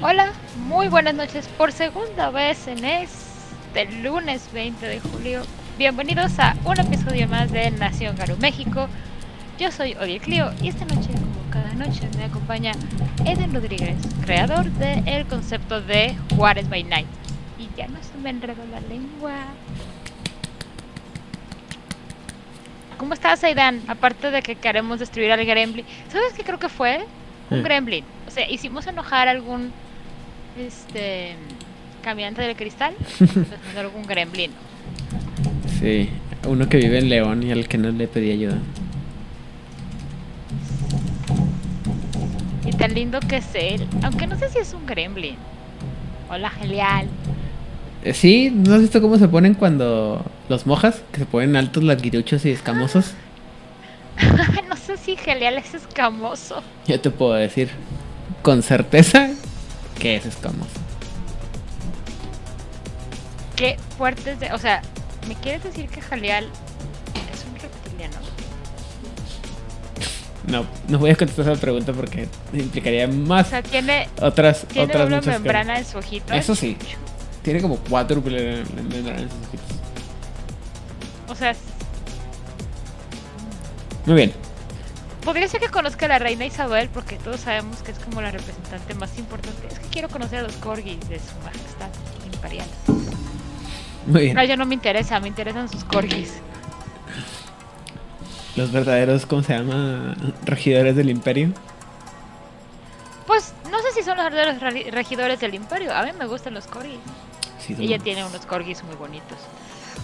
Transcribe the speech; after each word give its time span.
Hola, 0.00 0.32
muy 0.66 0.88
buenas 0.88 1.14
noches 1.14 1.48
por 1.56 1.72
segunda 1.72 2.30
vez 2.30 2.66
en 2.68 2.84
este 2.84 3.90
lunes 4.02 4.48
20 4.52 4.86
de 4.86 5.00
julio. 5.00 5.42
Bienvenidos 5.78 6.38
a 6.38 6.54
un 6.64 6.78
episodio 6.78 7.26
más 7.28 7.50
de 7.50 7.70
Nación 7.70 8.16
Garu 8.16 8.36
México. 8.38 8.88
Yo 9.58 9.70
soy 9.70 9.94
Odie 9.94 10.20
Clio 10.20 10.52
y 10.62 10.68
esta 10.68 10.84
noche, 10.84 11.08
como 11.12 11.50
cada 11.50 11.72
noche, 11.74 12.08
me 12.18 12.24
acompaña 12.24 12.72
Eden 13.24 13.54
Rodríguez, 13.54 13.96
creador 14.24 14.66
del 14.72 15.26
concepto 15.26 15.80
de 15.80 16.14
Juárez 16.36 16.68
by 16.68 16.84
Night. 16.84 17.06
Y 17.58 17.68
ya 17.76 17.88
no 17.88 17.96
se 18.02 18.18
me 18.18 18.30
enredó 18.30 18.64
la 18.70 18.80
lengua. 18.80 19.32
¿Cómo 22.98 23.14
estás, 23.14 23.42
Aidan? 23.44 23.80
Aparte 23.88 24.30
de 24.30 24.42
que 24.42 24.56
queremos 24.56 24.98
destruir 24.98 25.32
al 25.32 25.44
Gremlin. 25.44 25.84
¿Sabes 26.10 26.32
qué 26.34 26.42
creo 26.44 26.58
que 26.58 26.68
fue? 26.68 27.04
Un 27.50 27.58
Eh. 27.58 27.62
Gremlin. 27.62 28.04
O 28.26 28.30
sea, 28.30 28.50
hicimos 28.50 28.86
enojar 28.86 29.28
a 29.28 29.30
algún 29.30 29.72
este 30.58 31.34
caminante 32.02 32.42
del 32.42 32.56
cristal. 32.56 32.94
Algún 33.78 34.02
Gremlin. 34.04 34.50
Sí, 35.80 36.08
uno 36.46 36.68
que 36.68 36.78
vive 36.78 36.98
en 36.98 37.08
León 37.08 37.42
y 37.42 37.52
al 37.52 37.68
que 37.68 37.78
no 37.78 37.90
le 37.90 38.08
pedí 38.08 38.30
ayuda. 38.30 38.58
Y 42.64 42.70
tan 42.72 42.94
lindo 42.94 43.20
que 43.20 43.36
es 43.36 43.46
él. 43.54 43.86
Aunque 44.02 44.26
no 44.26 44.38
sé 44.38 44.48
si 44.48 44.58
es 44.58 44.72
un 44.72 44.86
Gremlin. 44.86 45.36
Hola, 46.30 46.50
genial. 46.50 47.06
Eh, 48.02 48.14
Sí, 48.14 48.50
¿no 48.54 48.74
has 48.74 48.80
visto 48.80 49.00
cómo 49.02 49.18
se 49.18 49.28
ponen 49.28 49.54
cuando 49.54 50.24
los 50.48 50.66
mojas? 50.66 51.02
Que 51.12 51.18
se 51.20 51.26
ponen 51.26 51.56
altos, 51.56 51.82
larguiruchos 51.82 52.44
y 52.44 52.50
escamosos. 52.50 53.14
no 54.68 54.76
sé 54.76 54.96
si 54.96 55.16
genial 55.16 55.58
es 55.58 55.74
escamoso. 55.74 56.62
Yo 56.86 57.00
te 57.00 57.10
puedo 57.10 57.34
decir 57.34 57.68
con 58.42 58.62
certeza 58.62 59.30
que 59.98 60.16
es 60.16 60.26
escamoso. 60.26 60.70
Qué 63.56 63.76
fuertes 63.96 64.38
de. 64.38 64.52
O 64.52 64.58
sea, 64.58 64.82
¿me 65.28 65.34
quieres 65.34 65.62
decir 65.64 65.88
que 65.88 66.00
Jaleal 66.00 66.44
es 67.32 67.44
un 67.44 67.58
reptiliano? 67.58 68.16
No, 70.46 70.66
no 70.88 70.98
voy 70.98 71.10
a 71.10 71.16
contestar 71.16 71.50
esa 71.50 71.60
pregunta 71.60 71.92
porque 71.92 72.28
implicaría 72.52 73.06
O 73.06 73.12
más 73.12 73.48
sea, 73.48 73.62
tiene, 73.62 74.08
otras 74.20 74.66
tiene 74.68 74.92
otras 74.92 75.06
una 75.08 75.20
membrana 75.20 75.78
en 75.78 75.84
su 75.84 75.98
ojito. 75.98 76.34
Eso 76.34 76.54
sí. 76.54 76.76
Tiene 77.42 77.60
como 77.60 77.76
cuatro 77.78 78.20
membranas 78.20 79.22
en 79.22 79.30
sus 79.30 79.46
ojitos. 79.48 79.76
O 81.28 81.34
sea, 81.34 81.54
Muy 84.04 84.14
bien. 84.16 84.45
Podría 85.26 85.46
ser 85.48 85.60
que 85.60 85.68
conozca 85.68 86.06
a 86.06 86.08
la 86.08 86.18
reina 86.18 86.46
Isabel 86.46 86.88
porque 86.88 87.16
todos 87.16 87.40
sabemos 87.40 87.82
que 87.82 87.90
es 87.92 87.98
como 87.98 88.22
la 88.22 88.30
representante 88.30 88.94
más 88.94 89.18
importante. 89.18 89.66
Es 89.70 89.78
que 89.78 89.88
quiero 89.88 90.08
conocer 90.08 90.38
a 90.38 90.42
los 90.42 90.54
corgis 90.56 90.98
de 91.08 91.18
su 91.18 91.34
majestad 91.44 91.90
imperial. 92.32 92.66
Muy 94.06 94.22
bien. 94.22 94.34
No, 94.36 94.44
yo 94.44 94.56
no 94.56 94.64
me 94.64 94.74
interesa, 94.74 95.20
me 95.20 95.28
interesan 95.28 95.68
sus 95.68 95.84
corgis. 95.84 96.34
Los 98.56 98.72
verdaderos, 98.72 99.26
¿cómo 99.26 99.42
se 99.42 99.52
llama? 99.58 100.16
Regidores 100.46 100.96
del 100.96 101.10
imperio. 101.10 101.52
Pues 103.26 103.52
no 103.70 103.78
sé 103.82 103.92
si 103.94 104.02
son 104.02 104.16
los 104.16 104.24
verdaderos 104.24 104.60
re- 104.62 104.90
regidores 104.92 105.40
del 105.40 105.54
imperio. 105.54 105.94
A 105.94 106.04
mí 106.04 106.12
me 106.18 106.26
gustan 106.26 106.54
los 106.54 106.66
corgis. 106.66 107.00
Sí, 107.58 107.74
son- 107.74 107.82
Ella 107.84 107.98
tiene 107.98 108.24
unos 108.24 108.46
corgis 108.46 108.82
muy 108.84 108.94
bonitos. 108.96 109.38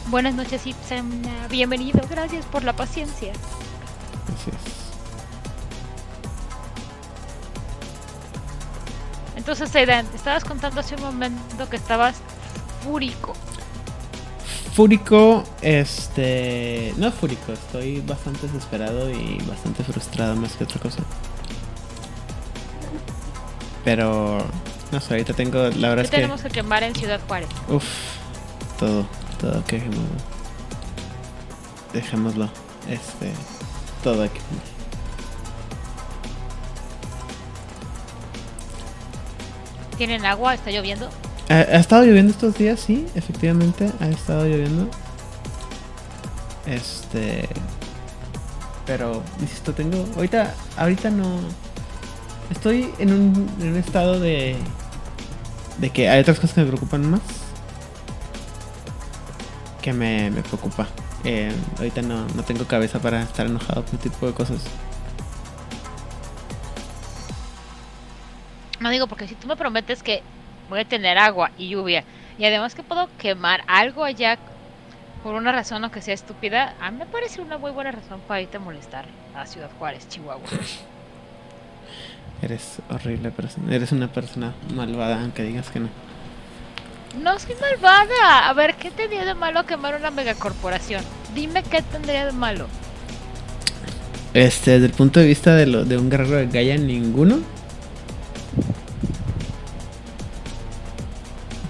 Buenas 0.09 0.35
noches, 0.35 0.67
Ipsen. 0.67 1.23
Bienvenido. 1.49 2.01
Gracias 2.11 2.45
por 2.47 2.65
la 2.65 2.73
paciencia. 2.75 3.33
Así 4.35 4.51
es. 4.51 4.92
Entonces, 9.43 9.75
Aidan, 9.75 10.07
estabas 10.15 10.45
contando 10.45 10.79
hace 10.79 10.95
un 10.95 11.03
momento 11.03 11.69
que 11.69 11.75
estabas 11.75 12.15
fúrico. 12.85 13.33
Fúrico, 14.73 15.43
este. 15.61 16.95
No 16.97 17.11
fúrico, 17.11 17.53
estoy 17.53 18.01
bastante 18.03 18.47
desesperado 18.47 19.11
y 19.11 19.39
bastante 19.49 19.83
frustrado 19.83 20.37
más 20.37 20.53
que 20.55 20.63
otra 20.63 20.79
cosa. 20.79 21.03
Pero. 23.85 24.47
No 24.93 25.01
sé, 25.01 25.15
ahorita 25.15 25.35
tengo. 25.35 25.59
La 25.71 25.89
verdad 25.89 26.03
¿Qué 26.03 26.03
es 26.03 26.11
que. 26.11 26.17
tenemos 26.19 26.41
que 26.41 26.49
quemar 26.49 26.85
en 26.85 26.95
Ciudad 26.95 27.21
Juárez? 27.27 27.49
Uf, 27.69 27.85
todo, 28.79 29.05
todo 29.41 29.65
que 29.65 29.79
dejémoslo. 29.81 30.05
Dejémoslo. 31.93 32.51
Este. 32.89 33.33
Todo 34.05 34.23
aquí. 34.23 34.39
¿Tienen 40.03 40.27
agua? 40.27 40.53
¿Está 40.53 40.73
lloviendo? 40.73 41.09
¿Ha, 41.49 41.61
estado 41.61 42.03
lloviendo 42.03 42.33
estos 42.33 42.59
días? 42.59 42.81
Sí, 42.81 43.07
efectivamente, 43.15 43.89
ha 44.01 44.09
estado 44.09 44.47
lloviendo. 44.47 44.91
Este. 46.67 47.49
Pero, 48.85 49.23
insisto, 49.41 49.73
tengo. 49.73 50.05
Ahorita, 50.17 50.55
ahorita 50.77 51.09
no. 51.11 51.39
Estoy 52.51 52.91
en 52.99 53.13
un, 53.13 53.49
en 53.61 53.69
un 53.69 53.77
estado 53.77 54.19
de. 54.19 54.57
De 55.79 55.91
que 55.91 56.09
hay 56.09 56.23
otras 56.23 56.41
cosas 56.41 56.57
que 56.57 56.63
me 56.63 56.67
preocupan 56.67 57.09
más. 57.09 57.21
Que 59.83 59.93
me, 59.93 60.33
me 60.33 60.43
preocupa. 60.43 60.89
Eh, 61.23 61.53
ahorita 61.79 62.03
no, 62.03 62.27
no 62.35 62.43
tengo 62.43 62.65
cabeza 62.65 62.99
para 62.99 63.23
estar 63.23 63.47
enojado 63.47 63.85
por 63.85 63.95
este 63.95 64.11
tipo 64.11 64.27
de 64.27 64.33
cosas. 64.33 64.63
No 68.83 68.91
digo, 68.91 69.07
porque 69.07 69.29
si 69.29 69.37
tú 69.37 69.47
me 69.47 69.55
prometes 69.55 70.03
que 70.03 70.23
voy 70.69 70.81
a 70.81 70.85
tener 70.85 71.17
agua 71.17 71.53
y 71.57 71.69
lluvia, 71.69 72.03
y 72.37 72.45
además 72.45 72.75
que 72.75 72.83
puedo 72.83 73.09
quemar 73.17 73.63
algo 73.69 74.03
allá 74.03 74.39
por 75.23 75.37
una 75.37 75.53
razón, 75.53 75.85
aunque 75.85 76.03
sea 76.03 76.15
estúpida, 76.15 76.75
a 76.81 76.91
mí 76.91 76.99
me 76.99 77.07
parece 77.07 77.41
una 77.41 77.59
muy 77.59 77.71
buena 77.71 77.93
razón 77.93 78.21
para 78.27 78.41
irte 78.41 78.57
a 78.57 78.61
molestar 78.61 79.05
a 79.37 79.47
Ciudad 79.47 79.71
Juárez, 79.79 80.09
Chihuahua. 80.09 80.43
Eres 82.43 82.79
horrible 82.91 83.31
persona. 83.31 83.73
Eres 83.73 83.93
una 83.93 84.09
persona 84.09 84.53
malvada, 84.75 85.21
aunque 85.21 85.45
digas 85.45 85.71
que 85.71 85.79
no. 85.79 85.89
No 87.23 87.39
soy 87.39 87.55
malvada. 87.61 88.49
A 88.49 88.53
ver, 88.53 88.75
¿qué 88.75 88.91
tendría 88.91 89.25
de 89.25 89.35
malo 89.35 89.65
quemar 89.65 89.95
una 89.95 90.11
megacorporación? 90.11 91.05
Dime 91.37 91.63
qué 91.63 91.83
tendría 91.83 92.27
de 92.27 92.33
malo. 92.33 92.67
Este, 94.35 94.73
desde 94.73 94.87
el 94.87 94.93
punto 94.93 95.21
de 95.21 95.27
vista 95.27 95.55
de, 95.55 95.67
lo, 95.67 95.85
de 95.85 95.99
un 95.99 96.11
guerrero 96.11 96.39
de 96.39 96.47
Gaia, 96.49 96.77
ninguno. 96.79 97.39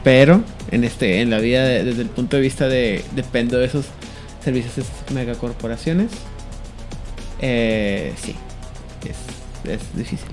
Pero, 0.05 0.43
en 0.71 0.85
este, 0.85 1.21
en 1.21 1.31
la 1.31 1.39
vida, 1.39 1.63
de- 1.65 1.85
desde 1.85 2.03
el 2.03 2.09
punto 2.09 2.37
de 2.37 2.43
vista 2.43 2.67
de 2.69 3.05
dependo 3.15 3.59
de 3.59 3.67
esos 3.67 3.87
servicios 4.43 4.75
de 4.77 4.83
estas 4.83 5.11
megacorporaciones, 5.13 6.11
eh, 7.41 8.13
sí, 8.21 8.35
es, 9.05 9.71
es 9.71 9.97
difícil. 9.97 10.29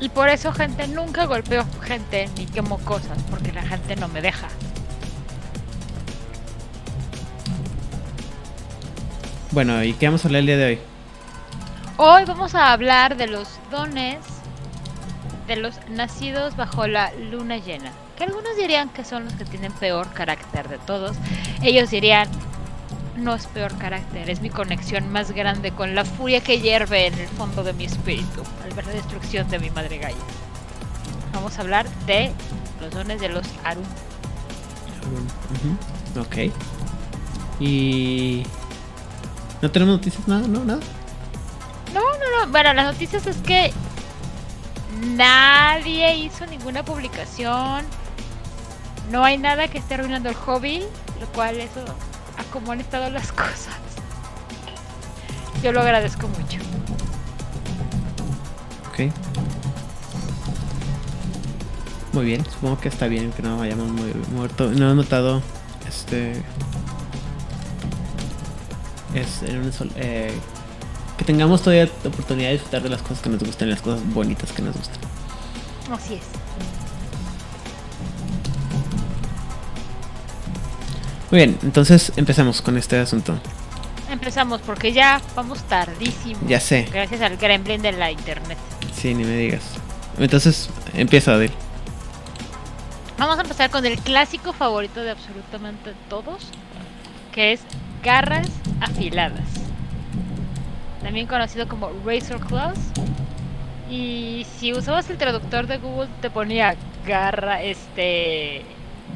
Y 0.00 0.08
por 0.10 0.28
eso, 0.28 0.52
gente, 0.52 0.86
nunca 0.86 1.24
golpeo 1.24 1.64
gente 1.82 2.28
ni 2.36 2.46
quemo 2.46 2.78
cosas, 2.78 3.18
porque 3.30 3.52
la 3.52 3.62
gente 3.62 3.96
no 3.96 4.06
me 4.08 4.20
deja. 4.20 4.48
Bueno, 9.50 9.82
¿y 9.84 9.92
qué 9.94 10.06
vamos 10.06 10.24
a 10.24 10.28
hablar 10.28 10.40
el 10.40 10.46
día 10.46 10.56
de 10.56 10.64
hoy? 10.66 10.78
Hoy 11.96 12.24
vamos 12.24 12.54
a 12.54 12.72
hablar 12.72 13.16
de 13.16 13.28
los 13.28 13.48
dones 13.70 14.18
de 15.46 15.56
los 15.56 15.74
nacidos 15.88 16.56
bajo 16.56 16.86
la 16.86 17.12
luna 17.30 17.58
llena. 17.58 17.92
Que 18.16 18.24
algunos 18.24 18.56
dirían 18.56 18.88
que 18.88 19.04
son 19.04 19.24
los 19.24 19.34
que 19.34 19.44
tienen 19.44 19.72
peor 19.72 20.08
carácter 20.12 20.68
de 20.68 20.78
todos. 20.78 21.16
Ellos 21.62 21.90
dirían, 21.90 22.28
no 23.16 23.34
es 23.34 23.46
peor 23.46 23.76
carácter, 23.78 24.28
es 24.28 24.40
mi 24.40 24.50
conexión 24.50 25.10
más 25.12 25.30
grande 25.30 25.70
con 25.70 25.94
la 25.94 26.04
furia 26.04 26.40
que 26.40 26.60
hierve 26.60 27.06
en 27.06 27.14
el 27.14 27.28
fondo 27.28 27.62
de 27.62 27.72
mi 27.74 27.84
espíritu 27.84 28.42
al 28.64 28.72
ver 28.72 28.86
la 28.86 28.92
destrucción 28.92 29.48
de 29.48 29.58
mi 29.60 29.70
madre 29.70 29.98
Gaia. 29.98 30.16
Vamos 31.32 31.58
a 31.58 31.60
hablar 31.62 31.88
de 32.06 32.32
los 32.80 32.90
dones 32.92 33.20
de 33.20 33.28
los 33.28 33.46
Arun. 33.62 33.84
Ujú, 35.52 36.20
Ok. 36.20 36.52
Y... 37.60 38.44
¿No 39.62 39.70
tenemos 39.70 39.96
noticias? 39.96 40.26
Nada, 40.26 40.46
no, 40.48 40.64
nada. 40.64 40.80
No, 42.34 42.40
no, 42.40 42.46
no. 42.46 42.52
Bueno, 42.52 42.72
las 42.74 42.86
noticias 42.86 43.26
es 43.26 43.36
que 43.38 43.72
nadie 45.16 46.16
hizo 46.16 46.46
ninguna 46.46 46.84
publicación. 46.84 47.84
No 49.10 49.24
hay 49.24 49.36
nada 49.38 49.68
que 49.68 49.78
esté 49.78 49.94
arruinando 49.94 50.28
el 50.28 50.34
hobby, 50.34 50.82
lo 51.20 51.26
cual 51.28 51.56
eso 51.60 51.84
a 52.38 52.42
cómo 52.52 52.72
han 52.72 52.80
estado 52.80 53.10
las 53.10 53.30
cosas. 53.32 53.74
Yo 55.62 55.72
lo 55.72 55.80
agradezco 55.80 56.28
mucho. 56.28 56.58
Ok. 58.90 59.12
Muy 62.12 62.26
bien, 62.26 62.44
supongo 62.44 62.78
que 62.78 62.88
está 62.88 63.08
bien 63.08 63.32
que 63.32 63.42
no 63.42 63.60
hayamos 63.60 63.88
mu- 63.88 64.14
muerto. 64.36 64.70
No 64.70 64.92
he 64.92 64.94
notado 64.94 65.42
este. 65.88 66.42
Es 69.14 69.42
en 69.42 69.58
un 69.64 69.72
sol- 69.72 69.90
eh, 69.96 70.32
que 71.18 71.24
tengamos 71.24 71.62
todavía 71.62 71.88
la 72.02 72.08
oportunidad 72.08 72.48
de 72.48 72.54
disfrutar 72.54 72.82
de 72.82 72.88
las 72.88 73.02
cosas 73.02 73.20
que 73.20 73.28
nos 73.28 73.40
gustan 73.40 73.68
y 73.68 73.70
las 73.72 73.82
cosas 73.82 74.00
bonitas 74.12 74.52
que 74.52 74.62
nos 74.62 74.76
gustan. 74.76 74.98
Así 75.92 76.14
es. 76.14 76.22
Muy 81.30 81.38
bien, 81.38 81.58
entonces 81.62 82.12
empecemos 82.16 82.62
con 82.62 82.76
este 82.76 82.98
asunto. 82.98 83.38
Empezamos 84.10 84.60
porque 84.60 84.92
ya 84.92 85.20
vamos 85.34 85.62
tardísimo. 85.64 86.38
Ya 86.46 86.60
sé. 86.60 86.88
Gracias 86.92 87.20
al 87.20 87.36
gremlin 87.36 87.82
de 87.82 87.92
la 87.92 88.10
internet. 88.10 88.58
Sí, 88.94 89.14
ni 89.14 89.24
me 89.24 89.36
digas. 89.36 89.62
Entonces, 90.18 90.70
empieza, 90.92 91.34
Adil. 91.34 91.50
Vamos 93.18 93.38
a 93.38 93.42
empezar 93.42 93.70
con 93.70 93.84
el 93.86 93.98
clásico 93.98 94.52
favorito 94.52 95.02
de 95.02 95.10
absolutamente 95.10 95.94
todos, 96.08 96.48
que 97.32 97.52
es 97.52 97.60
garras 98.02 98.48
afiladas. 98.80 99.63
También 101.04 101.26
conocido 101.28 101.68
como 101.68 101.90
Razor 102.04 102.40
Claws. 102.40 102.78
Y 103.90 104.44
si 104.58 104.72
usabas 104.72 105.08
el 105.10 105.18
traductor 105.18 105.66
de 105.68 105.76
Google 105.78 106.08
te 106.20 106.30
ponía 106.30 106.74
garra, 107.06 107.62
este, 107.62 108.62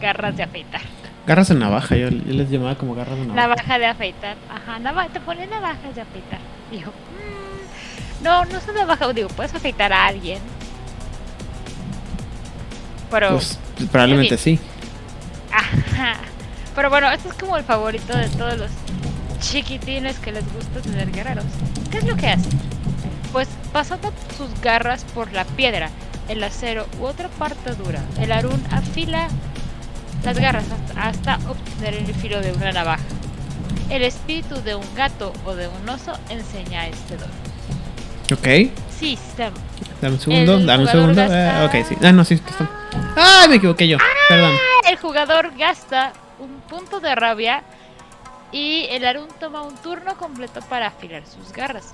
garras 0.00 0.36
de 0.36 0.44
afeitar. 0.44 0.82
Garras 1.26 1.48
de 1.48 1.54
navaja, 1.56 1.96
yo, 1.96 2.10
yo 2.10 2.32
les 2.34 2.48
llamaba 2.50 2.76
como 2.76 2.94
garras 2.94 3.16
de 3.18 3.26
navaja. 3.26 3.40
Navaja 3.48 3.78
de 3.78 3.86
afeitar. 3.86 4.36
Ajá, 4.54 4.78
nava 4.78 5.08
te 5.08 5.18
pone 5.20 5.46
navajas 5.46 5.94
de 5.94 6.02
afeitar. 6.02 6.38
Dijo, 6.70 6.90
"Mm, 6.90 8.24
no, 8.24 8.44
no 8.44 8.60
son 8.60 8.74
navajas. 8.74 9.14
Digo, 9.14 9.28
puedes 9.28 9.54
afeitar 9.54 9.92
a 9.92 10.06
alguien. 10.06 10.38
Pero, 13.10 13.30
Pues, 13.30 13.58
probablemente 13.90 14.34
en 14.34 14.38
sí. 14.40 14.58
ajá. 15.50 16.16
Pero 16.74 16.90
bueno, 16.90 17.10
este 17.10 17.28
es 17.28 17.34
como 17.34 17.56
el 17.56 17.64
favorito 17.64 18.16
de 18.16 18.28
todos 18.28 18.58
los 18.58 18.70
chiquitines 19.40 20.18
que 20.18 20.32
les 20.32 20.44
gusta 20.52 20.80
tener 20.80 21.10
guerreros. 21.10 21.44
¿Qué 21.90 21.98
es 21.98 22.04
lo 22.04 22.16
que 22.16 22.28
hacen? 22.28 22.50
Pues 23.32 23.48
pasando 23.72 24.12
sus 24.36 24.48
garras 24.62 25.04
por 25.14 25.32
la 25.32 25.44
piedra, 25.44 25.90
el 26.28 26.42
acero 26.42 26.86
u 27.00 27.04
otra 27.06 27.28
parte 27.28 27.74
dura, 27.74 28.00
el 28.20 28.32
Arun 28.32 28.62
afila 28.70 29.28
las 30.24 30.38
garras 30.38 30.64
hasta, 30.70 31.08
hasta 31.36 31.50
obtener 31.50 31.94
el 31.94 32.14
filo 32.14 32.40
de 32.40 32.52
una 32.52 32.72
navaja. 32.72 33.02
El 33.90 34.02
espíritu 34.02 34.60
de 34.62 34.74
un 34.74 34.84
gato 34.94 35.32
o 35.46 35.54
de 35.54 35.68
un 35.68 35.88
oso 35.88 36.12
enseña 36.28 36.86
este 36.88 37.16
don. 37.16 37.30
Ok. 38.32 38.70
Sí, 38.98 39.18
Sam. 39.36 39.52
Dame 40.02 40.14
un 40.14 40.20
segundo, 40.20 40.54
El 40.56 40.66
dame 40.66 40.82
un 40.84 40.88
segundo. 40.90 41.14
gasta- 41.14 41.62
Eh, 41.62 41.66
ok, 41.82 41.88
sí. 41.88 41.96
Ah, 42.02 42.12
no, 42.12 42.24
sí. 42.24 42.34
está- 42.34 42.68
¡Ay, 43.16 43.48
me 43.48 43.54
equivoqué 43.56 43.88
yo! 43.88 43.96
Perdón. 44.28 44.52
El 44.88 44.96
jugador 44.96 45.52
gasta 45.56 46.12
un 46.38 46.60
punto 46.68 47.00
de 47.00 47.14
rabia 47.14 47.62
y 48.52 48.86
el 48.90 49.04
Arun 49.06 49.28
toma 49.40 49.62
un 49.62 49.74
turno 49.76 50.16
completo 50.16 50.60
para 50.62 50.88
afilar 50.88 51.24
sus 51.26 51.52
garras. 51.52 51.92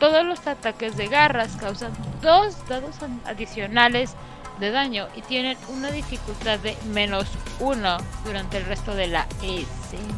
Todos 0.00 0.24
los 0.24 0.46
ataques 0.46 0.96
de 0.96 1.08
garras 1.08 1.56
causan 1.56 1.92
dos 2.20 2.56
dados 2.68 2.96
adicionales 3.24 4.14
de 4.60 4.70
daño 4.70 5.06
y 5.14 5.22
tienen 5.22 5.56
una 5.68 5.90
dificultad 5.90 6.58
de 6.58 6.76
menos 6.92 7.26
uno 7.60 7.98
durante 8.24 8.58
el 8.58 8.64
resto 8.64 8.94
de 8.94 9.06
la 9.08 9.26
escena. 9.42 10.14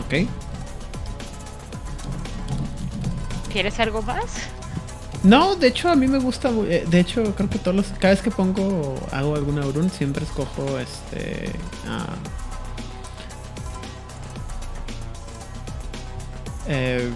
Ok. 0.00 0.28
¿Quieres 3.52 3.80
algo 3.80 4.02
más? 4.02 4.48
No, 5.22 5.56
de 5.56 5.68
hecho 5.68 5.88
a 5.88 5.96
mí 5.96 6.06
me 6.06 6.18
gusta, 6.18 6.50
eh, 6.68 6.84
de 6.86 7.00
hecho 7.00 7.34
creo 7.34 7.50
que 7.50 7.58
todos 7.58 7.76
los, 7.76 7.86
cada 7.98 8.14
vez 8.14 8.22
que 8.22 8.30
pongo, 8.30 8.94
hago 9.10 9.34
alguna 9.34 9.62
Aurun, 9.62 9.90
siempre 9.90 10.24
escojo 10.24 10.78
este, 10.78 11.50
ah, 11.88 12.14
eh, 16.68 17.08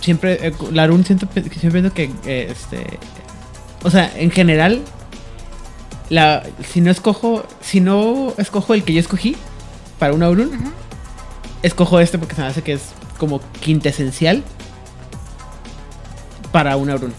siempre, 0.00 0.46
eh, 0.48 0.52
la 0.72 0.82
Arun 0.84 1.04
siento, 1.04 1.26
siempre 1.32 1.70
pienso 1.70 1.92
que, 1.94 2.10
eh, 2.26 2.48
este, 2.50 2.98
o 3.82 3.90
sea, 3.90 4.12
en 4.16 4.30
general, 4.30 4.82
la, 6.08 6.42
si 6.68 6.80
no 6.80 6.90
escojo, 6.90 7.44
si 7.60 7.80
no 7.80 8.32
escojo 8.36 8.74
el 8.74 8.82
que 8.84 8.92
yo 8.92 9.00
escogí 9.00 9.36
para 9.98 10.12
una 10.14 10.26
Aurun, 10.26 10.48
Ujú. 10.48 10.70
escojo 11.62 12.00
este 12.00 12.18
porque 12.18 12.34
se 12.34 12.40
me 12.42 12.48
hace 12.48 12.62
que 12.62 12.72
es 12.74 12.82
como 13.18 13.40
quintesencial 13.60 14.42
para 16.52 16.76
una 16.76 16.94
Aurun. 16.94 17.14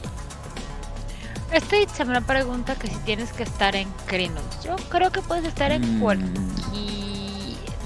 Este 1.54 1.86
se 1.94 2.06
me 2.06 2.22
pregunta 2.22 2.76
que 2.76 2.88
si 2.88 2.96
tienes 2.98 3.32
que 3.34 3.44
estar 3.44 3.76
en 3.76 3.88
Crinos. 4.06 4.42
Yo 4.64 4.76
creo 4.90 5.12
que 5.12 5.22
puedes 5.22 5.46
estar 5.46 5.72
en 5.72 5.98
Mm. 5.98 6.02
cualquier... 6.02 6.32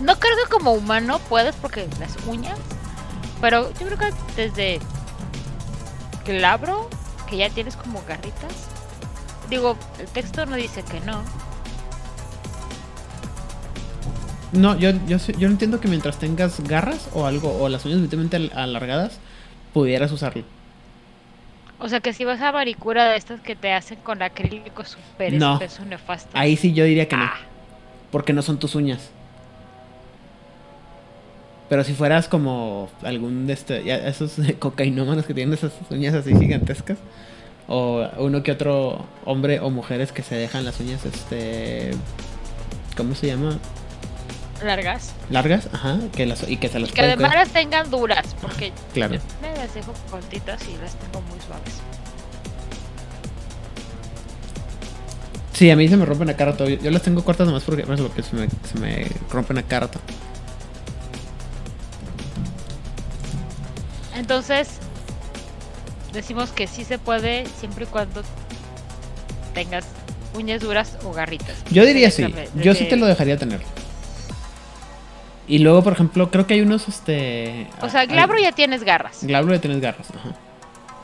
No 0.02 0.20
creo 0.20 0.36
que 0.44 0.50
como 0.52 0.72
humano 0.74 1.20
puedes 1.30 1.56
porque 1.56 1.88
las 2.00 2.12
uñas. 2.28 2.58
Pero 3.46 3.72
yo 3.80 3.86
creo 3.86 3.98
que 4.00 4.12
desde 4.36 4.80
Glabro, 6.26 6.90
que 7.30 7.38
ya 7.38 7.48
tienes 7.52 7.76
como 7.76 8.02
garritas. 8.08 8.52
Digo, 9.52 9.78
el 10.00 10.08
texto 10.08 10.48
no 10.48 10.56
dice 10.56 10.82
que 10.82 11.00
no. 11.02 11.22
No, 14.52 14.76
yo, 14.80 14.90
yo, 15.06 15.18
yo 15.38 15.48
entiendo 15.48 15.80
que 15.80 15.88
mientras 15.88 16.18
tengas 16.18 16.60
garras 16.62 17.08
o 17.14 17.28
algo, 17.28 17.56
o 17.62 17.70
las 17.70 17.86
uñas 17.86 18.00
suficientemente 18.00 18.38
al- 18.38 18.52
alargadas, 18.58 19.20
pudieras 19.76 20.12
usarlo. 20.12 20.44
O 21.78 21.88
sea 21.88 22.00
que 22.00 22.14
si 22.14 22.26
vas 22.26 22.42
a 22.42 22.50
varicura 22.50 23.10
de 23.10 23.16
estas 23.18 23.42
que 23.42 23.56
te 23.56 23.72
hacen 23.74 24.00
con 24.00 24.24
acrílico 24.24 24.84
súper 24.86 25.34
No. 25.34 25.54
espeso 25.54 25.86
nefasto. 25.86 26.32
Ahí 26.34 26.58
sí 26.58 26.74
yo 26.74 26.84
diría 26.86 27.08
que 27.08 27.16
no, 27.16 27.26
Ah, 27.26 27.36
porque 28.10 28.34
no 28.34 28.42
son 28.42 28.58
tus 28.58 28.74
uñas. 28.74 29.12
Pero 31.70 31.84
si 31.84 31.94
fueras 31.94 32.28
como 32.28 32.90
algún 33.04 33.48
de 33.48 33.54
este, 33.54 33.84
ya 33.84 33.96
esos 33.96 34.34
cocainómanos 34.60 35.26
que 35.26 35.34
tienen 35.34 35.54
esas 35.54 35.72
uñas 35.90 36.14
así 36.14 36.36
gigantescas, 36.36 36.98
o 37.68 38.08
uno 38.20 38.44
que 38.44 38.52
otro 38.52 39.06
hombre 39.26 39.60
o 39.60 39.70
mujeres 39.72 40.12
que 40.12 40.22
se 40.22 40.36
dejan 40.36 40.64
las 40.66 40.80
uñas, 40.80 41.04
este, 41.06 41.92
¿cómo 42.96 43.16
se 43.16 43.28
llama? 43.28 43.58
largas. 44.64 45.14
Largas, 45.30 45.68
ajá, 45.74 46.00
que 46.16 46.26
las, 46.26 46.48
y 46.50 46.58
que 46.58 46.70
se 46.70 46.80
las 46.80 46.90
Y 46.90 46.94
que 46.94 47.02
además 47.02 47.34
las 47.36 47.50
tengan 47.50 47.90
duras. 47.92 48.36
Porque 48.42 48.72
Claro. 48.94 49.16
yo 49.16 49.20
me 49.42 49.56
las 49.58 49.74
dejo 49.74 49.94
cortitas 50.10 50.62
y 50.68 50.78
las 50.82 50.96
tengo 50.96 51.22
muy 51.28 51.40
suaves. 51.46 51.74
Sí, 55.54 55.70
a 55.72 55.76
mí 55.76 55.88
se 55.88 55.98
me 55.98 56.06
rompen 56.06 56.30
a 56.30 56.36
cada 56.36 56.52
rato. 56.52 56.68
Yo, 56.68 56.78
yo 56.78 56.92
las 56.92 57.02
tengo 57.02 57.24
cortas 57.24 57.48
nomás 57.48 57.64
porque, 57.64 57.84
porque 57.84 58.24
se, 58.24 58.36
me, 58.36 58.48
se 58.50 58.80
me 58.80 59.08
rompen 59.32 59.58
a 59.58 59.64
cada 59.64 59.82
Entonces, 64.16 64.80
decimos 66.14 66.52
que 66.52 66.68
sí 66.68 66.84
se 66.84 66.98
puede 66.98 67.46
siempre 67.60 67.86
y 67.86 67.88
cuando 67.88 68.24
tengas 69.54 69.86
uñas 70.34 70.62
duras 70.62 70.98
o 71.04 71.12
garritas. 71.14 71.56
Yo 71.72 71.86
diría 71.86 72.12
sí. 72.12 72.34
Yo 72.56 72.74
sí 72.74 72.86
te 72.86 72.96
lo 72.96 73.06
dejaría 73.06 73.38
tener. 73.38 73.62
Y 75.48 75.60
luego, 75.60 75.84
por 75.84 75.94
ejemplo, 75.94 76.32
creo 76.32 76.48
que 76.48 76.56
hay 76.56 76.62
unos, 76.62 76.88
este... 76.88 77.68
O 77.82 77.90
sea, 77.90 78.02
hay- 78.02 78.08
glabro 78.08 78.40
ya 78.40 78.52
tienes 78.52 78.84
garras. 78.84 79.20
Glabro 79.22 79.54
ya 79.54 79.62
tienes 79.62 79.80
garras, 79.80 80.08
ajá. 80.10 80.36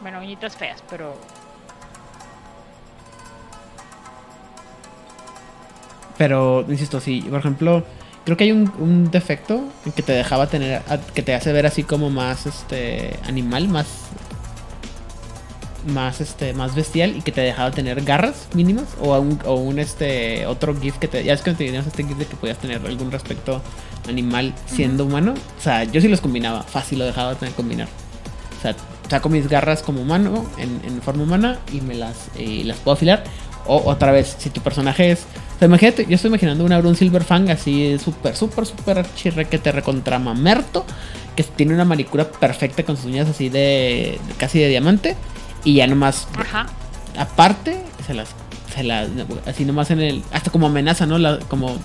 Bueno, 0.01 0.19
uñitas 0.19 0.55
feas, 0.55 0.83
pero 0.89 1.15
Pero, 6.17 6.63
insisto, 6.69 6.99
sí, 6.99 7.21
por 7.29 7.39
ejemplo, 7.39 7.83
creo 8.25 8.37
que 8.37 8.43
hay 8.45 8.51
un, 8.51 8.71
un 8.79 9.11
defecto 9.11 9.63
que 9.95 10.01
te 10.03 10.11
dejaba 10.13 10.47
tener, 10.47 10.81
a- 10.89 10.97
que 10.99 11.21
te 11.21 11.33
hace 11.33 11.51
ver 11.51 11.65
así 11.65 11.83
como 11.83 12.09
más, 12.09 12.45
este, 12.45 13.17
animal, 13.27 13.67
más, 13.67 13.87
más, 15.87 16.21
este, 16.21 16.53
más 16.53 16.75
bestial 16.75 17.15
y 17.17 17.21
que 17.21 17.31
te 17.31 17.41
dejaba 17.41 17.71
tener 17.71 18.01
garras 18.03 18.47
mínimas 18.53 18.85
o 18.99 19.17
un, 19.19 19.39
o 19.45 19.55
un, 19.55 19.79
este, 19.79 20.45
otro 20.45 20.79
GIF 20.79 20.97
que 20.99 21.07
te, 21.07 21.23
ya 21.23 21.33
es 21.33 21.41
que 21.41 21.53
tenías 21.53 21.87
este 21.87 22.03
GIF 22.03 22.17
de 22.17 22.25
que 22.27 22.35
podías 22.35 22.59
tener 22.59 22.85
algún 22.85 23.11
respecto 23.11 23.61
animal 24.07 24.53
siendo 24.67 25.05
humano. 25.05 25.33
O 25.57 25.61
sea, 25.61 25.83
yo 25.85 25.99
sí 26.01 26.07
los 26.07 26.21
combinaba, 26.21 26.61
fácil 26.63 26.99
lo 26.99 27.05
dejaba 27.05 27.33
tener 27.35 27.55
combinar. 27.55 27.87
O 28.59 28.61
sea, 28.61 28.75
saco 29.09 29.27
mis 29.29 29.49
garras 29.49 29.81
como 29.81 30.01
humano, 30.01 30.45
en, 30.59 30.81
en 30.85 31.01
forma 31.01 31.23
humana, 31.23 31.57
y 31.73 31.81
me 31.81 31.95
las, 31.95 32.15
y 32.37 32.63
las 32.63 32.77
puedo 32.77 32.93
afilar. 32.93 33.23
O 33.67 33.89
otra 33.89 34.11
vez, 34.11 34.35
si 34.39 34.49
tu 34.49 34.61
personaje 34.61 35.11
es. 35.11 35.19
O 35.55 35.59
sea, 35.59 35.67
imagínate, 35.67 36.05
yo 36.07 36.15
estoy 36.15 36.29
imaginando 36.29 36.65
un 36.65 36.71
Auron 36.73 36.95
Silverfang 36.95 37.49
así 37.51 37.97
súper, 37.99 38.35
súper, 38.35 38.65
súper 38.65 39.05
chirrequete 39.15 39.71
recontra 39.71 40.17
mamerto. 40.19 40.85
Que 41.35 41.43
tiene 41.43 41.73
una 41.73 41.85
manicura 41.85 42.25
perfecta 42.29 42.83
con 42.83 42.97
sus 42.97 43.05
uñas 43.05 43.29
así 43.29 43.49
de. 43.49 44.19
casi 44.37 44.59
de 44.59 44.67
diamante. 44.69 45.15
Y 45.63 45.75
ya 45.75 45.87
nomás, 45.87 46.27
ajá. 46.37 46.67
aparte, 47.17 47.79
se 48.05 48.13
las. 48.13 48.29
Se 48.73 48.83
las 48.83 49.09
así 49.45 49.63
nomás 49.65 49.91
en 49.91 49.99
el. 50.01 50.23
Hasta 50.31 50.49
como 50.51 50.67
amenaza, 50.67 51.05
¿no? 51.05 51.17
La- 51.17 51.39
como. 51.39 51.77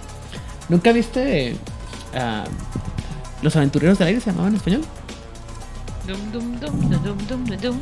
¿Nunca 0.69 0.93
viste. 0.93 1.57
ah, 2.15 2.45
Los 3.43 3.55
aventureros 3.57 3.99
del 3.99 4.09
aire 4.09 4.21
se 4.21 4.31
llamaban 4.31 4.53
en 4.53 4.57
español? 4.57 4.81
Dum, 6.07 6.33
dum, 6.33 6.59
dum, 6.61 6.81
dum, 6.91 7.03
dum, 7.03 7.45
dum, 7.47 7.57
dum. 7.61 7.79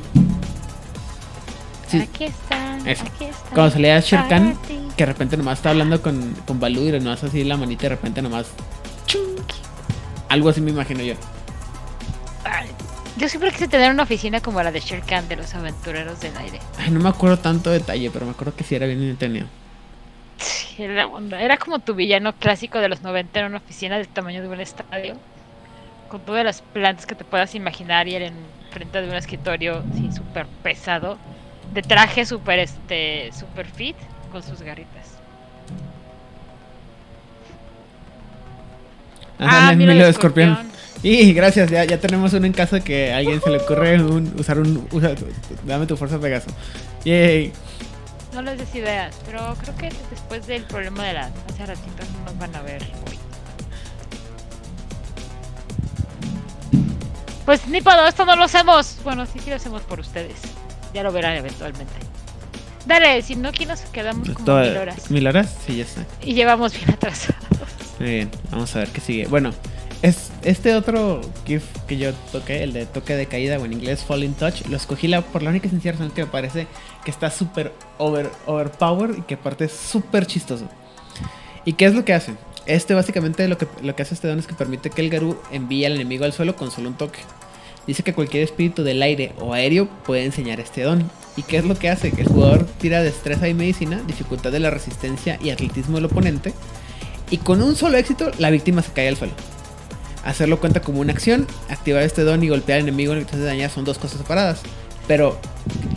Sí. 1.88 1.98
Aquí 2.00 2.24
están, 2.24 2.73
Eso. 2.84 3.04
Cuando 3.54 3.70
salía 3.70 3.98
Shere 4.00 4.28
Khan, 4.28 4.58
que 4.96 5.04
de 5.04 5.06
repente 5.06 5.36
nomás 5.36 5.58
está 5.58 5.70
hablando 5.70 6.00
con, 6.02 6.34
con 6.46 6.60
Baloo 6.60 6.88
y 6.88 6.92
nomás 6.92 7.24
así 7.24 7.44
la 7.44 7.56
manita 7.56 7.86
y 7.86 7.88
de 7.88 7.94
repente 7.94 8.22
nomás. 8.22 8.46
Algo 10.28 10.48
así 10.48 10.60
me 10.60 10.70
imagino 10.70 11.02
yo. 11.02 11.14
Ay, 12.44 12.68
Yo 13.16 13.28
siempre 13.28 13.50
quise 13.52 13.68
tener 13.68 13.90
una 13.90 14.02
oficina 14.02 14.40
como 14.40 14.62
la 14.62 14.72
de 14.72 14.80
Sherkan 14.80 15.28
de 15.28 15.36
los 15.36 15.54
aventureros 15.54 16.20
del 16.20 16.36
aire. 16.36 16.60
Ay, 16.78 16.90
no 16.90 17.00
me 17.00 17.08
acuerdo 17.08 17.38
tanto 17.38 17.70
detalle, 17.70 18.10
pero 18.10 18.26
me 18.26 18.32
acuerdo 18.32 18.54
que 18.54 18.64
sí 18.64 18.74
era 18.74 18.86
bien 18.86 19.02
entretenido. 19.02 19.46
Sí, 20.38 20.82
Era, 20.82 21.56
como 21.56 21.78
tu 21.78 21.94
villano 21.94 22.32
clásico 22.34 22.78
de 22.80 22.88
los 22.88 23.02
90 23.02 23.40
en 23.40 23.46
una 23.46 23.58
oficina 23.58 23.96
del 23.96 24.08
tamaño 24.08 24.42
de 24.42 24.48
un 24.48 24.60
estadio. 24.60 25.16
Con 26.08 26.20
todas 26.20 26.44
las 26.44 26.60
plantas 26.62 27.06
que 27.06 27.14
te 27.14 27.24
puedas 27.24 27.54
imaginar 27.54 28.08
y 28.08 28.16
él 28.16 28.22
en 28.24 28.34
frente 28.70 29.00
de 29.00 29.08
un 29.08 29.14
escritorio 29.14 29.82
sí, 29.94 30.10
súper 30.12 30.46
pesado. 30.62 31.16
De 31.72 31.82
traje 31.82 32.24
súper 32.26 32.60
este, 32.60 33.30
super 33.38 33.66
fit 33.66 33.96
con 34.30 34.42
sus 34.42 34.60
garritas. 34.62 35.06
Ajá, 39.38 39.68
Ah, 39.70 39.74
mira 39.74 39.92
el 39.92 40.00
escorpión. 40.02 40.56
Y 41.02 41.32
gracias, 41.34 41.70
ya, 41.70 41.84
ya 41.84 41.98
tenemos 41.98 42.32
uno 42.32 42.46
en 42.46 42.52
caso 42.52 42.76
de 42.76 42.82
que 42.82 43.12
a 43.12 43.18
alguien 43.18 43.40
se 43.42 43.50
le 43.50 43.58
ocurre 43.58 44.02
un- 44.02 44.32
usar 44.38 44.58
un. 44.58 44.86
usa- 44.92 45.14
dame 45.66 45.86
tu 45.86 45.96
fuerza 45.96 46.18
Pegaso. 46.18 46.46
Yay. 47.04 47.52
No 48.32 48.40
les 48.42 48.56
des 48.58 48.74
ideas, 48.74 49.14
pero 49.26 49.54
creo 49.60 49.76
que 49.76 49.90
después 50.10 50.46
del 50.46 50.62
problema 50.64 51.04
de 51.04 51.12
la 51.12 51.30
hace 51.50 51.66
ratito 51.66 52.04
no 52.18 52.24
nos 52.30 52.38
van 52.38 52.56
a 52.56 52.62
ver 52.62 52.82
hoy. 53.08 53.18
Pues 57.44 57.66
ni 57.68 57.82
para 57.82 58.08
esto 58.08 58.24
no 58.24 58.34
lo 58.36 58.44
hacemos. 58.44 58.96
Bueno, 59.04 59.26
sí, 59.26 59.38
sí 59.40 59.50
lo 59.50 59.56
hacemos 59.56 59.82
por 59.82 60.00
ustedes. 60.00 60.36
Ya 60.94 61.02
lo 61.02 61.12
verán 61.12 61.36
eventualmente. 61.36 61.92
Dale, 62.86 63.20
si 63.22 63.34
no, 63.36 63.48
aquí 63.48 63.66
nos 63.66 63.80
quedamos 63.80 64.28
como 64.30 64.44
Todo- 64.44 64.60
mil 64.60 64.76
horas. 64.76 65.10
¿Mil 65.10 65.26
horas? 65.26 65.56
Sí, 65.66 65.76
ya 65.76 65.84
está. 65.84 66.04
Y 66.22 66.34
llevamos 66.34 66.74
bien 66.76 66.90
atrasados. 66.90 67.42
Muy 67.98 68.08
bien, 68.10 68.30
vamos 68.50 68.74
a 68.76 68.80
ver 68.80 68.88
qué 68.90 69.00
sigue. 69.00 69.26
Bueno, 69.26 69.52
es 70.02 70.30
este 70.42 70.74
otro 70.74 71.20
GIF 71.46 71.64
que 71.88 71.96
yo 71.96 72.12
toqué, 72.30 72.62
el 72.62 72.72
de 72.74 72.84
toque 72.86 73.16
de 73.16 73.26
caída 73.26 73.58
o 73.58 73.64
en 73.64 73.72
inglés 73.72 74.04
Falling 74.04 74.34
Touch, 74.34 74.66
lo 74.66 74.76
escogí 74.76 75.08
la, 75.08 75.22
por 75.22 75.42
la 75.42 75.50
única 75.50 75.68
sencilla 75.68 75.92
razón 75.92 76.10
que 76.10 76.24
me 76.24 76.30
parece 76.30 76.66
que 77.04 77.10
está 77.10 77.30
súper 77.30 77.72
over, 77.98 78.30
overpowered 78.46 79.18
y 79.18 79.22
que 79.22 79.34
aparte 79.34 79.64
es 79.64 79.72
súper 79.72 80.26
chistoso. 80.26 80.68
¿Y 81.64 81.72
qué 81.72 81.86
es 81.86 81.94
lo 81.94 82.04
que 82.04 82.12
hace? 82.12 82.34
Este 82.66 82.92
básicamente 82.94 83.46
lo 83.48 83.56
que, 83.58 83.66
lo 83.82 83.96
que 83.96 84.02
hace 84.02 84.14
este 84.14 84.28
don 84.28 84.38
es 84.38 84.46
que 84.46 84.54
permite 84.54 84.90
que 84.90 85.00
el 85.00 85.08
Garú 85.10 85.38
envíe 85.50 85.86
al 85.86 85.94
enemigo 85.94 86.24
al 86.26 86.32
suelo 86.34 86.54
con 86.56 86.70
solo 86.70 86.88
un 86.88 86.96
toque. 86.96 87.20
Dice 87.86 88.02
que 88.02 88.14
cualquier 88.14 88.42
espíritu 88.44 88.82
del 88.82 89.02
aire 89.02 89.32
o 89.40 89.52
aéreo 89.52 89.88
puede 90.06 90.24
enseñar 90.24 90.58
este 90.60 90.82
don. 90.82 91.10
¿Y 91.36 91.42
qué 91.42 91.58
es 91.58 91.64
lo 91.64 91.74
que 91.76 91.90
hace? 91.90 92.12
Que 92.12 92.22
el 92.22 92.28
jugador 92.28 92.66
tira 92.78 93.02
destreza 93.02 93.48
y 93.48 93.54
medicina, 93.54 94.00
dificultad 94.06 94.52
de 94.52 94.60
la 94.60 94.70
resistencia 94.70 95.38
y 95.42 95.50
atletismo 95.50 95.96
del 95.96 96.06
oponente. 96.06 96.54
Y 97.30 97.38
con 97.38 97.62
un 97.62 97.76
solo 97.76 97.96
éxito, 97.98 98.30
la 98.38 98.50
víctima 98.50 98.82
se 98.82 98.92
cae 98.92 99.08
al 99.08 99.16
suelo. 99.16 99.32
Hacerlo 100.24 100.58
cuenta 100.60 100.80
como 100.80 101.00
una 101.00 101.12
acción, 101.12 101.46
activar 101.68 102.02
este 102.02 102.22
don 102.22 102.42
y 102.42 102.48
golpear 102.48 102.78
al 102.78 102.88
enemigo 102.88 103.12
en 103.12 103.18
el 103.18 103.26
que 103.26 103.32
hace 103.36 103.44
dañar 103.44 103.70
son 103.70 103.84
dos 103.84 103.98
cosas 103.98 104.18
separadas. 104.18 104.60
Pero 105.06 105.38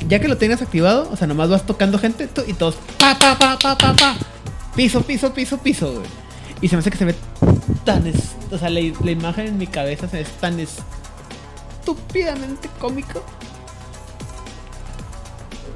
ya 0.09 0.19
que 0.19 0.27
lo 0.27 0.37
tengas 0.37 0.61
activado, 0.61 1.07
o 1.11 1.15
sea, 1.15 1.27
nomás 1.27 1.49
vas 1.49 1.65
tocando 1.65 1.97
gente 1.97 2.27
y 2.47 2.53
todos 2.53 2.75
pa 2.99 3.17
pa 3.17 3.37
pa 3.37 3.57
pa 3.57 3.77
pa 3.77 3.95
pa. 3.95 4.17
Piso, 4.75 5.01
piso, 5.03 5.33
piso, 5.33 5.57
piso, 5.59 5.93
güey. 5.93 6.05
Y 6.61 6.67
se 6.67 6.75
me 6.75 6.81
hace 6.81 6.91
que 6.91 6.97
se 6.97 7.05
ve 7.05 7.15
tan 7.85 8.05
es- 8.05 8.33
o 8.51 8.57
sea, 8.57 8.69
la, 8.69 8.81
la 9.03 9.11
imagen 9.11 9.47
en 9.47 9.57
mi 9.57 9.67
cabeza 9.67 10.09
se 10.09 10.17
ve 10.17 10.25
tan 10.41 10.59
estúpidamente 11.87 12.69
cómico 12.79 13.23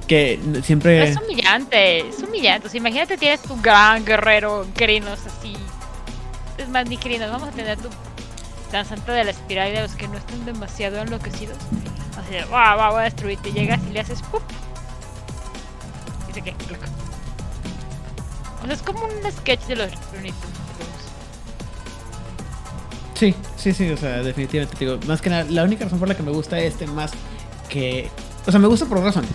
que 0.08 0.38
siempre 0.62 1.08
Es 1.08 1.18
humillante, 1.18 2.00
es 2.10 2.22
humillante. 2.22 2.68
O 2.68 2.70
sea, 2.70 2.80
imagínate, 2.80 3.18
tienes 3.18 3.42
tu 3.42 3.56
gran 3.62 4.04
guerrero, 4.04 4.68
Crinos, 4.76 5.20
así. 5.26 5.56
Es 6.58 6.68
más, 6.68 6.90
ni 6.90 6.98
Crinos, 6.98 7.32
vamos 7.32 7.48
a 7.48 7.52
tener 7.52 7.78
tu 7.78 7.88
danzante 8.74 9.10
de 9.14 9.24
la 9.24 9.32
espiral 9.32 9.70
y 9.70 9.72
de 9.72 9.84
los 9.84 9.94
que 9.94 10.10
no 10.10 10.18
estén 10.18 10.44
demasiado 10.44 11.00
enloquecidos. 11.00 11.58
Así 12.18 12.34
de, 12.34 12.44
va, 12.46 12.76
va, 12.76 12.90
voy 12.90 13.00
a 13.00 13.04
destruirte. 13.04 13.54
Llegas 13.54 13.80
y 13.90 13.94
le 13.94 14.02
haces 14.02 14.22
¡pup! 14.24 14.42
Y 16.30 16.34
se 16.34 16.42
queda. 16.42 16.58
O 18.62 18.66
sea, 18.66 18.74
es 18.74 18.82
como 18.82 19.06
un 19.06 19.32
sketch 19.32 19.62
de 19.62 19.78
los 19.78 19.92
Looney 20.12 20.34
Tunes. 20.34 20.61
Sí, 23.22 23.36
sí, 23.56 23.72
sí, 23.72 23.88
o 23.88 23.98
sea, 23.98 24.24
definitivamente 24.24 24.76
te 24.76 24.84
digo, 24.84 24.98
más 25.06 25.22
que 25.22 25.30
nada, 25.30 25.46
la 25.48 25.64
única 25.64 25.84
razón 25.84 26.00
por 26.00 26.08
la 26.08 26.18
que 26.18 26.24
me 26.24 26.32
gusta 26.32 26.60
este 26.60 26.88
más 26.88 27.12
que, 27.70 28.10
o 28.48 28.50
sea, 28.50 28.60
me 28.60 28.66
gusta 28.66 28.88
por 28.88 28.98
dos 28.98 29.06
razones. 29.06 29.30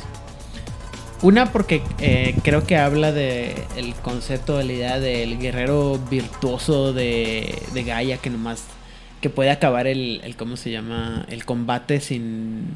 Una 1.23 1.53
porque 1.53 1.83
eh, 2.01 2.35
creo 2.43 2.67
que 2.67 2.79
habla 2.79 3.13
de 3.13 3.55
el 3.77 3.95
concepto 3.95 4.59
de 4.59 4.65
la 4.65 4.73
idea 4.73 4.99
del 4.99 5.39
guerrero 5.39 6.01
virtuoso 6.11 6.93
de, 6.93 7.63
de 7.75 7.85
Gaia 7.85 8.19
que 8.19 8.29
nomás 8.29 8.65
que 9.21 9.31
puede 9.31 9.53
acabar 9.53 9.87
el, 9.87 10.21
el 10.25 10.35
cómo 10.35 10.57
se 10.57 10.73
llama 10.73 11.25
el 11.29 11.45
combate 11.45 12.01
sin, 12.01 12.67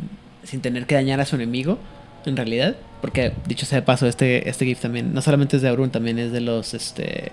sin 0.45 0.61
tener 0.61 0.87
que 0.87 0.95
dañar 0.95 1.21
a 1.21 1.25
su 1.25 1.35
enemigo 1.35 1.79
en 2.25 2.37
realidad 2.37 2.77
porque 3.01 3.33
dicho 3.47 3.67
sea 3.67 3.81
de 3.81 3.83
paso 3.85 4.07
este 4.07 4.49
este 4.49 4.65
gif 4.65 4.79
también 4.79 5.13
no 5.13 5.23
solamente 5.23 5.57
es 5.57 5.63
de 5.63 5.71
Aurun 5.71 5.91
también 5.91 6.21
es 6.21 6.31
de 6.31 6.41
los 6.41 6.73
este 6.73 7.33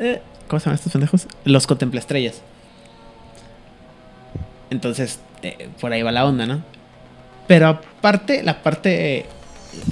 eh, 0.00 0.20
¿cómo 0.48 0.58
se 0.58 0.66
llaman 0.66 0.74
estos 0.74 0.92
pendejos? 0.92 1.28
los 1.44 1.68
contempla 1.68 2.00
estrellas 2.00 2.42
entonces, 4.74 5.20
eh, 5.42 5.68
por 5.80 5.92
ahí 5.92 6.02
va 6.02 6.12
la 6.12 6.26
onda, 6.26 6.46
¿no? 6.46 6.62
Pero 7.46 7.68
aparte, 7.68 8.42
la 8.42 8.62
parte. 8.62 9.26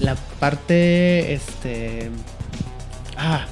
La 0.00 0.14
parte. 0.14 1.32
Este. 1.32 2.10
Ah. 3.16 3.46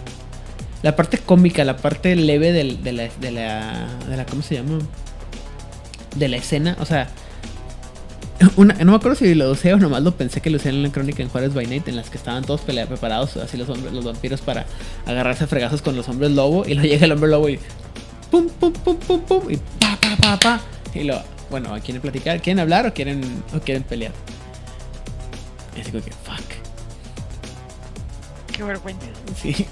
La 0.82 0.96
parte 0.96 1.18
cómica, 1.18 1.64
la 1.64 1.76
parte 1.76 2.16
leve 2.16 2.52
de, 2.52 2.64
la, 2.64 2.74
de 2.74 3.30
la. 3.30 3.88
de 4.08 4.16
la. 4.16 4.26
¿Cómo 4.26 4.42
se 4.42 4.56
llama? 4.56 4.78
De 6.16 6.28
la 6.28 6.36
escena. 6.36 6.76
O 6.80 6.86
sea. 6.86 7.08
Una, 8.56 8.72
no 8.72 8.92
me 8.92 8.96
acuerdo 8.96 9.16
si 9.16 9.34
lo 9.34 9.50
usé 9.50 9.74
o 9.74 9.76
nomás 9.76 10.02
lo 10.02 10.16
pensé 10.16 10.40
que 10.40 10.48
lo 10.48 10.56
usé 10.56 10.70
en 10.70 10.82
la 10.82 10.90
crónica 10.90 11.22
en 11.22 11.28
Juárez 11.28 11.52
by 11.52 11.66
Night, 11.66 11.86
en 11.88 11.96
las 11.96 12.08
que 12.08 12.16
estaban 12.16 12.42
todos 12.42 12.62
pelea, 12.62 12.86
preparados, 12.86 13.36
así 13.36 13.58
los 13.58 13.68
hombres, 13.68 13.92
los 13.92 14.02
vampiros, 14.02 14.40
para 14.40 14.64
agarrarse 15.04 15.44
a 15.44 15.46
fregazos 15.46 15.82
con 15.82 15.94
los 15.94 16.08
hombres 16.08 16.30
lobo. 16.30 16.64
Y 16.66 16.72
luego 16.72 16.88
llega 16.88 17.04
el 17.04 17.12
hombre 17.12 17.28
lobo 17.28 17.50
y 17.50 17.58
pum, 18.30 18.48
pum, 18.48 18.72
pum, 18.72 18.96
pum, 18.96 19.20
pum, 19.20 19.50
y 19.50 19.56
pa, 19.56 19.98
pa, 20.00 20.16
pa, 20.16 20.38
pa. 20.38 20.60
Y 20.94 21.04
lo, 21.04 21.22
bueno, 21.50 21.70
¿quieren 21.84 22.00
platicar? 22.02 22.40
¿Quieren 22.40 22.60
hablar 22.60 22.86
o 22.86 22.92
quieren, 22.94 23.44
o 23.54 23.60
quieren 23.60 23.82
pelear? 23.84 24.12
Y 25.76 25.80
así 25.80 25.90
como 25.92 26.04
que, 26.04 26.10
fuck. 26.12 26.40
Qué 28.52 28.62
vergüenza. 28.62 29.06
Sí. 29.40 29.66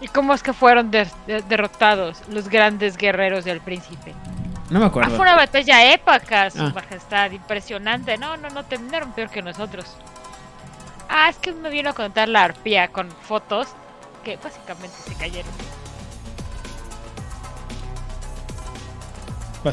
¿Y 0.00 0.08
cómo 0.08 0.34
es 0.34 0.42
que 0.42 0.52
fueron 0.52 0.90
der- 0.90 1.10
de- 1.26 1.42
derrotados 1.42 2.18
los 2.28 2.48
grandes 2.48 2.96
guerreros 2.96 3.44
del 3.44 3.60
príncipe? 3.60 4.12
No 4.68 4.80
me 4.80 4.84
Ah, 4.86 4.88
acuerdo. 4.88 5.10
fue 5.10 5.20
una 5.20 5.36
batalla 5.36 5.92
épica, 5.92 6.50
su 6.50 6.60
Ah. 6.62 6.72
majestad, 6.74 7.30
impresionante. 7.30 8.18
No, 8.18 8.36
no, 8.36 8.50
no, 8.50 8.64
terminaron 8.64 9.12
peor 9.12 9.30
que 9.30 9.40
nosotros. 9.40 9.86
Ah, 11.08 11.28
es 11.30 11.36
que 11.36 11.52
me 11.52 11.70
vino 11.70 11.90
a 11.90 11.92
contar 11.94 12.28
la 12.28 12.42
arpía 12.44 12.88
con 12.88 13.10
fotos 13.10 13.68
que 14.24 14.36
básicamente 14.36 14.96
se 15.06 15.14
cayeron. 15.14 15.52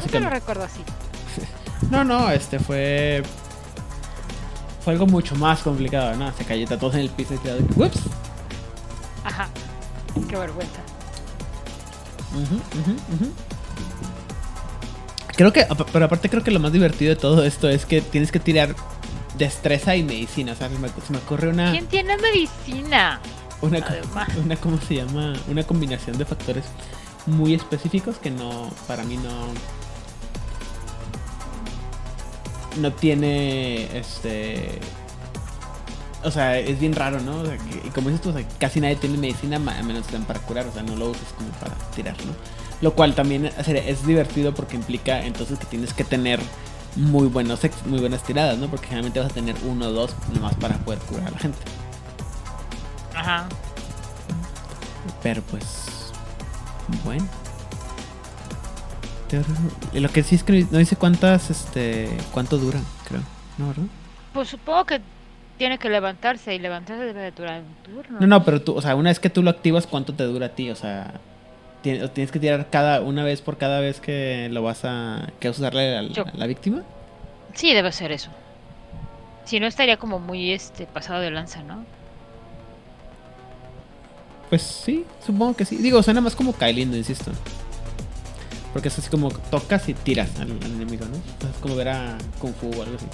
te 0.00 0.20
lo 0.20 0.26
Básicamente. 0.30 0.34
recuerdo 0.40 0.64
así. 0.64 0.80
No, 1.90 2.02
no, 2.04 2.30
este 2.30 2.58
fue. 2.58 3.22
Fue 4.82 4.92
algo 4.94 5.06
mucho 5.06 5.34
más 5.36 5.60
complicado, 5.60 6.14
¿no? 6.16 6.32
Se 6.36 6.44
cayó 6.44 6.66
todos 6.66 6.94
en 6.94 7.00
el 7.00 7.10
piso 7.10 7.34
y 7.34 7.38
que, 7.38 7.52
"Ups". 7.76 8.00
Ajá. 9.24 9.48
Qué 10.28 10.36
vergüenza. 10.36 10.80
Ujú, 12.32 12.54
ujú, 12.54 12.92
ujú. 13.14 13.32
Creo 15.36 15.52
que, 15.52 15.66
pero 15.92 16.04
aparte 16.06 16.28
creo 16.30 16.42
que 16.44 16.50
lo 16.50 16.60
más 16.60 16.72
divertido 16.72 17.10
de 17.10 17.16
todo 17.20 17.44
esto 17.44 17.68
es 17.68 17.84
que 17.86 18.00
tienes 18.00 18.30
que 18.30 18.38
tirar 18.40 18.74
destreza 19.36 19.96
y 19.96 20.02
medicina. 20.02 20.52
O 20.52 20.54
sea, 20.54 20.68
se 20.68 20.78
me, 20.78 20.88
se 20.88 21.12
me 21.12 21.18
ocurre 21.18 21.48
una, 21.48 21.72
¿Quién 21.72 21.86
tiene 21.86 22.16
medicina? 22.16 23.20
una, 23.60 23.78
Además. 23.78 24.28
una, 24.44 24.56
¿cómo 24.56 24.78
se 24.80 24.94
llama? 24.96 25.32
Una 25.48 25.64
combinación 25.64 26.16
de 26.18 26.24
factores 26.24 26.64
muy 27.26 27.54
específicos 27.54 28.16
que 28.18 28.30
no, 28.30 28.70
para 28.86 29.02
mí 29.04 29.16
no, 29.16 29.30
no 32.76 32.92
tiene, 32.92 33.96
este, 33.96 34.78
o 36.22 36.30
sea, 36.30 36.58
es 36.58 36.78
bien 36.80 36.94
raro, 36.94 37.20
¿no? 37.20 37.40
O 37.40 37.46
sea, 37.46 37.56
que- 37.58 37.86
y 37.86 37.90
como 37.90 38.08
dices 38.08 38.22
tú, 38.22 38.30
o 38.30 38.32
sea, 38.32 38.46
casi 38.58 38.80
nadie 38.80 38.96
tiene 38.96 39.18
medicina 39.18 39.56
a 39.56 39.82
menos 39.82 40.06
que 40.06 40.16
para 40.18 40.40
curar, 40.40 40.66
o 40.66 40.72
sea, 40.72 40.82
no 40.82 40.96
lo 40.96 41.10
usas 41.10 41.32
como 41.36 41.50
para 41.50 41.74
tirar, 41.94 42.16
¿no? 42.24 42.32
Lo 42.80 42.94
cual 42.94 43.14
también 43.14 43.50
o 43.58 43.64
sea, 43.64 43.74
es 43.74 44.06
divertido 44.06 44.54
porque 44.54 44.76
implica 44.76 45.24
entonces 45.24 45.58
que 45.58 45.66
tienes 45.66 45.92
que 45.94 46.04
tener 46.04 46.40
muy 46.96 47.26
buenos 47.28 47.60
muy 47.86 48.00
buenas 48.00 48.22
tiradas, 48.22 48.58
¿no? 48.58 48.68
Porque 48.68 48.86
generalmente 48.86 49.20
vas 49.20 49.30
a 49.30 49.34
tener 49.34 49.56
uno 49.64 49.86
o 49.86 49.92
dos 49.92 50.14
nomás 50.32 50.54
para 50.56 50.76
poder 50.78 50.98
curar 51.00 51.28
a 51.28 51.30
la 51.30 51.38
gente. 51.38 51.58
Ajá. 53.14 53.46
Pero 55.22 55.42
pues. 55.42 55.64
Bueno. 57.04 57.26
Y 59.92 60.00
Lo 60.00 60.08
que 60.10 60.22
sí 60.22 60.34
es 60.34 60.44
que 60.44 60.66
no 60.70 60.78
dice 60.78 60.96
cuántas, 60.96 61.50
este. 61.50 62.08
cuánto 62.32 62.58
dura, 62.58 62.80
creo. 63.06 63.22
¿No, 63.58 63.68
verdad? 63.68 63.84
Pues 64.32 64.48
supongo 64.48 64.84
que 64.84 65.00
tiene 65.58 65.78
que 65.78 65.88
levantarse 65.88 66.54
y 66.54 66.58
levantarse 66.58 67.04
debe 67.04 67.22
de 67.22 67.30
durar 67.30 67.62
un 67.62 67.94
turno. 67.94 68.20
No, 68.20 68.26
no, 68.26 68.44
pero 68.44 68.60
tú, 68.62 68.74
o 68.74 68.82
sea, 68.82 68.96
una 68.96 69.10
vez 69.10 69.20
que 69.20 69.30
tú 69.30 69.42
lo 69.42 69.50
activas, 69.50 69.86
¿cuánto 69.86 70.14
te 70.14 70.24
dura 70.24 70.46
a 70.46 70.48
ti? 70.50 70.70
O 70.70 70.76
sea. 70.76 71.20
tienes 71.82 72.32
que 72.32 72.38
tirar 72.38 72.70
cada 72.70 73.00
una 73.00 73.24
vez 73.24 73.40
por 73.40 73.56
cada 73.56 73.80
vez 73.80 74.00
que 74.00 74.48
lo 74.50 74.62
vas 74.62 74.84
a 74.84 75.28
que 75.40 75.48
vas 75.48 75.58
a 75.58 75.60
usarle 75.62 75.96
a 75.96 76.02
la, 76.02 76.46
víctima. 76.46 76.82
Sí, 77.54 77.72
debe 77.72 77.92
ser 77.92 78.12
eso. 78.12 78.30
Si 79.44 79.60
no 79.60 79.66
estaría 79.66 79.96
como 79.98 80.18
muy 80.18 80.52
este 80.52 80.86
pasado 80.86 81.20
de 81.20 81.30
lanza, 81.30 81.62
¿no? 81.62 81.84
Pues 84.48 84.62
sí, 84.62 85.04
supongo 85.24 85.54
que 85.54 85.64
sí. 85.64 85.76
Digo, 85.76 86.02
suena 86.02 86.20
más 86.20 86.34
como 86.34 86.52
Kylie, 86.54 86.82
insisto. 86.84 87.32
Porque 88.74 88.88
es 88.88 88.98
así 88.98 89.08
como 89.08 89.30
tocas 89.30 89.88
y 89.88 89.94
tiras 89.94 90.28
al, 90.40 90.50
enemigo, 90.50 91.06
¿no? 91.06 91.48
Es 91.48 91.56
como 91.62 91.76
ver 91.76 91.90
a 91.90 92.18
Kung 92.40 92.52
Fu 92.54 92.66
o 92.66 92.82
algo 92.82 92.96
así. 92.96 93.06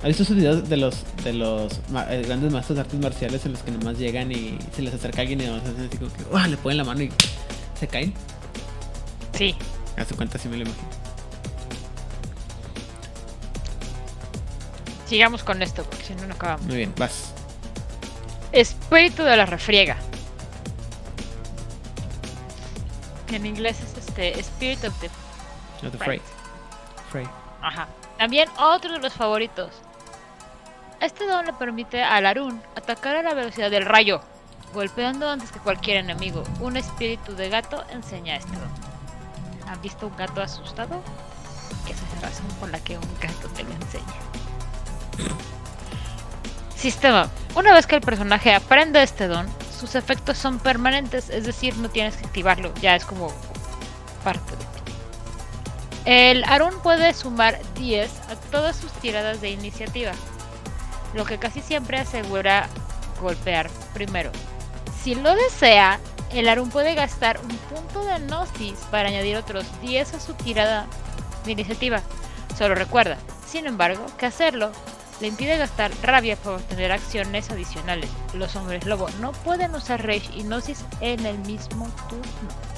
¿Has 0.00 0.08
visto 0.08 0.22
esos 0.24 0.36
videos 0.36 0.68
de 0.68 0.76
los, 0.76 1.02
de 1.24 1.32
los 1.32 1.72
eh, 2.10 2.22
grandes 2.26 2.52
maestros 2.52 2.76
de 2.76 2.82
artes 2.82 3.00
marciales 3.00 3.46
en 3.46 3.52
los 3.52 3.62
que 3.62 3.70
nomás 3.70 3.98
llegan 3.98 4.30
y 4.30 4.58
se 4.76 4.82
les 4.82 4.92
acerca 4.92 5.22
alguien 5.22 5.40
y 5.40 5.46
nomás 5.46 5.62
hacen 5.62 5.86
así 5.88 5.96
como 5.96 6.12
que 6.12 6.48
le 6.50 6.56
ponen 6.58 6.76
la 6.76 6.84
mano 6.84 7.02
y 7.02 7.10
se 7.80 7.88
caen? 7.88 8.12
Sí. 9.32 9.54
A 9.96 10.04
su 10.04 10.14
cuenta 10.14 10.36
sí 10.38 10.50
me 10.50 10.58
lo 10.58 10.64
imagino. 10.64 10.88
Sigamos 15.06 15.44
con 15.44 15.62
esto, 15.62 15.82
porque 15.84 16.04
si 16.04 16.14
no, 16.14 16.26
no 16.26 16.34
acabamos. 16.34 16.66
Muy 16.66 16.76
bien, 16.76 16.92
vas. 16.98 17.32
Espíritu 18.52 19.22
de 19.22 19.36
la 19.38 19.46
refriega. 19.46 19.96
En 23.32 23.46
inglés 23.46 23.78
es 23.80 23.93
este 24.16 24.40
Spirit 24.40 24.84
of 24.84 25.00
the, 25.00 25.06
of 25.86 25.98
the. 25.98 26.20
Ajá. 27.60 27.88
También 28.18 28.48
otro 28.58 28.92
de 28.92 28.98
los 29.00 29.12
favoritos. 29.12 29.70
Este 31.00 31.26
don 31.26 31.44
le 31.46 31.52
permite 31.52 32.02
a 32.02 32.20
Larun 32.20 32.62
atacar 32.76 33.16
a 33.16 33.22
la 33.22 33.34
velocidad 33.34 33.70
del 33.70 33.84
rayo, 33.84 34.20
golpeando 34.72 35.28
antes 35.28 35.50
que 35.50 35.58
cualquier 35.58 35.98
enemigo. 35.98 36.44
Un 36.60 36.76
espíritu 36.76 37.34
de 37.34 37.48
gato 37.48 37.84
enseña 37.90 38.36
este 38.36 38.52
don. 38.52 39.68
¿Han 39.68 39.80
visto 39.82 40.06
un 40.06 40.16
gato 40.16 40.40
asustado? 40.40 41.02
Esa 41.86 42.04
es 42.06 42.22
la 42.22 42.28
razón 42.28 42.46
por 42.60 42.70
la 42.70 42.78
que 42.78 42.96
un 42.96 43.20
gato 43.20 43.48
te 43.48 43.64
lo 43.64 43.72
enseña. 43.72 44.04
Sistema. 46.76 47.28
Una 47.54 47.72
vez 47.72 47.86
que 47.86 47.96
el 47.96 48.00
personaje 48.00 48.54
aprende 48.54 49.02
este 49.02 49.26
don, 49.26 49.46
sus 49.78 49.94
efectos 49.94 50.38
son 50.38 50.58
permanentes, 50.58 51.30
es 51.30 51.44
decir, 51.44 51.76
no 51.76 51.88
tienes 51.88 52.16
que 52.16 52.26
activarlo, 52.26 52.72
ya 52.80 52.96
es 52.96 53.04
como 53.04 53.32
parte 54.24 54.50
de 54.50 54.64
ti. 54.64 54.92
El 56.06 56.44
Arun 56.44 56.74
puede 56.82 57.14
sumar 57.14 57.60
10 57.76 58.10
a 58.30 58.36
todas 58.50 58.76
sus 58.76 58.92
tiradas 58.94 59.40
de 59.40 59.50
iniciativa, 59.50 60.12
lo 61.14 61.24
que 61.24 61.38
casi 61.38 61.60
siempre 61.60 61.98
asegura 61.98 62.68
golpear 63.20 63.70
primero. 63.94 64.30
Si 65.02 65.14
lo 65.14 65.34
desea, 65.34 66.00
el 66.32 66.48
Arun 66.48 66.70
puede 66.70 66.94
gastar 66.94 67.38
un 67.40 67.56
punto 67.56 68.04
de 68.04 68.18
Gnosis 68.18 68.78
para 68.90 69.08
añadir 69.08 69.36
otros 69.36 69.64
10 69.82 70.14
a 70.14 70.20
su 70.20 70.34
tirada 70.34 70.86
de 71.44 71.52
iniciativa. 71.52 72.00
Solo 72.58 72.74
recuerda, 72.74 73.16
sin 73.46 73.66
embargo, 73.66 74.04
que 74.18 74.26
hacerlo 74.26 74.72
le 75.20 75.28
impide 75.28 75.58
gastar 75.58 75.92
rabia 76.02 76.36
para 76.36 76.56
obtener 76.56 76.92
acciones 76.92 77.50
adicionales. 77.50 78.10
Los 78.34 78.56
hombres 78.56 78.84
lobo 78.84 79.08
no 79.20 79.32
pueden 79.32 79.74
usar 79.74 80.04
Rage 80.04 80.30
y 80.34 80.42
Gnosis 80.42 80.84
en 81.00 81.24
el 81.24 81.38
mismo 81.40 81.88
turno. 82.08 82.73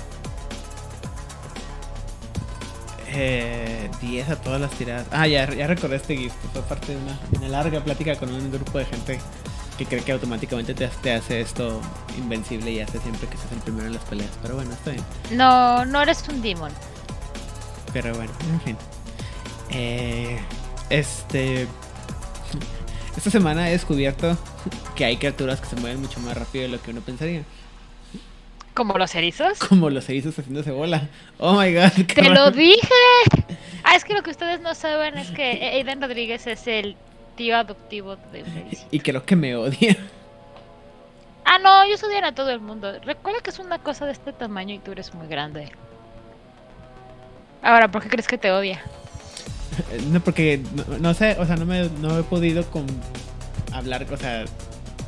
10 3.16 4.28
eh, 4.28 4.32
a 4.32 4.36
todas 4.36 4.60
las 4.60 4.70
tiradas. 4.72 5.06
Ah, 5.10 5.26
ya, 5.26 5.50
ya 5.52 5.66
recordé 5.66 5.96
este 5.96 6.16
GIF. 6.16 6.32
Fue 6.52 6.62
parte 6.62 6.94
de 6.94 6.98
una, 7.38 7.48
larga 7.48 7.82
plática 7.82 8.16
con 8.16 8.32
un 8.32 8.50
grupo 8.50 8.78
de 8.78 8.84
gente 8.84 9.18
que 9.78 9.86
cree 9.86 10.02
que 10.02 10.12
automáticamente 10.12 10.74
te, 10.74 11.12
hace 11.12 11.40
esto 11.40 11.80
invencible 12.18 12.70
y 12.70 12.80
hace 12.80 12.98
siempre 13.00 13.28
que 13.28 13.36
se 13.36 13.54
el 13.54 13.60
primero 13.60 13.86
en 13.86 13.94
las 13.94 14.04
peleas. 14.04 14.30
Pero 14.42 14.56
bueno, 14.56 14.72
está 14.72 14.90
bien. 14.90 15.04
No, 15.32 15.84
no 15.84 16.02
eres 16.02 16.28
un 16.28 16.42
demon. 16.42 16.72
Pero 17.92 18.14
bueno, 18.14 18.32
en 18.52 18.60
fin. 18.60 18.76
Eh, 19.70 20.38
este. 20.90 21.66
Esta 23.16 23.30
semana 23.30 23.68
he 23.68 23.72
descubierto 23.72 24.36
que 24.94 25.06
hay 25.06 25.16
criaturas 25.16 25.58
que 25.60 25.68
se 25.68 25.76
mueven 25.76 26.02
mucho 26.02 26.20
más 26.20 26.36
rápido 26.36 26.64
de 26.64 26.68
lo 26.68 26.82
que 26.82 26.90
uno 26.90 27.00
pensaría. 27.00 27.44
¿Como 28.76 28.98
los 28.98 29.14
erizos? 29.14 29.58
Como 29.58 29.88
los 29.88 30.06
erizos 30.10 30.38
haciéndose 30.38 30.70
bola. 30.70 31.08
Oh 31.38 31.58
my 31.58 31.72
god. 31.72 31.92
¡Te 32.14 32.28
lo 32.28 32.50
dije! 32.50 32.78
Ah, 33.82 33.96
es 33.96 34.04
que 34.04 34.12
lo 34.12 34.22
que 34.22 34.30
ustedes 34.30 34.60
no 34.60 34.74
saben 34.74 35.16
es 35.16 35.30
que 35.30 35.64
Aiden 35.72 36.02
Rodríguez 36.02 36.46
es 36.46 36.66
el 36.66 36.94
tío 37.36 37.56
adoptivo 37.56 38.16
de 38.32 38.42
un 38.42 38.68
Y 38.90 39.00
creo 39.00 39.24
que 39.24 39.34
me 39.34 39.56
odia. 39.56 39.96
Ah, 41.46 41.58
no, 41.58 41.84
ellos 41.84 42.02
odian 42.02 42.24
a 42.24 42.34
todo 42.34 42.50
el 42.50 42.60
mundo. 42.60 42.92
Recuerda 43.02 43.40
que 43.40 43.48
es 43.48 43.58
una 43.58 43.78
cosa 43.78 44.04
de 44.04 44.12
este 44.12 44.34
tamaño 44.34 44.74
y 44.74 44.78
tú 44.78 44.92
eres 44.92 45.14
muy 45.14 45.26
grande. 45.26 45.70
Ahora, 47.62 47.90
¿por 47.90 48.02
qué 48.02 48.10
crees 48.10 48.28
que 48.28 48.36
te 48.36 48.50
odia? 48.50 48.82
No, 50.10 50.20
porque 50.20 50.60
no, 51.00 51.14
sé, 51.14 51.36
o 51.38 51.46
sea, 51.46 51.56
no 51.56 51.64
me 51.64 51.88
no 52.00 52.18
he 52.18 52.22
podido 52.24 52.64
con 52.70 52.84
hablar, 53.72 54.06
o 54.12 54.16
sea, 54.16 54.44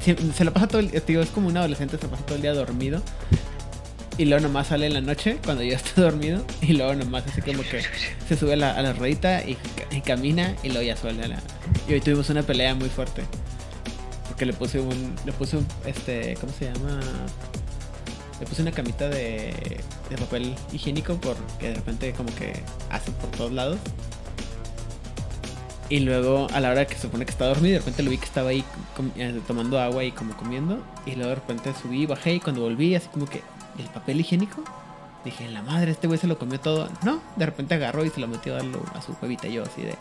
se, 0.01 0.45
lo 0.45 0.53
pasa 0.53 0.69
todo 0.69 0.81
el 0.81 0.91
día, 0.91 1.21
es 1.21 1.31
como 1.31 1.49
un 1.49 1.57
adolescente, 1.57 1.99
se 1.99 2.09
pasa 2.09 2.25
todo 2.25 2.37
el 2.37 2.43
día 2.43 2.55
dormido 2.55 3.03
y 4.19 4.25
luego 4.25 4.43
nomás 4.43 4.67
sale 4.67 4.87
en 4.87 4.95
la 4.95 5.01
noche 5.01 5.39
cuando 5.45 5.63
yo 5.63 5.75
estoy 5.75 6.03
dormido. 6.05 6.45
Y 6.61 6.73
luego 6.73 6.95
nomás 6.97 7.25
así 7.27 7.41
como 7.41 7.63
que 7.63 7.83
se 8.29 8.37
sube 8.37 8.55
a 8.55 8.57
la, 8.57 8.73
a 8.73 8.93
ruedita 8.93 9.43
y, 9.45 9.57
camina 10.01 10.55
y 10.63 10.69
luego 10.69 10.83
ya 10.83 10.97
suele 10.97 11.25
a 11.25 11.29
la... 11.29 11.39
Y 11.89 11.95
hoy 11.95 12.01
tuvimos 12.01 12.29
una 12.29 12.43
pelea 12.43 12.75
muy 12.75 12.89
fuerte. 12.89 13.23
Porque 14.29 14.45
le 14.45 14.53
puse 14.53 14.81
un... 14.81 15.15
Le 15.25 15.33
puse 15.33 15.57
un... 15.57 15.67
Este... 15.87 16.37
¿Cómo 16.41 16.53
se 16.53 16.67
llama? 16.67 17.01
Le 18.41 18.47
puse 18.47 18.63
una 18.63 18.73
camita 18.73 19.09
de, 19.09 19.81
de 20.11 20.17
papel 20.17 20.55
higiénico 20.73 21.17
porque 21.17 21.69
de 21.69 21.75
repente 21.75 22.13
como 22.13 22.35
que 22.35 22.53
hace 22.91 23.13
por 23.13 23.31
todos 23.31 23.53
lados. 23.53 23.79
Y 25.91 26.01
luego 26.01 26.49
a 26.53 26.61
la 26.61 26.71
hora 26.71 26.87
que 26.87 26.95
se 26.95 27.03
supone 27.03 27.25
que 27.25 27.31
estaba 27.31 27.51
dormido, 27.51 27.75
de 27.75 27.79
repente 27.79 28.03
lo 28.03 28.11
vi 28.11 28.19
que 28.19 28.27
estaba 28.27 28.51
ahí 28.51 28.63
eh, 29.17 29.41
tomando 29.47 29.81
agua 29.81 30.05
y 30.05 30.13
como 30.13 30.37
comiendo. 30.37 30.83
Y 31.07 31.13
luego 31.13 31.31
de 31.31 31.35
repente 31.37 31.73
subí, 31.81 32.05
bajé 32.05 32.35
y 32.35 32.41
cuando 32.41 32.63
volví 32.63 32.95
así 32.95 33.09
como 33.09 33.27
que 33.27 33.43
el 33.79 33.89
papel 33.89 34.21
higiénico? 34.21 34.63
Dije, 35.25 35.49
la 35.49 35.63
madre, 35.63 35.91
este 35.91 36.07
güey 36.07 36.19
se 36.19 36.27
lo 36.27 36.39
comió 36.39 36.61
todo. 36.61 36.89
No, 37.05 37.21
de 37.37 37.47
repente 37.47 37.75
agarró 37.75 38.05
y 38.05 38.11
se 38.11 38.21
lo 38.21 38.29
metió 38.29 38.57
a, 38.57 39.03
su 39.03 39.17
huevita. 39.21 39.49
yo 39.49 39.65
así 39.65 39.83
de... 39.83 39.95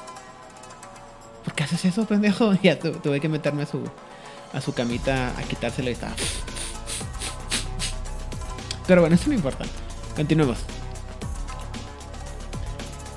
¿Por 1.43 1.53
qué 1.53 1.63
haces 1.63 1.85
eso, 1.85 2.05
pendejo? 2.05 2.53
ya 2.63 2.79
tuve 2.79 3.19
que 3.19 3.29
meterme 3.29 3.63
a 3.63 3.65
su, 3.65 3.83
a 4.53 4.61
su 4.61 4.73
camita 4.73 5.29
a 5.37 5.43
quitárselo 5.43 5.89
y 5.89 5.93
estaba... 5.93 6.13
Pero 8.85 9.01
bueno, 9.01 9.15
eso 9.15 9.27
no 9.27 9.35
importa. 9.35 9.65
Continuemos. 10.15 10.59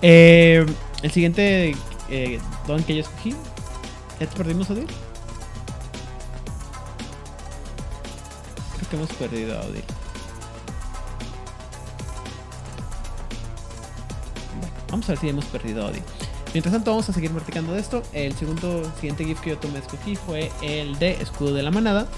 Eh, 0.02 0.66
el 1.02 1.10
siguiente 1.10 1.76
eh, 2.08 2.40
don 2.66 2.82
que 2.82 2.96
yo 2.96 3.02
escogí. 3.02 3.36
¿Ya 4.18 4.26
te 4.26 4.36
perdimos, 4.36 4.68
Odil? 4.70 4.86
Creo 8.76 8.90
que 8.90 8.96
hemos 8.96 9.12
perdido 9.12 9.58
a 9.58 9.62
Vamos 14.90 15.08
a 15.08 15.12
ver 15.12 15.18
si 15.18 15.28
hemos 15.28 15.44
perdido 15.46 15.86
Odi. 15.86 16.00
Mientras 16.52 16.72
tanto, 16.72 16.90
vamos 16.90 17.08
a 17.08 17.12
seguir 17.12 17.30
practicando 17.30 17.72
de 17.74 17.80
esto. 17.80 18.02
El 18.12 18.34
segundo, 18.34 18.82
siguiente 18.96 19.24
GIF 19.24 19.40
que 19.40 19.50
yo 19.50 19.58
tomé 19.58 19.78
escogí 19.78 20.16
fue 20.16 20.50
el 20.62 20.98
de 20.98 21.12
Escudo 21.12 21.54
de 21.54 21.62
la 21.62 21.70
Manada. 21.70 22.08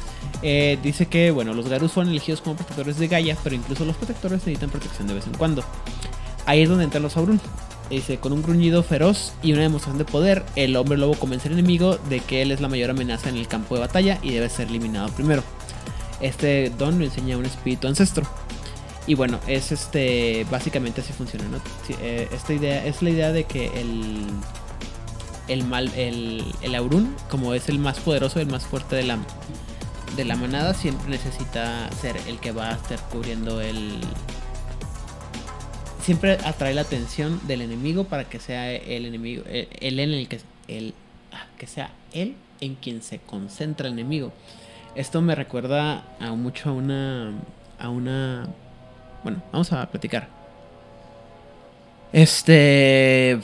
Eh, 0.40 0.78
dice 0.82 1.06
que, 1.06 1.30
bueno, 1.30 1.52
los 1.52 1.68
Garus 1.68 1.92
fueron 1.92 2.10
elegidos 2.10 2.40
como 2.40 2.56
protectores 2.56 2.98
de 2.98 3.08
Gaia, 3.08 3.36
pero 3.44 3.54
incluso 3.54 3.84
los 3.84 3.96
protectores 3.96 4.38
necesitan 4.38 4.70
protección 4.70 5.06
de 5.06 5.14
vez 5.14 5.26
en 5.26 5.34
cuando. 5.34 5.62
Ahí 6.46 6.62
es 6.62 6.68
donde 6.68 6.84
entran 6.84 7.02
los 7.02 7.16
Aurun. 7.16 7.40
Dice, 7.90 8.16
con 8.16 8.32
un 8.32 8.42
gruñido 8.42 8.82
feroz 8.82 9.34
y 9.42 9.52
una 9.52 9.62
demostración 9.62 9.98
de 9.98 10.06
poder, 10.06 10.46
el 10.56 10.76
hombre 10.76 10.96
lobo 10.96 11.14
convence 11.14 11.48
al 11.48 11.54
enemigo 11.54 11.98
de 12.08 12.20
que 12.20 12.40
él 12.40 12.52
es 12.52 12.62
la 12.62 12.68
mayor 12.68 12.88
amenaza 12.88 13.28
en 13.28 13.36
el 13.36 13.48
campo 13.48 13.74
de 13.74 13.82
batalla 13.82 14.18
y 14.22 14.32
debe 14.32 14.48
ser 14.48 14.68
eliminado 14.68 15.08
primero. 15.10 15.42
Este 16.22 16.70
don 16.78 16.98
le 16.98 17.06
enseña 17.06 17.36
un 17.36 17.44
espíritu 17.44 17.88
ancestro. 17.88 18.26
Y 19.06 19.14
bueno, 19.14 19.40
es 19.46 19.72
este 19.72 20.46
básicamente 20.50 21.00
así 21.00 21.12
funciona, 21.12 21.44
¿no? 21.48 21.58
Eh, 22.00 22.28
esta 22.32 22.52
idea 22.52 22.84
es 22.86 23.02
la 23.02 23.10
idea 23.10 23.32
de 23.32 23.44
que 23.44 23.66
el 23.80 24.26
el 25.48 25.64
mal 25.64 25.90
el, 25.96 26.44
el 26.62 26.74
Aurun, 26.74 27.14
como 27.28 27.52
es 27.54 27.68
el 27.68 27.78
más 27.78 27.98
poderoso, 27.98 28.38
el 28.40 28.46
más 28.46 28.64
fuerte 28.64 28.96
de 28.96 29.02
la 29.02 29.18
de 30.16 30.24
la 30.24 30.36
manada, 30.36 30.74
siempre 30.74 31.08
necesita 31.08 31.90
ser 31.92 32.16
el 32.28 32.38
que 32.38 32.52
va 32.52 32.68
a 32.68 32.72
estar 32.74 33.00
cubriendo 33.08 33.60
el 33.60 34.00
siempre 36.00 36.32
atrae 36.44 36.74
la 36.74 36.82
atención 36.82 37.40
del 37.46 37.62
enemigo 37.62 38.04
para 38.04 38.24
que 38.24 38.40
sea 38.40 38.72
el 38.72 39.06
enemigo 39.06 39.44
el, 39.46 40.00
en 40.00 40.10
el 40.10 40.28
que 40.28 40.40
el 40.68 40.94
ah, 41.32 41.46
que 41.58 41.66
sea 41.66 41.90
él 42.12 42.34
en 42.60 42.74
quien 42.76 43.02
se 43.02 43.18
concentra 43.18 43.88
el 43.88 43.94
enemigo. 43.94 44.32
Esto 44.94 45.22
me 45.22 45.34
recuerda 45.34 46.04
a 46.20 46.32
mucho 46.32 46.70
a 46.70 46.72
una 46.72 47.32
a 47.78 47.88
una 47.88 48.46
bueno, 49.22 49.42
vamos 49.52 49.72
a 49.72 49.86
platicar. 49.86 50.28
Este. 52.12 53.40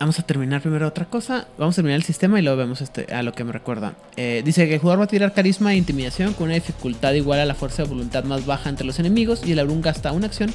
vamos 0.00 0.18
a 0.18 0.22
terminar 0.22 0.60
primero 0.60 0.86
otra 0.86 1.04
cosa. 1.04 1.46
Vamos 1.58 1.74
a 1.74 1.76
terminar 1.76 1.96
el 1.96 2.02
sistema 2.02 2.38
y 2.38 2.42
luego 2.42 2.58
vemos 2.58 2.80
este, 2.80 3.12
a 3.14 3.22
lo 3.22 3.32
que 3.32 3.44
me 3.44 3.52
recuerda. 3.52 3.94
Eh, 4.16 4.42
dice 4.44 4.66
que 4.66 4.74
el 4.74 4.80
jugador 4.80 5.00
va 5.00 5.04
a 5.04 5.08
tirar 5.08 5.32
carisma 5.32 5.72
e 5.72 5.76
intimidación 5.76 6.34
con 6.34 6.46
una 6.46 6.54
dificultad 6.54 7.12
igual 7.12 7.40
a 7.40 7.44
la 7.44 7.54
fuerza 7.54 7.82
de 7.82 7.88
voluntad 7.88 8.24
más 8.24 8.46
baja 8.46 8.68
entre 8.68 8.86
los 8.86 8.98
enemigos 8.98 9.46
y 9.46 9.52
el 9.52 9.58
Abrun 9.60 9.80
gasta 9.80 10.12
una 10.12 10.26
acción 10.26 10.52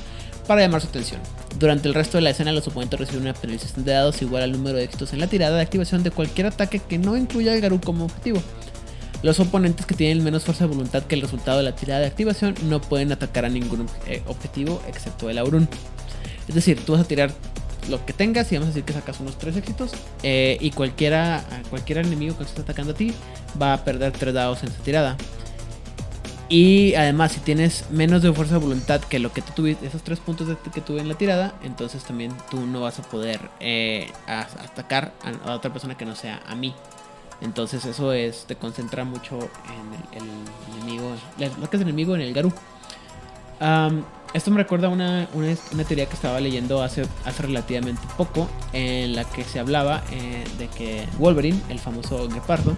para 0.48 0.62
llamar 0.62 0.82
su 0.82 0.88
atención. 0.88 1.22
Durante 1.58 1.88
el 1.88 1.94
resto 1.94 2.18
de 2.18 2.24
la 2.24 2.32
escena, 2.32 2.52
los 2.52 2.68
oponentes 2.68 3.00
reciben 3.00 3.24
una 3.24 3.34
penalización 3.34 3.86
de 3.86 3.94
dados 3.94 4.22
igual 4.22 4.44
al 4.44 4.52
número 4.52 4.78
de 4.78 4.84
éxitos 4.84 5.14
en 5.14 5.20
la 5.20 5.28
tirada 5.28 5.56
de 5.56 5.62
activación 5.62 6.04
de 6.04 6.12
cualquier 6.12 6.48
ataque 6.48 6.80
que 6.80 6.98
no 6.98 7.16
incluya 7.16 7.54
al 7.54 7.62
Garú 7.62 7.80
como 7.80 8.06
objetivo. 8.06 8.42
Los 9.24 9.40
oponentes 9.40 9.86
que 9.86 9.96
tienen 9.96 10.24
menos 10.24 10.44
fuerza 10.44 10.66
de 10.66 10.74
voluntad 10.74 11.04
que 11.04 11.16
el 11.16 11.22
resultado 11.22 11.58
de 11.58 11.64
la 11.64 11.76
tirada 11.76 12.02
de 12.02 12.08
activación 12.08 12.56
no 12.64 12.82
pueden 12.82 13.12
atacar 13.12 13.46
a 13.46 13.50
ningún 13.50 13.88
eh, 14.06 14.22
objetivo 14.28 14.82
excepto 14.88 15.30
el 15.30 15.38
Aurun. 15.38 15.68
Es 16.48 16.56
decir, 16.56 16.84
tú 16.86 16.92
vas 16.92 17.02
a 17.02 17.06
tirar 17.06 17.32
lo 17.90 18.06
que 18.06 18.14
tengas 18.14 18.52
y 18.52 18.56
vamos 18.56 18.68
a 18.68 18.72
decir 18.72 18.84
que 18.84 18.94
sacas 18.94 19.20
unos 19.20 19.38
3 19.38 19.58
éxitos 19.58 19.92
eh, 20.24 20.58
y 20.60 20.72
cualquiera, 20.72 21.44
cualquier 21.70 22.00
enemigo 22.00 22.38
que 22.38 22.44
esté 22.44 22.62
atacando 22.62 22.92
a 22.92 22.96
ti 22.96 23.14
va 23.62 23.74
a 23.74 23.84
perder 23.84 24.12
3 24.12 24.34
dados 24.34 24.62
en 24.64 24.70
esa 24.70 24.84
tirada. 24.84 25.18
Y 26.50 26.94
además, 26.96 27.32
si 27.32 27.40
tienes 27.40 27.86
menos 27.90 28.22
de 28.22 28.32
fuerza 28.32 28.56
de 28.56 28.60
voluntad 28.60 29.02
que 29.02 29.18
lo 29.20 29.32
que 29.34 29.42
tú 29.42 29.54
tuviste, 29.56 29.88
esos 29.88 30.04
3 30.04 30.20
puntos 30.20 30.48
que 30.74 30.82
tuve 30.82 31.00
en 31.00 31.08
la 31.08 31.16
tirada, 31.16 31.56
entonces 31.64 32.04
también 32.04 32.32
tú 32.52 32.62
no 32.66 32.82
vas 32.82 33.00
a 33.00 33.04
poder 33.04 33.40
eh, 33.60 34.12
atacar 34.28 35.14
a, 35.24 35.54
otra 35.54 35.72
persona 35.72 35.98
que 35.98 36.06
no 36.06 36.16
sea 36.16 36.44
a 36.46 36.56
mí. 36.56 36.76
Entonces 37.44 37.84
eso 37.86 38.14
es, 38.14 38.46
te 38.46 38.56
concentra 38.56 39.04
mucho 39.04 39.38
en 39.38 40.18
el, 40.18 40.30
enemigo, 40.78 41.14
lo 41.60 41.70
que 41.70 41.76
es 41.76 41.82
enemigo 41.84 42.16
en 42.16 42.22
el 42.22 42.34
Garú. 42.34 42.54
esto 44.34 44.50
me 44.52 44.58
recuerda 44.58 44.88
una, 44.88 45.28
una, 45.34 45.84
teoría 45.84 46.06
que 46.06 46.14
estaba 46.14 46.40
leyendo 46.40 46.82
hace, 46.82 47.06
hace 47.26 47.44
relativamente 47.44 48.02
poco, 48.18 48.48
en 48.72 49.16
la 49.16 49.26
que 49.26 49.44
se 49.44 49.60
hablaba 49.60 50.04
eh, 50.12 50.46
de 50.58 50.70
que 50.70 51.06
Wolverine, 51.20 51.60
el 51.68 51.80
famoso 51.80 52.30
guepardo, 52.30 52.78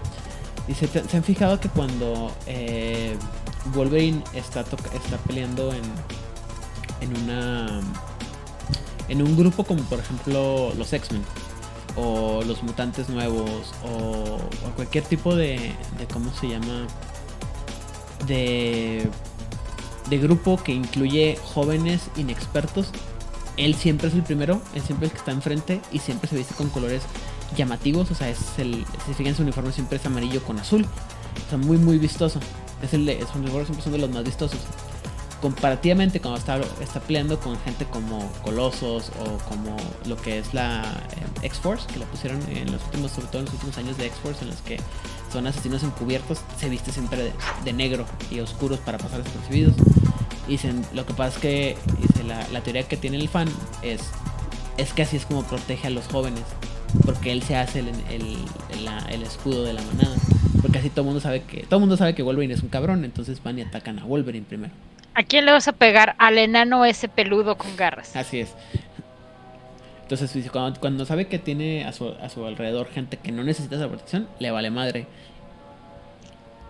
dice, 0.68 0.88
¿se 0.88 1.16
han 1.16 1.24
fijado 1.24 1.60
que 1.60 1.70
cuando 1.70 2.32
eh, 2.48 3.16
Wolverine 3.76 4.24
está, 4.34 4.62
está 4.62 5.18
peleando 5.28 5.72
en, 5.74 5.84
en 7.02 7.24
una... 7.24 7.82
En 9.08 9.22
un 9.22 9.38
grupo 9.38 9.64
como 9.64 9.84
por 9.84 10.00
ejemplo 10.00 10.74
los 10.76 10.92
X-Men, 10.92 11.22
o 11.96 12.44
los 12.44 12.64
mutantes 12.64 13.10
nuevos 13.10 13.74
o, 13.84 14.38
cualquier 14.76 15.04
tipo 15.06 15.36
de, 15.36 15.72
de, 15.98 16.06
¿cómo 16.12 16.34
se 16.34 16.50
llama? 16.50 16.88
De, 18.28 19.08
de 20.10 20.18
grupo 20.18 20.58
que 20.58 20.74
incluye 20.74 21.38
jóvenes 21.42 22.10
inexpertos. 22.18 22.92
Él 23.58 23.76
siempre 23.76 24.10
es 24.10 24.14
el 24.14 24.24
primero, 24.24 24.62
él 24.74 24.82
siempre 24.82 25.08
es 25.08 25.12
el 25.12 25.16
que 25.16 25.20
está 25.20 25.32
enfrente 25.32 25.82
y 25.92 26.00
siempre 26.00 26.30
se 26.30 26.36
viste 26.36 26.54
con 26.56 26.70
colores 26.70 27.04
llamativos. 27.56 28.12
O 28.12 28.16
sea, 28.16 28.30
es 28.30 28.40
el, 28.58 28.86
si 29.06 29.14
fijan 29.14 29.36
su 29.36 29.44
uniforme 29.44 29.72
siempre 29.72 29.98
es 29.98 30.06
amarillo 30.06 30.44
con 30.44 30.60
azul. 30.60 30.86
Sea, 31.50 31.58
muy 31.58 31.78
muy 31.78 31.98
vistoso. 31.98 32.40
Es 32.82 32.94
el 32.94 33.06
de, 33.06 33.20
sus 33.22 33.32
siempre 33.32 33.82
son 33.82 33.92
de 33.94 33.98
los 34.00 34.10
más 34.10 34.24
vistosos 34.24 34.60
comparativamente 35.42 36.20
cuando 36.20 36.40
está, 36.40 36.60
está 36.82 37.00
peleando 37.00 37.40
con 37.40 37.58
gente 37.60 37.86
como 37.86 38.32
Colosos 38.44 39.12
o 39.20 39.38
como 39.50 39.76
lo 40.08 40.16
que 40.18 40.40
es 40.40 40.54
la 40.54 40.84
eh, 41.42 41.46
X-Force, 41.48 41.88
que 41.88 42.00
la 42.00 42.06
pusieron 42.06 42.42
en 42.50 42.72
los 42.72 42.84
últimos, 42.86 43.12
sobre 43.12 43.28
todo 43.28 43.40
en 43.40 43.46
los 43.46 43.54
últimos 43.54 43.78
años 43.78 43.98
de 43.98 44.06
X-Force, 44.08 44.44
en 44.44 44.50
los 44.50 44.62
que 44.62 44.78
son 45.32 45.48
asesinos 45.48 45.84
encubiertos, 45.84 46.40
se 46.58 46.70
viste 46.70 46.92
siempre 46.92 47.34
de, 47.64 47.74
negro 47.74 48.06
y 48.32 48.40
oscuros 48.40 48.80
para 48.80 48.98
pasar 48.98 49.24
despercibidos. 49.24 49.76
Dicen, 50.48 50.86
lo 50.94 51.06
que 51.06 51.14
pasa 51.14 51.36
es 51.36 51.42
que 51.42 51.78
la, 52.52 52.62
teoría 52.62 52.84
que 52.84 52.98
tiene 52.98 53.18
el 53.18 53.28
fan 53.28 53.50
es, 53.82 54.02
es 54.78 54.94
que 54.94 55.02
así 55.02 55.18
es 55.18 55.26
como 55.26 55.44
protege 55.44 55.88
a 55.88 55.90
los 55.90 56.08
jóvenes, 56.08 56.44
porque 57.06 57.32
él 57.32 57.44
se 57.44 57.56
hace 57.56 57.80
el, 57.80 57.90
el, 58.10 58.38
el 59.10 59.24
escudo 59.24 59.64
de 59.64 59.74
la 59.74 59.82
manada. 59.82 60.16
Porque 60.62 60.80
así 60.80 60.90
todo 60.90 61.02
el 61.02 61.06
mundo 61.08 61.20
sabe 61.20 61.44
que 61.44 61.64
todo 61.64 61.80
mundo 61.80 61.98
sabe 61.98 62.16
que 62.16 62.24
Wolverine 62.24 62.54
es 62.54 62.64
un 62.64 62.70
cabrón, 62.70 63.04
entonces 63.06 63.44
van 63.44 63.60
y 63.60 63.62
atacan 63.62 64.00
a 64.00 64.06
Wolverine 64.06 64.46
primero. 64.48 64.74
¿A 65.16 65.24
quién 65.24 65.46
le 65.46 65.54
vas 65.54 65.68
a 65.70 65.72
pegar? 65.72 66.16
Al 66.20 66.38
enano 66.38 66.84
ese 66.84 67.08
peludo 67.08 67.58
con 67.58 67.76
garras. 67.78 68.16
Así 68.18 68.42
es. 68.42 68.54
Entonces, 70.02 70.52
cuando, 70.52 70.80
cuando 70.80 71.06
sabe 71.06 71.28
que 71.28 71.40
tiene 71.40 71.86
a 71.86 71.94
su, 71.94 72.10
a 72.10 72.30
su 72.30 72.46
alrededor 72.46 72.90
gente 72.90 73.18
que 73.18 73.32
no 73.32 73.44
necesita 73.44 73.78
esa 73.78 73.88
protección, 73.88 74.28
le 74.40 74.52
vale 74.52 74.70
madre. 74.70 75.08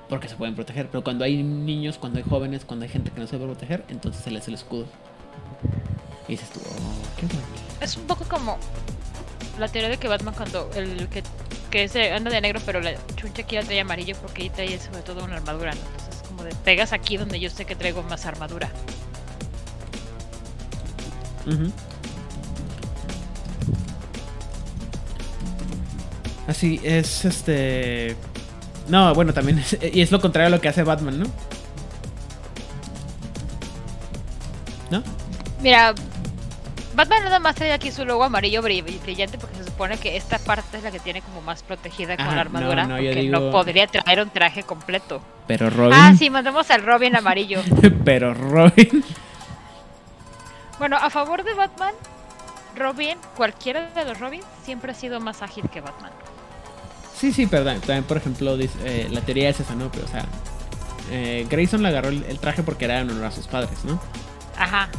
Porque 0.08 0.30
se 0.30 0.36
pueden 0.36 0.54
proteger. 0.54 0.88
Pero 0.88 1.04
cuando 1.04 1.26
hay 1.26 1.42
niños, 1.42 1.98
cuando 1.98 2.20
hay 2.20 2.24
jóvenes, 2.24 2.66
cuando 2.66 2.84
hay 2.84 2.90
gente 2.90 3.10
que 3.10 3.20
no 3.20 3.26
se 3.26 3.38
puede 3.38 3.52
proteger, 3.52 3.84
entonces 3.90 4.24
se 4.24 4.30
le 4.30 4.38
hace 4.38 4.52
el 4.52 4.56
escudo. 4.56 4.86
Y 6.28 6.34
dices 6.34 6.50
tú, 6.52 6.60
oh, 6.60 7.18
qué 7.18 7.26
bonito. 7.26 7.44
Es 7.82 7.98
un 7.98 8.06
poco 8.06 8.26
como 8.26 8.60
la 9.60 9.68
teoría 9.68 9.90
de 9.90 9.98
que 9.98 10.08
Batman 10.08 10.36
cuando 10.36 10.70
el 10.76 11.08
que, 11.10 11.24
que 11.72 11.88
se 11.88 12.14
anda 12.14 12.30
de 12.30 12.42
negro, 12.42 12.62
pero 12.64 12.80
la 12.80 12.94
chuncha 13.16 13.42
aquí 13.42 13.58
trae 13.58 13.80
amarillo 13.82 14.16
porque 14.22 14.44
ahí 14.44 14.50
trae 14.52 14.78
sobre 14.78 15.02
todo 15.02 15.26
una 15.26 15.38
armadura. 15.38 15.72
Entonces 15.72 16.15
pegas 16.64 16.94
aquí 16.94 17.18
donde 17.18 17.40
yo 17.40 17.50
sé 17.50 17.66
que 17.66 17.76
traigo 17.76 18.04
más 18.04 18.26
armadura. 18.26 18.70
Así 26.48 26.80
es, 26.84 27.26
este. 27.26 28.16
No, 28.88 29.14
bueno, 29.14 29.34
también 29.34 29.60
es, 29.60 29.78
y 29.94 30.02
es 30.02 30.12
lo 30.12 30.22
contrario 30.22 30.48
a 30.48 30.50
lo 30.50 30.62
que 30.62 30.70
hace 30.70 30.84
Batman, 30.84 31.20
¿no? 31.20 31.26
¿No? 34.92 35.04
Mira, 35.62 35.96
Batman 36.96 37.26
nada 37.26 37.40
más 37.40 37.56
trae 37.56 37.74
aquí 37.74 37.92
su 37.92 38.06
logo 38.06 38.24
amarillo 38.24 38.62
brillante 38.62 39.38
porque 39.38 39.58
se 39.58 39.66
supone 39.66 39.98
que 39.98 40.16
esta 40.16 40.40
parte 40.40 40.78
es 40.78 40.84
la 40.84 40.92
que 40.92 41.00
tiene 41.00 41.22
como 41.22 41.42
más 41.42 41.62
protegida 41.62 42.16
con 42.16 42.28
la 42.28 42.42
armadura. 42.42 42.86
No, 42.86 42.96
porque 42.96 43.24
no 43.30 43.52
podría 43.52 43.88
traer 43.88 44.22
un 44.22 44.30
traje 44.30 44.64
completo. 44.64 45.22
Pero 45.48 45.70
Robin. 45.70 45.94
Ah, 45.94 46.14
sí, 46.18 46.30
mandamos 46.30 46.72
al 46.72 46.84
Robin 46.84 47.16
amarillo. 47.16 47.62
Pero 48.06 48.34
Robin. 48.34 49.04
Bueno, 50.80 50.98
a 50.98 51.10
favor 51.10 51.44
de 51.44 51.54
Batman, 51.54 51.94
Robin, 52.76 53.18
cualquiera 53.36 53.90
de 53.92 54.06
los 54.06 54.20
Robins, 54.20 54.46
siempre 54.64 54.92
ha 54.92 54.96
sido 54.96 55.20
más 55.20 55.42
ágil 55.42 55.70
que 55.70 55.82
Batman. 55.82 56.12
Sí, 57.16 57.32
sí, 57.32 57.48
perdón. 57.48 57.80
También, 57.80 58.04
por 58.04 58.18
ejemplo, 58.18 58.58
eh, 58.60 59.08
la 59.10 59.22
teoría 59.22 59.50
es 59.50 59.60
esa, 59.60 59.76
¿no? 59.76 59.90
Pero, 59.92 60.06
o 60.06 60.10
sea, 60.10 60.26
eh, 61.12 61.46
Grayson 61.50 61.82
le 61.82 61.90
agarró 61.90 62.10
el, 62.10 62.40
traje 62.40 62.64
porque 62.64 62.86
era 62.86 63.00
en 63.00 63.10
honor 63.10 63.26
a 63.26 63.32
sus 63.32 63.48
padres, 63.48 63.86
¿no? 63.86 64.00
Ajá. 64.58 64.90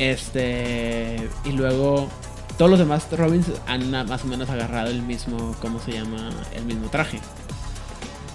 Este. 0.00 1.28
Y 1.44 1.52
luego. 1.52 2.08
Todos 2.56 2.70
los 2.70 2.80
demás 2.80 3.06
Robins 3.12 3.46
han 3.66 3.90
más 3.90 4.24
o 4.24 4.26
menos 4.26 4.50
agarrado 4.50 4.90
el 4.90 5.02
mismo. 5.02 5.54
¿Cómo 5.60 5.78
se 5.78 5.92
llama? 5.92 6.30
El 6.54 6.64
mismo 6.64 6.88
traje. 6.88 7.20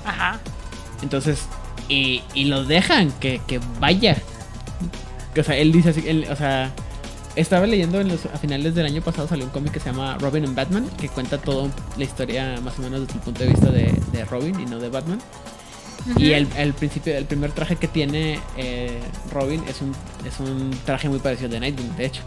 Ajá. 0.05 0.39
Entonces. 1.01 1.47
Y, 1.89 2.23
y 2.33 2.45
lo 2.45 2.63
dejan 2.63 3.11
que, 3.19 3.41
que 3.45 3.59
vaya. 3.79 4.17
O 5.37 5.43
sea, 5.43 5.57
él 5.57 5.71
dice 5.71 5.89
así. 5.89 6.25
o 6.29 6.35
sea. 6.35 6.71
Estaba 7.35 7.67
leyendo 7.67 7.99
en 7.99 8.07
los, 8.07 8.25
a 8.27 8.37
finales 8.37 8.75
del 8.75 8.85
año 8.85 9.01
pasado 9.01 9.27
salió 9.27 9.43
un 9.43 9.51
cómic 9.51 9.73
que 9.73 9.81
se 9.81 9.91
llama 9.91 10.17
Robin 10.19 10.45
and 10.45 10.55
Batman, 10.55 10.89
que 10.97 11.09
cuenta 11.09 11.37
toda 11.37 11.69
la 11.97 12.03
historia 12.05 12.61
más 12.63 12.79
o 12.79 12.81
menos 12.81 13.01
desde 13.01 13.15
el 13.15 13.19
punto 13.19 13.43
de 13.43 13.49
vista 13.49 13.71
de, 13.71 13.93
de 14.13 14.23
Robin 14.23 14.57
y 14.57 14.65
no 14.65 14.79
de 14.79 14.87
Batman. 14.87 15.19
Y 16.17 16.33
el, 16.33 16.47
el, 16.55 16.73
principio, 16.73 17.17
el 17.17 17.25
primer 17.25 17.51
traje 17.51 17.77
que 17.77 17.87
tiene 17.87 18.39
eh, 18.57 18.99
Robin 19.31 19.63
es 19.67 19.81
un, 19.81 19.91
es 20.25 20.39
un 20.39 20.71
traje 20.85 21.09
muy 21.09 21.19
parecido 21.19 21.49
de 21.49 21.59
Nightwing, 21.59 21.95
de 21.95 22.05
hecho. 22.05 22.21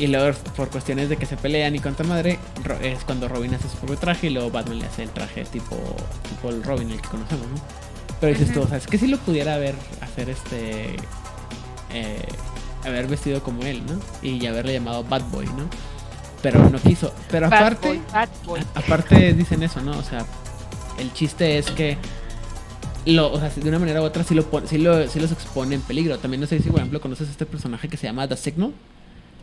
Y 0.00 0.06
luego, 0.06 0.36
por 0.56 0.70
cuestiones 0.70 1.08
de 1.08 1.16
que 1.18 1.26
se 1.26 1.36
pelean 1.36 1.76
y 1.76 1.78
cuanta 1.78 2.02
madre, 2.04 2.38
es 2.82 3.04
cuando 3.04 3.28
Robin 3.28 3.54
hace 3.54 3.68
su 3.68 3.76
propio 3.76 3.98
traje 3.98 4.28
y 4.28 4.30
luego 4.30 4.50
Batman 4.50 4.78
le 4.78 4.86
hace 4.86 5.02
el 5.02 5.10
traje 5.10 5.44
tipo, 5.44 5.76
tipo 6.28 6.48
el 6.48 6.62
Robin, 6.64 6.90
el 6.90 7.00
que 7.00 7.08
conocemos, 7.08 7.46
¿no? 7.46 7.60
Pero 8.18 8.32
dices 8.36 8.52
tú, 8.52 8.62
o 8.62 8.66
sea, 8.66 8.78
es 8.78 8.86
que 8.86 8.98
si 8.98 9.06
lo 9.06 9.18
pudiera 9.18 9.54
haber, 9.54 9.74
hacer 10.00 10.30
este. 10.30 10.96
Eh, 11.92 12.26
haber 12.84 13.06
vestido 13.08 13.42
como 13.42 13.62
él, 13.62 13.82
¿no? 13.86 13.98
Y 14.26 14.44
haberle 14.46 14.72
llamado 14.72 15.04
Bad 15.04 15.22
Boy, 15.30 15.46
¿no? 15.46 15.68
Pero 16.42 16.68
no 16.70 16.78
quiso. 16.78 17.12
Pero 17.30 17.46
aparte. 17.46 18.00
Aparte 18.74 19.34
dicen 19.34 19.62
eso, 19.62 19.80
¿no? 19.80 19.98
O 19.98 20.02
sea, 20.02 20.24
el 21.00 21.12
chiste 21.12 21.58
es 21.58 21.70
que 21.70 21.96
lo, 23.06 23.32
o 23.32 23.38
sea, 23.38 23.48
de 23.48 23.68
una 23.68 23.78
manera 23.78 24.02
u 24.02 24.04
otra 24.04 24.22
sí, 24.24 24.34
lo, 24.34 24.42
sí, 24.66 24.78
lo, 24.78 25.08
sí 25.08 25.20
los 25.20 25.32
expone 25.32 25.74
en 25.74 25.80
peligro. 25.82 26.18
También 26.18 26.40
no 26.40 26.46
sé 26.46 26.60
si, 26.60 26.68
por 26.68 26.80
ejemplo, 26.80 27.00
conoces 27.00 27.28
a 27.28 27.30
este 27.30 27.46
personaje 27.46 27.88
que 27.88 27.96
se 27.96 28.06
llama 28.06 28.28
The 28.28 28.36
Signal, 28.36 28.72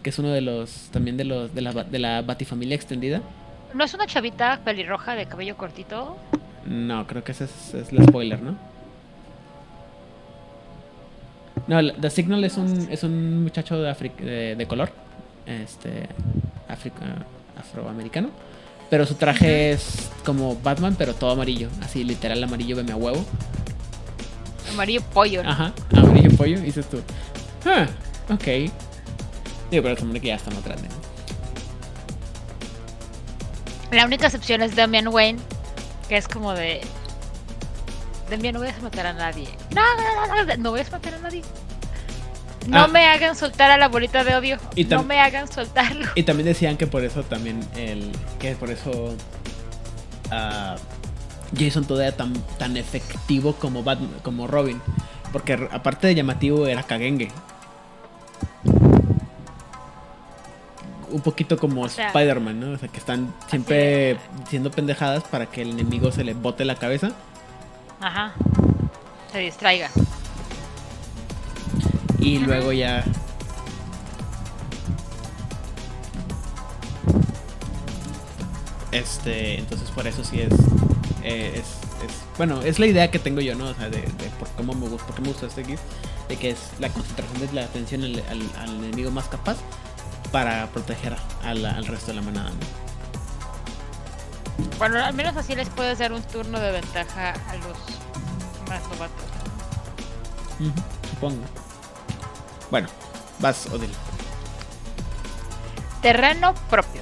que 0.04 0.10
es 0.10 0.20
uno 0.20 0.30
de 0.30 0.42
los, 0.42 0.90
también 0.92 1.18
de 1.18 1.24
los, 1.24 1.54
de 1.54 1.62
la, 1.62 1.74
de 1.74 2.00
la 2.00 2.22
Batifamilia 2.22 2.76
extendida. 2.76 3.22
¿No 3.74 3.84
es 3.84 3.94
una 3.94 4.06
chavita 4.06 4.62
pelirroja 4.64 5.16
de 5.16 5.26
cabello 5.26 5.58
cortito? 5.58 6.18
No, 6.66 7.08
creo 7.08 7.24
que 7.24 7.32
ese 7.32 7.46
es, 7.46 7.74
es 7.74 7.92
el 7.92 8.04
spoiler, 8.06 8.42
¿no? 8.42 8.56
No, 11.68 11.94
The 11.94 12.10
Signal 12.10 12.44
es 12.44 12.58
un, 12.58 12.88
es 12.90 13.04
un 13.04 13.44
muchacho 13.44 13.82
de, 13.82 14.56
de, 14.56 14.68
color, 14.68 14.90
este, 15.46 16.08
afroamericano 17.58 18.30
pero 18.90 19.06
su 19.06 19.16
traje 19.16 19.72
es 19.72 20.10
como 20.26 20.56
Batman, 20.58 20.96
pero 20.98 21.14
todo 21.14 21.32
amarillo. 21.32 21.70
Así, 21.82 22.04
literal, 22.04 22.44
amarillo 22.44 22.76
veme 22.76 22.94
a 22.94 22.96
huevo. 22.96 23.24
Amarillo 24.72 25.02
pollo. 25.14 25.44
¿no? 25.44 25.50
Ajá, 25.50 25.74
amarillo 25.94 26.30
pollo, 26.38 26.60
dices 26.60 26.90
tú. 26.90 27.02
Ah, 27.66 27.88
ok. 28.30 28.72
Digo, 29.72 29.84
pero 29.84 29.90
el 29.90 30.02
hombre 30.02 30.22
que 30.22 30.28
ya 30.28 30.36
está 30.36 30.52
más. 30.52 30.64
La 33.92 34.06
única 34.06 34.26
excepción 34.26 34.62
es 34.62 34.76
Damian 34.76 35.08
Wayne, 35.08 35.40
que 36.08 36.18
es 36.18 36.28
como 36.28 36.54
de. 36.54 36.82
Damian, 38.30 38.54
no 38.54 38.60
voy 38.60 38.70
a 38.70 38.82
matar 38.82 39.08
a 39.08 39.14
nadie. 39.14 39.48
No, 39.74 39.82
no, 39.96 40.28
no, 40.28 40.46
no, 40.46 40.58
no 40.58 40.72
voy 40.72 40.82
a 40.82 40.90
matar 40.90 41.14
a 41.14 41.20
nadie. 41.20 41.42
No 42.68 42.84
Ah. 42.84 42.88
me 42.88 43.06
hagan 43.08 43.36
soltar 43.36 43.72
a 43.72 43.78
la 43.78 43.88
bolita 43.88 44.24
de 44.24 44.36
odio. 44.36 44.58
Y 44.76 44.84
no 44.84 45.02
me 45.04 45.20
hagan 45.20 45.52
soltarlo. 45.52 46.06
Y 46.16 46.24
también 46.24 46.46
decían 46.48 46.78
que 46.78 46.86
por 46.88 47.04
eso 47.04 47.24
también 47.24 47.60
el. 47.76 48.12
que 48.40 48.56
por 48.56 48.70
eso. 48.70 49.16
ah, 50.32 50.76
Jason 51.58 51.86
todavía 51.86 52.16
tan, 52.16 52.34
tan 52.58 52.76
efectivo 52.78 53.54
como 53.54 53.82
Batman, 53.84 54.12
como 54.22 54.48
Robin. 54.48 54.82
Porque 55.32 55.54
aparte 55.72 56.08
de 56.08 56.16
llamativo 56.16 56.68
era 56.68 56.84
Kagenge. 56.84 57.30
Un 61.10 61.22
poquito 61.22 61.58
como 61.58 61.84
O 61.84 61.90
sea- 61.90 62.08
Spider-Man, 62.08 62.60
¿no? 62.60 62.72
O 62.72 62.78
sea, 62.78 62.90
que 62.90 62.98
están 62.98 63.34
siempre 63.50 64.18
siendo 64.50 64.72
pendejadas 64.72 65.24
para 65.24 65.46
que 65.46 65.62
el 65.62 65.70
enemigo 65.72 66.12
se 66.12 66.24
le 66.26 66.34
bote 66.34 66.66
la 66.66 66.76
cabeza. 66.76 67.12
Ajá. 68.02 68.34
Se 69.32 69.40
distraiga. 69.40 69.90
Y 72.28 72.40
luego 72.40 72.74
ya. 72.74 73.06
Este, 78.92 79.60
entonces 79.60 79.90
por 79.92 80.08
eso 80.08 80.24
sí 80.24 80.40
es, 80.42 80.54
eh, 81.24 81.52
es, 81.56 81.60
es- 82.10 82.18
bueno, 82.38 82.62
es 82.62 82.80
la 82.80 82.86
idea 82.86 83.12
que 83.12 83.20
tengo 83.20 83.42
yo, 83.42 83.54
¿no? 83.56 83.66
O 83.66 83.74
sea, 83.74 83.90
de, 83.90 84.02
de 84.02 84.30
por 84.40 84.48
cómo 84.52 84.74
me 84.74 84.88
gusta, 84.88 85.06
por 85.08 85.16
qué 85.16 85.22
me 85.24 85.28
gusta 85.30 85.48
este 85.48 85.66
GIF, 85.66 85.80
de 86.30 86.38
que 86.38 86.52
es 86.52 86.58
la 86.80 86.90
concentración 86.90 87.40
de 87.48 87.54
la 87.54 87.64
atención 87.64 88.04
al, 88.04 88.24
al- 88.30 88.52
al 88.62 88.76
enemigo 88.78 89.12
más 89.12 89.28
capaz 89.28 89.58
para 90.32 90.68
proteger 90.68 91.16
a 91.44 91.54
la- 91.54 91.72
al 91.72 91.86
resto 91.86 92.08
de 92.08 92.14
la 92.16 92.22
manada, 92.22 92.50
¿no? 92.50 92.78
Bueno, 94.78 95.04
al 95.04 95.14
menos 95.14 95.36
así 95.36 95.54
les 95.56 95.70
puedes 95.70 96.00
dar 96.00 96.14
un 96.14 96.22
turno 96.24 96.60
de 96.60 96.72
ventaja 96.72 97.32
a 97.32 97.56
los 97.56 97.78
más 98.70 98.82
novatos. 98.84 99.26
supongo. 101.10 101.42
Bueno, 102.70 102.88
vas, 103.40 103.68
Odil. 103.68 103.92
Terreno 106.02 106.54
propio. 106.70 107.02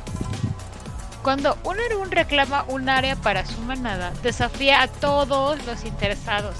Cuando 1.23 1.57
un 1.63 1.79
Arun 1.79 2.11
reclama 2.11 2.65
un 2.67 2.87
área 2.87 3.15
para 3.15 3.45
su 3.45 3.59
manada, 3.61 4.13
desafía 4.21 4.83
a 4.83 4.87
todos 4.87 5.63
los 5.65 5.83
interesados, 5.83 6.55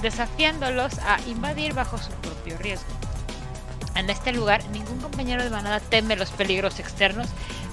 desafiándolos 0.00 0.98
a 1.00 1.20
invadir 1.26 1.74
bajo 1.74 1.98
su 1.98 2.10
propio 2.12 2.56
riesgo. 2.58 2.88
En 3.94 4.08
este 4.08 4.32
lugar, 4.32 4.64
ningún 4.70 4.98
compañero 5.00 5.44
de 5.44 5.50
manada 5.50 5.80
teme 5.80 6.16
los 6.16 6.30
peligros 6.30 6.78
externos, 6.78 7.28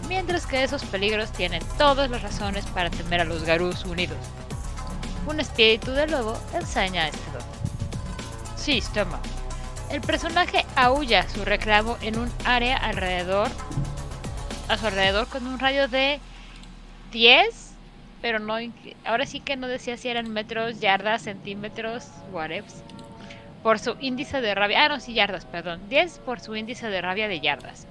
mientras 0.10 0.46
que 0.46 0.64
esos 0.64 0.84
peligros 0.84 1.32
tienen 1.32 1.64
todas 1.78 2.10
las 2.10 2.24
razones 2.24 2.66
para 2.66 2.90
temer 2.90 3.22
a 3.22 3.26
los 3.26 3.44
Garús 3.44 3.86
unidos. 3.86 4.18
Un 5.28 5.40
espíritu 5.40 5.92
de 5.92 6.08
lobo 6.08 6.38
enseña 6.54 7.08
este 7.08 7.32
don. 7.32 8.58
Sistema. 8.58 9.20
El 9.92 10.02
personaje 10.02 10.66
aúlla 10.76 11.28
su 11.30 11.46
reclamo 11.46 11.98
en 12.02 12.18
un 12.18 12.32
área 12.44 12.78
alrededor 12.78 13.50
a 14.68 14.78
su 14.78 14.88
alrededor 14.88 15.28
con 15.28 15.46
un 15.46 15.60
radio 15.60 15.88
de 15.88 16.20
10, 17.12 17.74
pero 18.22 18.40
no 18.40 18.56
ahora 19.06 19.26
sí 19.26 19.40
que 19.40 19.56
no 19.56 19.68
decía 19.68 19.98
si 19.98 20.10
eran 20.10 20.30
metros, 20.32 20.80
yardas, 20.80 21.24
centímetros, 21.24 22.08
whatever. 22.32 22.66
Por 23.64 23.80
su 23.80 23.96
índice 24.00 24.42
de 24.42 24.54
rabia, 24.54 24.86
ah 24.86 24.90
no, 24.90 25.00
sí 25.00 25.14
yardas, 25.14 25.46
perdón, 25.46 25.82
10 25.90 26.20
por 26.20 26.40
su 26.40 26.56
índice 26.56 26.90
de 26.90 27.02
rabia 27.02 27.28
de 27.28 27.40
yardas. 27.40 27.88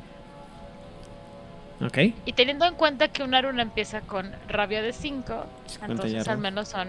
Ok. 1.80 1.98
Y 2.24 2.32
teniendo 2.34 2.66
en 2.66 2.74
cuenta 2.74 3.08
que 3.08 3.22
un 3.22 3.34
Aruna 3.34 3.62
empieza 3.62 4.00
con 4.00 4.30
rabia 4.48 4.82
de 4.82 4.92
5, 4.92 5.46
50 5.66 5.86
entonces 5.86 6.12
yardas. 6.12 6.28
al 6.28 6.38
menos 6.38 6.68
son 6.68 6.88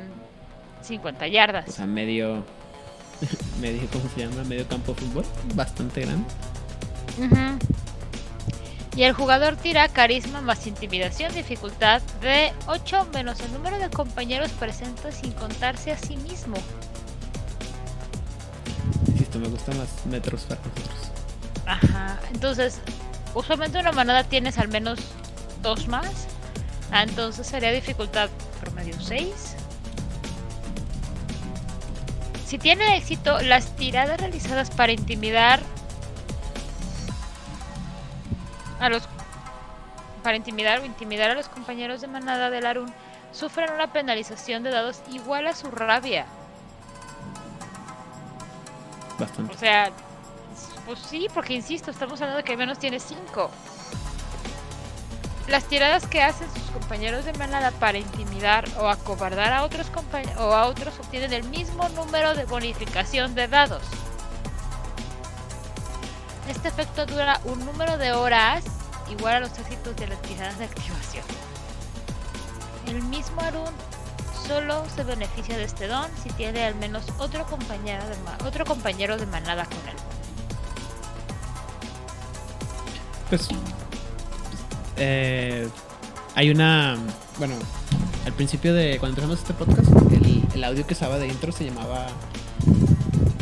50 0.82 1.28
yardas. 1.28 1.68
O 1.68 1.72
sea, 1.72 1.86
medio. 1.86 2.44
medio, 3.62 3.88
¿cómo 3.92 4.04
se 4.14 4.22
llama? 4.22 4.44
Medio 4.44 4.68
campo 4.68 4.94
de 4.94 5.02
fútbol. 5.02 5.26
Bastante 5.54 6.02
grande. 6.02 6.26
Y 8.96 9.04
el 9.04 9.14
jugador 9.14 9.58
tira 9.58 9.88
carisma 9.90 10.42
más 10.42 10.68
intimidación, 10.68 11.34
dificultad 11.34 12.02
de 12.22 12.54
8 12.68 13.10
menos 13.14 13.40
el 13.42 13.52
número 13.52 13.78
de 13.78 13.90
compañeros 13.90 14.52
presentes 14.52 15.16
sin 15.16 15.34
contarse 15.34 15.92
a 15.92 15.98
sí 15.98 16.16
mismo. 16.18 16.56
Insisto, 19.08 19.40
me 19.40 19.50
gusta 19.50 19.74
más 19.74 20.06
metros 20.06 20.44
para 20.44 20.62
nosotros. 20.62 21.12
Ajá. 21.66 22.20
Entonces, 22.34 22.80
usualmente 23.34 23.80
una 23.80 23.92
manada 23.92 24.24
tienes 24.24 24.58
al 24.58 24.70
menos 24.70 25.00
dos 25.62 25.88
más. 25.88 26.28
Ah, 26.92 27.04
entonces 27.04 27.46
sería 27.48 27.72
dificultad 27.72 28.30
promedio 28.62 28.96
6. 29.00 29.55
Si 32.46 32.60
tiene 32.60 32.98
éxito, 32.98 33.42
las 33.42 33.76
tiradas 33.76 34.20
realizadas 34.20 34.70
para 34.70 34.92
intimidar 34.92 35.60
a 38.80 38.90
los 38.90 39.04
para 40.24 40.38
intimidar 40.38 40.80
o 40.80 40.86
intimidar 40.86 41.32
a 41.32 41.36
los 41.36 41.50
compañeros 41.50 42.02
de 42.02 42.08
manada 42.08 42.50
del 42.50 42.66
Arun 42.66 42.92
sufren 43.32 43.72
una 43.72 43.92
penalización 43.94 44.64
de 44.64 44.72
dados 44.72 45.02
igual 45.12 45.48
a 45.48 45.54
su 45.54 45.70
rabia. 45.70 46.26
Bastante. 49.20 49.54
O 49.54 49.58
sea, 49.58 49.92
pues 50.86 51.00
sí, 51.00 51.28
porque 51.34 51.54
insisto, 51.54 51.92
estamos 51.92 52.20
hablando 52.22 52.38
de 52.38 52.44
que 52.44 52.54
al 52.54 52.58
menos 52.58 52.80
tiene 52.80 53.00
5. 53.00 53.52
Las 55.48 55.66
tiradas 55.66 56.08
que 56.08 56.24
hacen 56.24 56.48
sus 56.52 56.72
compañeros 56.72 57.24
de 57.26 57.34
manada 57.34 57.70
para 57.72 58.00
intimidar 58.00 58.66
o 58.80 58.90
acobardar 58.90 59.54
a 59.54 59.64
otros 59.64 59.92
o 60.38 60.54
a 60.54 60.66
otros 60.66 61.00
obtienen 61.00 61.34
el 61.34 61.44
mismo 61.44 61.88
número 61.90 62.34
de 62.34 62.46
bonificación 62.46 63.36
de 63.36 63.48
dados. 63.48 63.84
Este 66.50 66.68
efecto 66.68 67.06
dura 67.06 67.40
un 67.46 67.64
número 67.64 67.98
de 67.98 68.14
horas 68.14 68.64
igual 69.10 69.36
a 69.36 69.40
los 69.40 69.58
éxitos 69.60 69.96
de 69.96 70.08
las 70.08 70.22
tiradas 70.24 70.58
de 70.58 70.66
activación. 70.66 71.26
El 72.88 73.04
mismo 73.04 73.42
Arun 73.42 73.74
solo 74.48 74.84
se 74.96 75.04
beneficia 75.04 75.58
de 75.58 75.64
este 75.64 75.88
don 75.88 76.10
si 76.24 76.30
tiene 76.32 76.66
al 76.66 76.76
menos 76.76 77.06
otro 77.20 77.46
compañero 77.46 78.04
de, 78.08 78.16
otro 78.46 78.66
compañero 78.66 79.18
de 79.18 79.26
manada 79.28 79.66
con 79.66 79.78
él. 79.90 79.96
Pues. 83.30 83.50
Eh, 84.98 85.68
hay 86.36 86.50
una. 86.50 86.98
Bueno, 87.38 87.56
al 88.26 88.34
principio 88.34 88.74
de. 88.74 88.98
Cuando 89.00 89.22
empezamos 89.22 89.40
este 89.40 89.54
podcast, 89.54 89.88
el, 90.12 90.44
el 90.54 90.64
audio 90.64 90.86
que 90.88 90.94
estaba 90.94 91.18
de 91.18 91.28
intro 91.28 91.52
se 91.52 91.66
llamaba. 91.66 92.08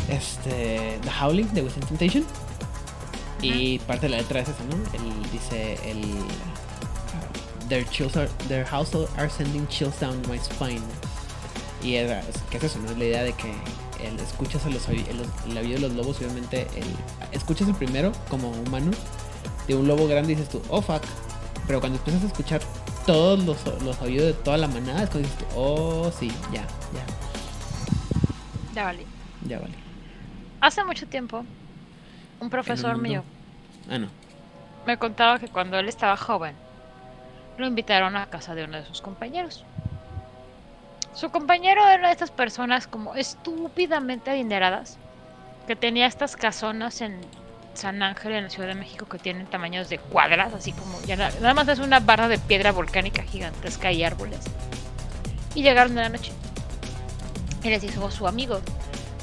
Este. 0.09 0.99
The 1.01 1.09
Howling 1.21 1.53
de 1.53 1.61
Within 1.63 1.83
Temptation. 1.85 2.25
Y 3.41 3.79
parte 3.79 4.05
de 4.07 4.09
la 4.11 4.17
letra 4.17 4.39
es 4.39 4.49
esa, 4.49 4.63
¿no? 4.63 4.75
Él 4.93 5.31
dice 5.31 5.77
el. 5.89 6.01
Their 7.69 7.87
chills 7.89 8.15
are, 8.17 8.29
their 8.47 8.65
household 8.65 9.07
are 9.17 9.29
sending 9.29 9.67
chills 9.67 9.99
down 9.99 10.21
my 10.29 10.37
spine. 10.37 10.81
Y 11.81 11.95
era, 11.95 12.19
es- 12.21 12.41
¿qué 12.49 12.57
es 12.57 12.63
eso? 12.63 12.79
¿no? 12.79 12.91
Es 12.91 12.97
la 12.97 13.05
idea 13.05 13.23
de 13.23 13.33
que 13.33 13.51
el, 14.05 14.19
escuchas 14.19 14.65
a 14.65 14.69
los, 14.69 14.87
el, 14.89 14.99
el 15.47 15.53
de 15.55 15.79
los 15.79 15.91
lobos, 15.93 16.17
obviamente, 16.19 16.67
el, 16.75 16.85
escuchas 17.31 17.67
el 17.67 17.75
primero 17.75 18.11
como 18.29 18.49
humano 18.51 18.91
de 19.67 19.75
un 19.75 19.87
lobo 19.87 20.07
grande 20.07 20.33
y 20.33 20.35
dices 20.35 20.49
tú, 20.51 20.61
oh 20.69 20.81
fuck. 20.81 21.01
Pero 21.67 21.79
cuando 21.79 21.97
empiezas 21.97 22.23
a 22.23 22.27
escuchar 22.27 22.61
todos 23.05 23.43
los, 23.43 23.81
los 23.83 24.01
oídos 24.01 24.27
de 24.27 24.33
toda 24.33 24.57
la 24.57 24.67
manada, 24.67 25.03
es 25.03 25.09
cuando 25.09 25.27
dices 25.29 25.45
oh 25.55 26.11
sí, 26.11 26.29
ya, 26.51 26.61
ya, 26.93 27.05
Ya 28.73 28.83
vale. 28.85 29.05
ya 29.47 29.59
vale. 29.59 29.73
Hace 30.61 30.83
mucho 30.83 31.07
tiempo, 31.07 31.45
un 32.39 32.49
profesor 32.49 32.97
mío 32.97 33.23
Ah, 33.89 33.97
no. 33.97 34.07
me 34.85 34.97
contaba 34.97 35.39
que 35.39 35.47
cuando 35.47 35.77
él 35.77 35.87
estaba 35.89 36.15
joven, 36.17 36.55
lo 37.57 37.65
invitaron 37.67 38.15
a 38.15 38.25
casa 38.27 38.55
de 38.55 38.63
uno 38.63 38.77
de 38.77 38.85
sus 38.85 39.01
compañeros. 39.01 39.63
Su 41.13 41.29
compañero 41.29 41.87
era 41.87 42.07
de 42.07 42.13
estas 42.13 42.31
personas 42.31 42.87
como 42.87 43.13
estúpidamente 43.15 44.31
adineradas, 44.31 44.97
que 45.67 45.75
tenía 45.75 46.07
estas 46.07 46.35
casonas 46.35 47.01
en 47.01 47.21
San 47.73 48.01
Ángel, 48.03 48.33
en 48.33 48.43
la 48.45 48.49
Ciudad 48.49 48.67
de 48.67 48.75
México, 48.75 49.05
que 49.07 49.17
tienen 49.19 49.45
tamaños 49.47 49.89
de 49.89 49.97
cuadras, 49.97 50.53
así 50.53 50.71
como 50.73 51.01
ya 51.03 51.15
na- 51.15 51.31
nada 51.41 51.53
más 51.53 51.67
es 51.67 51.79
una 51.79 51.99
barra 51.99 52.27
de 52.27 52.37
piedra 52.37 52.71
volcánica 52.71 53.23
gigantesca 53.23 53.91
y 53.91 54.03
árboles. 54.03 54.39
Y 55.55 55.63
llegaron 55.63 55.91
en 55.97 56.03
la 56.03 56.09
noche. 56.09 56.31
Y 57.63 57.69
les 57.69 57.81
dijo 57.81 58.11
su 58.11 58.27
amigo, 58.27 58.59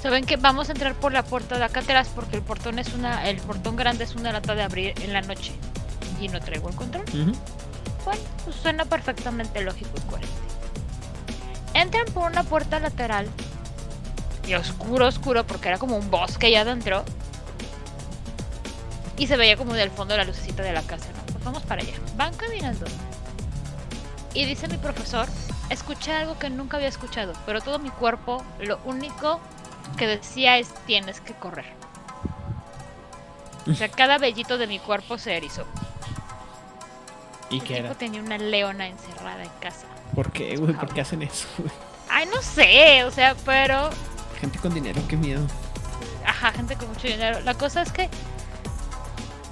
¿saben 0.03 0.25
que 0.25 0.37
Vamos 0.37 0.69
a 0.69 0.73
entrar 0.73 0.95
por 0.95 1.13
la 1.13 1.23
puerta 1.23 1.59
de 1.59 1.65
acá 1.65 1.81
atrás 1.81 2.09
porque 2.15 2.37
el 2.37 2.43
portón 2.43 2.79
es 2.79 2.93
una, 2.95 3.29
el 3.29 3.37
portón 3.39 3.77
grande 3.77 4.05
es 4.05 4.15
una 4.15 4.33
lata 4.33 4.55
de 4.55 4.63
abrir 4.63 4.95
en 5.03 5.13
la 5.13 5.21
noche 5.23 5.53
y 6.21 6.29
no 6.29 6.41
traigo 6.41 6.69
el 6.71 6.75
control. 6.77 7.05
Bueno, 8.05 8.21
pues 8.45 8.57
suena 8.57 8.85
perfectamente 8.85 9.61
lógico 9.61 9.91
y 9.97 10.01
coherente. 10.11 10.35
Entran 11.75 12.07
por 12.15 12.31
una 12.31 12.43
puerta 12.43 12.81
lateral 12.81 13.27
y 14.47 14.55
oscuro, 14.55 15.07
oscuro, 15.07 15.45
porque 15.47 15.69
era 15.69 15.79
como 15.79 15.97
un 15.97 16.11
bosque 16.11 16.47
allá 16.49 16.63
adentro. 16.63 17.05
Y 19.21 19.27
se 19.27 19.37
veía 19.37 19.57
como 19.59 19.75
del 19.75 19.91
fondo 19.91 20.17
la 20.17 20.25
lucecita 20.25 20.63
de 20.63 20.73
la 20.73 20.81
casa, 20.81 21.07
¿no? 21.15 21.23
Pues 21.33 21.45
vamos 21.45 21.63
para 21.65 21.83
allá. 21.83 21.93
Van 22.17 22.35
caminando. 22.35 22.87
Y 24.33 24.47
dice 24.47 24.67
mi 24.67 24.79
profesor, 24.79 25.27
escuché 25.69 26.13
algo 26.15 26.39
que 26.39 26.49
nunca 26.49 26.79
había 26.79 26.89
escuchado, 26.89 27.35
pero 27.45 27.61
todo 27.61 27.79
mi 27.79 27.91
cuerpo 27.91 28.43
lo 28.61 28.79
único 28.87 29.39
que 29.99 30.07
decía 30.07 30.57
es 30.57 30.69
tienes 30.87 31.21
que 31.21 31.35
correr. 31.35 31.67
O 33.71 33.75
sea, 33.75 33.89
cada 33.91 34.17
vellito 34.17 34.57
de 34.57 34.67
mi 34.67 34.79
cuerpo 34.79 35.19
se 35.19 35.37
erizó. 35.37 35.67
¿Y 37.51 37.59
El 37.59 37.65
qué 37.65 37.75
tipo 37.75 37.87
era? 37.89 37.95
tenía 37.97 38.23
una 38.23 38.39
leona 38.39 38.87
encerrada 38.87 39.43
en 39.43 39.51
casa. 39.61 39.87
¿Por 40.15 40.33
qué, 40.33 40.57
güey? 40.57 40.73
¿Por 40.73 40.95
qué 40.95 41.03
hacen 41.03 41.23
eso? 41.23 41.47
güey? 41.59 41.71
Ay, 42.09 42.27
no 42.35 42.41
sé, 42.41 43.05
o 43.05 43.11
sea, 43.11 43.35
pero 43.45 43.91
Gente 44.41 44.59
con 44.61 44.73
dinero, 44.73 45.03
qué 45.09 45.17
miedo. 45.17 45.43
ajá, 46.25 46.53
gente 46.53 46.75
con 46.77 46.89
mucho 46.89 47.07
dinero. 47.07 47.41
La 47.41 47.53
cosa 47.55 47.83
es 47.83 47.93
que 47.93 48.09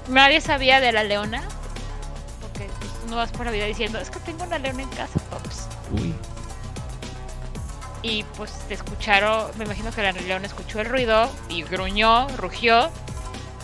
nadie 0.08 0.40
sabía 0.40 0.80
de 0.80 0.92
la 0.92 1.04
leona. 1.04 1.42
Porque 2.40 2.68
no 3.08 3.16
vas 3.16 3.30
por 3.30 3.46
la 3.46 3.52
vida 3.52 3.66
diciendo, 3.66 3.98
es 3.98 4.10
que 4.10 4.20
tengo 4.20 4.44
una 4.44 4.58
leona 4.58 4.82
en 4.82 4.88
casa, 4.90 5.20
pops. 5.30 5.68
Uy. 5.92 6.14
Y 8.02 8.22
pues 8.36 8.52
te 8.68 8.74
escucharon, 8.74 9.50
me 9.58 9.64
imagino 9.64 9.90
que 9.90 10.02
la 10.02 10.12
leona 10.12 10.46
escuchó 10.46 10.80
el 10.80 10.86
ruido 10.86 11.28
y 11.48 11.62
gruñó, 11.62 12.28
rugió. 12.36 12.90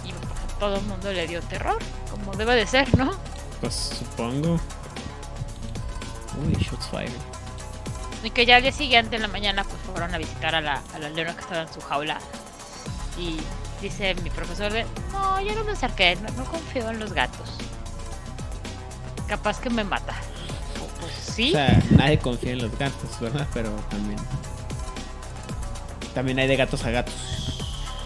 Y 0.04 0.12
pues, 0.12 0.40
a 0.40 0.58
todo 0.58 0.76
el 0.76 0.82
mundo 0.82 1.12
le 1.12 1.26
dio 1.26 1.40
terror, 1.42 1.78
como 2.10 2.32
debe 2.32 2.56
de 2.56 2.66
ser, 2.66 2.96
¿no? 2.96 3.12
Pues 3.60 3.74
supongo. 3.98 4.60
Uy, 6.44 6.52
shots 6.54 6.88
fired. 6.88 7.12
Y 8.24 8.30
que 8.30 8.46
ya 8.46 8.56
al 8.56 8.62
día 8.62 8.72
siguiente 8.72 9.16
en 9.16 9.22
la 9.22 9.28
mañana 9.28 9.64
pues 9.64 9.76
fueron 9.82 10.14
a 10.14 10.18
visitar 10.18 10.54
a 10.54 10.60
la, 10.60 10.82
a 10.94 10.98
la 10.98 11.10
leona 11.10 11.34
que 11.34 11.40
estaba 11.40 11.62
en 11.62 11.72
su 11.72 11.80
jaula. 11.80 12.18
Y 13.18 13.38
dice 13.84 14.14
mi 14.16 14.30
profesor 14.30 14.72
de, 14.72 14.84
no, 15.12 15.40
yo 15.40 15.54
no 15.54 15.64
me 15.64 15.72
acerqué, 15.72 16.16
no, 16.16 16.28
no 16.32 16.44
confío 16.44 16.90
en 16.90 16.98
los 16.98 17.12
gatos. 17.12 17.50
Capaz 19.28 19.60
que 19.60 19.70
me 19.70 19.84
mata. 19.84 20.14
Pues 21.00 21.12
sí. 21.12 21.50
O 21.50 21.52
sea, 21.52 21.82
nadie 21.90 22.18
confía 22.18 22.52
en 22.52 22.62
los 22.62 22.76
gatos, 22.78 23.20
¿verdad? 23.20 23.46
Pero 23.52 23.70
también. 23.90 24.18
También 26.14 26.38
hay 26.38 26.46
de 26.46 26.56
gatos 26.56 26.84
a 26.84 26.90
gatos. 26.90 27.14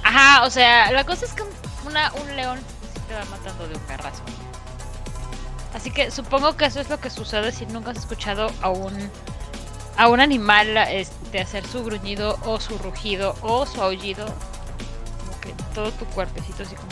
Ajá, 0.03 0.45
o 0.45 0.51
sea, 0.51 0.91
la 0.93 1.05
cosa 1.05 1.27
es 1.27 1.33
que 1.35 1.43
una, 1.87 2.13
un 2.15 2.37
león 2.37 2.59
sí 2.95 3.01
te 3.09 3.15
va 3.15 3.25
matando 3.27 3.69
de 3.69 3.75
un 3.75 3.87
garrazo. 3.87 4.23
Así 5.75 5.91
que 5.91 6.11
supongo 6.11 6.57
que 6.57 6.65
eso 6.65 6.81
es 6.81 6.89
lo 6.89 6.99
que 6.99 7.11
sucede 7.11 7.53
si 7.53 7.67
nunca 7.67 7.91
has 7.91 7.99
escuchado 7.99 8.51
a 8.63 8.71
un 8.71 9.11
a 9.99 10.09
un 10.09 10.21
animal 10.21 10.77
este, 10.77 11.41
hacer 11.41 11.67
su 11.67 11.83
gruñido 11.85 12.39
o 12.45 12.61
su 12.61 12.79
rugido 12.79 13.35
o 13.43 13.67
su 13.67 13.83
aullido. 13.83 14.27
Que 15.53 15.63
todo 15.75 15.91
tu 15.93 16.05
cuerpecito 16.07 16.63
así 16.63 16.75
como... 16.75 16.89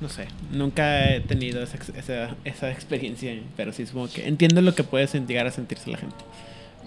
No 0.00 0.08
sé, 0.08 0.28
nunca 0.50 1.10
he 1.10 1.20
tenido 1.20 1.62
esa, 1.62 1.76
esa, 1.98 2.34
esa 2.44 2.70
experiencia, 2.70 3.38
pero 3.54 3.72
sí 3.72 3.84
supongo 3.84 4.08
que 4.10 4.26
entiendo 4.26 4.62
lo 4.62 4.74
que 4.74 4.82
puede 4.82 5.06
llegar 5.06 5.46
a 5.46 5.50
sentirse 5.50 5.90
la 5.90 5.98
gente. 5.98 6.16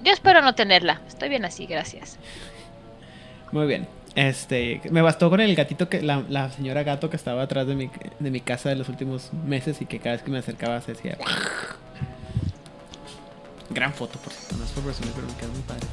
Yo 0.04 0.12
espero 0.12 0.42
no 0.42 0.56
tenerla. 0.56 1.02
Estoy 1.08 1.30
bien 1.30 1.46
así, 1.46 1.68
gracias. 1.68 2.18
Muy 3.52 3.68
bien. 3.68 3.88
Este, 4.16 4.82
me 4.92 5.02
bastó 5.02 5.30
con 5.30 5.42
el 5.42 5.56
gatito 5.56 5.90
que 5.90 6.02
la, 6.02 6.24
la 6.28 6.52
señora 6.52 6.84
gato 6.84 7.10
que 7.10 7.16
estaba 7.16 7.44
atrás 7.44 7.68
de 7.68 7.76
mi, 7.76 7.90
de 8.20 8.32
mi 8.32 8.42
casa 8.42 8.70
de 8.70 8.76
los 8.76 8.90
últimos 8.90 9.32
meses 9.46 9.82
y 9.82 9.86
que 9.86 10.00
cada 10.00 10.16
vez 10.16 10.24
que 10.24 10.32
me 10.32 10.40
acercaba 10.40 10.82
se 10.82 10.94
decía. 10.94 11.18
Gran 13.70 13.94
foto, 13.94 14.20
por 14.20 14.34
cierto, 14.34 14.56
no 14.58 14.66
es 14.66 14.72
por 14.72 14.84
presumir, 14.84 15.14
pero 15.16 15.28
me 15.28 15.34
queda 15.36 15.48
muy 15.50 15.62
padre. 15.62 15.88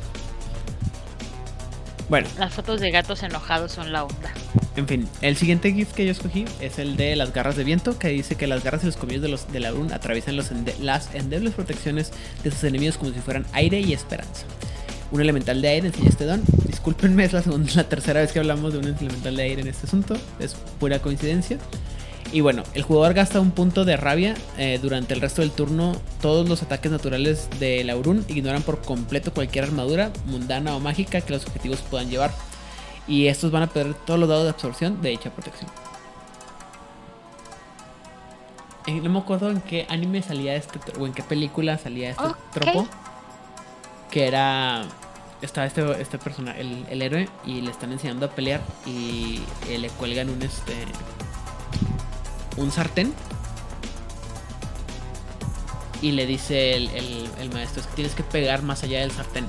Bueno, 2.10 2.28
Las 2.38 2.52
fotos 2.52 2.80
de 2.80 2.90
gatos 2.90 3.22
enojados 3.22 3.72
son 3.72 3.92
la 3.92 4.04
onda. 4.04 4.32
en 4.76 4.86
fin, 4.88 5.08
el 5.22 5.36
siguiente 5.36 5.72
GIF 5.72 5.92
que 5.92 6.04
yo 6.04 6.10
escogí 6.12 6.44
es 6.60 6.78
el 6.78 6.96
de 6.96 7.14
las 7.16 7.32
garras 7.32 7.56
de 7.56 7.64
viento, 7.64 7.98
que 7.98 8.08
dice 8.08 8.34
que 8.34 8.46
las 8.48 8.62
garras 8.64 8.82
y 8.82 8.86
los 8.86 8.96
colmillos 8.96 9.22
de 9.22 9.28
los 9.28 9.52
de 9.52 9.60
la 9.60 9.70
Brun 9.70 9.92
atraviesan 9.92 10.36
los 10.36 10.50
ende- 10.50 10.76
las 10.80 11.14
endebles 11.14 11.54
protecciones 11.54 12.10
de 12.42 12.50
sus 12.50 12.64
enemigos 12.64 12.98
como 12.98 13.12
si 13.12 13.20
fueran 13.20 13.46
aire 13.52 13.80
y 13.80 13.92
esperanza. 13.92 14.42
Un 15.12 15.20
elemental 15.20 15.62
de 15.62 15.68
aire 15.68 15.86
enseña 15.88 16.08
este 16.08 16.24
don. 16.24 16.42
Discúlpenme, 16.66 17.24
es 17.24 17.32
la 17.32 17.42
segunda, 17.42 17.70
la 17.74 17.84
tercera 17.84 18.20
vez 18.20 18.32
que 18.32 18.38
hablamos 18.40 18.72
de 18.72 18.78
un 18.80 18.86
elemental 18.86 19.36
de 19.36 19.42
aire 19.42 19.62
en 19.62 19.68
este 19.68 19.86
asunto. 19.86 20.16
Es 20.40 20.54
pura 20.78 21.00
coincidencia. 21.00 21.58
Y 22.32 22.42
bueno, 22.42 22.62
el 22.74 22.82
jugador 22.82 23.14
gasta 23.14 23.40
un 23.40 23.50
punto 23.50 23.84
de 23.84 23.96
rabia 23.96 24.36
eh, 24.56 24.78
durante 24.80 25.14
el 25.14 25.20
resto 25.20 25.42
del 25.42 25.50
turno. 25.50 25.96
Todos 26.20 26.48
los 26.48 26.62
ataques 26.62 26.92
naturales 26.92 27.48
de 27.58 27.82
Laurun 27.82 28.24
ignoran 28.28 28.62
por 28.62 28.82
completo 28.82 29.32
cualquier 29.32 29.64
armadura 29.64 30.12
mundana 30.26 30.76
o 30.76 30.80
mágica 30.80 31.20
que 31.20 31.32
los 31.32 31.44
objetivos 31.46 31.80
puedan 31.80 32.08
llevar. 32.08 32.30
Y 33.08 33.26
estos 33.26 33.50
van 33.50 33.64
a 33.64 33.66
perder 33.66 33.94
todos 33.94 34.20
los 34.20 34.28
dados 34.28 34.44
de 34.44 34.50
absorción 34.50 35.02
de 35.02 35.10
dicha 35.10 35.30
protección. 35.30 35.68
Eh, 38.86 39.00
no 39.00 39.10
me 39.10 39.18
acuerdo 39.18 39.50
en 39.50 39.60
qué 39.60 39.86
anime 39.88 40.22
salía 40.22 40.54
este 40.54 40.78
o 40.98 41.06
en 41.06 41.12
qué 41.12 41.24
película 41.24 41.78
salía 41.78 42.10
este 42.10 42.24
tropo. 42.52 42.86
Que 44.10 44.28
era. 44.28 44.84
Estaba 45.42 45.66
este, 45.66 46.00
este 46.00 46.18
persona, 46.18 46.56
el, 46.56 46.84
el 46.90 47.02
héroe, 47.02 47.28
y 47.46 47.62
le 47.62 47.70
están 47.70 47.90
enseñando 47.92 48.26
a 48.26 48.30
pelear. 48.30 48.60
Y 48.86 49.40
eh, 49.68 49.78
le 49.78 49.88
cuelgan 49.90 50.30
un 50.30 50.42
este. 50.42 50.74
Un 52.56 52.70
sartén. 52.72 53.12
Y 56.02 56.12
le 56.12 56.26
dice 56.26 56.76
el, 56.76 56.88
el- 56.90 57.30
el 57.40 57.50
maestro: 57.52 57.80
es 57.82 57.86
que 57.86 57.94
tienes 57.94 58.14
que 58.14 58.22
pegar 58.22 58.62
más 58.62 58.82
allá 58.82 59.00
del 59.00 59.10
sartén. 59.12 59.46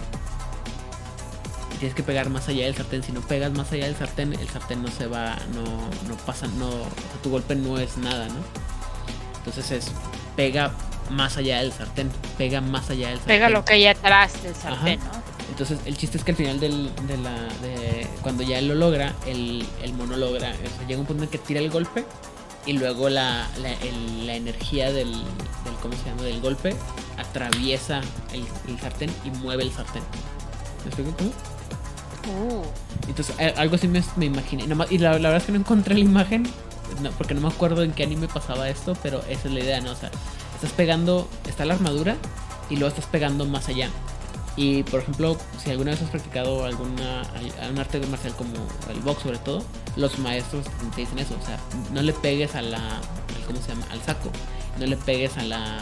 Tienes 1.79 1.95
que 1.95 2.03
pegar 2.03 2.29
más 2.29 2.47
allá 2.47 2.65
del 2.65 2.75
sartén. 2.75 3.01
Si 3.03 3.11
no 3.11 3.21
pegas 3.21 3.51
más 3.53 3.71
allá 3.71 3.85
del 3.85 3.95
sartén, 3.95 4.33
el 4.33 4.47
sartén 4.49 4.83
no 4.83 4.89
se 4.89 5.07
va. 5.07 5.35
No, 5.53 5.63
no 6.07 6.15
pasa. 6.25 6.45
No, 6.47 6.67
o 6.67 6.71
sea, 6.83 7.21
tu 7.23 7.31
golpe 7.31 7.55
no 7.55 7.79
es 7.79 7.97
nada, 7.97 8.27
¿no? 8.27 8.35
Entonces 9.37 9.71
es. 9.71 9.91
Pega 10.35 10.71
más 11.09 11.37
allá 11.37 11.59
del 11.59 11.71
sartén. 11.71 12.11
Pega 12.37 12.61
más 12.61 12.89
allá 12.89 13.07
del 13.09 13.17
sartén. 13.17 13.35
Pega 13.35 13.49
lo 13.49 13.65
que 13.65 13.73
hay 13.73 13.87
atrás 13.87 14.43
del 14.43 14.53
sartén, 14.55 14.99
Ajá. 14.99 15.11
¿no? 15.17 15.21
Entonces, 15.49 15.79
el 15.85 15.97
chiste 15.97 16.17
es 16.17 16.23
que 16.23 16.31
al 16.31 16.37
final 16.37 16.59
del, 16.59 16.91
de 17.07 17.17
la. 17.17 17.31
De, 17.61 18.07
cuando 18.21 18.43
ya 18.43 18.59
él 18.59 18.67
lo 18.67 18.75
logra, 18.75 19.13
el, 19.25 19.65
el 19.81 19.93
mono 19.93 20.15
logra. 20.17 20.51
O 20.51 20.77
sea, 20.77 20.87
llega 20.87 20.99
un 20.99 21.05
punto 21.07 21.23
en 21.23 21.29
que 21.29 21.37
tira 21.39 21.59
el 21.59 21.69
golpe. 21.71 22.05
Y 22.65 22.73
luego 22.73 23.09
la, 23.09 23.47
la, 23.61 23.73
el- 23.73 24.27
la 24.27 24.35
energía 24.35 24.91
del, 24.91 25.11
del. 25.11 25.73
¿Cómo 25.81 25.95
se 25.95 26.05
llama? 26.09 26.21
Del 26.23 26.41
golpe. 26.41 26.75
Atraviesa 27.17 28.01
el, 28.33 28.45
el 28.67 28.79
sartén 28.79 29.11
y 29.23 29.31
mueve 29.31 29.63
el 29.63 29.71
sartén. 29.71 30.03
¿Me 30.83 30.87
explico 30.87 31.11
cómo? 31.17 31.29
Uh, 32.27 32.63
Entonces, 33.07 33.35
a- 33.39 33.59
algo 33.61 33.75
así 33.75 33.87
me, 33.87 34.03
me 34.15 34.25
imaginé. 34.25 34.65
Y 34.91 34.97
la, 34.99 35.11
la 35.13 35.29
verdad 35.29 35.37
es 35.37 35.43
que 35.43 35.51
no 35.51 35.57
encontré 35.59 35.95
la 35.95 36.01
imagen. 36.01 36.47
no, 37.01 37.09
porque 37.11 37.33
no 37.33 37.41
me 37.41 37.47
acuerdo 37.47 37.81
en 37.83 37.93
qué 37.93 38.03
anime 38.03 38.27
pasaba 38.27 38.69
esto. 38.69 38.95
Pero 39.01 39.21
esa 39.27 39.47
es 39.47 39.53
la 39.53 39.59
idea, 39.59 39.81
¿no? 39.81 39.91
O 39.91 39.95
sea, 39.95 40.11
estás 40.55 40.71
pegando. 40.71 41.27
Está 41.47 41.65
la 41.65 41.73
armadura. 41.73 42.15
Y 42.69 42.75
luego 42.75 42.89
estás 42.89 43.05
pegando 43.09 43.45
más 43.45 43.67
allá. 43.69 43.89
Y 44.57 44.83
por 44.83 44.99
ejemplo, 44.99 45.37
si 45.63 45.71
alguna 45.71 45.91
vez 45.91 46.01
has 46.01 46.09
practicado 46.09 46.65
alguna 46.65 47.23
un 47.71 47.79
arte 47.79 47.99
marcial 48.07 48.33
como 48.35 48.53
el 48.89 48.99
box 48.99 49.23
sobre 49.23 49.37
todo, 49.37 49.63
los 49.95 50.19
maestros 50.19 50.65
te 50.93 51.01
dicen 51.01 51.19
eso, 51.19 51.37
o 51.41 51.45
sea, 51.45 51.57
no 51.93 52.01
le 52.01 52.13
pegues 52.13 52.55
a 52.55 52.61
la 52.61 52.99
¿cómo 53.47 53.61
se 53.61 53.69
llama? 53.69 53.85
al 53.91 54.01
saco, 54.01 54.29
no 54.79 54.85
le 54.85 54.97
pegues 54.97 55.37
a 55.37 55.43
la 55.43 55.79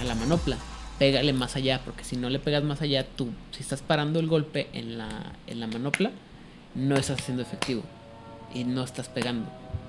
a 0.00 0.04
la 0.04 0.14
manopla, 0.16 0.56
pégale 0.98 1.32
más 1.32 1.54
allá, 1.56 1.80
porque 1.84 2.02
si 2.02 2.16
no 2.16 2.28
le 2.28 2.38
pegas 2.38 2.64
más 2.64 2.82
allá, 2.82 3.06
tú 3.06 3.28
si 3.52 3.62
estás 3.62 3.82
parando 3.82 4.18
el 4.18 4.26
golpe 4.26 4.68
en 4.72 4.98
la 4.98 5.08
en 5.46 5.60
la 5.60 5.68
manopla, 5.68 6.10
no 6.74 6.96
estás 6.96 7.20
haciendo 7.20 7.42
efectivo 7.42 7.82
y 8.52 8.64
no 8.64 8.82
estás 8.82 9.08
pegando. 9.08 9.48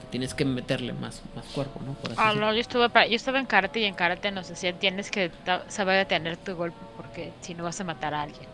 Tienes 0.10 0.34
que 0.34 0.46
meterle 0.46 0.94
más, 0.94 1.22
más 1.36 1.46
cuerpo, 1.48 1.82
¿no? 1.86 1.94
Por 1.94 2.12
así 2.12 2.22
Ah, 2.22 2.34
no, 2.34 2.54
yo 2.54 2.62
estuve, 2.62 2.88
yo 3.10 3.16
estaba 3.16 3.40
en 3.40 3.46
karate 3.46 3.82
y 3.82 3.86
en 3.86 3.94
karate 3.94 4.32
nos 4.32 4.48
decían 4.48 4.76
tienes 4.80 5.12
que 5.12 5.32
saber 5.68 5.98
detener 5.98 6.38
tu 6.38 6.56
golpe 6.56 6.78
porque 6.96 7.34
si 7.42 7.54
no 7.54 7.66
vas 7.66 7.80
a 7.82 7.84
matar 7.84 8.14
a 8.14 8.22
alguien. 8.24 8.48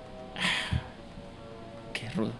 Qué 1.93 2.09
rudo. 2.09 2.31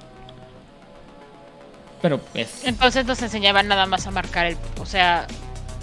Pero 2.02 2.20
es 2.34 2.66
Entonces 2.66 3.06
nos 3.06 3.22
enseñaban 3.22 3.68
nada 3.68 3.86
más 3.86 4.08
a 4.08 4.12
marcar 4.12 4.48
el, 4.48 4.58
o 4.82 4.86
sea, 4.86 5.26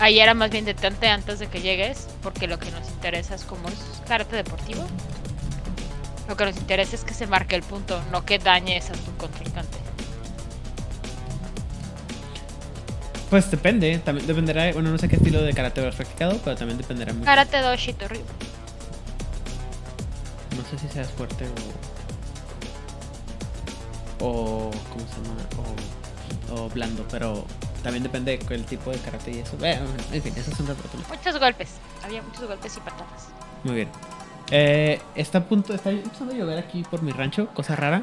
ahí 0.01 0.19
era 0.19 0.35
más 0.35 0.51
bien 0.51 0.65
detente 0.65 1.09
antes 1.09 1.39
de 1.39 1.47
que 1.47 1.61
llegues 1.63 2.09
porque 2.23 2.47
lo 2.47 2.59
que 2.59 2.71
nos 2.73 2.89
interesa 2.91 3.37
es 3.37 3.45
como 3.45 3.69
es 3.69 4.03
karate 4.07 4.37
deportivo. 4.37 4.85
Lo 6.29 6.37
que 6.37 6.45
nos 6.45 6.57
interesa 6.59 6.95
es 6.95 7.05
que 7.05 7.15
se 7.15 7.27
marque 7.27 7.57
el 7.57 7.63
punto, 7.63 8.03
no 8.13 8.25
que 8.25 8.39
dañes 8.39 8.91
a 8.91 8.93
tu 8.93 9.17
contrincante. 9.17 9.80
Pues 13.31 13.49
depende, 13.49 13.99
también 14.01 14.27
dependerá, 14.27 14.73
bueno, 14.73 14.91
no 14.91 14.99
sé 14.99 15.09
qué 15.09 15.15
estilo 15.15 15.41
de 15.41 15.55
karate 15.55 15.81
habrás 15.81 15.95
practicado, 15.95 16.39
pero 16.45 16.57
también 16.57 16.77
dependerá 16.79 17.13
mucho. 17.13 17.25
Karate 17.25 17.61
do 17.61 17.77
Shitoryu. 17.77 18.21
No 20.57 20.65
sé 20.69 20.79
si 20.79 20.89
seas 20.93 21.11
fuerte 21.13 21.47
o. 24.21 24.27
o. 24.27 24.71
¿cómo 24.91 25.07
se 25.07 25.23
llama? 25.23 25.37
O, 26.51 26.65
o 26.65 26.69
blando, 26.71 27.07
pero 27.09 27.47
también 27.85 28.03
depende 28.03 28.37
del 28.37 28.65
tipo 28.65 28.91
de 28.91 28.99
karate 28.99 29.31
y 29.31 29.39
eso. 29.39 29.57
Bueno, 29.59 29.83
en 30.13 30.23
fin, 30.23 30.35
eso 30.37 30.51
es 30.51 30.59
un. 30.59 30.67
Muchos 31.09 31.39
golpes, 31.39 31.69
había 32.03 32.23
muchos 32.23 32.49
golpes 32.49 32.77
y 32.77 32.81
patadas. 32.81 33.29
Muy 33.63 33.77
bien. 33.77 33.89
Eh, 34.51 35.01
está 35.15 35.39
a 35.39 35.45
punto, 35.45 35.73
está 35.73 35.91
empezando 35.91 36.35
a 36.35 36.37
llover 36.37 36.59
aquí 36.59 36.83
por 36.83 37.03
mi 37.03 37.13
rancho, 37.13 37.47
cosa 37.55 37.77
rara. 37.77 38.03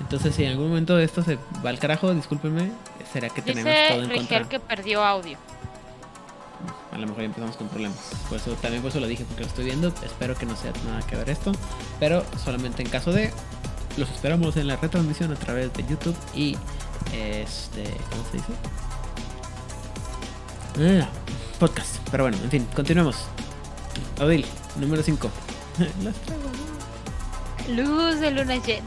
Entonces, 0.00 0.34
si 0.34 0.44
en 0.44 0.52
algún 0.52 0.68
momento 0.68 0.98
esto 0.98 1.22
se 1.22 1.38
va 1.64 1.70
al 1.70 1.78
carajo, 1.78 2.12
discúlpenme, 2.14 2.70
será 3.12 3.28
que 3.30 3.40
tenemos 3.42 3.72
todo 3.88 4.00
Dice 4.02 4.12
en 4.12 4.18
contra. 4.18 4.38
Rigel 4.38 4.48
que 4.48 4.60
perdió 4.60 5.02
audio. 5.04 5.38
a 6.92 6.98
lo 6.98 7.06
mejor 7.06 7.20
ya 7.20 7.24
empezamos 7.26 7.56
con 7.56 7.68
problemas. 7.68 7.98
Por 8.28 8.38
eso 8.38 8.52
también 8.62 8.82
por 8.82 8.90
eso 8.90 9.00
lo 9.00 9.06
dije, 9.06 9.24
porque 9.24 9.42
lo 9.42 9.48
estoy 9.48 9.64
viendo. 9.64 9.88
Espero 10.04 10.34
que 10.36 10.46
no 10.46 10.54
sea 10.56 10.72
nada 10.84 11.00
que 11.06 11.16
ver 11.16 11.30
esto. 11.30 11.52
Pero 11.98 12.24
solamente 12.44 12.82
en 12.82 12.88
caso 12.90 13.12
de. 13.12 13.32
Los 13.96 14.10
esperamos 14.10 14.56
en 14.58 14.66
la 14.68 14.76
retransmisión 14.76 15.32
a 15.32 15.36
través 15.36 15.72
de 15.72 15.82
YouTube 15.86 16.14
y 16.34 16.56
este. 17.14 17.84
¿Cómo 18.10 18.24
se 18.30 18.36
dice? 18.36 18.52
Ah, 21.02 21.08
podcast. 21.58 21.96
Pero 22.10 22.24
bueno, 22.24 22.36
en 22.42 22.50
fin, 22.50 22.66
continuemos. 22.74 23.16
Odil, 24.20 24.44
número 24.78 25.02
5. 25.02 25.30
Las 26.04 26.14
traigo. 26.16 26.50
Luz 27.68 28.20
de 28.20 28.30
luna 28.30 28.56
llena. 28.56 28.86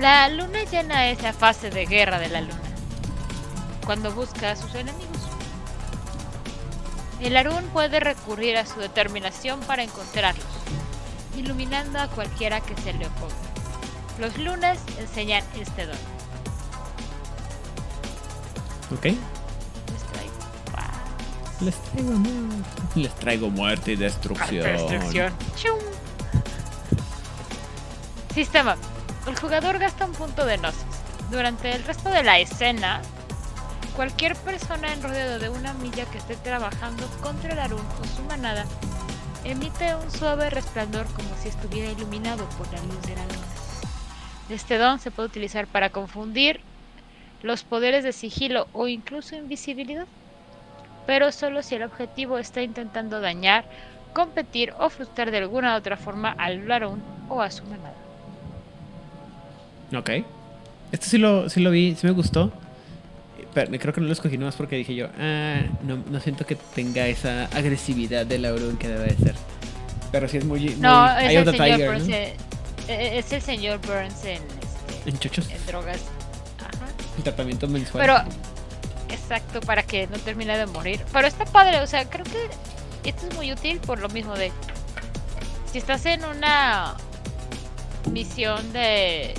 La 0.00 0.30
luna 0.30 0.64
llena 0.64 1.10
es 1.10 1.22
la 1.22 1.34
fase 1.34 1.68
de 1.68 1.84
guerra 1.84 2.18
de 2.18 2.30
la 2.30 2.40
luna, 2.40 2.58
cuando 3.84 4.10
busca 4.10 4.52
a 4.52 4.56
sus 4.56 4.74
enemigos. 4.74 5.28
El 7.20 7.36
Arun 7.36 7.62
puede 7.66 8.00
recurrir 8.00 8.56
a 8.56 8.64
su 8.64 8.80
determinación 8.80 9.60
para 9.60 9.82
encontrarlos, 9.82 10.46
iluminando 11.36 11.98
a 12.00 12.08
cualquiera 12.08 12.62
que 12.62 12.74
se 12.80 12.94
le 12.94 13.08
oponga. 13.08 13.34
Los 14.18 14.38
lunas 14.38 14.78
enseñan 14.98 15.44
este 15.60 15.84
don. 15.84 15.98
Ok. 18.96 19.04
Les 19.04 20.02
traigo 20.12 20.32
paz. 20.72 21.60
Les 21.60 21.82
traigo 21.82 22.12
muerte. 22.12 22.82
Les 22.94 23.14
traigo 23.16 23.50
muerte 23.50 23.92
y 23.92 23.96
destrucción. 23.96 24.64
Destrucción. 24.64 25.34
Chum. 25.56 25.78
Sistema. 28.34 28.78
El 29.26 29.38
jugador 29.38 29.78
gasta 29.78 30.06
un 30.06 30.12
punto 30.12 30.46
de 30.46 30.56
gnosis. 30.56 30.84
Durante 31.30 31.72
el 31.72 31.84
resto 31.84 32.08
de 32.08 32.22
la 32.22 32.38
escena, 32.38 33.02
cualquier 33.94 34.34
persona 34.36 34.92
en 34.92 35.02
de 35.02 35.48
una 35.50 35.74
milla 35.74 36.06
que 36.06 36.18
esté 36.18 36.36
trabajando 36.36 37.06
contra 37.22 37.52
el 37.52 37.58
Arun 37.58 37.84
o 38.00 38.16
su 38.16 38.22
manada 38.24 38.64
emite 39.44 39.94
un 39.94 40.10
suave 40.10 40.50
resplandor 40.50 41.06
como 41.12 41.28
si 41.36 41.48
estuviera 41.48 41.92
iluminado 41.92 42.48
por 42.50 42.72
la 42.72 42.82
luz 42.82 43.02
de 43.02 43.16
la 43.16 43.24
luna. 43.24 43.46
Este 44.48 44.78
don 44.78 44.98
se 44.98 45.10
puede 45.10 45.28
utilizar 45.28 45.66
para 45.66 45.90
confundir 45.90 46.60
los 47.42 47.62
poderes 47.62 48.04
de 48.04 48.12
sigilo 48.12 48.68
o 48.72 48.88
incluso 48.88 49.36
invisibilidad, 49.36 50.06
pero 51.06 51.30
solo 51.30 51.62
si 51.62 51.74
el 51.74 51.82
objetivo 51.82 52.38
está 52.38 52.62
intentando 52.62 53.20
dañar, 53.20 53.64
competir 54.12 54.74
o 54.78 54.90
frustrar 54.90 55.30
de 55.30 55.38
alguna 55.38 55.76
otra 55.76 55.96
forma 55.96 56.34
al 56.36 56.70
Arun 56.70 57.02
o 57.28 57.42
a 57.42 57.50
su 57.50 57.64
manada. 57.64 57.99
Ok. 59.94 60.10
Este 60.92 61.06
sí 61.06 61.18
lo, 61.18 61.48
sí 61.48 61.60
lo 61.60 61.70
vi, 61.70 61.94
sí 61.94 62.06
me 62.06 62.12
gustó. 62.12 62.52
Pero 63.54 63.78
creo 63.78 63.92
que 63.92 64.00
no 64.00 64.06
lo 64.06 64.12
escogí 64.12 64.38
nomás 64.38 64.54
porque 64.54 64.76
dije 64.76 64.94
yo, 64.94 65.08
ah, 65.18 65.62
no, 65.82 65.96
no 66.08 66.20
siento 66.20 66.46
que 66.46 66.56
tenga 66.56 67.06
esa 67.08 67.46
agresividad 67.46 68.24
de 68.26 68.38
Laurun 68.38 68.76
que 68.76 68.88
debe 68.88 69.06
de 69.06 69.16
ser. 69.16 69.34
Pero 70.12 70.28
sí 70.28 70.38
es 70.38 70.44
muy. 70.44 70.60
muy 70.60 70.74
No, 70.76 71.18
es 71.18 71.34
el, 71.34 71.44
señor 71.44 71.52
Tiger, 71.52 71.90
Burns, 71.90 72.08
¿no? 72.08 72.14
eh, 72.14 72.36
eh, 72.88 73.18
es 73.18 73.32
el 73.32 73.42
señor 73.42 73.80
Burns 73.80 74.24
en, 74.24 74.42
este, 74.42 75.10
En 75.10 75.18
chochos. 75.18 75.50
en 75.50 75.66
drogas. 75.66 76.00
Ajá. 76.58 76.86
El 77.16 77.22
tratamiento 77.22 77.68
mensual. 77.68 78.04
Pero, 78.04 79.14
exacto, 79.14 79.60
para 79.60 79.82
que 79.82 80.06
no 80.08 80.18
termine 80.18 80.56
de 80.56 80.66
morir. 80.66 81.00
Pero 81.12 81.26
está 81.26 81.44
padre, 81.44 81.80
o 81.80 81.86
sea, 81.86 82.08
creo 82.08 82.24
que 82.24 83.08
esto 83.08 83.26
es 83.28 83.36
muy 83.36 83.52
útil 83.52 83.78
por 83.78 84.00
lo 84.00 84.08
mismo 84.08 84.34
de. 84.34 84.52
Si 85.72 85.78
estás 85.78 86.06
en 86.06 86.24
una 86.24 86.94
misión 88.10 88.72
de. 88.72 89.34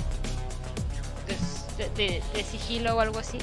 De, 1.90 2.04
de- 2.08 2.22
de 2.34 2.42
sigilo 2.44 2.96
o 2.96 3.00
algo 3.00 3.18
así. 3.18 3.38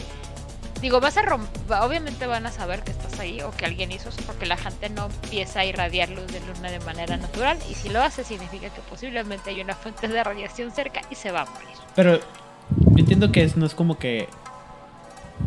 Digo, 0.81 1.01
vas 1.01 1.17
a 1.17 1.21
romper. 1.23 1.77
Obviamente 1.81 2.25
van 2.25 2.45
a 2.45 2.51
saber 2.51 2.83
que 2.83 2.91
estás 2.91 3.19
ahí 3.19 3.41
o 3.41 3.51
que 3.51 3.65
alguien 3.65 3.91
hizo 3.91 4.09
eso 4.09 4.21
porque 4.25 4.45
la 4.45 4.55
gente 4.55 4.89
no 4.89 5.07
empieza 5.07 5.59
a 5.59 5.65
irradiar 5.65 6.07
luz 6.09 6.27
de 6.27 6.39
luna 6.39 6.71
de 6.71 6.79
manera 6.79 7.17
natural. 7.17 7.57
Y 7.69 7.75
si 7.75 7.89
lo 7.89 8.01
hace, 8.01 8.23
significa 8.23 8.69
que 8.69 8.79
posiblemente 8.89 9.49
hay 9.49 9.59
una 9.59 9.75
fuente 9.75 10.07
de 10.07 10.23
radiación 10.23 10.71
cerca 10.71 11.01
y 11.09 11.15
se 11.15 11.31
va 11.31 11.41
a 11.41 11.45
morir. 11.45 11.67
Pero 11.95 12.17
yo 12.19 12.97
entiendo 12.97 13.29
que 13.31 13.43
es, 13.43 13.57
no 13.57 13.65
es 13.65 13.75
como 13.75 13.97
que 13.99 14.29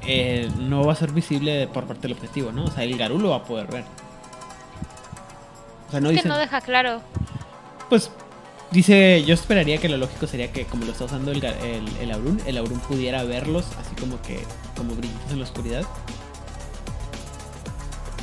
eh, 0.06 0.50
no 0.58 0.84
va 0.84 0.92
a 0.92 0.96
ser 0.96 1.12
visible 1.12 1.66
por 1.68 1.84
parte 1.86 2.02
del 2.02 2.12
objetivo, 2.12 2.52
¿no? 2.52 2.64
O 2.64 2.70
sea, 2.70 2.84
el 2.84 2.98
Garú 2.98 3.18
lo 3.18 3.30
va 3.30 3.36
a 3.36 3.44
poder 3.44 3.68
ver. 3.68 3.84
O 5.88 5.90
sea, 5.92 6.00
no 6.00 6.10
es 6.10 6.20
que 6.22 6.28
no 6.28 6.36
deja 6.38 6.60
claro. 6.60 7.00
Pues 7.88 8.10
dice, 8.72 9.22
yo 9.24 9.34
esperaría 9.34 9.78
que 9.78 9.88
lo 9.88 9.96
lógico 9.96 10.26
sería 10.26 10.50
que 10.52 10.64
como 10.64 10.84
lo 10.84 10.92
está 10.92 11.04
usando 11.04 11.30
el, 11.30 11.42
el, 11.44 11.88
el 12.00 12.10
Aurun, 12.12 12.40
el 12.46 12.56
Aurun 12.58 12.78
pudiera 12.80 13.22
verlos 13.24 13.66
así 13.80 13.94
como 14.00 14.20
que, 14.22 14.40
como 14.76 14.94
brillitos 14.94 15.30
en 15.32 15.38
la 15.38 15.44
oscuridad. 15.44 15.84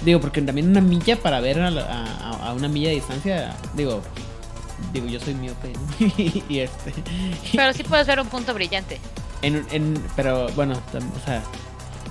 Digo, 0.05 0.21
porque 0.21 0.41
también 0.41 0.69
una 0.69 0.81
milla 0.81 1.17
para 1.17 1.41
ver 1.41 1.59
a, 1.61 1.69
la- 1.71 1.83
a- 1.85 2.49
a 2.49 2.53
una 2.53 2.69
milla 2.69 2.89
de 2.89 2.95
distancia, 2.95 3.55
digo, 3.75 4.01
digo, 4.93 5.07
yo 5.07 5.19
soy 5.19 5.33
miope, 5.35 5.73
¿no? 5.73 6.07
y 6.49 6.59
este... 6.59 6.93
Pero 7.53 7.73
sí 7.73 7.83
puedes 7.83 8.07
ver 8.07 8.19
un 8.19 8.27
punto 8.27 8.53
brillante. 8.53 8.97
En, 9.41 9.65
en- 9.71 10.01
pero 10.15 10.47
bueno, 10.55 10.73
o 10.75 11.25
sea, 11.25 11.43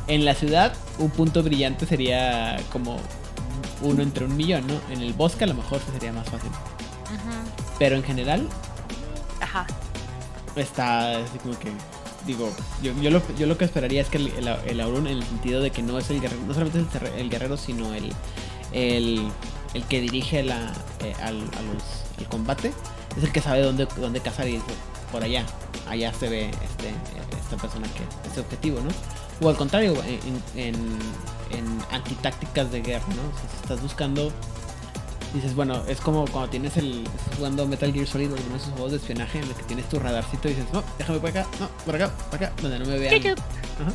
en 0.07 0.25
la 0.27 0.35
ciudad 0.35 0.75
un 0.99 1.11
punto 1.11 1.43
brillante 1.43 1.87
sería 1.87 2.57
como 2.73 2.99
uno 3.81 4.03
entre 4.03 4.27
un 4.27 4.37
millón, 4.37 4.67
¿no? 4.67 4.75
En 4.93 5.01
el 5.01 5.15
bosque 5.15 5.45
a 5.45 5.47
lo 5.47 5.55
mejor 5.55 5.81
sería 5.93 6.13
más 6.13 6.29
fácil. 6.29 6.51
Ujú. 6.51 7.38
Pero 7.79 7.97
en 7.97 8.03
general 8.03 8.49
Ajá. 9.41 9.67
está 10.57 11.19
así 11.19 11.39
como 11.39 11.59
que 11.59 11.71
digo 12.27 12.51
yo, 12.83 12.93
yo, 13.01 13.11
lo, 13.11 13.23
yo 13.37 13.47
lo 13.47 13.57
que 13.57 13.65
esperaría 13.65 14.03
es 14.03 14.09
que 14.09 14.19
el, 14.19 14.29
el, 14.29 14.49
el 14.49 14.81
Aurun 14.81 15.07
en 15.07 15.19
el 15.19 15.23
sentido 15.25 15.63
de 15.63 15.71
que 15.71 15.83
no 15.83 15.99
es 15.99 16.11
el 16.11 16.21
guerrero 16.21 16.43
no 16.47 16.53
solamente 16.53 16.81
es 16.81 17.03
el, 17.03 17.21
el 17.21 17.31
guerrero 17.31 17.57
sino 17.57 17.95
el 17.95 18.13
el, 18.73 19.29
el 19.75 19.85
que 19.85 20.01
dirige 20.01 20.43
la, 20.43 20.73
eh, 21.03 21.15
al, 21.23 21.37
a 21.37 21.63
los, 21.63 21.83
el 22.19 22.27
combate 22.27 22.73
es 23.17 23.25
el 23.25 23.33
que 23.33 23.41
sabe 23.41 23.63
dónde, 23.63 23.89
dónde 23.97 24.21
cazar 24.21 24.47
y 24.49 24.53
dice 24.53 24.65
por 25.11 25.23
allá. 25.23 25.45
Allá 25.89 26.13
se 26.13 26.29
ve 26.29 26.51
este 26.51 26.93
esta 27.41 27.57
persona 27.57 27.87
que 27.95 28.29
este 28.29 28.41
objetivo 28.41 28.79
no 28.81 28.91
o 29.41 29.49
al 29.49 29.57
contrario 29.57 29.95
en, 30.05 30.43
en, 30.61 30.75
en 31.51 31.79
antitácticas 31.91 32.71
de 32.71 32.83
guerra 32.83 33.07
no 33.09 33.23
O 33.23 33.41
sea, 33.41 33.49
si 33.51 33.57
estás 33.63 33.81
buscando 33.81 34.31
Dices, 35.35 35.55
bueno, 35.55 35.83
es 35.89 36.01
como 36.01 36.25
cuando 36.27 36.49
tienes 36.51 36.77
el. 36.79 37.05
Jugando 37.37 37.67
Metal 37.67 37.93
Gear 37.93 38.07
Solid 38.07 38.33
o 38.33 38.35
alguno 38.37 38.55
de 38.55 38.61
esos 38.61 38.73
juegos 38.73 38.91
de 38.93 38.97
espionaje 38.97 39.39
en 39.39 39.45
el 39.45 39.55
que 39.55 39.63
tienes 39.65 39.89
tu 39.89 39.99
radarcito 39.99 40.49
y 40.49 40.55
dices, 40.55 40.73
no, 40.73 40.83
déjame 40.99 41.21
por 41.21 41.31
acá, 41.31 41.47
no, 41.61 41.69
por 41.85 41.95
acá, 41.97 42.11
por 42.31 42.43
acá, 42.43 42.53
donde 42.63 42.79
no 42.79 42.87
me 42.87 42.99
vean. 42.99 43.15
Ajá. 43.15 43.93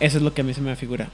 Eso 0.00 0.16
es 0.18 0.22
lo 0.22 0.32
que 0.32 0.40
a 0.42 0.44
mí 0.44 0.54
se 0.54 0.60
me 0.60 0.74
figura. 0.76 1.08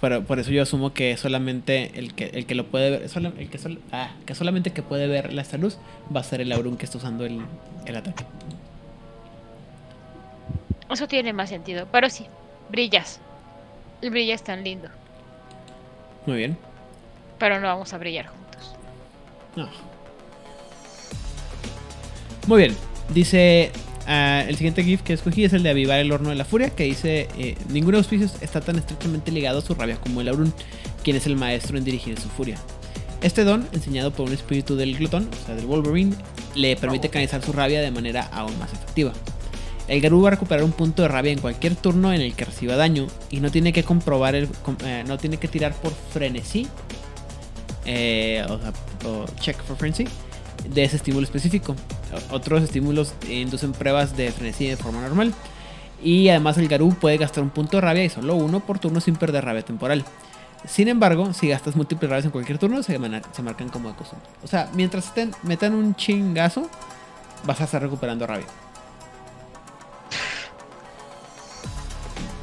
Pero 0.00 0.24
por 0.24 0.38
eso 0.38 0.50
yo 0.50 0.62
asumo 0.62 0.92
que 0.92 1.16
solamente 1.16 1.98
el 1.98 2.14
que, 2.14 2.26
el 2.26 2.44
que 2.46 2.54
lo 2.54 2.66
puede 2.66 2.90
ver, 2.90 3.02
el 3.38 3.48
que, 3.50 3.58
sol- 3.58 3.80
ah, 3.92 4.10
que 4.26 4.34
solamente 4.34 4.72
que 4.72 4.82
puede 4.82 5.06
ver 5.06 5.32
la 5.32 5.40
esta 5.42 5.56
luz 5.56 5.78
va 6.14 6.20
a 6.20 6.24
ser 6.24 6.40
el 6.42 6.52
Aurun 6.52 6.76
que 6.76 6.84
está 6.84 6.98
usando 6.98 7.24
el, 7.24 7.40
el 7.86 7.96
ataque. 7.96 8.24
Eso 10.90 11.08
tiene 11.08 11.32
más 11.32 11.48
sentido. 11.48 11.88
Pero 11.90 12.10
sí, 12.10 12.26
brillas. 12.70 13.20
Y 14.02 14.10
brillas 14.10 14.42
tan 14.44 14.62
lindo. 14.64 14.88
Muy 16.26 16.36
bien. 16.36 16.58
Pero 17.38 17.60
no 17.60 17.66
vamos 17.66 17.92
a 17.92 17.98
brillar 17.98 18.26
juntos. 18.26 18.74
No. 19.56 19.68
Muy 22.46 22.58
bien. 22.58 22.76
Dice. 23.12 23.72
ah, 24.06 24.44
el 24.46 24.56
siguiente 24.56 24.82
GIF 24.84 25.02
que 25.02 25.12
escogí 25.12 25.44
es 25.44 25.52
el 25.52 25.62
de 25.62 25.70
Avivar 25.70 25.98
el 25.98 26.12
horno 26.12 26.30
de 26.30 26.36
la 26.36 26.44
furia. 26.44 26.70
Que 26.70 26.84
dice: 26.84 27.28
eh, 27.38 27.56
los 27.68 27.94
auspicios 27.94 28.34
está 28.40 28.60
tan 28.60 28.76
estrechamente 28.76 29.30
ligado 29.32 29.58
a 29.58 29.62
su 29.62 29.74
rabia 29.74 29.96
como 29.96 30.20
el 30.20 30.28
Aurun, 30.28 30.52
quien 31.02 31.16
es 31.16 31.26
el 31.26 31.36
maestro 31.36 31.76
en 31.76 31.84
dirigir 31.84 32.18
su 32.18 32.28
furia. 32.28 32.56
Este 33.22 33.44
don, 33.44 33.66
enseñado 33.72 34.12
por 34.12 34.26
un 34.26 34.34
espíritu 34.34 34.76
del 34.76 34.96
glotón, 34.96 35.28
o 35.42 35.46
sea, 35.46 35.54
del 35.54 35.66
Wolverine, 35.66 36.14
le 36.54 36.76
permite 36.76 37.08
canalizar 37.08 37.42
su 37.42 37.52
rabia 37.52 37.80
de 37.80 37.90
manera 37.90 38.28
aún 38.32 38.58
más 38.58 38.72
efectiva. 38.72 39.12
El 39.88 40.00
Garú 40.00 40.20
va 40.20 40.28
a 40.28 40.30
recuperar 40.32 40.64
un 40.64 40.72
punto 40.72 41.02
de 41.02 41.08
rabia 41.08 41.32
en 41.32 41.38
cualquier 41.38 41.76
turno 41.76 42.12
en 42.12 42.20
el 42.20 42.34
que 42.34 42.44
reciba 42.44 42.76
daño 42.76 43.06
y 43.30 43.40
no 43.40 43.50
tiene 43.50 43.72
que 43.72 43.84
comprobar 43.84 44.34
el, 44.34 44.48
eh, 44.84 45.04
no 45.06 45.16
tiene 45.16 45.38
que 45.38 45.48
tirar 45.48 45.72
por 45.74 45.92
frenesí, 46.12 46.66
eh, 47.86 48.44
check 49.40 49.56
for 49.62 49.76
frenzy 49.76 50.06
de 50.68 50.84
ese 50.84 50.96
estímulo 50.96 51.24
específico. 51.24 51.74
Otros 52.30 52.62
estímulos 52.62 53.14
inducen 53.28 53.72
pruebas 53.72 54.16
de 54.16 54.32
frenesí 54.32 54.66
de 54.66 54.76
forma 54.76 55.00
normal. 55.00 55.32
Y 56.02 56.28
además 56.28 56.58
el 56.58 56.68
Garú 56.68 56.94
puede 56.94 57.16
gastar 57.16 57.42
un 57.42 57.50
punto 57.50 57.78
de 57.78 57.80
rabia 57.80 58.04
y 58.04 58.08
solo 58.10 58.34
uno 58.34 58.60
por 58.60 58.78
turno 58.78 59.00
sin 59.00 59.16
perder 59.16 59.44
rabia 59.44 59.62
temporal. 59.62 60.04
Sin 60.66 60.88
embargo, 60.88 61.32
si 61.32 61.48
gastas 61.48 61.76
múltiples 61.76 62.10
rabias 62.10 62.24
en 62.24 62.30
cualquier 62.32 62.58
turno, 62.58 62.82
se, 62.82 62.98
marcan 62.98 63.68
como 63.68 63.90
de 63.90 63.94
costumbre. 63.94 64.28
O 64.42 64.46
sea, 64.46 64.68
mientras 64.74 65.06
estén, 65.06 65.32
metan 65.42 65.74
un 65.74 65.94
chingazo, 65.94 66.68
vas 67.44 67.60
a 67.60 67.64
estar 67.64 67.80
recuperando 67.80 68.26
rabia. 68.26 68.46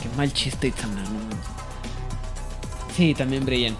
Qué 0.02 0.10
mal 0.16 0.32
chiste, 0.32 0.68
Itzamna. 0.68 1.04
Sí, 2.96 3.14
también 3.14 3.46
brillan. 3.46 3.76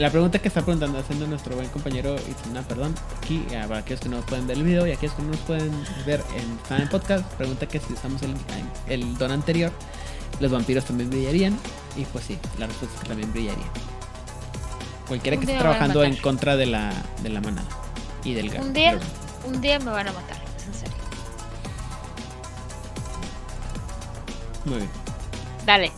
La 0.00 0.08
pregunta 0.08 0.38
que 0.38 0.48
está 0.48 0.62
preguntando, 0.62 0.98
haciendo 0.98 1.26
nuestro 1.26 1.54
buen 1.56 1.68
compañero 1.68 2.16
Itzamna, 2.16 2.62
perdón, 2.62 2.94
aquí, 3.18 3.44
eh, 3.50 3.62
para 3.68 3.80
aquellos 3.80 4.00
que 4.00 4.08
no 4.08 4.22
pueden 4.22 4.46
ver 4.46 4.56
el 4.56 4.62
video 4.62 4.86
y 4.86 4.92
aquellos 4.92 5.14
que 5.14 5.20
no 5.20 5.28
nos 5.28 5.40
pueden 5.40 5.70
ver 6.06 6.24
en, 6.34 6.80
en 6.80 6.88
podcast, 6.88 7.30
pregunta 7.34 7.68
que 7.68 7.80
si 7.80 7.92
usamos 7.92 8.22
el, 8.22 8.34
el 8.88 9.18
don 9.18 9.30
anterior 9.30 9.70
Los 10.40 10.52
vampiros 10.52 10.86
también 10.86 11.10
brillarían. 11.10 11.54
Y 11.98 12.06
pues 12.06 12.24
sí, 12.24 12.38
la 12.58 12.66
respuesta 12.66 12.96
es 12.96 13.02
que 13.02 13.08
también 13.08 13.30
brillaría. 13.30 13.66
Cualquiera 15.06 15.36
que 15.36 15.44
esté 15.44 15.58
trabajando 15.58 16.02
en 16.02 16.16
contra 16.16 16.56
de 16.56 16.64
la, 16.64 16.90
de 17.22 17.28
la 17.28 17.42
manada 17.42 17.68
y 18.24 18.32
del 18.32 18.48
gato. 18.48 18.64
Un 18.64 18.72
día, 18.72 18.98
un 19.44 19.60
día 19.60 19.78
me 19.80 19.90
van 19.90 20.08
a 20.08 20.12
matar, 20.12 20.38
es 20.56 20.66
en 20.66 20.74
serio. 20.74 20.96
Muy 24.64 24.76
bien. 24.78 24.90
Dale. 25.66 25.92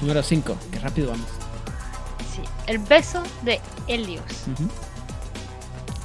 Número 0.00 0.22
5. 0.22 0.56
Qué 0.72 0.78
rápido 0.78 1.10
vamos. 1.10 1.39
El 2.70 2.78
beso 2.78 3.20
de 3.42 3.60
Helios. 3.88 4.22
Ujú. 4.52 4.68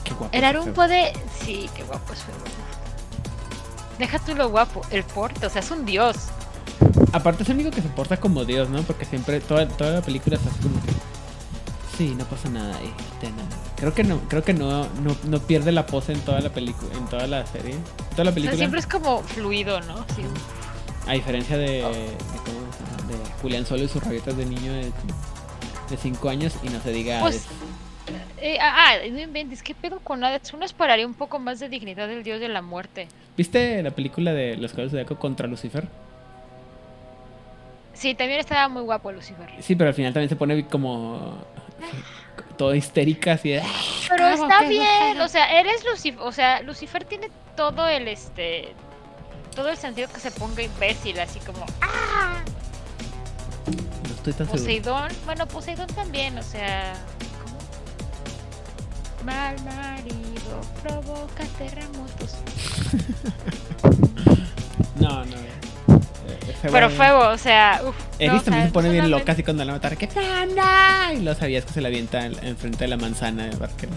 Qué 0.04 0.12
guapo. 0.16 0.30
El 0.32 0.40
ese 0.40 0.46
Arumpo 0.48 0.82
feo. 0.82 0.88
de. 0.88 1.14
Sí, 1.44 1.70
qué 1.76 1.84
guapo 1.84 2.12
es. 2.14 2.20
Deja 4.00 4.18
tú 4.20 4.34
lo 4.34 4.50
guapo, 4.50 4.82
el 4.90 5.04
porte, 5.04 5.46
o 5.46 5.50
sea, 5.50 5.62
es 5.62 5.70
un 5.70 5.86
dios. 5.86 6.16
Aparte 7.14 7.44
es 7.44 7.50
el 7.50 7.56
único 7.58 7.70
que 7.72 7.82
se 7.84 7.88
porta 7.90 8.18
como 8.18 8.44
Dios, 8.46 8.68
¿no? 8.70 8.82
Porque 8.82 9.06
siempre, 9.06 9.40
toda, 9.42 9.68
toda 9.68 9.92
la 9.92 10.02
película 10.02 10.36
está 10.38 10.50
como 10.62 10.76
que... 10.84 10.92
Sí, 11.98 12.14
no 12.18 12.26
pasa 12.26 12.50
nada 12.50 12.76
ahí. 12.78 12.92
de 13.22 13.30
nada. 13.30 13.48
Creo 13.78 13.94
que 13.94 14.04
no, 14.04 14.20
creo 14.28 14.44
que 14.44 14.54
no, 14.54 14.86
no, 15.02 15.16
no 15.24 15.40
pierde 15.40 15.72
la 15.72 15.86
pose 15.86 16.12
en 16.14 16.20
toda 16.22 16.42
la 16.42 16.50
película, 16.50 16.94
en 16.98 17.06
toda 17.06 17.28
la 17.28 17.46
serie. 17.46 17.74
En 17.76 17.84
toda 17.84 18.24
la 18.26 18.32
O 18.32 18.34
sea, 18.34 18.34
película. 18.34 18.58
siempre 18.58 18.80
es 18.80 18.88
como 18.88 19.22
fluido, 19.22 19.80
¿no? 19.82 19.98
Sí. 20.16 20.24
A 21.08 21.14
diferencia 21.14 21.58
de, 21.58 21.68
de, 21.68 21.82
¿cómo 21.84 21.94
se 21.94 21.94
llama? 21.94 23.08
de 23.08 23.42
Julián 23.42 23.66
Solo 23.68 23.84
y 23.84 23.88
sus 23.88 24.04
rabietas 24.04 24.36
de 24.36 24.46
niño 24.48 24.74
de 24.74 24.92
5 25.98 26.30
años 26.30 26.56
y 26.64 26.70
no 26.70 26.80
se 26.82 26.92
diga 26.92 27.20
Pues, 27.22 27.46
de- 28.40 28.54
eh, 28.54 28.58
ah, 28.62 28.76
ah, 28.76 28.96
no 29.10 29.20
inventes, 29.20 29.64
¿qué 29.64 29.74
pedo 29.74 30.00
con 30.00 30.20
nada? 30.20 30.40
Uno 30.54 30.66
esperaría 30.66 31.08
un 31.08 31.14
poco 31.14 31.40
más 31.40 31.60
de 31.60 31.70
dignidad 31.70 32.08
del 32.08 32.24
dios 32.24 32.40
de 32.40 32.48
la 32.50 32.62
muerte. 32.62 33.08
¿Viste 33.38 33.82
la 33.82 33.92
película 33.92 34.34
de 34.34 34.58
Los 34.58 34.72
Caballeros 34.72 34.92
de 34.92 34.98
Zodiaco 35.00 35.20
contra 35.20 35.48
Lucifer? 35.48 35.88
Sí, 37.94 38.14
también 38.14 38.40
estaba 38.42 38.68
muy 38.68 38.82
guapo 38.84 39.12
Lucifer. 39.12 39.50
Sí, 39.62 39.76
pero 39.76 39.88
al 39.90 39.94
final 39.94 40.14
también 40.14 40.30
se 40.30 40.36
pone 40.36 40.66
como 40.68 41.38
todo 42.58 42.76
histérica 42.76 43.34
así 43.34 43.50
de... 43.50 43.64
Pero 44.10 44.30
¿Cómo 44.32 44.44
está 44.50 44.62
bien, 44.68 45.20
o 45.22 45.28
sea, 45.28 45.60
eres 45.60 45.84
Lucifer, 45.90 46.20
o 46.22 46.32
sea, 46.32 46.62
Lucifer 46.62 47.04
tiene 47.06 47.30
todo 47.56 47.88
el 47.88 48.08
este 48.08 48.74
todo 49.56 49.70
el 49.70 49.78
sentido 49.78 50.10
que 50.12 50.20
se 50.20 50.32
ponga 50.32 50.62
imbécil, 50.62 51.18
así 51.20 51.40
como 51.40 51.66
¡ah! 51.82 52.42
No 54.26 54.32
estoy 54.32 54.34
tan 54.34 54.48
seguro. 54.48 54.64
Poseidón, 54.64 55.12
bueno, 55.26 55.48
Poseidón 55.48 55.88
también, 55.88 56.38
o 56.38 56.44
sea, 56.44 56.94
¿cómo? 57.44 57.58
Mal 59.26 59.56
marido 59.64 60.62
provoca 60.84 61.44
terremotos. 61.58 62.36
No, 65.00 65.26
no. 65.26 65.36
Eh, 65.36 66.56
Pero 66.72 66.90
Fuego, 66.90 67.28
o 67.28 67.38
sea, 67.38 67.82
uff. 67.86 67.96
Eris 68.18 68.44
también 68.44 68.68
se 68.68 68.72
pone 68.72 68.90
bien 68.90 69.12
loca 69.12 69.34
así 69.34 69.44
cuando 69.44 69.64
la 69.66 69.74
matan 69.74 69.96
que 69.98 70.10
¡Anda! 70.20 71.14
y 71.14 71.22
lo 71.22 71.36
sabías 71.36 71.66
que 71.66 71.74
se 71.74 71.82
la 71.82 71.90
avienta 71.90 72.26
en- 72.26 72.44
enfrente 72.46 72.86
de 72.86 72.88
la 72.88 72.98
manzana 72.98 73.50
para 73.60 73.76
que 73.76 73.88
le, 73.88 73.94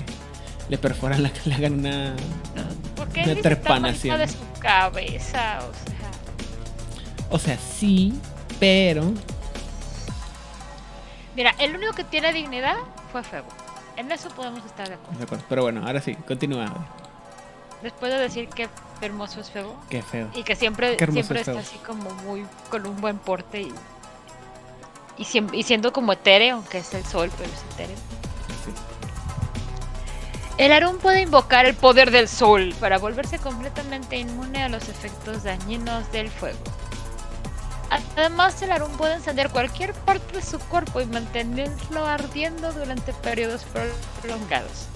le 0.69 0.77
perforan 0.79 1.23
la 1.23 1.31
le 1.45 1.55
hagan 1.55 1.75
una 1.75 2.15
Porque 2.97 3.23
una 3.23 3.93
de 4.19 4.29
su 4.29 4.37
cabeza, 4.61 5.61
o 5.61 5.73
sea. 5.89 6.11
o 7.31 7.39
sea 7.39 7.57
sí 7.59 8.13
pero 8.59 9.13
Mira, 11.39 11.55
el 11.61 11.77
único 11.77 11.93
que 11.93 12.03
tiene 12.03 12.33
dignidad 12.33 12.75
fue 13.13 13.23
Fuego. 13.23 13.47
En 13.97 14.11
eso 14.11 14.29
podemos 14.31 14.65
estar 14.67 14.89
de 14.89 14.95
acuerdo. 14.95 15.19
de 15.19 15.25
acuerdo. 15.25 15.45
pero 15.49 15.63
bueno 15.63 15.87
ahora 15.87 16.01
sí 16.01 16.17
continúa 16.27 16.67
Después 17.81 18.13
de 18.13 18.19
decir 18.19 18.49
que 18.49 18.69
hermoso 19.01 19.41
es 19.41 19.49
Fuego. 19.49 19.77
qué 19.89 20.03
feo 20.03 20.29
Y 20.35 20.43
que 20.43 20.57
siempre, 20.57 20.97
siempre 20.99 21.41
es 21.41 21.47
está 21.47 21.61
así 21.61 21.77
como 21.87 22.11
muy 22.25 22.45
con 22.71 22.85
un 22.89 23.01
buen 23.01 23.19
porte 23.19 23.61
y, 23.63 23.73
y, 25.17 25.47
y 25.53 25.63
siendo 25.63 25.93
como 25.93 26.13
etéreo, 26.13 26.57
aunque 26.57 26.79
es 26.79 26.93
el 26.93 27.05
sol, 27.05 27.31
pero 27.39 27.49
es 27.49 27.63
etéreo. 27.75 27.97
Sí. 28.65 28.73
El 30.57 30.73
Arun 30.73 30.99
puede 30.99 31.21
invocar 31.21 31.67
el 31.67 31.75
poder 31.77 32.11
del 32.11 32.27
sol 32.27 32.75
para 32.81 32.99
volverse 32.99 33.39
completamente 33.39 34.17
inmune 34.17 34.65
a 34.65 34.69
los 34.69 34.89
efectos 34.89 35.45
dañinos 35.45 36.11
del 36.11 36.31
fuego. 36.31 36.59
Además, 37.91 38.61
el 38.63 38.73
Arun 38.73 38.91
puede 38.93 39.15
encender 39.15 39.49
cualquier 39.51 39.95
parte 39.95 40.37
de 40.37 40.43
su 40.43 40.59
cuerpo 40.59 41.01
y 41.01 41.07
mantenerlo 41.07 42.05
ardiendo 42.07 42.73
durante 42.73 43.13
periodos 43.15 43.65
prolongados. 44.21 44.87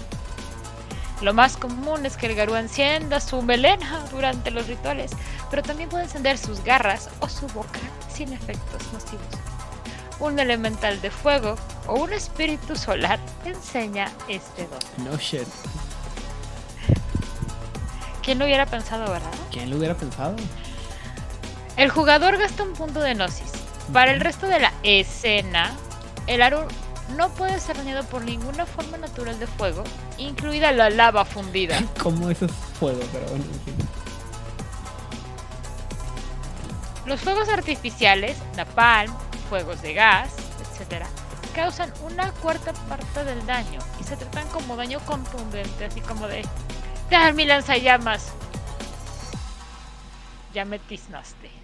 Lo 1.22 1.32
más 1.32 1.56
común 1.56 2.04
es 2.04 2.16
que 2.16 2.26
el 2.26 2.34
Garú 2.34 2.56
encienda 2.56 3.20
su 3.20 3.40
melena 3.42 4.04
durante 4.10 4.50
los 4.50 4.66
rituales, 4.66 5.12
pero 5.50 5.62
también 5.62 5.88
puede 5.88 6.04
encender 6.04 6.36
sus 6.36 6.62
garras 6.64 7.08
o 7.20 7.28
su 7.28 7.46
boca 7.48 7.78
sin 8.12 8.32
efectos 8.32 8.82
nocivos. 8.92 9.24
Un 10.18 10.38
elemental 10.38 11.00
de 11.00 11.10
fuego 11.10 11.54
o 11.86 11.94
un 11.94 12.12
espíritu 12.12 12.74
solar 12.76 13.18
enseña 13.44 14.10
este 14.28 14.66
don. 14.66 15.04
no 15.10 15.16
shit 15.16 15.46
¿Quién 18.22 18.38
lo 18.38 18.44
hubiera 18.44 18.66
pensado, 18.66 19.10
verdad? 19.10 19.30
quién 19.50 19.70
lo 19.70 19.76
hubiera 19.76 19.94
pensado 19.94 20.36
El 21.76 21.90
jugador 21.90 22.38
gasta 22.38 22.62
un 22.62 22.74
punto 22.74 23.00
de 23.00 23.14
gnosis. 23.14 23.52
Para 23.92 24.12
el 24.12 24.20
resto 24.20 24.46
de 24.46 24.60
la 24.60 24.72
escena, 24.82 25.72
el 26.26 26.42
Arun 26.42 26.66
no 27.16 27.28
puede 27.30 27.58
ser 27.60 27.76
dañado 27.76 28.04
por 28.04 28.22
ninguna 28.22 28.66
forma 28.66 28.96
natural 28.98 29.38
de 29.38 29.46
fuego, 29.46 29.84
incluida 30.18 30.72
la 30.72 30.90
lava 30.90 31.24
fundida. 31.24 31.78
cómo 32.02 32.30
eso 32.30 32.46
es 32.46 32.52
fuego 32.78 33.00
pero 33.12 33.26
bueno. 33.26 33.44
Los 37.06 37.20
fuegos 37.20 37.48
artificiales, 37.48 38.36
napalm, 38.56 39.12
fuegos 39.48 39.82
de 39.82 39.94
gas, 39.94 40.30
etc., 40.60 41.04
causan 41.54 41.92
una 42.04 42.32
cuarta 42.32 42.72
parte 42.72 43.24
del 43.24 43.44
daño 43.44 43.80
y 44.00 44.04
se 44.04 44.16
tratan 44.16 44.46
como 44.48 44.76
daño 44.76 45.00
contundente, 45.00 45.84
así 45.84 46.00
como 46.00 46.28
de 46.28 46.46
¡Dar 47.10 47.34
mi 47.34 47.44
lanzallamas! 47.44 48.32
Ya 50.54 50.64
me 50.64 50.78
tiznaste. 50.78 51.61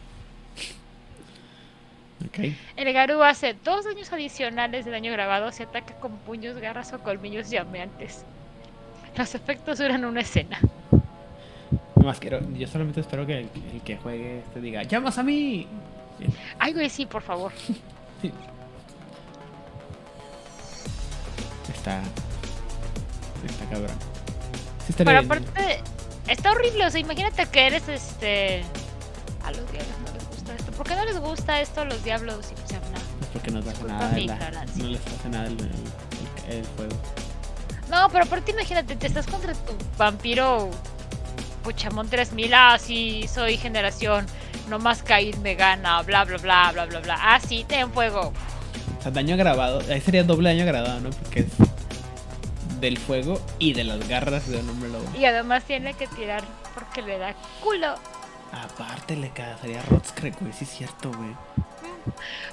El 2.76 2.92
Garú 2.92 3.22
hace 3.22 3.54
dos 3.64 3.84
daños 3.84 4.12
adicionales 4.12 4.84
de 4.84 4.90
daño 4.90 5.12
grabado 5.12 5.50
si 5.52 5.62
ataca 5.62 5.94
con 5.94 6.16
puños, 6.18 6.56
garras 6.58 6.92
o 6.92 6.98
colmillos 6.98 7.48
llameantes. 7.50 8.24
Los 9.16 9.34
efectos 9.34 9.78
duran 9.78 10.04
una 10.04 10.20
escena. 10.20 10.58
No 11.94 12.04
más 12.04 12.18
quiero 12.20 12.40
yo 12.52 12.66
solamente 12.68 13.00
espero 13.00 13.26
que 13.26 13.40
el, 13.40 13.48
el 13.72 13.80
que 13.82 13.96
juegue 13.96 14.38
este 14.40 14.60
diga 14.60 14.84
llamas 14.84 15.18
a 15.18 15.22
mí 15.24 15.66
Ay, 16.58 16.72
güey, 16.72 16.88
sí, 16.88 17.06
por 17.06 17.22
favor. 17.22 17.52
está 21.74 22.02
está 23.46 23.64
cabrón 23.70 23.96
sí 24.86 24.94
Pero 24.96 25.10
bien. 25.10 25.24
aparte, 25.24 25.80
está 26.28 26.52
horrible. 26.52 26.86
O 26.86 26.90
sea, 26.90 27.00
imagínate 27.00 27.46
que 27.46 27.66
eres 27.66 27.88
este. 27.88 28.62
A 29.44 29.50
los 29.52 29.70
diablos 29.70 29.97
¿Por 30.78 30.86
qué 30.86 30.94
no 30.96 31.04
les 31.04 31.18
gusta 31.18 31.60
esto 31.60 31.82
a 31.82 31.84
los 31.84 32.02
diablos? 32.04 32.46
Y 32.50 32.54
pues, 32.54 32.72
no. 32.72 32.96
Es 32.96 33.26
porque 33.32 33.50
no 33.50 33.60
te 33.62 33.70
hace 33.70 33.84
nada 33.84 34.18
la- 34.18 34.64
no 34.76 34.84
les 34.86 35.00
hace 35.06 35.28
nada 35.28 35.46
el, 35.46 35.52
el- 35.60 36.56
el- 36.58 36.66
juego 36.76 36.96
no, 37.90 38.08
pero 38.10 38.24
aparte, 38.24 38.50
imagínate, 38.52 38.96
te 38.96 39.06
estás 39.06 39.26
contra 39.26 39.54
tu 39.54 39.72
vampiro 39.96 40.70
Puchamón 41.64 42.06
3000. 42.08 42.52
Ah, 42.54 42.76
sí, 42.78 43.26
soy 43.32 43.56
generación. 43.56 44.26
No 44.68 44.78
más 44.78 45.02
Caíd 45.02 45.36
me 45.36 45.54
gana. 45.54 46.02
Bla, 46.02 46.24
bla, 46.26 46.36
bla, 46.36 46.70
bla, 46.72 46.84
bla, 46.84 47.00
bla. 47.00 47.16
Ah, 47.18 47.40
sí, 47.40 47.64
ten 47.66 47.90
fuego. 47.90 48.34
O 48.98 49.02
sea, 49.02 49.10
daño 49.10 49.34
agravado. 49.34 49.80
Ahí 49.90 50.02
sería 50.02 50.22
doble 50.22 50.50
daño 50.50 50.64
agravado, 50.64 51.00
¿no? 51.00 51.08
Porque 51.10 51.40
es 51.40 51.46
del 52.78 52.98
fuego 52.98 53.40
y 53.58 53.72
de 53.72 53.84
las 53.84 54.06
garras 54.06 54.46
de 54.48 54.58
un 54.58 54.68
hombre 54.68 54.90
lobo. 54.90 55.04
Y 55.18 55.24
además 55.24 55.64
tiene 55.64 55.94
que 55.94 56.06
tirar 56.08 56.44
porque 56.74 57.00
le 57.00 57.16
da 57.18 57.34
culo. 57.62 57.94
Aparte 58.52 59.16
le 59.16 59.30
cagaría 59.30 59.82
Rotskrek, 59.82 60.40
güey. 60.40 60.52
Sí 60.52 60.64
es 60.64 60.70
cierto, 60.70 61.10
güey. 61.12 61.34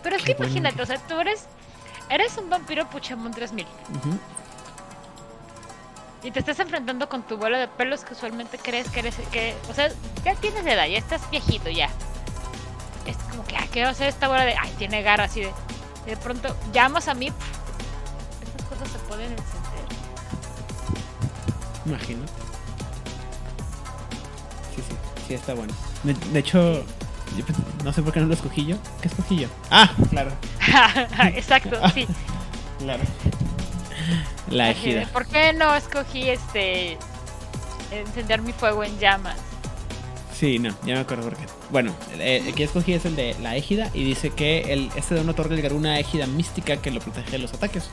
Pero 0.03 0.15
es 0.15 0.21
Qué 0.23 0.31
que 0.33 0.37
bueno. 0.37 0.51
imagínate, 0.51 0.81
o 0.81 0.85
sea, 0.85 0.97
tú 0.99 1.19
eres. 1.19 1.45
Eres 2.09 2.37
un 2.37 2.49
vampiro 2.49 2.87
Puchamón 2.89 3.31
3000. 3.31 3.65
Ujú. 3.65 4.19
Y 6.23 6.31
te 6.31 6.39
estás 6.39 6.59
enfrentando 6.59 7.07
con 7.07 7.23
tu 7.23 7.37
bola 7.37 7.57
de 7.59 7.67
pelos 7.67 8.03
que 8.03 8.13
usualmente 8.13 8.57
crees 8.57 8.89
que 8.89 8.99
eres. 8.99 9.15
que 9.31 9.55
O 9.69 9.73
sea, 9.73 9.89
ya 10.23 10.35
tienes 10.35 10.65
edad, 10.65 10.85
ya 10.87 10.97
estás 10.97 11.27
viejito 11.31 11.69
ya. 11.69 11.89
Es 13.05 13.17
como 13.29 13.45
que, 13.45 13.55
ah, 13.55 13.65
¿qué 13.71 13.81
va 13.83 13.89
a 13.89 13.91
hacer 13.91 14.07
esta 14.09 14.27
bola 14.27 14.43
de.? 14.43 14.55
Ay, 14.59 14.71
tiene 14.77 15.01
garras 15.01 15.35
y 15.37 15.41
de. 15.41 15.51
y 16.05 16.09
de 16.09 16.17
pronto 16.17 16.55
llamas 16.73 17.07
a 17.07 17.13
mí. 17.13 17.31
Estas 18.43 18.67
cosas 18.67 18.89
se 18.89 18.99
pueden 18.99 19.31
encender. 19.31 19.85
Imagino. 21.85 22.25
Sí, 25.27 25.33
está 25.33 25.53
bueno. 25.53 25.73
De, 26.03 26.13
de 26.13 26.39
hecho, 26.39 26.83
yo 27.37 27.45
pens- 27.45 27.83
no 27.83 27.91
sé 27.93 28.01
por 28.03 28.13
qué 28.13 28.19
no 28.19 28.27
lo 28.27 28.33
escogí 28.33 28.65
yo. 28.65 28.77
¿Qué 29.01 29.07
escogí 29.07 29.37
yo? 29.39 29.47
Ah, 29.71 29.91
claro. 30.09 30.31
Exacto, 31.35 31.77
sí. 31.93 32.07
Claro. 32.79 33.03
La 34.49 34.69
ejida. 34.71 35.07
¿Por 35.13 35.25
qué 35.27 35.53
no 35.53 35.73
escogí 35.75 36.29
este. 36.29 36.97
encender 37.89 38.41
mi 38.41 38.51
fuego 38.51 38.83
en 38.83 38.99
llamas? 38.99 39.37
Sí, 40.37 40.59
no, 40.59 40.69
ya 40.85 40.95
me 40.95 40.99
acuerdo 40.99 41.23
por 41.23 41.37
qué. 41.37 41.45
Bueno, 41.71 41.95
eh, 42.19 42.43
el 42.45 42.53
que 42.53 42.65
escogí 42.65 42.91
es 42.91 43.05
el 43.05 43.15
de 43.15 43.35
la 43.41 43.55
égida 43.55 43.89
y 43.93 44.03
dice 44.03 44.31
que 44.31 44.73
el, 44.73 44.89
este 44.97 45.15
don 45.15 45.29
otorga 45.29 45.55
al 45.55 45.61
Garú 45.61 45.77
una 45.77 45.97
égida 45.97 46.27
mística 46.27 46.75
que 46.77 46.91
lo 46.91 46.99
protege 46.99 47.31
de 47.31 47.37
los 47.37 47.53
ataques. 47.53 47.85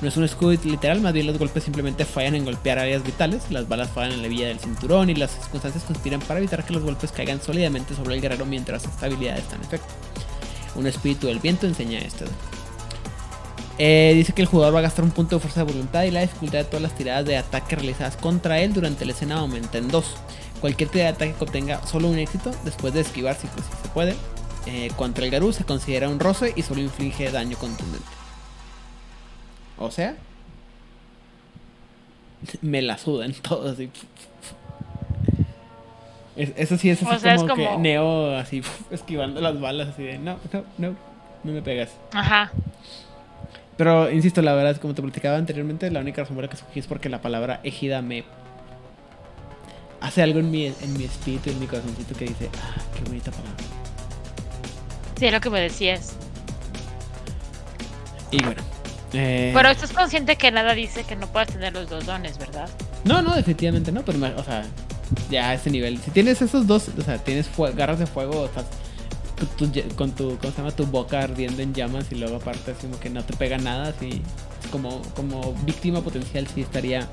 No 0.00 0.08
es 0.08 0.16
un 0.16 0.24
escudo 0.24 0.52
literal, 0.52 1.02
más 1.02 1.12
bien 1.12 1.26
los 1.26 1.38
golpes 1.38 1.64
simplemente 1.64 2.06
fallan 2.06 2.34
en 2.34 2.46
golpear 2.46 2.78
áreas 2.78 3.04
vitales, 3.04 3.42
las 3.50 3.68
balas 3.68 3.90
fallan 3.90 4.12
en 4.12 4.22
la 4.22 4.28
villa 4.28 4.48
del 4.48 4.58
cinturón 4.58 5.10
y 5.10 5.14
las 5.14 5.32
circunstancias 5.32 5.84
conspiran 5.84 6.20
para 6.20 6.38
evitar 6.38 6.64
que 6.64 6.72
los 6.72 6.82
golpes 6.82 7.12
caigan 7.12 7.42
sólidamente 7.42 7.94
sobre 7.94 8.14
el 8.14 8.22
guerrero 8.22 8.46
mientras 8.46 8.84
esta 8.84 9.06
habilidad 9.06 9.36
está 9.36 9.56
en 9.56 9.62
efecto. 9.62 9.88
Un 10.74 10.86
espíritu 10.86 11.26
del 11.26 11.40
viento 11.40 11.66
enseña 11.66 11.98
esto. 11.98 12.24
Eh, 13.78 14.12
dice 14.14 14.32
que 14.32 14.42
el 14.42 14.48
jugador 14.48 14.74
va 14.74 14.78
a 14.78 14.82
gastar 14.82 15.04
un 15.04 15.10
punto 15.10 15.36
de 15.36 15.40
fuerza 15.40 15.64
de 15.64 15.72
voluntad 15.72 16.04
y 16.04 16.10
la 16.10 16.20
dificultad 16.20 16.58
de 16.58 16.64
todas 16.64 16.82
las 16.82 16.94
tiradas 16.94 17.24
de 17.24 17.36
ataque 17.36 17.76
realizadas 17.76 18.16
contra 18.16 18.60
él 18.60 18.72
durante 18.72 19.04
la 19.04 19.12
escena 19.12 19.36
aumenta 19.36 19.78
en 19.78 19.88
2. 19.88 20.16
Cualquier 20.62 20.88
tirada 20.88 21.10
de 21.10 21.16
ataque 21.16 21.34
que 21.34 21.44
obtenga 21.44 21.86
solo 21.86 22.08
un 22.08 22.18
éxito, 22.18 22.52
después 22.64 22.94
de 22.94 23.00
esquivar 23.00 23.34
si, 23.34 23.48
pues, 23.48 23.66
se 23.66 23.88
puede, 23.90 24.14
eh, 24.66 24.90
contra 24.96 25.24
el 25.24 25.30
Garú 25.30 25.52
se 25.52 25.64
considera 25.64 26.08
un 26.08 26.20
roce 26.20 26.54
y 26.56 26.62
solo 26.62 26.80
inflige 26.80 27.30
daño 27.30 27.58
contundente. 27.58 28.06
O 29.76 29.90
sea, 29.90 30.16
me 32.62 32.80
la 32.80 32.96
sudan 32.96 33.32
todos. 33.34 33.72
Así. 33.72 33.90
eso 36.36 36.78
sí 36.78 36.90
es 36.90 37.02
así 37.02 37.46
como, 37.46 37.54
que 37.56 37.76
Neo 37.78 38.36
así 38.36 38.62
esquivando 38.90 39.40
las 39.40 39.60
balas 39.60 39.88
así 39.88 40.02
de 40.02 40.18
no, 40.18 40.38
no, 40.52 40.64
no, 40.78 40.96
no 41.44 41.52
me 41.52 41.60
pegas. 41.62 41.90
Ajá. 42.12 42.52
Pero 43.76 44.10
insisto, 44.12 44.42
la 44.42 44.54
verdad, 44.54 44.76
como 44.76 44.94
te 44.94 45.02
platicaba 45.02 45.36
anteriormente, 45.36 45.90
la 45.90 46.00
única 46.00 46.22
razón 46.22 46.36
por 46.36 46.44
la 46.44 46.48
que 46.48 46.56
escogí 46.56 46.78
es 46.78 46.86
porque 46.86 47.08
la 47.08 47.20
palabra 47.20 47.58
ejida 47.64 48.00
me 48.00 48.22
hace 50.02 50.22
algo 50.22 50.40
en 50.40 50.50
mi, 50.50 50.66
en 50.66 50.98
mi 50.98 51.04
espíritu, 51.04 51.50
en 51.50 51.60
mi 51.60 51.66
corazoncito 51.66 52.14
que 52.14 52.26
dice, 52.26 52.50
ah, 52.60 52.80
qué 52.94 53.04
bonita 53.04 53.30
palabra. 53.30 53.64
Sí, 55.18 55.26
es 55.26 55.32
lo 55.32 55.40
que 55.40 55.50
me 55.50 55.60
decías. 55.60 56.16
Y 58.30 58.42
bueno. 58.42 58.62
Eh... 59.12 59.52
Pero 59.54 59.68
estás 59.68 59.92
consciente 59.92 60.36
que 60.36 60.50
nada 60.50 60.74
dice 60.74 61.04
que 61.04 61.16
no 61.16 61.26
puedas 61.26 61.48
tener 61.48 61.72
los 61.72 61.88
dos 61.88 62.06
dones, 62.06 62.38
¿verdad? 62.38 62.68
No, 63.04 63.22
no, 63.22 63.34
definitivamente 63.34 63.92
no, 63.92 64.04
pero, 64.04 64.18
o 64.36 64.44
sea, 64.44 64.64
ya 65.30 65.50
a 65.50 65.54
ese 65.54 65.70
nivel. 65.70 65.98
Si 65.98 66.10
tienes 66.10 66.42
esos 66.42 66.66
dos, 66.66 66.88
o 66.98 67.02
sea, 67.02 67.18
tienes 67.18 67.48
garras 67.74 67.98
de 67.98 68.06
fuego, 68.06 68.46
estás 68.46 68.66
con 69.96 70.12
tu, 70.12 70.38
¿cómo 70.38 70.52
se 70.52 70.58
llama? 70.58 70.70
Tu 70.70 70.86
boca 70.86 71.20
ardiendo 71.20 71.62
en 71.62 71.74
llamas 71.74 72.06
y 72.10 72.14
luego 72.14 72.36
aparte 72.36 72.72
así 72.72 72.86
como 72.86 72.98
que 73.00 73.10
no 73.10 73.24
te 73.24 73.36
pega 73.36 73.58
nada, 73.58 73.88
así 73.88 74.22
como, 74.72 75.00
como 75.14 75.52
víctima 75.64 76.00
potencial 76.00 76.48
sí 76.48 76.62
estaría 76.62 77.08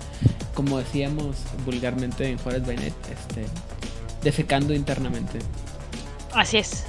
como 0.56 0.80
decíamos 0.80 1.38
vulgarmente 1.66 2.28
en 2.28 2.40
Forest 2.40 2.66
by 2.66 2.76
Night, 2.76 2.96
este, 3.12 3.46
defecando 4.24 4.74
internamente. 4.74 5.40
Así 6.34 6.58
es. 6.58 6.86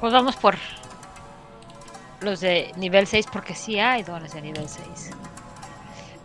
Pues 0.00 0.12
vamos 0.12 0.36
por 0.36 0.56
los 2.20 2.40
de 2.40 2.72
nivel 2.76 3.06
6 3.06 3.26
porque 3.32 3.54
sí 3.54 3.78
hay 3.78 4.02
dones 4.02 4.32
de 4.32 4.42
nivel 4.42 4.68
6. 4.68 5.10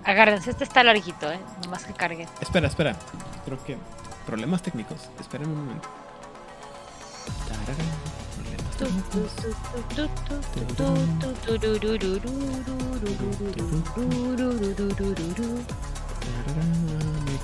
Agárrense, 0.03 0.51
este 0.51 0.63
está 0.63 0.83
larguito, 0.83 1.31
eh. 1.31 1.39
Nomás 1.63 1.83
que 1.83 1.93
cargue. 1.93 2.27
Espera, 2.39 2.67
espera. 2.67 2.95
Creo 3.45 3.63
que 3.63 3.77
problemas 4.25 4.61
técnicos. 4.61 5.09
Esperen 5.19 5.49
un 5.49 5.65
momento. 5.65 5.87
Me 8.81 8.87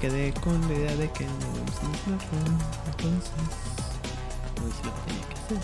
quedé 0.02 0.34
con 0.34 0.60
la 0.68 0.74
idea 0.74 0.96
de 0.96 1.12
que 1.12 1.26
no 1.26 1.32
entonces 2.88 3.32
no 4.58 4.68
es 4.68 4.84
lo 4.84 4.92
tenía 5.06 5.22
que 5.30 5.36
hacer. 5.36 5.62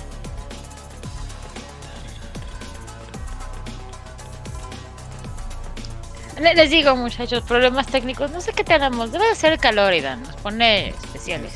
Les 6.56 6.70
digo, 6.70 6.96
muchachos, 6.96 7.44
problemas 7.44 7.88
técnicos. 7.88 8.30
No 8.30 8.42
sé 8.42 8.54
qué 8.54 8.64
tenemos. 8.64 9.12
Debe 9.12 9.28
de 9.28 9.36
ser 9.36 9.54
el 9.54 9.60
calor, 9.60 9.92
Idan. 9.94 10.22
Nos 10.22 10.36
pone 10.36 10.90
especiales. 10.90 11.54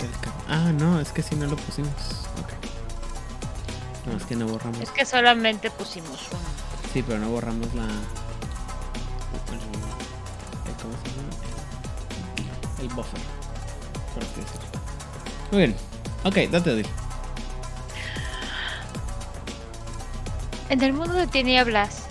Ah, 0.48 0.72
no, 0.74 1.00
es 1.00 1.12
que 1.12 1.22
si 1.22 1.36
no 1.36 1.46
lo 1.46 1.56
pusimos. 1.56 2.27
No, 4.08 4.18
es 4.18 4.24
que 4.26 4.36
no 4.36 4.48
borramos. 4.48 4.80
Es 4.80 4.90
que 4.92 5.06
solamente 5.06 5.70
pusimos 5.70 6.28
uno. 6.32 6.40
Sí, 6.94 7.04
pero 7.04 7.20
no 7.20 7.30
borramos 7.30 7.74
la. 7.74 7.84
¿Cómo 10.82 10.94
se 11.04 11.10
llama? 11.10 11.30
El, 12.82 12.88
buffer. 12.90 13.20
Por 14.14 14.24
así 14.24 14.40
decirlo. 14.40 14.68
Muy 15.52 15.60
bien. 15.60 15.76
Ok, 16.24 16.52
date 16.52 16.72
Odil. 16.72 16.88
En 20.70 20.82
el 20.82 20.94
mundo 20.94 21.14
de 21.14 21.28
tinieblas 21.28 22.04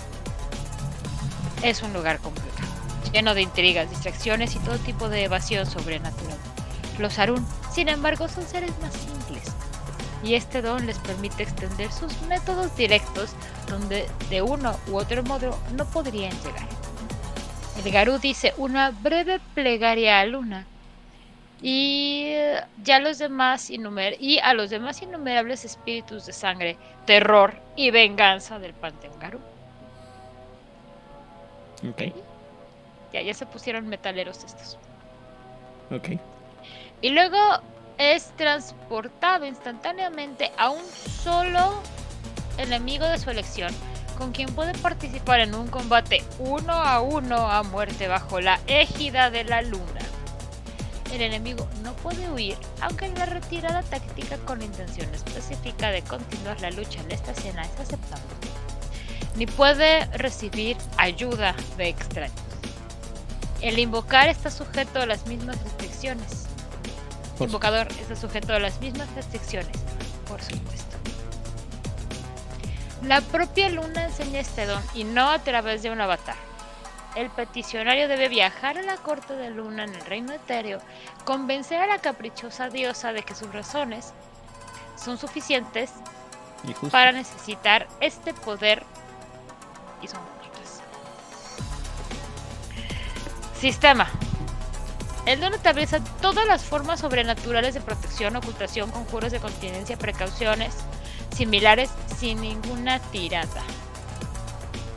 es 1.62 1.82
un 1.82 1.92
lugar 1.92 2.18
complicado, 2.20 2.68
lleno 3.12 3.34
de 3.34 3.42
intrigas, 3.42 3.90
distracciones 3.90 4.54
y 4.56 4.58
todo 4.60 4.78
tipo 4.78 5.08
de 5.08 5.24
evasión 5.24 5.66
sobrenatural. 5.66 6.38
Los 6.98 7.18
Arun, 7.18 7.46
sin 7.70 7.88
embargo, 7.88 8.28
son 8.28 8.46
seres 8.46 8.70
más 8.80 8.92
y 10.22 10.34
este 10.34 10.62
don 10.62 10.86
les 10.86 10.98
permite 10.98 11.42
extender 11.42 11.90
sus 11.92 12.20
métodos 12.22 12.74
directos 12.76 13.34
donde 13.68 14.06
de 14.30 14.42
uno 14.42 14.76
u 14.88 14.96
otro 14.96 15.22
modo 15.22 15.58
no 15.76 15.84
podrían 15.86 16.32
llegar. 16.42 16.68
El 17.84 17.92
Garú 17.92 18.18
dice 18.18 18.54
una 18.56 18.90
breve 18.90 19.40
plegaria 19.54 20.20
a 20.20 20.26
Luna 20.26 20.66
y 21.62 22.34
ya 22.82 22.98
los 23.00 23.18
demás 23.18 23.70
innumer 23.70 24.16
y 24.20 24.38
a 24.38 24.54
los 24.54 24.70
demás 24.70 25.02
innumerables 25.02 25.64
espíritus 25.64 26.26
de 26.26 26.32
sangre, 26.32 26.76
terror 27.06 27.54
y 27.76 27.90
venganza 27.90 28.58
del 28.58 28.72
Panteón 28.74 29.18
Garú. 29.18 29.38
Ok. 31.88 32.14
Ya, 33.12 33.22
ya 33.22 33.34
se 33.34 33.46
pusieron 33.46 33.88
metaleros 33.88 34.42
estos. 34.44 34.78
Ok. 35.90 36.18
Y 37.02 37.10
luego 37.10 37.38
es 37.98 38.30
transportado 38.36 39.46
instantáneamente 39.46 40.52
a 40.58 40.70
un 40.70 40.82
solo 41.22 41.82
enemigo 42.58 43.06
de 43.06 43.18
su 43.18 43.30
elección, 43.30 43.72
con 44.18 44.32
quien 44.32 44.54
puede 44.54 44.72
participar 44.74 45.40
en 45.40 45.54
un 45.54 45.68
combate 45.68 46.22
uno 46.38 46.72
a 46.72 47.00
uno 47.00 47.50
a 47.50 47.62
muerte 47.62 48.08
bajo 48.08 48.40
la 48.40 48.60
égida 48.66 49.30
de 49.30 49.44
la 49.44 49.62
luna. 49.62 50.00
El 51.12 51.22
enemigo 51.22 51.68
no 51.82 51.92
puede 51.94 52.28
huir, 52.30 52.58
aunque 52.80 53.08
la 53.08 53.26
retirada 53.26 53.82
táctica 53.82 54.36
con 54.38 54.60
intención 54.60 55.12
específica 55.14 55.90
de 55.90 56.02
continuar 56.02 56.60
la 56.60 56.70
lucha 56.70 57.00
en 57.00 57.12
esta 57.12 57.32
escena 57.32 57.62
es 57.62 57.80
aceptable. 57.80 58.24
Ni 59.36 59.46
puede 59.46 60.06
recibir 60.06 60.76
ayuda 60.96 61.54
de 61.76 61.88
extraños. 61.88 62.34
El 63.60 63.78
invocar 63.78 64.28
está 64.28 64.50
sujeto 64.50 65.00
a 65.00 65.06
las 65.06 65.26
mismas 65.26 65.62
restricciones 65.62 66.45
invocador 67.44 67.88
está 67.88 68.16
sujeto 68.16 68.54
a 68.54 68.58
las 68.58 68.80
mismas 68.80 69.12
restricciones, 69.14 69.76
por 70.28 70.40
supuesto. 70.42 70.96
La 73.02 73.20
propia 73.20 73.68
luna 73.68 74.04
enseña 74.04 74.40
este 74.40 74.66
don 74.66 74.82
y 74.94 75.04
no 75.04 75.30
a 75.30 75.38
través 75.38 75.82
de 75.82 75.90
un 75.90 76.00
avatar. 76.00 76.36
El 77.14 77.30
peticionario 77.30 78.08
debe 78.08 78.28
viajar 78.28 78.78
a 78.78 78.82
la 78.82 78.96
corte 78.96 79.34
de 79.34 79.50
luna 79.50 79.84
en 79.84 79.94
el 79.94 80.00
reino 80.02 80.32
etéreo, 80.32 80.80
convencer 81.24 81.80
a 81.80 81.86
la 81.86 81.98
caprichosa 81.98 82.68
diosa 82.68 83.12
de 83.12 83.22
que 83.22 83.34
sus 83.34 83.52
razones 83.52 84.12
son 84.96 85.18
suficientes 85.18 85.90
para 86.90 87.12
necesitar 87.12 87.86
este 88.00 88.34
poder 88.34 88.82
y 90.02 90.08
son 90.08 90.20
justas. 90.40 90.82
Sistema. 93.58 94.10
El 95.26 95.40
don 95.40 95.52
atraviesa 95.52 95.98
todas 96.22 96.46
las 96.46 96.62
formas 96.62 97.00
sobrenaturales 97.00 97.74
de 97.74 97.80
protección, 97.80 98.36
ocultación, 98.36 98.92
conjuros 98.92 99.32
de 99.32 99.40
continencia, 99.40 99.98
precauciones 99.98 100.72
similares 101.34 101.90
sin 102.16 102.40
ninguna 102.40 103.00
tirada. 103.10 103.62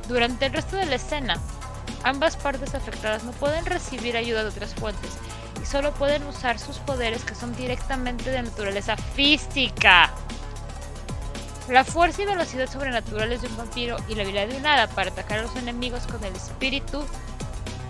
Durante 0.08 0.46
el 0.46 0.54
resto 0.54 0.78
de 0.78 0.86
la 0.86 0.96
escena, 0.96 1.42
ambas 2.04 2.38
partes 2.38 2.76
afectadas 2.76 3.24
no 3.24 3.32
pueden 3.32 3.66
recibir 3.66 4.16
ayuda 4.16 4.44
de 4.44 4.50
otras 4.50 4.76
fuentes 4.76 5.18
y 5.62 5.66
solo 5.66 5.94
pueden 5.94 6.24
usar 6.28 6.60
sus 6.60 6.78
poderes 6.78 7.24
que 7.24 7.34
son 7.34 7.56
directamente 7.56 8.30
de 8.30 8.44
naturaleza 8.44 8.98
física. 8.98 10.12
La 11.70 11.84
fuerza 11.84 12.22
y 12.22 12.26
velocidad 12.26 12.70
sobrenaturales 12.70 13.42
de 13.42 13.48
un 13.48 13.58
vampiro 13.58 13.98
y 14.08 14.16
la 14.16 14.22
habilidad 14.22 14.48
de 14.48 14.58
un 14.58 14.66
hada 14.66 14.88
para 14.88 15.10
atacar 15.10 15.40
a 15.40 15.42
los 15.44 15.56
enemigos 15.56 16.06
con 16.08 16.24
el 16.24 16.36
espíritu 16.36 17.04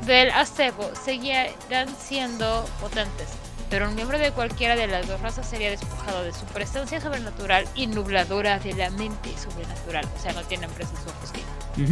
del 0.06 0.32
acebo 0.32 0.90
seguirán 0.96 1.88
siendo 2.00 2.66
potentes, 2.80 3.30
pero 3.70 3.88
un 3.88 3.96
miembro 3.96 4.18
de 4.18 4.32
cualquiera 4.32 4.76
de 4.76 4.88
las 4.88 5.08
dos 5.08 5.22
razas 5.22 5.48
sería 5.48 5.70
despojado 5.70 6.24
de 6.24 6.34
su 6.34 6.46
presencia 6.46 7.00
sobrenatural 7.00 7.68
y 7.76 7.88
nubladura 7.88 8.60
de 8.60 8.74
la 8.74 8.90
mente 8.92 9.38
sobrenatural. 9.38 10.06
O 10.18 10.22
sea, 10.22 10.34
no 10.34 10.42
tienen 10.44 10.70
presencia 10.72 11.06
su 11.76 11.90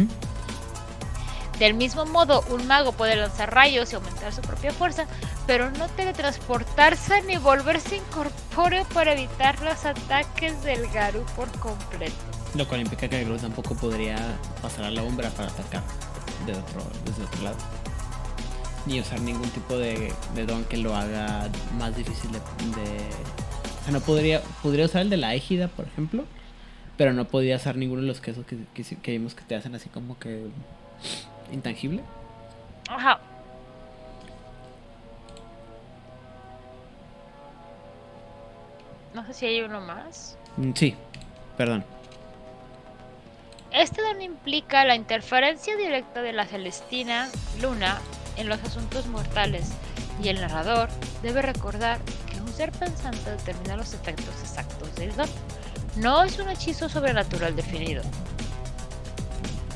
Del 1.58 1.74
mismo 1.74 2.06
modo, 2.06 2.44
un 2.50 2.66
mago 2.66 2.92
puede 2.92 3.16
lanzar 3.16 3.54
rayos 3.54 3.92
y 3.92 3.96
aumentar 3.96 4.32
su 4.32 4.40
propia 4.40 4.72
fuerza, 4.72 5.06
pero 5.46 5.70
no 5.70 5.88
teletransportarse 5.88 7.22
ni 7.22 7.36
volverse 7.36 7.96
incorpóreo 7.96 8.84
para 8.86 9.12
evitar 9.12 9.60
los 9.62 9.84
ataques 9.84 10.62
del 10.62 10.88
Garú 10.88 11.24
por 11.36 11.50
completo. 11.60 12.16
Lo 12.54 12.66
cual 12.66 12.80
implica 12.80 13.08
que 13.08 13.20
el 13.20 13.24
Garú 13.24 13.38
tampoco 13.38 13.74
podría 13.74 14.16
pasar 14.62 14.86
a 14.86 14.90
la 14.90 15.02
umbra 15.02 15.30
para 15.30 15.48
atacar 15.48 15.82
de 16.46 16.52
otro, 16.52 16.82
desde 17.04 17.22
otro 17.22 17.42
lado. 17.42 17.56
Ni 18.88 19.00
usar 19.00 19.20
ningún 19.20 19.48
tipo 19.50 19.76
de, 19.76 20.12
de 20.34 20.46
don 20.46 20.64
que 20.64 20.78
lo 20.78 20.96
haga 20.96 21.48
más 21.78 21.94
difícil 21.94 22.32
de, 22.32 22.38
de... 22.38 22.98
O 23.80 23.84
sea, 23.84 23.92
no 23.92 24.00
podría... 24.00 24.40
Podría 24.62 24.86
usar 24.86 25.02
el 25.02 25.10
de 25.10 25.18
la 25.18 25.34
égida, 25.34 25.68
por 25.68 25.84
ejemplo. 25.86 26.24
Pero 26.96 27.12
no 27.12 27.26
podía 27.26 27.56
usar 27.56 27.76
ninguno 27.76 28.00
de 28.00 28.08
los 28.08 28.20
quesos 28.20 28.44
que, 28.46 28.56
que, 28.74 28.82
que 28.82 29.10
vimos 29.12 29.34
que 29.34 29.44
te 29.44 29.54
hacen 29.54 29.74
así 29.74 29.88
como 29.90 30.18
que... 30.18 30.46
Intangible. 31.52 32.02
Ajá. 32.88 33.20
No 39.14 39.24
sé 39.26 39.34
si 39.34 39.46
hay 39.46 39.60
uno 39.60 39.80
más. 39.80 40.38
Mm, 40.56 40.72
Sí, 40.74 40.94
perdón. 41.56 41.84
Este 43.70 44.00
don 44.00 44.22
implica 44.22 44.84
la 44.86 44.94
interferencia 44.94 45.76
directa 45.76 46.22
de 46.22 46.32
la 46.32 46.46
Celestina 46.46 47.28
Luna 47.60 47.98
en 48.38 48.48
los 48.48 48.62
asuntos 48.62 49.06
mortales 49.06 49.68
y 50.22 50.28
el 50.28 50.40
narrador 50.40 50.88
debe 51.22 51.42
recordar 51.42 51.98
que 52.30 52.40
un 52.40 52.48
ser 52.52 52.72
pensante 52.72 53.30
determina 53.30 53.76
los 53.76 53.92
efectos 53.92 54.34
exactos 54.42 54.94
del 54.96 55.14
don. 55.16 55.28
No 55.96 56.22
es 56.22 56.38
un 56.38 56.48
hechizo 56.48 56.88
sobrenatural 56.88 57.54
definido. 57.54 58.02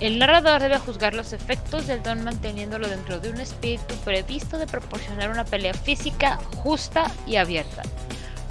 El 0.00 0.18
narrador 0.18 0.60
debe 0.60 0.78
juzgar 0.78 1.14
los 1.14 1.32
efectos 1.32 1.86
del 1.86 2.02
don 2.02 2.24
manteniéndolo 2.24 2.88
dentro 2.88 3.20
de 3.20 3.30
un 3.30 3.40
espíritu 3.40 3.94
previsto 4.04 4.58
de 4.58 4.66
proporcionar 4.66 5.30
una 5.30 5.44
pelea 5.44 5.74
física 5.74 6.38
justa 6.56 7.10
y 7.26 7.36
abierta. 7.36 7.82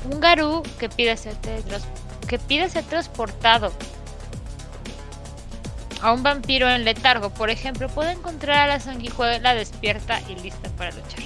Un 0.09 0.19
Garú 0.21 0.63
que 0.79 0.87
pide 0.87 1.17
ser, 1.17 1.35
que 2.27 2.39
pide 2.39 2.69
ser 2.69 2.85
transportado 2.85 3.73
a 6.01 6.13
un 6.13 6.23
vampiro 6.23 6.69
en 6.69 6.83
letargo, 6.83 7.29
por 7.29 7.49
ejemplo, 7.49 7.87
puede 7.89 8.11
encontrar 8.11 8.59
a 8.59 8.67
la 8.67 8.79
sanguijuela 8.79 9.53
despierta 9.55 10.19
y 10.27 10.35
lista 10.35 10.69
para 10.77 10.91
luchar. 10.91 11.19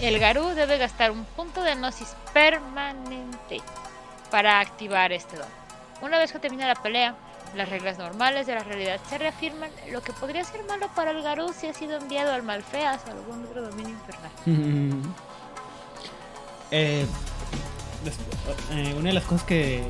El 0.00 0.18
Garú 0.18 0.48
debe 0.48 0.78
gastar 0.78 1.10
un 1.10 1.24
punto 1.24 1.62
de 1.62 1.74
gnosis 1.74 2.14
permanente 2.32 3.60
para 4.30 4.60
activar 4.60 5.12
este 5.12 5.36
don. 5.36 5.46
Una 6.00 6.18
vez 6.18 6.32
que 6.32 6.38
termina 6.38 6.66
la 6.66 6.74
pelea, 6.74 7.14
las 7.54 7.68
reglas 7.68 7.98
normales 7.98 8.46
de 8.46 8.54
la 8.54 8.64
realidad 8.64 8.98
se 9.08 9.18
reafirman, 9.18 9.70
lo 9.90 10.02
que 10.02 10.12
podría 10.12 10.42
ser 10.42 10.64
malo 10.64 10.88
para 10.94 11.10
el 11.10 11.22
Garú 11.22 11.52
si 11.52 11.68
ha 11.68 11.74
sido 11.74 11.98
enviado 11.98 12.32
al 12.32 12.42
Malfeas 12.42 13.02
o 13.06 13.10
algún 13.10 13.44
otro 13.44 13.62
dominio 13.62 13.90
infernal. 13.90 14.32
Eh, 16.74 17.04
eh, 18.70 18.94
una 18.96 19.08
de 19.08 19.12
las 19.12 19.24
cosas 19.24 19.46
que, 19.46 19.86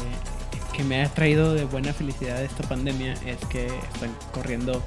que 0.73 0.85
me 0.85 1.03
ha 1.03 1.09
traído 1.13 1.55
de 1.55 1.65
buena 1.65 1.93
felicidad 1.93 2.43
esta 2.43 2.63
pandemia 2.69 3.15
es 3.27 3.39
que 3.49 3.67
están 3.67 4.15
corriendo 4.33 4.83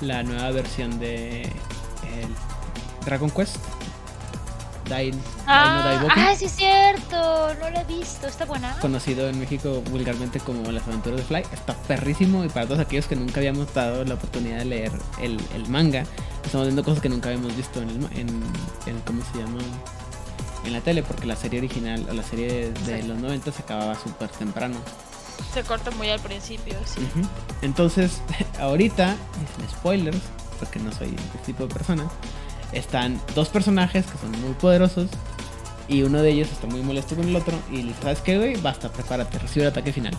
la 0.00 0.22
nueva 0.22 0.50
versión 0.50 0.98
de 0.98 1.42
el 1.42 2.28
Dragon 3.04 3.30
Quest. 3.30 3.56
Dai, 4.88 5.12
Ah, 5.46 5.82
Dai 5.84 5.96
no 5.96 6.02
Daiboku, 6.08 6.20
ah, 6.20 6.34
sí 6.36 6.44
es 6.46 6.52
cierto, 6.56 7.54
no 7.60 7.70
lo 7.70 7.78
he 7.80 7.84
visto, 7.84 8.26
está 8.26 8.44
buena. 8.44 8.76
conocido 8.80 9.28
en 9.28 9.38
México 9.38 9.82
vulgarmente 9.90 10.38
como 10.40 10.70
Las 10.70 10.86
aventuras 10.86 11.18
de 11.20 11.24
Fly. 11.24 11.42
Está 11.52 11.74
perrísimo 11.74 12.44
y 12.44 12.48
para 12.48 12.66
todos 12.66 12.80
aquellos 12.80 13.06
que 13.06 13.16
nunca 13.16 13.38
habíamos 13.40 13.72
dado 13.72 14.04
la 14.04 14.14
oportunidad 14.14 14.58
de 14.58 14.64
leer 14.66 14.92
el, 15.20 15.40
el 15.54 15.68
manga, 15.68 16.04
estamos 16.44 16.66
viendo 16.66 16.82
cosas 16.84 17.00
que 17.00 17.08
nunca 17.08 17.28
habíamos 17.28 17.56
visto 17.56 17.80
en 17.80 17.90
el, 17.90 17.96
en, 18.18 18.28
en- 18.86 19.00
¿cómo 19.06 19.22
se 19.32 19.38
llama? 19.38 19.60
En 20.64 20.72
la 20.72 20.80
tele, 20.80 21.02
porque 21.02 21.26
la 21.26 21.36
serie 21.36 21.58
original 21.60 22.06
o 22.10 22.12
la 22.12 22.22
serie 22.22 22.48
de, 22.48 22.72
de 22.72 23.02
Sí. 23.02 23.08
los 23.08 23.18
90 23.18 23.50
se 23.52 23.62
acababa 23.62 23.94
súper 23.94 24.28
temprano. 24.30 24.76
Se 25.52 25.62
corta 25.62 25.90
muy 25.92 26.08
al 26.08 26.20
principio, 26.20 26.74
sí. 26.84 27.00
Entonces, 27.60 28.22
ahorita, 28.60 29.16
spoilers, 29.70 30.20
porque 30.58 30.78
no 30.78 30.92
soy 30.92 31.08
ese 31.08 31.38
tipo 31.44 31.66
de 31.66 31.74
persona, 31.74 32.08
están 32.72 33.20
dos 33.34 33.48
personajes 33.48 34.06
que 34.06 34.18
son 34.18 34.30
muy 34.40 34.54
poderosos 34.54 35.08
y 35.88 36.02
uno 36.02 36.22
de 36.22 36.30
ellos 36.30 36.50
está 36.50 36.66
muy 36.66 36.80
molesto 36.80 37.16
con 37.16 37.28
el 37.28 37.36
otro 37.36 37.58
y 37.70 37.76
le 37.78 37.88
dice, 37.88 38.02
¿sabes 38.02 38.20
qué, 38.20 38.38
güey? 38.38 38.56
Basta, 38.56 38.90
prepárate, 38.90 39.38
recibe 39.38 39.66
el 39.66 39.72
ataque 39.72 39.92
final. 39.92 40.16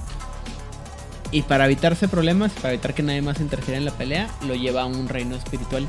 Y 1.32 1.41
para 1.41 1.66
evitarse 1.66 2.07
problemas, 2.07 2.51
para 2.51 2.74
evitar 2.74 2.93
que 2.93 3.01
nadie 3.01 3.24
más 3.24 3.39
interfiera 3.39 3.80
en 3.80 3.86
la 3.86 3.91
pelea, 3.91 4.30
lo 4.45 4.53
lleva 4.53 4.84
a 4.84 4.86
un 4.86 5.09
reino 5.09 5.36
espiritual. 5.36 5.88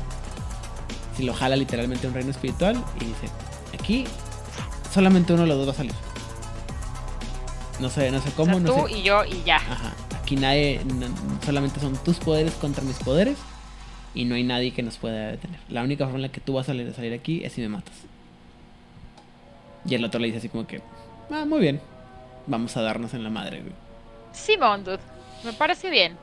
Si 1.15 1.23
lo 1.23 1.33
jala 1.35 1.55
literalmente 1.55 2.07
a 2.07 2.09
un 2.09 2.15
reino 2.15 2.31
espiritual 2.31 2.83
y 2.99 3.05
dice, 3.05 3.29
aquí 3.77 4.05
solamente 4.91 5.33
uno 5.33 5.43
de 5.43 5.49
los 5.49 5.57
dos 5.57 5.67
va 5.67 5.71
a 5.73 5.75
salir. 5.75 5.93
No 7.79 7.89
sé, 7.89 8.09
no 8.11 8.19
sé 8.19 8.29
O 8.29 8.31
sea, 8.31 8.35
cómo, 8.37 8.59
no 8.59 8.73
tú 8.73 8.87
sé. 8.87 8.99
y 8.99 9.03
yo 9.03 9.23
y 9.25 9.43
ya. 9.43 9.57
Ajá. 9.57 9.93
Aquí 10.21 10.35
nadie, 10.35 10.81
no- 10.85 11.07
solamente 11.45 11.79
son 11.79 11.95
tus 12.03 12.17
poderes 12.17 12.53
contra 12.53 12.83
mis 12.83 12.97
poderes 12.97 13.37
y 14.13 14.25
no 14.25 14.35
hay 14.35 14.43
nadie 14.43 14.71
que 14.71 14.81
nos 14.81 14.97
pueda 14.97 15.27
detener. 15.31 15.59
La 15.69 15.83
única 15.83 16.05
forma 16.05 16.17
en 16.17 16.21
la 16.23 16.29
que 16.29 16.39
tú 16.41 16.53
vas 16.53 16.65
a 16.65 16.67
salir, 16.67 16.93
salir 16.93 17.13
aquí 17.13 17.43
es 17.43 17.53
si 17.53 17.61
me 17.61 17.69
matas. 17.69 17.93
Y 19.87 19.93
el 19.95 20.03
otro 20.03 20.19
le 20.19 20.27
dice 20.27 20.39
así 20.39 20.49
como 20.49 20.65
que, 20.65 20.81
ah, 21.31 21.45
muy 21.45 21.59
bien, 21.59 21.79
vamos 22.47 22.75
a 22.77 22.81
darnos 22.81 23.13
en 23.13 23.23
la 23.23 23.29
madre, 23.29 23.59
güey. 23.61 23.73
Simón, 24.33 24.83
dude. 24.83 24.99
Me 25.43 25.53
parece 25.53 25.89
bien. 25.89 26.17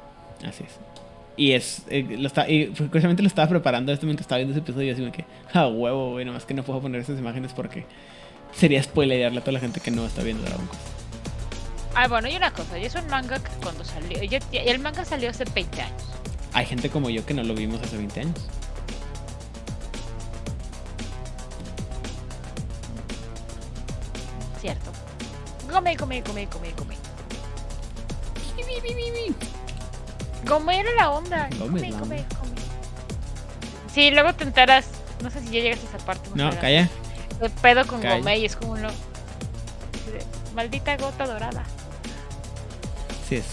Así 0.44 0.64
es. 0.64 0.78
Y 1.36 1.52
es, 1.52 1.82
eh, 1.88 2.04
lo 2.18 2.26
está, 2.26 2.48
y 2.48 2.66
curiosamente 2.68 3.22
lo 3.22 3.28
estaba 3.28 3.48
preparando 3.48 3.92
esto 3.92 4.04
mientras 4.06 4.24
estaba 4.24 4.38
viendo 4.38 4.52
ese 4.52 4.60
episodio 4.60 4.88
y 4.88 4.90
así 4.90 5.00
como 5.00 5.12
que, 5.12 5.24
ah, 5.54 5.68
huevo, 5.68 6.10
güey, 6.12 6.24
nomás 6.24 6.44
que 6.44 6.54
no 6.54 6.62
puedo 6.64 6.80
poner 6.80 7.00
esas 7.00 7.18
imágenes 7.18 7.52
porque 7.52 7.86
sería 8.52 8.82
spoilerarle 8.82 9.38
a 9.38 9.40
toda 9.42 9.52
la 9.52 9.60
gente 9.60 9.80
que 9.80 9.90
no 9.90 10.04
está 10.04 10.22
viendo 10.22 10.42
Dragon 10.42 10.66
Quest. 10.66 11.01
Ah, 11.94 12.08
bueno, 12.08 12.28
y 12.28 12.36
una 12.36 12.50
cosa, 12.52 12.78
y 12.78 12.86
es 12.86 12.94
un 12.94 13.06
manga 13.08 13.38
que 13.38 13.50
cuando 13.62 13.84
salió, 13.84 14.22
ya- 14.22 14.38
el 14.52 14.78
manga 14.78 15.04
salió 15.04 15.30
hace 15.30 15.44
20 15.44 15.82
años. 15.82 16.02
Hay 16.54 16.66
gente 16.66 16.90
como 16.90 17.10
yo 17.10 17.24
que 17.26 17.34
no 17.34 17.42
lo 17.42 17.54
vimos 17.54 17.80
hace 17.82 17.96
20 17.96 18.20
años. 18.20 18.38
Cierto. 24.60 24.92
Come, 25.70 25.96
come, 25.96 26.22
come, 26.22 26.46
come, 26.48 26.72
come. 26.74 26.96
Come 30.46 30.80
era 30.80 30.90
la 30.96 31.10
onda. 31.10 31.48
Come 31.58 31.90
Come, 31.92 32.24
come. 32.38 32.52
Sí, 33.92 34.10
luego 34.10 34.34
te 34.34 34.44
enteras, 34.44 34.86
no 35.22 35.30
sé 35.30 35.40
si 35.40 35.46
ya 35.46 35.60
llegas 35.60 35.80
a 35.84 35.96
esa 35.96 36.04
parte. 36.06 36.30
No, 36.34 36.50
calla. 36.60 36.88
El 37.40 37.50
pedo 37.50 37.86
con. 37.86 38.02
Gome 38.02 38.38
y 38.38 38.44
es 38.44 38.56
como 38.56 38.72
uno. 38.72 38.88
Maldita 40.54 40.96
gota 40.96 41.26
dorada. 41.26 41.64
Sí 43.32 43.38
es. 43.38 43.46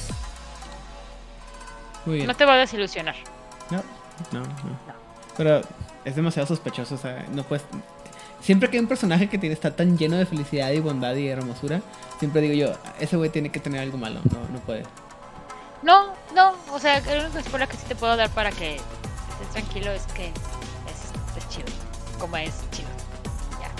Muy 2.06 2.16
bien. 2.16 2.28
No 2.28 2.36
te 2.36 2.44
voy 2.44 2.56
a 2.56 2.58
desilusionar. 2.58 3.16
No, 3.72 3.78
no, 4.34 4.42
no. 4.42 4.50
Pero 5.38 5.62
es 6.04 6.16
demasiado 6.18 6.48
sospechoso, 6.48 6.96
o 6.96 6.98
sea, 6.98 7.26
no 7.32 7.44
puedes... 7.44 7.64
Siempre 8.42 8.70
que 8.70 8.76
hay 8.76 8.82
un 8.82 8.90
personaje 8.90 9.30
que 9.30 9.38
tiene, 9.38 9.54
está 9.54 9.74
tan 9.74 9.98
lleno 9.98 10.18
de 10.18 10.26
felicidad 10.26 10.72
y 10.72 10.82
bondad 10.82 11.16
y 11.16 11.30
hermosura, 11.30 11.82
siempre 12.20 12.42
digo 12.42 12.56
yo, 12.56 12.78
ese 13.00 13.16
güey 13.16 13.30
tiene 13.30 13.52
que 13.52 13.62
tener 13.62 13.80
algo 13.80 13.98
malo, 13.98 14.20
no, 14.30 14.40
no 14.52 14.60
puede. 14.60 14.84
No, 15.82 16.14
no, 16.36 16.56
o 16.74 16.80
sea, 16.80 16.98
el 16.98 17.26
único 17.26 17.42
spoiler 17.42 17.70
que 17.70 17.78
sí 17.78 17.86
te 17.88 17.96
puedo 17.96 18.18
dar 18.18 18.30
para 18.32 18.52
que 18.52 18.76
estés 18.76 19.50
tranquilo 19.54 19.92
es 19.92 20.04
que 20.08 20.28
es, 20.28 21.38
es 21.38 21.50
chido. 21.50 21.68
Como 22.18 22.36
es 22.36 22.54
chido. 22.72 22.90
Ya. 23.62 23.72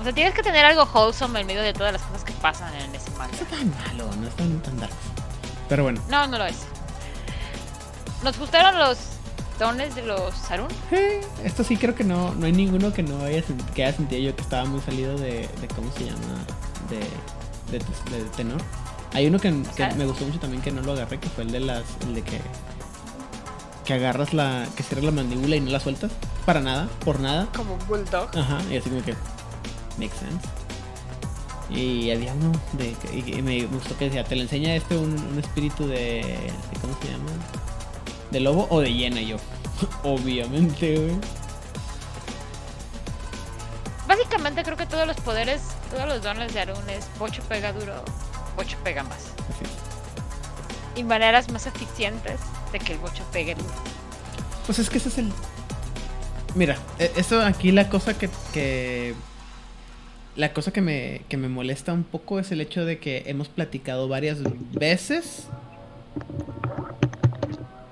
O 0.00 0.04
sea, 0.04 0.14
tienes 0.14 0.32
que 0.32 0.42
tener 0.42 0.64
algo 0.64 0.84
wholesome 0.84 1.40
en 1.40 1.46
medio 1.46 1.60
de 1.60 1.74
todas 1.74 1.92
las 1.92 2.02
cosas 2.02 2.17
pasan 2.38 2.74
en 2.74 2.94
ese 2.94 3.10
manga. 3.12 3.26
No 3.28 3.42
está 3.42 3.56
tan 3.56 3.70
malo, 3.70 4.10
no 4.20 4.28
es 4.28 4.36
tan, 4.36 4.60
tan 4.62 4.78
dark. 4.78 4.92
Pero 5.68 5.82
bueno, 5.82 6.00
No, 6.08 6.26
no 6.26 6.38
lo 6.38 6.46
es. 6.46 6.56
Nos 8.22 8.38
gustaron 8.38 8.78
los 8.78 8.98
dones 9.58 9.94
de 9.94 10.02
los 10.02 10.34
Sarun. 10.34 10.68
eh, 10.90 11.20
esto 11.44 11.64
sí 11.64 11.76
creo 11.76 11.94
que 11.94 12.04
no, 12.04 12.34
no 12.34 12.46
hay 12.46 12.52
ninguno 12.52 12.92
que 12.92 13.02
no 13.02 13.22
haya, 13.24 13.42
que 13.74 13.84
haya 13.84 13.96
sentido 13.96 14.22
yo 14.22 14.36
que 14.36 14.42
estaba 14.42 14.64
muy 14.64 14.80
salido 14.80 15.16
de, 15.16 15.48
de 15.60 15.68
¿cómo 15.74 15.90
se 15.92 16.06
llama? 16.06 16.18
De, 16.90 16.98
de, 17.76 18.24
tenor. 18.36 18.60
Hay 19.12 19.26
uno 19.26 19.38
que, 19.38 19.50
me 19.50 20.06
gustó 20.06 20.24
mucho 20.24 20.38
también 20.38 20.62
que 20.62 20.70
no 20.70 20.82
lo 20.82 20.92
agarré, 20.92 21.18
que 21.18 21.28
fue 21.28 21.44
el 21.44 21.52
de 21.52 21.60
las, 21.60 21.84
el 22.02 22.14
de 22.14 22.22
que 22.22 22.40
que 23.84 23.94
agarras 23.94 24.34
la, 24.34 24.66
que 24.76 24.82
cierras 24.82 25.06
la 25.06 25.12
mandíbula 25.12 25.56
y 25.56 25.60
no 25.60 25.70
la 25.70 25.80
sueltas 25.80 26.12
para 26.44 26.60
nada, 26.60 26.88
por 27.06 27.20
nada. 27.20 27.48
Como 27.56 27.72
un 27.72 27.86
bulldog. 27.86 28.28
Ajá, 28.36 28.58
y 28.70 28.76
así 28.76 28.90
como 28.90 29.02
que. 29.02 29.14
Makes 29.96 30.18
sense. 30.18 30.57
Y 31.70 32.10
había 32.10 32.32
uno 32.34 32.52
de. 32.72 32.92
que- 32.94 33.18
Y, 33.38 33.42
me 33.42 33.64
gustó 33.66 33.96
que 33.98 34.06
decía: 34.06 34.24
Te 34.24 34.36
le 34.36 34.42
enseña 34.42 34.74
este 34.74 34.96
un, 34.96 35.12
un 35.32 35.38
espíritu 35.38 35.86
de, 35.86 36.50
¿Cómo 36.80 36.96
se 37.02 37.08
llama? 37.08 37.30
¿De 38.30 38.40
lobo 38.40 38.66
o 38.70 38.80
de 38.80 38.92
hiena? 38.92 39.20
Yo. 39.20 39.36
Obviamente, 40.02 40.96
güey. 40.96 41.16
Básicamente 44.06 44.62
creo 44.62 44.76
que 44.76 44.86
todos 44.86 45.06
los 45.06 45.16
poderes, 45.18 45.60
todos 45.90 46.08
los 46.08 46.22
dones 46.22 46.54
de 46.54 46.60
Arun 46.60 46.88
es 46.88 47.06
Bocho 47.18 47.42
pega 47.42 47.72
duro, 47.72 48.02
Bocho 48.56 48.76
pega 48.82 49.02
más. 49.02 49.18
Así. 49.18 49.64
Y 51.00 51.04
maneras 51.04 51.50
más 51.50 51.66
eficientes 51.66 52.40
de 52.72 52.78
que 52.78 52.94
el 52.94 52.98
bocho 52.98 53.22
pegue 53.32 53.54
duro. 53.54 53.68
Pues 54.66 54.78
es 54.78 54.88
que 54.90 54.98
ese 54.98 55.10
es 55.10 55.18
el. 55.18 55.32
Mira, 56.54 56.76
e- 56.98 57.12
eso 57.16 57.40
aquí 57.42 57.70
la 57.70 57.88
cosa 57.88 58.16
que. 58.18 58.30
que- 58.52 59.14
La 60.38 60.52
cosa 60.52 60.72
que 60.72 60.80
me, 60.80 61.22
que 61.28 61.36
me 61.36 61.48
molesta 61.48 61.92
un 61.92 62.04
poco 62.04 62.38
es 62.38 62.52
el 62.52 62.60
hecho 62.60 62.84
de 62.84 63.00
que 63.00 63.24
hemos 63.26 63.48
platicado 63.48 64.06
varias 64.06 64.38
veces. 64.70 65.48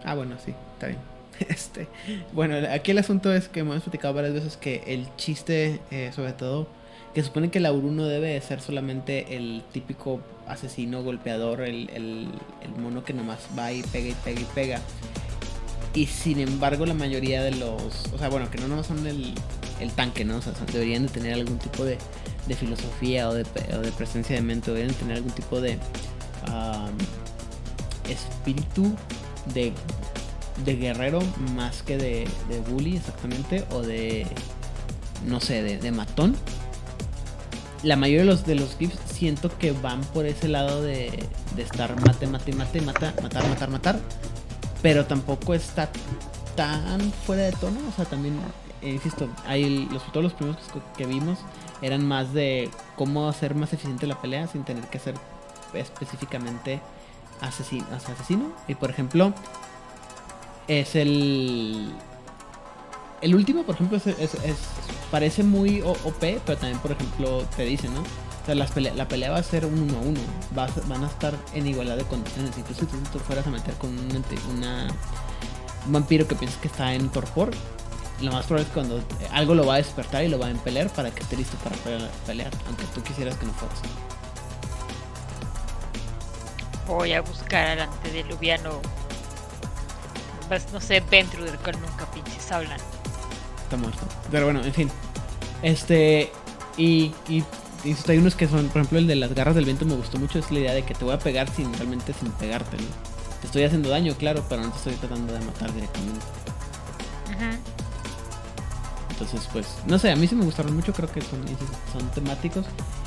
Ah, 0.04 0.14
bueno, 0.14 0.36
sí, 0.44 0.54
está 0.74 0.86
bien. 0.86 1.00
Este, 1.48 1.88
bueno, 2.32 2.54
aquí 2.70 2.92
el 2.92 2.98
asunto 2.98 3.34
es 3.34 3.48
que 3.48 3.60
hemos 3.60 3.82
platicado 3.82 4.14
varias 4.14 4.32
veces 4.32 4.56
que 4.56 4.84
el 4.86 5.08
chiste, 5.16 5.80
eh, 5.90 6.12
sobre 6.14 6.34
todo, 6.34 6.68
que 7.14 7.24
supone 7.24 7.50
que 7.50 7.58
Lauru 7.58 7.90
no 7.90 8.04
debe 8.04 8.28
de 8.28 8.40
ser 8.40 8.60
solamente 8.60 9.36
el 9.36 9.64
típico 9.72 10.20
asesino, 10.46 11.02
golpeador, 11.02 11.62
el, 11.62 11.90
el, 11.90 12.28
el 12.62 12.80
mono 12.80 13.04
que 13.04 13.12
nomás 13.12 13.40
va 13.58 13.72
y 13.72 13.82
pega 13.82 14.10
y 14.10 14.14
pega 14.24 14.40
y 14.40 14.46
pega. 14.54 14.80
Y 15.94 16.06
sin 16.06 16.38
embargo, 16.38 16.86
la 16.86 16.94
mayoría 16.94 17.42
de 17.42 17.50
los. 17.50 18.06
O 18.12 18.18
sea, 18.18 18.28
bueno, 18.28 18.48
que 18.50 18.58
no 18.58 18.68
nomás 18.68 18.86
son 18.86 19.04
el, 19.06 19.34
el 19.80 19.90
tanque, 19.92 20.24
¿no? 20.24 20.36
O 20.36 20.42
sea, 20.42 20.52
deberían 20.72 21.06
de 21.06 21.12
tener 21.12 21.34
algún 21.34 21.58
tipo 21.58 21.84
de, 21.84 21.98
de 22.46 22.54
filosofía 22.54 23.28
o 23.28 23.34
de, 23.34 23.44
o 23.76 23.80
de 23.80 23.92
presencia 23.92 24.36
de 24.36 24.42
mente, 24.42 24.70
deberían 24.70 24.92
de 24.92 24.98
tener 24.98 25.16
algún 25.16 25.32
tipo 25.32 25.60
de. 25.60 25.78
espíritu 28.08 28.94
de, 29.52 29.72
de 30.64 30.76
guerrero 30.76 31.20
más 31.54 31.82
que 31.82 31.96
de, 31.96 32.28
de 32.48 32.60
bully, 32.70 32.96
exactamente, 32.96 33.64
o 33.70 33.82
de. 33.82 34.26
No 35.24 35.40
sé, 35.40 35.62
de, 35.62 35.78
de 35.78 35.92
matón. 35.92 36.36
La 37.82 37.96
mayoría 37.96 38.20
de 38.20 38.26
los, 38.26 38.46
de 38.46 38.54
los 38.54 38.76
GIFs 38.76 38.98
siento 39.12 39.56
que 39.58 39.72
van 39.72 40.00
por 40.00 40.26
ese 40.26 40.48
lado 40.48 40.82
de, 40.82 41.10
de 41.54 41.62
estar 41.62 41.94
mate, 42.04 42.26
mate, 42.26 42.52
mate, 42.52 42.80
mata, 42.80 43.14
matar, 43.22 43.48
matar, 43.48 43.70
matar 43.70 44.00
pero 44.86 45.04
tampoco 45.04 45.52
está 45.52 45.88
tan 46.54 47.00
fuera 47.10 47.42
de 47.42 47.52
tono. 47.52 47.80
O 47.88 47.92
sea, 47.92 48.04
también, 48.04 48.38
eh, 48.82 48.90
insisto, 48.90 49.28
hay 49.44 49.88
los, 49.90 50.04
todos 50.12 50.22
los 50.22 50.32
primeros 50.34 50.62
que 50.96 51.06
vimos 51.06 51.38
eran 51.82 52.06
más 52.06 52.32
de 52.32 52.70
cómo 52.96 53.28
hacer 53.28 53.54
más 53.54 53.72
eficiente 53.72 54.06
la 54.06 54.20
pelea 54.20 54.46
sin 54.46 54.64
tener 54.64 54.84
que 54.88 54.98
ser 54.98 55.14
específicamente 55.74 56.80
asesino. 57.40 57.86
asesino. 57.94 58.52
Y 58.68 58.74
por 58.74 58.90
ejemplo, 58.90 59.32
es 60.68 60.94
el. 60.96 61.92
El 63.22 63.34
último, 63.34 63.62
por 63.62 63.74
ejemplo, 63.76 63.96
es, 63.96 64.36
parece 65.10 65.42
muy 65.42 65.80
OP, 65.80 66.20
pero 66.44 66.58
también, 66.58 66.78
por 66.80 66.92
ejemplo, 66.92 67.44
te 67.56 67.64
dice, 67.64 67.88
¿no? 67.88 68.00
O 68.00 68.46
sea, 68.46 68.54
las 68.54 68.70
pelea- 68.72 68.94
la 68.94 69.08
pelea 69.08 69.30
va 69.30 69.38
a 69.38 69.42
ser 69.42 69.64
un 69.64 69.80
uno 69.80 69.96
a 69.96 70.00
uno. 70.02 70.20
Va 70.56 70.64
a 70.64 70.68
ser- 70.68 70.84
van 70.84 71.02
a 71.02 71.06
estar 71.08 71.34
en 71.54 71.66
igualdad 71.66 71.96
de 71.96 72.04
condiciones. 72.04 72.56
Incluso 72.58 72.80
si 72.82 72.86
tú 72.86 73.18
fueras 73.18 73.46
a 73.46 73.50
meter 73.50 73.74
con 73.74 73.90
un, 73.90 74.10
ente- 74.10 74.38
una- 74.50 74.86
un 75.86 75.92
vampiro 75.92 76.28
que 76.28 76.34
piensas 76.36 76.60
que 76.60 76.68
está 76.68 76.94
en 76.94 77.08
torpor, 77.08 77.50
lo 78.20 78.32
más 78.32 78.46
probable 78.46 78.66
es 78.68 78.72
cuando 78.74 78.98
eh, 78.98 79.02
algo 79.32 79.54
lo 79.54 79.66
va 79.66 79.74
a 79.74 79.76
despertar 79.78 80.24
y 80.24 80.28
lo 80.28 80.38
va 80.38 80.46
a 80.46 80.50
empeler 80.50 80.88
para 80.90 81.10
que 81.10 81.22
esté 81.22 81.36
listo 81.36 81.56
para 81.58 81.76
pele- 81.76 82.08
pelear, 82.26 82.50
aunque 82.66 82.84
tú 82.94 83.02
quisieras 83.02 83.36
que 83.36 83.46
no 83.46 83.52
fueras. 83.52 83.78
Voy 86.86 87.12
a 87.12 87.20
buscar 87.20 87.66
al 87.66 87.80
antediluviano. 87.80 88.80
No 90.72 90.80
sé, 90.80 91.00
Ventruder 91.10 91.56
con 91.58 91.72
nunca 91.80 92.06
pinches 92.12 92.52
hablan. 92.52 92.78
Está 93.64 93.76
muerto. 93.76 94.06
Pero 94.30 94.44
bueno, 94.46 94.62
en 94.64 94.72
fin. 94.72 94.90
Este. 95.62 96.30
Y. 96.76 97.12
y 97.28 97.44
hay 98.08 98.18
unos 98.18 98.34
que 98.36 98.46
son, 98.48 98.68
por 98.68 98.78
ejemplo, 98.78 98.98
el 98.98 99.06
de 99.08 99.16
las 99.16 99.34
garras 99.34 99.54
del 99.56 99.64
viento 99.64 99.84
me 99.84 99.94
gustó 99.96 100.18
mucho. 100.18 100.38
Es 100.38 100.50
la 100.52 100.60
idea 100.60 100.74
de 100.74 100.84
que 100.84 100.94
te 100.94 101.04
voy 101.04 101.14
a 101.14 101.18
pegar 101.18 101.48
sin 101.50 101.72
realmente 101.74 102.12
sin 102.12 102.30
pegarte, 102.32 102.76
¿no? 102.76 102.84
Te 103.40 103.46
estoy 103.48 103.64
haciendo 103.64 103.88
daño, 103.88 104.14
claro, 104.14 104.44
pero 104.48 104.62
no 104.62 104.70
te 104.70 104.76
estoy 104.78 104.94
tratando 104.94 105.32
de 105.32 105.40
matar 105.40 105.72
directamente. 105.74 106.24
Ujú. 107.30 107.75
Entonces, 109.18 109.48
pues, 109.50 109.78
no 109.86 109.98
sé, 109.98 110.12
a 110.12 110.16
mí 110.16 110.26
sí 110.26 110.34
me 110.34 110.44
gustaron 110.44 110.76
mucho, 110.76 110.92
creo 110.92 111.10
que 111.10 111.22
son, 111.22 111.42
son 111.90 112.06
temáticos. 112.10 112.66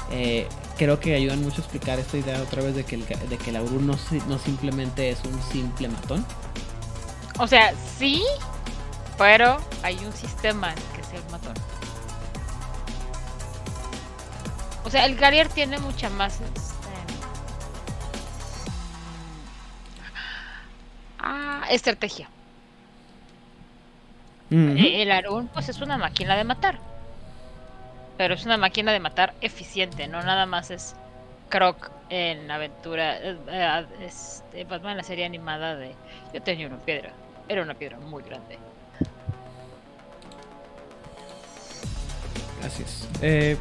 Eh, 0.10 0.48
creo 0.76 1.00
que 1.00 1.14
ayudan 1.14 1.44
mucho 1.44 1.58
a 1.58 1.60
explicar 1.60 2.00
esta 2.00 2.18
idea 2.18 2.42
otra 2.42 2.64
vez 2.64 2.74
de 2.74 2.84
que 2.84 2.96
el, 2.96 3.06
de 3.06 3.38
que 3.38 3.52
el 3.52 3.86
no, 3.86 3.96
no 4.28 4.40
simplemente 4.40 5.12
es 5.12 5.20
un 5.24 5.40
simple 5.52 5.88
matón. 5.88 6.26
O 7.38 7.46
sea, 7.46 7.76
sí, 8.00 8.24
pero 9.20 9.60
hay 9.84 10.04
un 10.04 10.12
sistema 10.14 10.74
que 10.96 11.02
es 11.02 11.14
el 11.14 11.32
matón. 11.32 11.54
O 14.84 14.90
sea, 14.90 15.06
el 15.06 15.16
Garrier 15.16 15.48
tiene 15.48 15.78
mucha 15.78 16.10
más. 16.10 16.42
este, 16.42 16.58
ah, 21.20 21.68
estrategia. 21.70 22.30
Eh, 24.52 25.02
El 25.04 25.12
Arun, 25.12 25.48
pues 25.48 25.70
es 25.70 25.80
una 25.82 25.98
máquina 25.98 26.36
de 26.36 26.44
matar. 26.44 26.80
Pero 28.18 28.34
es 28.34 28.46
una 28.46 28.58
máquina 28.58 28.92
de 28.92 29.00
matar 29.00 29.34
eficiente, 29.42 30.08
no 30.08 30.22
nada 30.24 30.46
más 30.46 30.72
es 30.72 30.96
Croc 31.50 31.90
en 32.10 32.50
aventura. 32.52 33.18
eh, 33.18 33.38
eh, 33.48 33.86
este, 34.02 34.64
Batman 34.66 34.92
en 34.92 34.98
la 34.98 35.04
serie 35.04 35.26
animada 35.26 35.76
de. 35.76 35.94
Yo 36.34 36.42
tenía 36.42 36.68
una 36.68 36.78
piedra. 36.78 37.12
Era 37.48 37.62
una 37.64 37.74
piedra 37.76 37.98
muy 38.00 38.24
grande. 38.24 38.58
Así 42.66 42.84
es. 42.84 43.08
Eh, 43.22 43.58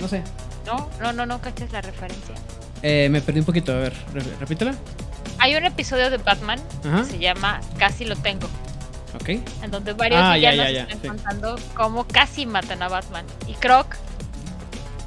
no 0.00 0.08
sé, 0.08 0.22
No, 0.66 0.88
no, 1.00 1.12
no, 1.12 1.26
no 1.26 1.40
cachas 1.40 1.72
la 1.72 1.80
referencia. 1.80 2.34
eh, 2.82 3.08
me 3.10 3.20
perdí 3.20 3.40
un 3.40 3.46
poquito, 3.46 3.72
a 3.72 3.76
ver, 3.76 3.94
re- 4.12 4.36
repítela. 4.38 4.74
Hay 5.38 5.56
un 5.56 5.64
episodio 5.64 6.10
de 6.10 6.18
Batman 6.18 6.60
Ajá. 6.84 6.98
que 6.98 7.04
se 7.04 7.18
llama 7.18 7.60
Casi 7.78 8.04
lo 8.04 8.14
tengo, 8.16 8.48
Ok. 9.14 9.28
en 9.28 9.70
donde 9.70 9.92
varios 9.92 10.20
Ah, 10.22 10.38
ya, 10.38 10.54
ya, 10.54 10.70
ya, 10.70 10.82
están 10.82 11.00
sí. 11.02 11.08
contando 11.08 11.56
cómo 11.74 12.06
casi 12.06 12.46
matan 12.46 12.82
a 12.82 12.88
Batman. 12.88 13.26
Y 13.46 13.54
Croc 13.54 13.96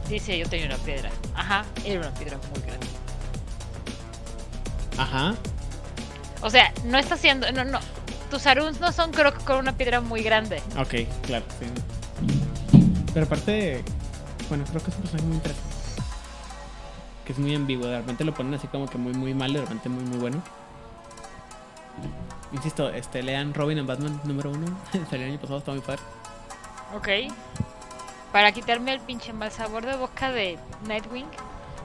dice: 0.09 0.37
Yo 0.37 0.47
tenía 0.47 0.67
una 0.67 0.77
piedra. 0.77 1.09
Ajá, 1.35 1.65
era 1.83 2.01
una 2.01 2.13
piedra 2.13 2.37
muy 2.53 2.61
grande. 2.61 2.87
Ajá. 4.97 5.35
O 6.41 6.49
sea, 6.49 6.71
no 6.85 6.97
está 6.97 7.15
haciendo. 7.15 7.51
No, 7.51 7.63
no. 7.65 7.79
Tus 8.29 8.45
Aruns 8.47 8.79
no 8.79 8.91
son 8.91 9.11
Croc 9.11 9.43
con 9.43 9.57
una 9.57 9.75
piedra 9.77 10.01
muy 10.01 10.21
grande. 10.21 10.61
Ok, 10.77 11.07
claro, 11.25 11.45
sí. 11.59 11.65
Pero 13.13 13.25
aparte, 13.25 13.83
bueno, 14.49 14.65
creo 14.69 14.83
que 14.83 14.89
es 14.91 14.95
un 14.97 15.01
personaje 15.01 15.27
muy 15.27 15.35
interesante. 15.37 15.75
Que 17.25 17.31
es 17.33 17.39
muy 17.39 17.55
ambiguo, 17.55 17.87
de 17.87 17.97
repente 17.97 18.23
lo 18.23 18.33
ponen 18.33 18.53
así 18.53 18.67
como 18.67 18.87
que 18.87 18.97
muy, 18.97 19.13
muy 19.13 19.33
mal, 19.33 19.51
de 19.53 19.61
repente 19.61 19.89
muy, 19.89 20.03
muy 20.03 20.17
bueno. 20.19 20.43
Insisto, 22.51 22.89
este, 22.89 23.21
lean 23.21 23.53
Robin 23.53 23.77
en 23.77 23.87
Batman 23.87 24.19
número 24.23 24.51
uno. 24.51 24.65
Salió 25.09 25.25
el 25.25 25.31
año 25.31 25.39
pasado, 25.39 25.59
está 25.59 25.71
muy 25.71 25.81
padre. 25.81 26.01
Ok. 26.95 27.33
Para 28.31 28.51
quitarme 28.51 28.93
el 28.93 28.99
pinche 28.99 29.33
mal 29.33 29.51
sabor 29.51 29.85
de 29.85 29.95
boca 29.95 30.31
de 30.31 30.57
Nightwing. 30.87 31.25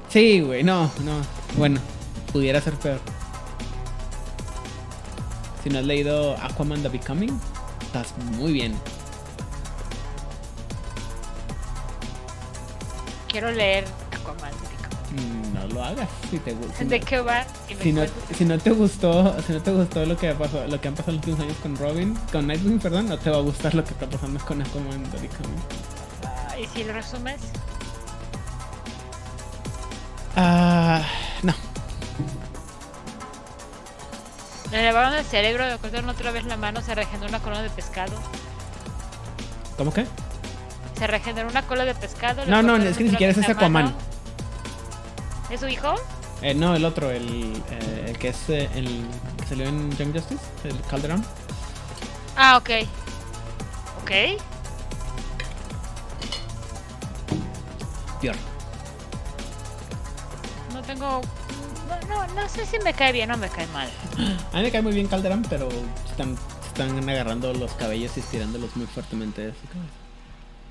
Sí, 0.08 0.40
güey, 0.40 0.62
no, 0.62 0.90
no. 1.04 1.20
Bueno, 1.56 1.80
pudiera 2.32 2.60
ser 2.60 2.74
peor. 2.74 3.00
Si 5.62 5.70
no 5.70 5.78
has 5.78 5.84
leído 5.84 6.36
Aquaman 6.38 6.82
The 6.82 6.88
Becoming, 6.88 7.38
estás 7.82 8.16
muy 8.36 8.52
bien. 8.52 8.74
Quiero 13.28 13.50
leer 13.50 13.84
Aquaman. 14.12 14.69
No 15.54 15.66
lo 15.74 15.84
hagas. 15.84 16.08
Si 16.30 16.38
te 16.38 16.54
gu- 16.54 16.72
si 16.78 16.84
¿De 16.84 16.98
no- 17.00 17.04
qué 17.06 17.20
va? 17.20 17.44
Si 17.82 17.92
no, 17.92 18.02
si 18.36 18.44
no 18.44 18.58
te 18.58 18.70
gustó, 18.70 19.36
si 19.46 19.52
no 19.52 19.60
te 19.62 19.72
gustó 19.72 20.04
lo 20.06 20.16
que 20.16 20.32
pasó, 20.34 20.64
lo 20.66 20.80
que 20.80 20.88
han 20.88 20.94
pasado 20.94 21.12
los 21.12 21.18
últimos 21.26 21.40
años 21.40 21.56
con 21.62 21.76
Robin, 21.76 22.16
con 22.30 22.46
Nightwing, 22.46 22.78
perdón, 22.78 23.08
no 23.08 23.18
te 23.18 23.28
va 23.30 23.38
a 23.38 23.40
gustar 23.40 23.74
lo 23.74 23.82
que 23.84 23.90
está 23.90 24.08
pasando 24.08 24.38
con 24.44 24.62
Aquaman 24.62 25.02
The 25.10 25.18
Becoming. 25.18 25.62
Ah, 26.24 26.58
¿Y 26.58 26.66
si 26.66 26.84
lo 26.84 26.92
resumes? 26.92 27.40
Ah, 30.36 31.02
no. 31.42 31.54
Le 34.70 34.84
lavaron 34.84 35.14
el 35.14 35.24
cerebro, 35.24 35.66
le 35.66 35.76
cortaron 35.78 36.08
otra 36.08 36.30
vez 36.30 36.44
la 36.44 36.56
mano, 36.56 36.80
se 36.80 36.94
regeneró 36.94 37.28
una 37.28 37.40
cola 37.40 37.60
de 37.62 37.70
pescado. 37.70 38.12
¿Cómo 39.76 39.92
que? 39.92 40.06
Se 40.96 41.06
regeneró 41.08 41.48
una 41.48 41.62
cola 41.62 41.84
de 41.84 41.94
pescado. 41.94 42.44
No, 42.46 42.62
no, 42.62 42.76
es 42.76 42.96
que 42.96 43.04
ni 43.04 43.10
siquiera 43.10 43.32
es 43.32 43.38
ese. 43.38 43.50
Aquaman. 43.52 43.92
¿Es 45.50 45.60
su 45.60 45.68
hijo? 45.68 45.94
Eh, 46.42 46.54
no, 46.54 46.74
el 46.74 46.84
otro, 46.84 47.10
el, 47.10 47.62
eh, 47.70 48.06
el 48.08 48.18
que 48.18 48.28
es 48.28 48.48
eh, 48.48 48.70
el 48.74 49.04
que 49.38 49.46
salió 49.46 49.66
en 49.66 49.90
Young 49.96 50.12
Justice, 50.12 50.42
el 50.64 50.80
Calderon. 50.82 51.24
Ah, 52.36 52.56
ok. 52.56 52.70
Ok. 54.02 54.10
Peor. 58.20 58.36
No 60.72 60.82
tengo. 60.82 61.20
No, 61.88 62.26
no, 62.26 62.34
no 62.34 62.48
sé 62.48 62.64
si 62.64 62.78
me 62.78 62.94
cae 62.94 63.12
bien 63.12 63.30
o 63.32 63.36
me 63.36 63.48
cae 63.48 63.66
mal. 63.68 63.90
A 64.52 64.56
mí 64.58 64.62
me 64.62 64.70
cae 64.70 64.82
muy 64.82 64.92
bien 64.92 65.08
Calderon, 65.08 65.42
pero 65.50 65.68
están, 66.08 66.38
están 66.66 67.08
agarrando 67.08 67.52
los 67.52 67.72
cabellos 67.72 68.16
y 68.16 68.20
estirándolos 68.20 68.76
muy 68.76 68.86
fuertemente 68.86 69.52
su 69.60 69.66
cabeza. 69.66 69.92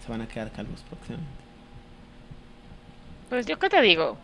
Se 0.06 0.10
van 0.10 0.22
a 0.22 0.28
quedar 0.28 0.52
calvos 0.52 0.82
próximamente. 0.88 1.32
Pues 3.30 3.46
yo 3.46 3.60
qué 3.60 3.70
te 3.70 3.82
digo. 3.82 4.18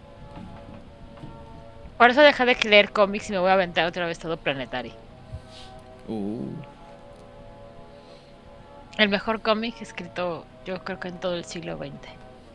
Por 1.97 2.09
eso 2.09 2.21
dejé 2.21 2.45
de 2.45 2.57
leer 2.63 2.91
cómics 2.91 3.29
y 3.29 3.33
me 3.33 3.39
voy 3.39 3.49
a 3.49 3.53
aventar 3.53 3.85
otra 3.85 4.05
vez 4.05 4.19
todo 4.19 4.37
Planetary. 4.37 4.93
Uh, 6.07 6.45
El 8.97 9.09
mejor 9.09 9.41
cómic 9.41 9.81
escrito, 9.81 10.45
yo 10.65 10.83
creo 10.83 10.99
que 10.99 11.07
en 11.07 11.19
todo 11.19 11.35
el 11.35 11.45
siglo 11.45 11.77
XX. 11.77 11.93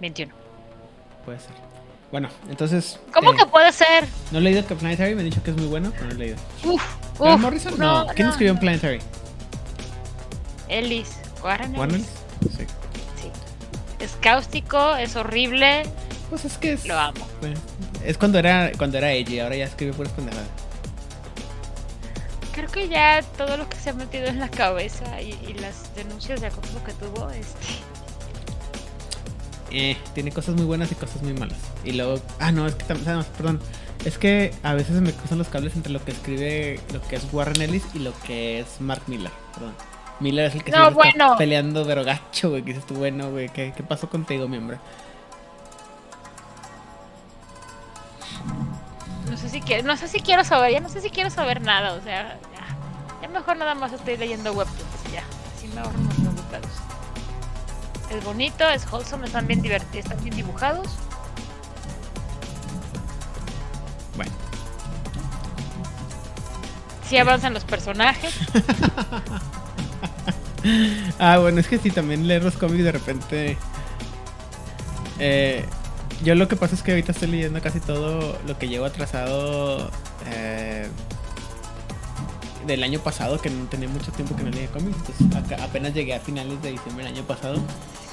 21. 0.01 0.33
puede 1.25 1.39
ser. 1.39 1.53
Bueno, 2.11 2.29
entonces. 2.49 2.99
¿Cómo 3.13 3.33
eh, 3.33 3.37
que 3.37 3.47
puede 3.47 3.73
ser? 3.73 4.07
No 4.33 4.39
he 4.39 4.41
leído 4.41 4.67
que 4.67 4.75
Planetary, 4.75 5.15
me 5.15 5.21
han 5.21 5.31
dicho 5.31 5.43
que 5.43 5.51
es 5.51 5.57
muy 5.57 5.67
bueno, 5.67 5.93
pero 5.93 6.07
no 6.07 6.13
he 6.13 6.19
leído. 6.19 6.37
Uf, 6.65 6.83
¿Grant 7.19 7.37
uf, 7.37 7.41
Morrison? 7.41 7.79
No. 7.79 8.07
¿Quién 8.15 8.29
escribió 8.29 8.53
en 8.53 8.59
Planetary? 8.59 8.99
Ellis. 10.69 11.21
Warren. 11.43 11.75
Ellis. 11.77 12.09
Sí. 12.57 12.67
Sí. 13.17 13.31
Es 14.01 14.17
cáustico, 14.21 14.97
es 14.97 15.15
horrible, 15.17 15.85
Pues 16.31 16.45
es 16.45 16.57
que 16.59 16.73
es. 16.73 16.87
lo 16.87 16.99
amo. 16.99 17.27
bueno, 17.41 17.59
es 18.05 18.17
cuando 18.17 18.39
era 18.39 18.71
cuando 18.79 18.99
era 18.99 19.13
Eiji, 19.13 19.41
ahora 19.41 19.57
ya 19.57 19.65
escribe 19.67 19.93
puras 19.93 20.13
pendejadas. 20.13 20.49
Creo 22.53 22.69
que 22.71 22.89
ya 22.89 23.23
todo 23.37 23.57
lo 23.57 23.69
que 23.69 23.77
se 23.77 23.91
ha 23.91 23.93
metido 23.93 24.27
en 24.27 24.39
la 24.41 24.49
cabeza 24.49 25.21
y, 25.21 25.33
y 25.47 25.55
las 25.55 25.95
denuncias 25.95 26.41
de 26.41 26.49
acoso 26.49 26.83
que 26.85 26.93
tuvo, 26.95 27.31
este, 27.31 27.67
Eh, 29.73 29.97
tiene 30.15 30.33
cosas 30.33 30.57
muy 30.57 30.65
buenas 30.65 30.91
y 30.91 30.97
cosas 30.97 31.23
muy 31.23 31.33
malas. 31.33 31.59
Y 31.85 31.93
luego. 31.93 32.21
Ah, 32.41 32.51
no, 32.53 32.67
es 32.67 32.75
que 32.75 32.85
también. 32.85 33.23
Perdón. 33.37 33.61
Es 34.05 34.19
que 34.19 34.53
a 34.63 34.75
veces 34.75 35.01
me 35.01 35.13
cruzan 35.13 35.39
los 35.39 35.49
cables 35.49 35.77
entre 35.77 35.93
lo 35.93 36.03
que 36.03 36.13
escribe 36.13 36.81
lo 36.93 37.03
que 37.03 37.17
es 37.17 37.27
Warren 37.33 37.61
Ellis 37.61 37.85
y 37.93 37.99
lo 37.99 38.13
que 38.23 38.61
es 38.61 38.81
Mark 38.81 39.03
Miller. 39.07 39.31
Perdón. 39.55 39.75
Miller 40.21 40.47
es 40.47 40.55
el 40.55 40.65
que 40.65 40.71
No, 40.73 40.89
está 40.89 41.37
peleando, 41.37 41.87
pero 41.87 42.03
gacho, 42.05 42.51
güey. 42.51 42.63
Que 42.63 42.73
dices 42.73 42.87
tú, 42.87 42.95
bueno, 42.95 43.31
güey. 43.31 43.49
¿qué, 43.51 43.73
¿Qué 43.77 43.83
pasó 43.83 44.09
contigo, 44.09 44.49
mi 44.49 44.57
hombre? 44.57 44.79
No 49.29 49.37
sé 49.37 49.49
si 49.49 49.61
quiero, 49.61 49.87
no 49.87 49.97
sé 49.97 50.09
si 50.09 50.21
quiero 50.21 50.45
saber, 50.45 50.73
ya 50.73 50.81
no 50.81 50.89
sé 50.89 51.01
si 51.01 51.11
quiero 51.11 51.31
saber 51.31 51.61
nada, 51.61 51.93
o 51.95 52.03
sea, 52.03 52.39
ya, 52.55 53.23
ya 53.23 53.29
mejor 53.29 53.57
nada 53.57 53.75
más 53.75 53.93
estoy 53.93 54.17
leyendo 54.17 54.53
webtoons, 54.53 55.09
y 55.09 55.13
ya, 55.13 55.25
así 55.57 55.69
me 55.69 55.81
ahorro 55.81 55.99
un 55.99 56.07
montón 56.07 56.37
de 56.37 56.43
pedos. 56.43 56.73
Es 58.11 58.25
bonito, 58.25 58.69
es 58.69 58.91
wholesome, 58.91 59.27
están 59.27 59.47
bien 59.47 59.63
divertidos, 59.63 60.07
están 60.07 60.23
bien 60.25 60.35
dibujados. 60.35 60.89
Bueno. 64.17 64.33
Sí 67.09 67.19
avanzan 67.19 67.55
los 67.55 67.65
personajes. 67.65 68.35
Ah, 71.19 71.39
bueno, 71.39 71.61
es 71.61 71.69
que 71.69 71.79
sí, 71.79 71.91
también 71.91 72.27
leer 72.27 72.45
los 72.45 72.57
cómics 72.57 72.85
de 72.85 72.93
repente. 72.93 73.57
Eh, 75.19 75.67
yo 76.23 76.35
lo 76.35 76.49
que 76.49 76.57
pasa 76.57 76.75
es 76.75 76.83
que 76.83 76.91
ahorita 76.93 77.13
estoy 77.13 77.29
leyendo 77.29 77.61
casi 77.63 77.81
todo 77.81 78.39
lo 78.47 78.59
que 78.59 78.69
llevo 78.69 78.85
atrasado 78.87 79.91
eh, 80.31 80.87
del 82.67 82.83
año 82.85 83.01
pasado, 83.01 83.41
que 83.41 83.51
no 83.51 83.65
tenía 83.67 83.89
mucho 83.89 84.13
tiempo 84.13 84.37
que 84.37 84.43
no 84.43 84.51
leía 84.51 84.69
cómics. 84.69 84.97
Entonces 85.09 85.37
acá- 85.37 85.65
apenas 85.65 85.95
llegué 85.95 86.15
a 86.15 86.21
finales 86.21 86.61
de 86.63 86.73
diciembre 86.73 87.05
del 87.05 87.15
año 87.15 87.25
pasado. 87.25 87.59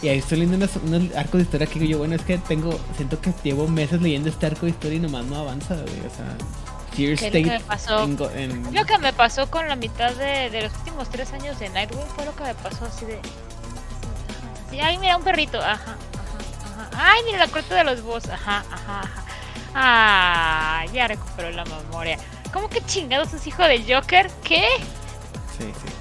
Y 0.02 0.10
ahí 0.10 0.20
estoy 0.20 0.40
leyendo 0.40 0.58
unos, 0.58 0.76
unos 0.84 1.16
arcos 1.16 1.40
de 1.40 1.44
historia 1.44 1.68
que 1.68 1.80
digo 1.80 1.92
yo, 1.92 1.98
bueno, 1.98 2.16
es 2.16 2.22
que 2.22 2.38
tengo, 2.38 2.80
siento 2.96 3.20
que 3.20 3.34
llevo 3.44 3.68
meses 3.68 4.02
leyendo 4.02 4.30
este 4.30 4.46
arco 4.46 4.66
de 4.68 4.72
historia 4.72 4.98
y 4.98 5.00
nomás 5.02 5.26
no 5.26 5.38
avanza, 5.38 5.76
güey. 5.76 6.00
O 6.00 6.16
sea, 6.16 6.38
Fear 6.94 6.96
¿Qué 6.96 7.14
es 7.14 7.22
lo 7.22 7.32
que 7.32 7.40
State 7.40 7.46
me 7.46 7.60
pasó? 7.60 8.04
en 8.04 8.16
go- 8.16 8.30
en- 8.32 8.74
Lo 8.76 8.86
que 8.86 8.98
me 9.00 9.12
pasó 9.14 9.50
con 9.52 9.68
la 9.68 9.76
mitad 9.76 10.12
de, 10.16 10.50
de 10.50 10.62
los 10.64 10.74
últimos 10.78 11.10
tres 11.10 11.34
años 11.34 11.60
de 11.60 11.70
Nightwing 11.70 12.06
fue 12.16 12.26
lo 12.26 12.36
que 12.36 12.44
me 12.44 12.56
pasó 12.56 12.86
así 12.86 13.06
de... 13.06 13.20
Sí, 14.72 14.80
ay, 14.80 14.98
mira, 15.00 15.18
un 15.18 15.24
perrito. 15.24 15.60
Ajá, 15.60 15.96
ajá. 16.84 16.90
Ay, 17.14 17.22
mira 17.26 17.40
la 17.40 17.48
corte 17.48 17.74
de 17.74 17.84
los 17.84 18.02
boss. 18.02 18.30
Ajá, 18.30 18.64
ajá, 18.72 19.02
ajá. 19.02 19.24
Ah, 19.74 20.86
ya 20.94 21.08
recuperó 21.08 21.52
la 21.52 21.66
memoria. 21.66 22.18
¿Cómo 22.52 22.70
que 22.70 22.82
chingados 22.82 23.34
es 23.34 23.46
hijo 23.46 23.64
de 23.64 23.84
Joker? 23.84 24.30
¿Qué? 24.44 24.66
Sí, 25.58 25.66
sí. 25.66 25.94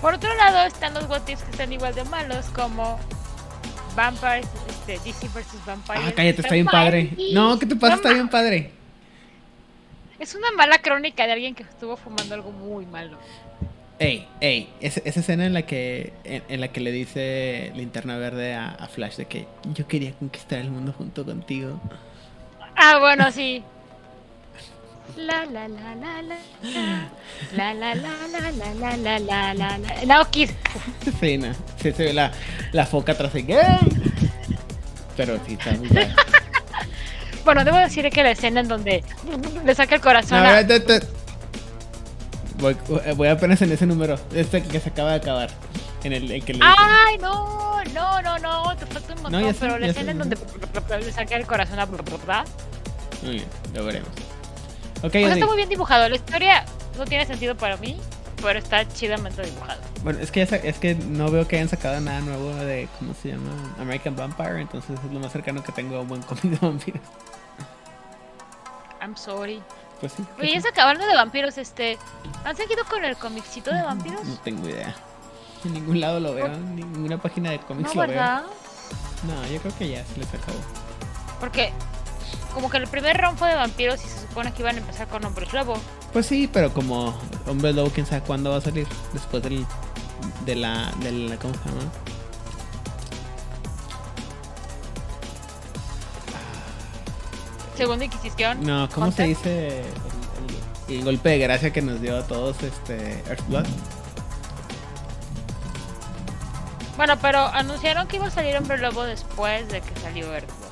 Por 0.00 0.14
otro 0.14 0.34
lado 0.34 0.66
están 0.66 0.94
los 0.94 1.08
What 1.08 1.28
Ifs 1.28 1.44
que 1.44 1.50
están 1.52 1.72
igual 1.72 1.94
de 1.94 2.02
malos 2.04 2.46
como 2.46 2.98
Vampires, 3.94 4.48
este, 4.68 4.98
DC 4.98 5.28
vs. 5.28 5.64
Vampires. 5.64 6.02
Ah, 6.04 6.12
cállate, 6.14 6.40
está 6.40 6.54
bien 6.54 6.66
padre. 6.66 7.10
No, 7.32 7.56
¿qué 7.58 7.66
te 7.66 7.76
pasa? 7.76 7.94
Está 7.94 8.12
bien 8.12 8.28
padre. 8.28 8.72
Es 10.18 10.34
una 10.34 10.50
mala 10.52 10.78
crónica 10.78 11.26
de 11.26 11.32
alguien 11.32 11.54
que 11.54 11.62
estuvo 11.62 11.96
fumando 11.96 12.34
algo 12.34 12.50
muy 12.50 12.84
malo. 12.86 13.16
Ey, 14.02 14.28
ey, 14.40 14.68
esa, 14.80 15.00
esa 15.04 15.20
escena 15.20 15.46
en 15.46 15.54
la 15.54 15.62
que 15.62 16.12
en, 16.24 16.42
en 16.48 16.60
la 16.60 16.68
que 16.68 16.80
le 16.80 16.92
dice 16.92 17.72
Linterna 17.74 18.16
Verde 18.16 18.54
a, 18.54 18.68
a 18.70 18.88
Flash 18.88 19.16
de 19.16 19.26
que 19.26 19.46
yo 19.74 19.86
quería 19.86 20.12
conquistar 20.12 20.58
el 20.58 20.70
mundo 20.70 20.92
junto 20.96 21.24
contigo. 21.24 21.80
Ah, 22.76 22.98
bueno, 22.98 23.30
sí. 23.30 23.62
La 25.16 25.44
la 25.44 25.68
la 25.68 25.94
la 25.94 26.22
la 26.22 26.36
la 27.54 27.74
la 27.74 27.94
la 27.94 27.94
la 27.94 28.50
la 28.50 28.96
la 28.96 28.96
la 28.96 29.18
la 29.18 29.54
la 29.54 29.78
la 30.06 30.28
Esa 30.32 31.10
escena. 31.10 31.54
Sí, 31.80 31.92
se 31.92 32.04
ve 32.04 32.12
la, 32.12 32.32
la 32.72 32.86
foca 32.86 33.12
atrás 33.12 33.32
de 33.34 33.44
Pero 35.16 35.38
sí, 35.46 35.52
está 35.54 35.72
muy 35.72 35.88
padre. 35.88 36.14
Bueno, 37.44 37.64
debo 37.64 37.76
decir 37.76 38.08
que 38.10 38.22
la 38.22 38.30
escena 38.30 38.60
en 38.60 38.68
donde 38.68 39.04
le 39.64 39.74
saca 39.74 39.96
el 39.96 40.00
corazón 40.00 40.42
No, 40.42 40.48
a... 40.48 40.62
espérate, 42.70 42.82
espérate. 42.82 43.08
Voy, 43.08 43.14
voy 43.16 43.28
apenas 43.28 43.62
en 43.62 43.72
ese 43.72 43.86
número. 43.86 44.18
Este 44.34 44.62
que 44.62 44.80
se 44.80 44.90
acaba 44.90 45.10
de 45.10 45.16
acabar. 45.16 45.50
En 46.04 46.12
el, 46.12 46.30
el 46.30 46.44
que 46.44 46.54
le 46.54 46.60
Ay, 46.62 47.16
no, 47.18 47.82
no, 47.94 48.22
no, 48.22 48.38
no, 48.38 48.76
te 48.76 48.86
falta 48.86 49.14
un 49.14 49.22
montón, 49.22 49.42
No, 49.42 49.48
sé, 49.48 49.56
pero 49.60 49.78
la 49.78 49.86
escena 49.86 50.10
en 50.10 50.18
donde 50.18 50.36
le 51.00 51.12
saca 51.12 51.36
el 51.36 51.46
corazón 51.46 51.78
a... 51.78 51.86
Muy 51.86 53.34
bien, 53.34 53.46
lo 53.74 53.84
veremos. 53.84 54.08
Ok, 54.98 55.06
O 55.06 55.10
sea, 55.10 55.20
Odi. 55.26 55.32
está 55.32 55.46
muy 55.46 55.56
bien 55.56 55.68
dibujado. 55.68 56.08
La 56.08 56.16
historia 56.16 56.64
no 56.98 57.04
tiene 57.04 57.24
sentido 57.24 57.56
para 57.56 57.76
mí, 57.76 57.96
pero 58.42 58.58
está 58.58 58.86
chidamente 58.88 59.42
dibujado. 59.42 59.80
Bueno, 60.02 60.18
es 60.18 60.32
que, 60.32 60.44
ya 60.44 60.56
es 60.56 60.78
que 60.78 60.94
no 60.96 61.30
veo 61.30 61.46
que 61.46 61.56
hayan 61.56 61.68
sacado 61.68 62.00
nada 62.00 62.20
nuevo 62.20 62.52
de, 62.56 62.88
¿cómo 62.98 63.14
se 63.14 63.28
llama? 63.28 63.50
American 63.80 64.16
Vampire, 64.16 64.60
entonces 64.60 64.98
es 65.04 65.12
lo 65.12 65.20
más 65.20 65.30
cercano 65.30 65.62
que 65.62 65.70
tengo 65.72 65.96
a 65.96 66.00
un 66.00 66.08
buen 66.08 66.22
cómic 66.22 66.42
de 66.44 66.58
vampiros. 66.60 67.02
I'm 69.00 69.16
sorry. 69.16 69.62
Pues 70.02 70.12
sí. 70.14 70.24
Oye, 70.40 70.52
ya 70.54 70.60
se 70.60 70.68
acabaron 70.68 71.00
de 71.00 71.14
vampiros, 71.14 71.56
este... 71.56 71.96
¿Han 72.44 72.56
seguido 72.56 72.84
con 72.90 73.04
el 73.04 73.16
comicito 73.16 73.72
de 73.72 73.82
vampiros? 73.82 74.22
No 74.24 74.34
tengo 74.38 74.68
idea. 74.68 74.94
En 75.64 75.74
ningún 75.74 76.00
lado 76.00 76.18
lo 76.18 76.34
veo, 76.34 76.46
en 76.46 76.74
ninguna 76.74 77.18
página 77.18 77.52
de 77.52 77.60
cómics 77.60 77.94
No, 77.94 78.02
lo 78.02 78.08
¿verdad? 78.08 78.42
veo. 78.42 79.34
No, 79.36 79.46
yo 79.46 79.60
creo 79.60 79.78
que 79.78 79.88
ya 79.88 80.04
se 80.04 80.18
les 80.18 80.28
acabó. 80.28 80.58
Porque 81.38 81.72
como 82.52 82.68
que 82.68 82.78
el 82.78 82.88
primer 82.88 83.16
round 83.16 83.38
fue 83.38 83.48
de 83.48 83.54
vampiros 83.54 84.04
y 84.04 84.08
se 84.08 84.22
supone 84.22 84.52
que 84.52 84.62
iban 84.62 84.74
a 84.74 84.80
empezar 84.80 85.06
con 85.06 85.24
hombres 85.24 85.52
lobo. 85.52 85.74
Pues 86.12 86.26
sí, 86.26 86.50
pero 86.52 86.74
como 86.74 87.16
Hombre 87.46 87.72
Lobo, 87.72 87.90
quién 87.90 88.04
sabe 88.04 88.22
cuándo 88.22 88.50
va 88.50 88.56
a 88.56 88.60
salir. 88.60 88.86
Después 89.12 89.42
del, 89.44 89.64
de 90.44 90.54
la, 90.56 90.92
de 90.98 91.12
la, 91.12 91.36
¿cómo 91.36 91.54
se 91.54 91.60
llama? 91.68 91.82
Segunda 97.76 98.04
Inquisición. 98.04 98.64
No, 98.64 98.88
¿cómo 98.90 99.10
se 99.12 99.24
dice? 99.24 99.68
El, 99.80 100.94
el- 100.94 100.98
el 100.98 101.04
golpe 101.04 101.30
de 101.30 101.38
gracia 101.38 101.72
que 101.72 101.80
nos 101.82 102.00
dio 102.00 102.18
a 102.18 102.22
todos 102.26 102.62
este 102.62 103.22
Earthblood. 103.28 103.66
Bueno, 106.96 107.18
pero 107.20 107.46
anunciaron 107.46 108.06
que 108.06 108.16
iba 108.16 108.26
a 108.26 108.30
salir 108.30 108.56
hombre 108.56 108.78
lobo 108.78 109.04
después 109.04 109.66
de 109.68 109.80
que 109.80 109.98
salió 110.00 110.32
Earthbound. 110.32 110.62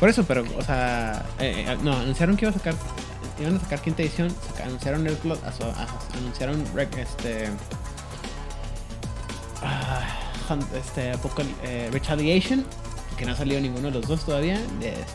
Por 0.00 0.08
eso, 0.08 0.24
pero, 0.24 0.44
o 0.58 0.62
sea, 0.62 1.24
eh, 1.38 1.64
eh, 1.68 1.78
no, 1.82 1.92
anunciaron 1.96 2.36
que 2.36 2.44
iba 2.46 2.50
a 2.50 2.54
sacar, 2.58 2.74
iban 3.38 3.56
a 3.56 3.60
sacar 3.60 3.80
quinta 3.80 4.02
edición, 4.02 4.34
anunciaron 4.64 5.06
Earthblood, 5.06 5.38
anunciaron 6.18 6.64
rec- 6.74 6.96
este, 6.98 7.48
ah, 9.62 10.00
este, 10.76 11.12
Apocal- 11.14 11.54
eh, 11.62 11.88
Retaliation, 11.92 12.66
que 13.22 13.26
no 13.26 13.34
ha 13.34 13.36
salido 13.36 13.60
ninguno 13.60 13.86
de 13.86 13.94
los 13.94 14.08
dos 14.08 14.24
todavía. 14.24 14.60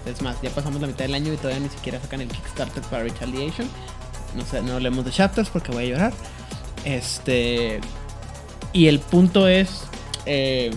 Es 0.06 0.22
más, 0.22 0.42
ya 0.42 0.50
pasamos 0.50 0.80
la 0.80 0.88
mitad 0.88 1.00
del 1.00 1.14
año 1.14 1.34
y 1.34 1.36
todavía 1.36 1.60
ni 1.60 1.68
siquiera 1.68 2.00
sacan 2.00 2.22
el 2.22 2.30
Kickstarter 2.30 2.82
para 2.84 3.04
Retaliation. 3.04 3.68
No 4.34 4.46
sé, 4.46 4.62
no 4.62 4.76
hablemos 4.76 5.04
de 5.04 5.12
chapters 5.12 5.50
porque 5.50 5.74
voy 5.74 5.84
a 5.84 5.88
llorar. 5.88 6.14
Este, 6.86 7.82
y 8.72 8.88
el 8.88 9.02
punto 9.02 9.50
es, 9.50 9.82
eh, 10.26 10.72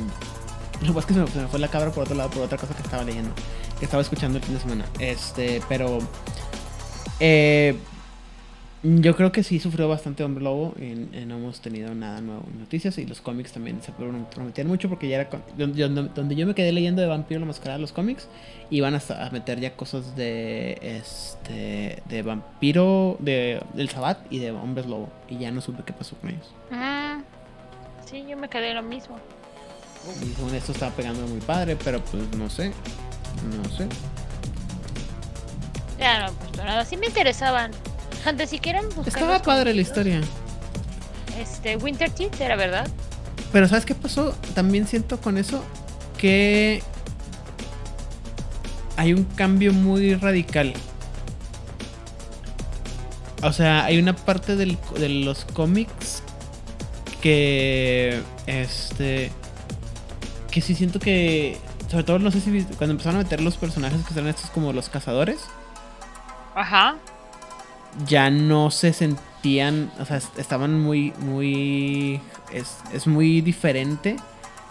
lo 0.83 0.99
es 0.99 1.07
que 1.07 1.15
se 1.15 1.21
me, 1.21 1.29
se 1.29 1.39
me 1.39 1.47
fue 1.47 1.61
la 1.61 1.69
cabra 1.69 1.93
por 1.93 2.03
otro 2.03 2.17
lado 2.17 2.31
por 2.31 2.43
otra 2.43 2.59
cosa 2.59 2.75
que 2.75 2.83
estaba 2.83 3.05
leyendo 3.05 3.31
que 3.79 3.85
estaba 3.85 4.03
escuchando 4.03 4.39
el 4.39 4.45
fin 4.45 4.55
de 4.55 4.61
semana. 4.61 4.85
Este, 4.99 5.63
pero 5.69 6.01
eh, 7.21 7.79
yo 8.83 9.15
creo 9.15 9.31
que 9.31 9.43
sí 9.43 9.61
sufrió 9.61 9.89
bastante 9.89 10.25
Hombre 10.25 10.43
Lobo 10.43 10.73
y, 10.79 10.85
y 10.85 11.25
no 11.27 11.37
hemos 11.37 11.61
tenido 11.61 11.95
nada 11.95 12.23
nuevo 12.23 12.45
en 12.51 12.61
noticias 12.61 12.97
y 12.97 13.05
los 13.05 13.21
cómics 13.21 13.53
también 13.53 13.83
se 13.83 13.93
prometían 13.93 14.67
mucho 14.69 14.89
porque 14.89 15.07
ya 15.07 15.17
era 15.17 15.29
con- 15.29 15.43
donde, 15.59 15.79
yo- 15.79 15.89
donde 15.91 16.35
yo 16.35 16.47
me 16.47 16.55
quedé 16.55 16.73
leyendo 16.73 17.03
de 17.03 17.09
Vampiro 17.09 17.41
la 17.41 17.47
Mascarada 17.47 17.79
los 17.79 17.93
cómics 17.93 18.27
iban 18.71 18.95
hasta 18.95 19.27
a 19.27 19.31
meter 19.31 19.61
ya 19.61 19.77
cosas 19.77 20.17
de 20.17 20.79
este 20.83 22.03
de 22.09 22.23
vampiro 22.23 23.17
de 23.19 23.63
del 23.75 23.91
Sabbat 23.91 24.21
y 24.33 24.39
de 24.39 24.51
hombres 24.53 24.87
lobo 24.87 25.11
y 25.29 25.37
ya 25.37 25.51
no 25.51 25.61
supe 25.61 25.83
qué 25.85 25.93
pasó 25.93 26.17
con 26.17 26.31
ellos 26.31 26.51
Ah, 26.73 27.21
sí, 28.07 28.25
yo 28.27 28.37
me 28.39 28.49
quedé 28.49 28.73
lo 28.73 28.83
mismo. 28.83 29.19
y 30.23 30.35
según 30.37 30.55
esto 30.55 30.73
estaba 30.73 30.93
pegando 30.97 31.27
muy 31.27 31.41
padre 31.41 31.77
pero 31.85 32.01
pues 32.01 32.23
no 32.35 32.49
sé 32.49 32.73
no 33.59 33.65
sé 33.77 33.85
no, 33.85 33.91
pues 35.99 36.39
desafortunada. 36.39 36.85
Sí 36.87 36.97
me 36.97 37.07
interesaban. 37.09 37.73
Gente, 38.25 38.47
si 38.47 38.59
quieren 38.59 38.85
buscar. 38.89 39.09
Estaba 39.09 39.41
padre 39.43 39.75
la 39.75 39.81
historia. 39.81 40.21
Este, 41.39 41.77
Winter 41.77 42.11
Teeth 42.11 42.41
era 42.41 42.57
verdad. 42.57 42.89
Pero 43.53 43.67
¿sabes 43.69 43.85
qué 43.85 43.95
pasó? 43.95 44.33
También 44.55 44.87
siento 44.87 45.21
con 45.21 45.39
eso 45.39 45.65
que 46.19 46.83
hay 48.97 49.13
un 49.15 49.25
cambio 49.25 49.73
muy 49.73 50.15
radical. 50.15 50.75
O 53.43 53.53
sea, 53.53 53.85
hay 53.87 53.99
una 53.99 54.15
parte 54.15 54.55
del- 54.55 54.79
de 54.99 55.09
los 55.09 55.47
cómics 55.47 56.23
que 57.23 58.21
este 58.47 59.31
que 60.51 60.61
sí 60.61 60.75
siento 60.75 60.99
que 60.99 61.59
sobre 61.91 62.03
todo 62.05 62.19
no 62.19 62.31
sé 62.31 62.41
si 62.41 62.51
cuando 62.77 62.93
empezaron 62.93 63.21
a 63.21 63.23
meter 63.23 63.41
los 63.43 63.57
personajes 63.59 64.01
que 64.07 64.15
son 64.15 64.27
estos 64.27 64.49
como 64.51 64.73
los 64.73 64.89
cazadores 64.89 65.39
Ajá. 66.55 66.97
Ya 68.07 68.31
no 68.31 68.71
se 68.71 68.93
sentían, 68.93 69.91
o 70.01 70.05
sea, 70.05 70.17
est- 70.19 70.39
estaban 70.39 70.81
muy, 70.81 71.13
muy, 71.19 72.21
es, 72.53 72.77
es 72.93 73.07
muy 73.07 73.41
diferente 73.41 74.17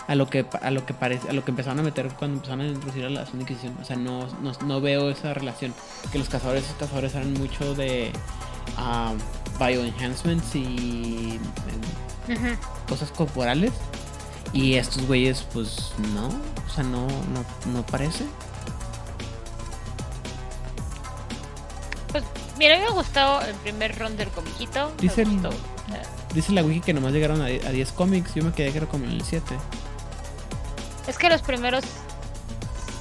a 0.08 0.16
lo 0.16 0.28
que 0.28 0.46
a 0.62 0.72
lo 0.72 0.86
que 0.86 0.94
parece, 0.96 1.30
a 1.30 1.34
lo 1.34 1.44
que 1.46 1.52
empezaron 1.52 1.80
a 1.80 1.84
meter 1.84 2.08
cuando 2.18 2.38
empezaron 2.38 2.62
a 2.62 2.68
introducir 2.70 3.06
a 3.06 3.10
la 3.10 3.26
Segunda 3.26 3.44
Inquisición. 3.44 3.78
O 3.80 3.86
sea, 3.86 3.96
no, 3.96 4.28
no, 4.42 4.54
no 4.66 4.82
veo 4.82 5.10
esa 5.12 5.34
relación. 5.36 5.74
Que 6.12 6.18
los 6.18 6.30
cazadores, 6.30 6.64
esos 6.64 6.78
cazadores 6.78 7.14
eran 7.14 7.34
mucho 7.34 7.76
de 7.76 8.12
ah, 8.78 9.14
bioenhancements 9.60 10.56
y 10.56 11.40
cosas 12.88 13.12
corporales. 13.12 13.72
Y 14.52 14.74
estos 14.76 15.06
güeyes, 15.06 15.46
pues 15.54 15.92
no, 16.16 16.28
o 16.30 16.74
sea, 16.74 16.84
no, 16.84 17.06
no, 17.06 17.72
no 17.72 17.86
parece. 17.86 18.26
Pues, 22.12 22.24
mira, 22.60 22.76
a 22.76 22.80
mí 22.80 22.86
me 22.86 22.92
gustó 22.92 23.42
el 23.42 23.56
primer 23.56 23.98
round 23.98 24.18
del 24.18 24.30
comiquito. 24.30 24.92
Dice 25.00 25.24
el- 25.24 25.30
Dice 26.34 26.52
la 26.52 26.62
wiki 26.64 26.82
que 26.82 26.94
nomás 26.94 27.12
llegaron 27.12 27.42
a, 27.42 27.46
die- 27.48 27.66
a 27.66 27.72
10 27.72 27.92
cómics. 27.94 28.36
Yo 28.36 28.44
me 28.44 28.52
quedé 28.52 28.72
creo 28.72 28.88
como 28.88 29.06
en 29.06 29.12
el 29.14 29.24
7. 29.24 29.58
Es 31.08 31.18
que 31.18 31.28
los 31.28 31.42
primeros 31.42 31.84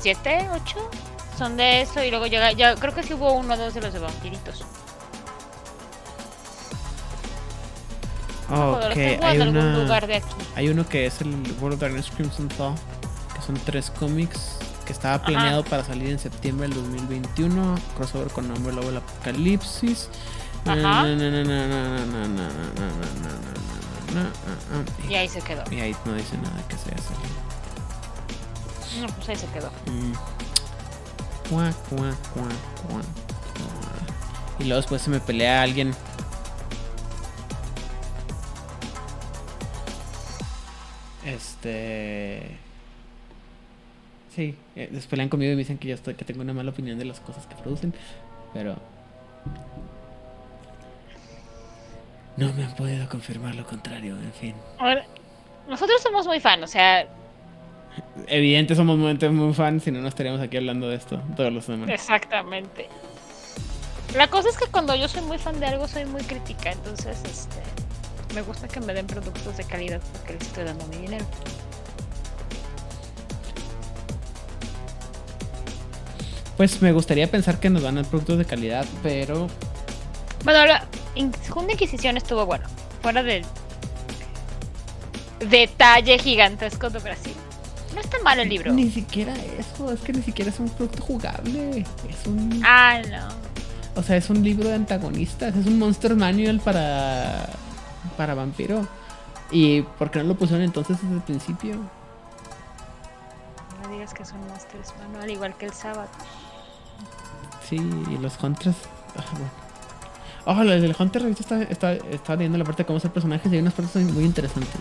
7, 0.01 0.49
8 0.55 0.91
son 1.37 1.59
de 1.59 1.83
eso 1.83 2.03
y 2.03 2.09
luego 2.11 2.27
llega, 2.27 2.53
ya 2.53 2.75
creo 2.77 2.95
que 2.95 3.03
sí 3.03 3.13
hubo 3.13 3.33
uno 3.35 3.53
o 3.53 3.57
dos 3.59 3.75
de 3.75 3.83
los 3.83 3.93
de 3.93 3.99
vampiritos. 3.99 4.65
Los 8.79 8.87
Ok, 8.93 8.97
hay 9.25 9.37
una... 9.51 9.61
Hay 10.57 10.69
uno 10.71 10.89
que 10.89 11.05
es 11.07 11.21
el 11.21 11.35
World 11.61 11.75
of 11.75 11.81
Darkness 11.81 12.11
Crimson 12.17 12.49
Thaw, 12.49 12.75
que 13.37 13.43
son 13.47 13.57
tres 13.67 13.91
cómics 13.91 14.57
que 14.89 14.95
estaba 14.95 15.23
planeado 15.23 15.63
para 15.65 15.85
salir 15.85 16.09
en 16.09 16.19
septiembre 16.19 16.67
del 16.67 16.79
2021, 16.79 17.75
crossover 17.95 18.29
con 18.29 18.51
Hombre 18.51 18.73
Lobo 18.73 18.87
del 18.87 18.97
Apocalipsis. 18.97 20.09
Y 25.07 25.15
ahí 25.15 25.29
se 25.29 25.43
quedó. 25.43 25.63
Y 25.71 25.81
ahí 25.81 25.95
no 26.07 26.15
dice 26.15 26.39
nada 26.39 26.67
que 26.67 26.77
se 26.79 26.91
haya 26.91 27.03
salido. 27.03 27.29
No, 29.03 29.09
pues 29.15 29.29
ahí 29.29 29.37
se 29.37 29.47
quedó. 29.49 29.71
Y 34.59 34.65
luego 34.65 34.77
después 34.77 35.03
se 35.03 35.11
me 35.11 35.21
pelea 35.21 35.61
alguien. 35.63 35.95
Este. 41.27 42.59
Sí, 44.39 44.55
eh, 44.77 44.89
se 45.01 45.09
pelean 45.09 45.29
conmigo 45.29 45.51
y 45.51 45.57
me 45.57 45.63
dicen 45.63 45.79
que 45.79 45.89
yo 45.89 45.97
estoy, 45.97 46.15
que 46.15 46.25
tengo 46.25 46.43
una 46.43 46.53
mala 46.53 46.71
opinión 46.71 46.97
de 46.97 47.05
las 47.05 47.19
cosas 47.19 47.45
que 47.49 47.57
producen. 47.57 47.93
Pero. 48.55 48.77
No 52.37 52.53
me 52.53 52.63
han 52.63 52.77
podido 52.77 53.09
confirmar 53.09 53.57
lo 53.57 53.67
contrario, 53.67 54.17
en 54.17 54.33
fin. 54.33 54.55
Ahora, 54.79 55.05
nosotros 55.69 56.01
somos 56.01 56.25
muy 56.29 56.39
fan, 56.39 56.63
o 56.63 56.69
sea, 56.69 57.05
Evidente 58.29 58.77
somos 58.77 58.97
muy, 58.97 59.13
muy 59.13 59.55
fans, 59.55 59.83
si 59.83 59.91
no, 59.91 60.01
no 60.01 60.07
estaríamos 60.07 60.41
aquí 60.41 60.57
hablando 60.57 60.89
de 60.89 60.95
esto 60.95 61.21
todos 61.37 61.53
los 61.53 61.65
semanas. 61.65 61.93
exactamente. 61.93 62.87
La 64.15 64.29
cosa 64.29 64.51
es 64.51 64.57
que 64.57 64.67
cuando 64.67 64.95
yo 64.95 65.09
soy 65.09 65.23
muy 65.23 65.39
fan 65.39 65.59
de 65.59 65.67
algo, 65.67 65.89
soy 65.89 66.05
muy 66.05 66.23
crítica, 66.23 66.71
entonces, 66.71 67.21
este, 67.25 67.61
me 68.37 68.43
gusta 68.43 68.69
que 68.69 68.79
me 68.79 68.95
den 68.95 69.09
productos 69.09 69.57
de 69.57 69.65
calidad 69.65 70.01
porque 70.13 70.35
les 70.35 70.43
estoy 70.43 70.63
dando 70.63 70.87
mi 70.87 70.99
dinero. 70.99 71.27
Pues 76.59 76.83
me 76.83 76.93
gustaría 76.93 77.31
pensar 77.31 77.59
que 77.61 77.71
nos 77.71 77.83
van 77.83 77.97
a 77.97 78.03
dar 78.03 78.11
productos 78.11 78.37
de 78.39 78.45
calidad, 78.45 78.85
pero 79.03 79.47
Bueno, 80.45 80.67
la 80.67 80.85
Segunda 81.43 81.73
Inquisición 81.73 82.17
estuvo 82.19 82.45
bueno, 82.47 82.67
fuera 83.01 83.23
del 83.23 83.45
detalle 85.41 86.19
gigantesco 86.19 86.91
de 86.91 86.99
Brasil. 86.99 87.35
No 87.95 88.01
está 88.01 88.19
mal 88.23 88.39
el 88.39 88.49
libro. 88.49 88.73
ni 88.73 88.91
siquiera 88.91 89.35
eso, 89.59 89.91
es 89.93 90.01
que 90.01 90.13
ni 90.13 90.23
siquiera 90.23 90.51
es 90.51 90.59
un 90.61 90.69
producto 90.69 91.03
jugable. 91.03 91.87
Es 92.09 92.27
un, 92.27 92.61
Ah, 92.65 93.01
no. 93.09 94.01
o 94.01 94.03
sea, 94.03 94.17
es 94.17 94.29
un 94.31 94.43
libro 94.45 94.69
de 94.69 94.75
antagonistas, 94.75 95.57
es 95.57 95.67
un 95.67 95.79
Monster 95.79 96.15
Manual 96.15 96.61
para 96.61 97.49
para 98.17 98.35
vampiro. 98.35 98.87
¿Y 99.51 99.83
por 99.83 100.11
qué 100.11 100.19
no 100.19 100.25
lo 100.27 100.35
pusieron 100.37 100.63
entonces 100.65 101.01
desde 101.01 101.15
el 101.15 101.23
principio? 101.23 101.77
No 103.83 103.89
digas 103.91 104.13
que 104.13 104.25
son 104.25 104.41
monsters, 104.49 104.93
mano, 104.99 105.23
al 105.23 105.31
igual 105.31 105.57
que 105.57 105.67
el 105.67 105.73
sábado. 105.73 106.09
Sí, 107.69 107.77
y 107.77 108.19
los 108.19 108.43
Hunters. 108.43 108.77
Ah, 109.17 109.25
bueno. 109.33 109.51
Oh, 110.61 110.65
lo 110.65 110.71
del 110.81 110.97
Hunter 110.99 111.23
ahorita 111.23 111.41
está, 111.43 111.63
está, 111.63 111.93
está 111.93 112.37
viendo 112.37 112.57
la 112.57 112.65
parte 112.65 112.83
de 112.83 112.87
cómo 112.87 112.97
hacer 112.97 113.11
personajes 113.13 113.51
y 113.53 113.57
hay 113.57 113.61
unas 113.61 113.75
partes 113.75 114.03
muy 114.05 114.25
interesantes. 114.25 114.81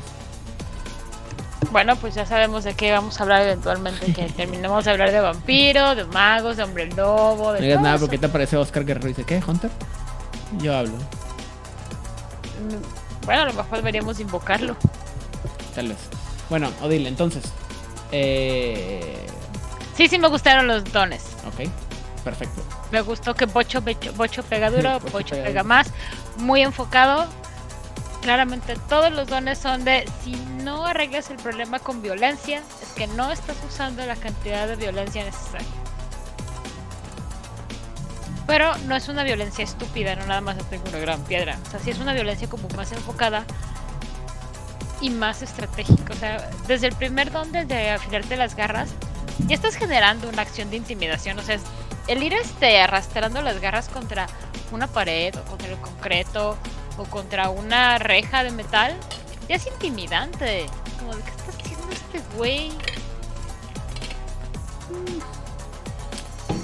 Bueno, 1.71 1.95
pues 1.97 2.15
ya 2.15 2.25
sabemos 2.25 2.63
de 2.63 2.73
qué 2.75 2.91
vamos 2.93 3.19
a 3.19 3.23
hablar 3.23 3.41
eventualmente, 3.41 4.13
que 4.13 4.23
terminemos 4.37 4.85
de 4.85 4.91
hablar 4.91 5.11
de 5.11 5.19
vampiro, 5.19 5.95
de 5.95 6.05
magos, 6.05 6.55
de 6.55 6.63
hombre 6.63 6.85
lobo, 6.95 7.51
de 7.51 7.59
No 7.59 7.63
digas 7.65 7.75
todo 7.77 7.83
nada 7.83 7.95
eso. 7.95 8.05
porque 8.05 8.17
te 8.17 8.25
aparece 8.27 8.55
Oscar 8.55 8.85
Guerrero 8.85 9.07
y 9.07 9.11
dice, 9.11 9.25
¿qué? 9.25 9.41
¿Hunter? 9.45 9.71
Yo 10.61 10.77
hablo, 10.77 10.93
Mm, 12.57 13.25
Bueno, 13.25 13.41
a 13.41 13.45
lo 13.45 13.53
mejor 13.53 13.77
deberíamos 13.77 14.19
invocarlo. 14.21 14.75
tal 15.75 15.89
vez. 15.89 15.97
Bueno, 16.49 16.69
Odile, 16.81 17.09
entonces. 17.09 17.43
Eh... 18.11 19.27
Sí, 19.95 20.07
sí 20.07 20.17
me 20.17 20.29
gustaron 20.29 20.65
los 20.67 20.83
dones. 20.93 21.23
Ok, 21.45 21.69
perfecto. 22.29 22.61
Me 22.91 23.01
gustó 23.01 23.33
que 23.35 23.45
Bocho, 23.45 23.81
Becho- 23.81 24.13
Bocho 24.15 24.43
pega 24.43 24.69
duro, 24.69 24.99
Bocho 24.99 25.11
Bocho 25.13 25.35
pega 25.35 25.63
más, 25.63 25.87
muy 26.37 26.61
enfocado. 26.61 27.27
Claramente 28.21 28.75
todos 28.89 29.11
los 29.11 29.27
dones 29.27 29.57
son 29.57 29.85
de 29.85 30.09
si 30.23 30.35
no 30.63 30.85
arreglas 30.85 31.29
el 31.29 31.37
problema 31.37 31.79
con 31.79 32.01
violencia, 32.01 32.61
es 32.81 32.89
que 32.93 33.07
no 33.07 33.31
estás 33.31 33.55
usando 33.67 34.05
la 34.05 34.15
cantidad 34.15 34.67
de 34.67 34.75
violencia 34.75 35.23
necesaria. 35.23 35.67
Pero 38.45 38.75
no 38.87 38.95
es 38.95 39.09
una 39.09 39.23
violencia 39.23 39.63
estúpida, 39.63 40.15
no 40.15 40.25
nada 40.25 40.41
más 40.41 40.57
tengo 40.69 40.87
una 40.89 40.99
gran 40.99 41.21
piedra. 41.23 41.57
O 41.67 41.71
sea, 41.71 41.79
sí 41.79 41.89
es 41.91 41.99
una 41.99 42.13
violencia 42.13 42.47
como 42.49 42.69
más 42.69 42.91
enfocada 42.93 43.43
y 45.01 45.09
más 45.09 45.41
estratégica. 45.41 46.13
O 46.13 46.15
sea, 46.17 46.49
desde 46.67 46.87
el 46.87 46.95
primer 46.95 47.31
don, 47.31 47.51
desde 47.51 47.91
afilarte 47.91 48.37
las 48.37 48.55
garras, 48.55 48.89
ya 49.47 49.55
estás 49.55 49.75
generando 49.75 50.29
una 50.29 50.41
acción 50.43 50.69
de 50.69 50.77
intimidación. 50.77 51.37
O 51.39 51.41
sea, 51.43 51.57
el 52.07 52.23
ir 52.23 52.33
este, 52.33 52.79
arrastrando 52.79 53.41
las 53.41 53.59
garras 53.61 53.89
contra 53.89 54.27
una 54.71 54.87
pared 54.87 55.35
o 55.35 55.43
contra 55.43 55.67
el 55.67 55.77
concreto 55.77 56.57
o 56.97 57.03
contra 57.05 57.49
una 57.49 57.97
reja 57.99 58.43
de 58.43 58.51
metal, 58.51 58.95
ya 59.47 59.55
es 59.55 59.67
intimidante. 59.67 60.65
Como 60.99 61.15
de 61.15 61.23
qué 61.23 61.29
está 61.29 61.51
haciendo 61.51 61.89
este 61.91 62.21
güey. 62.35 62.69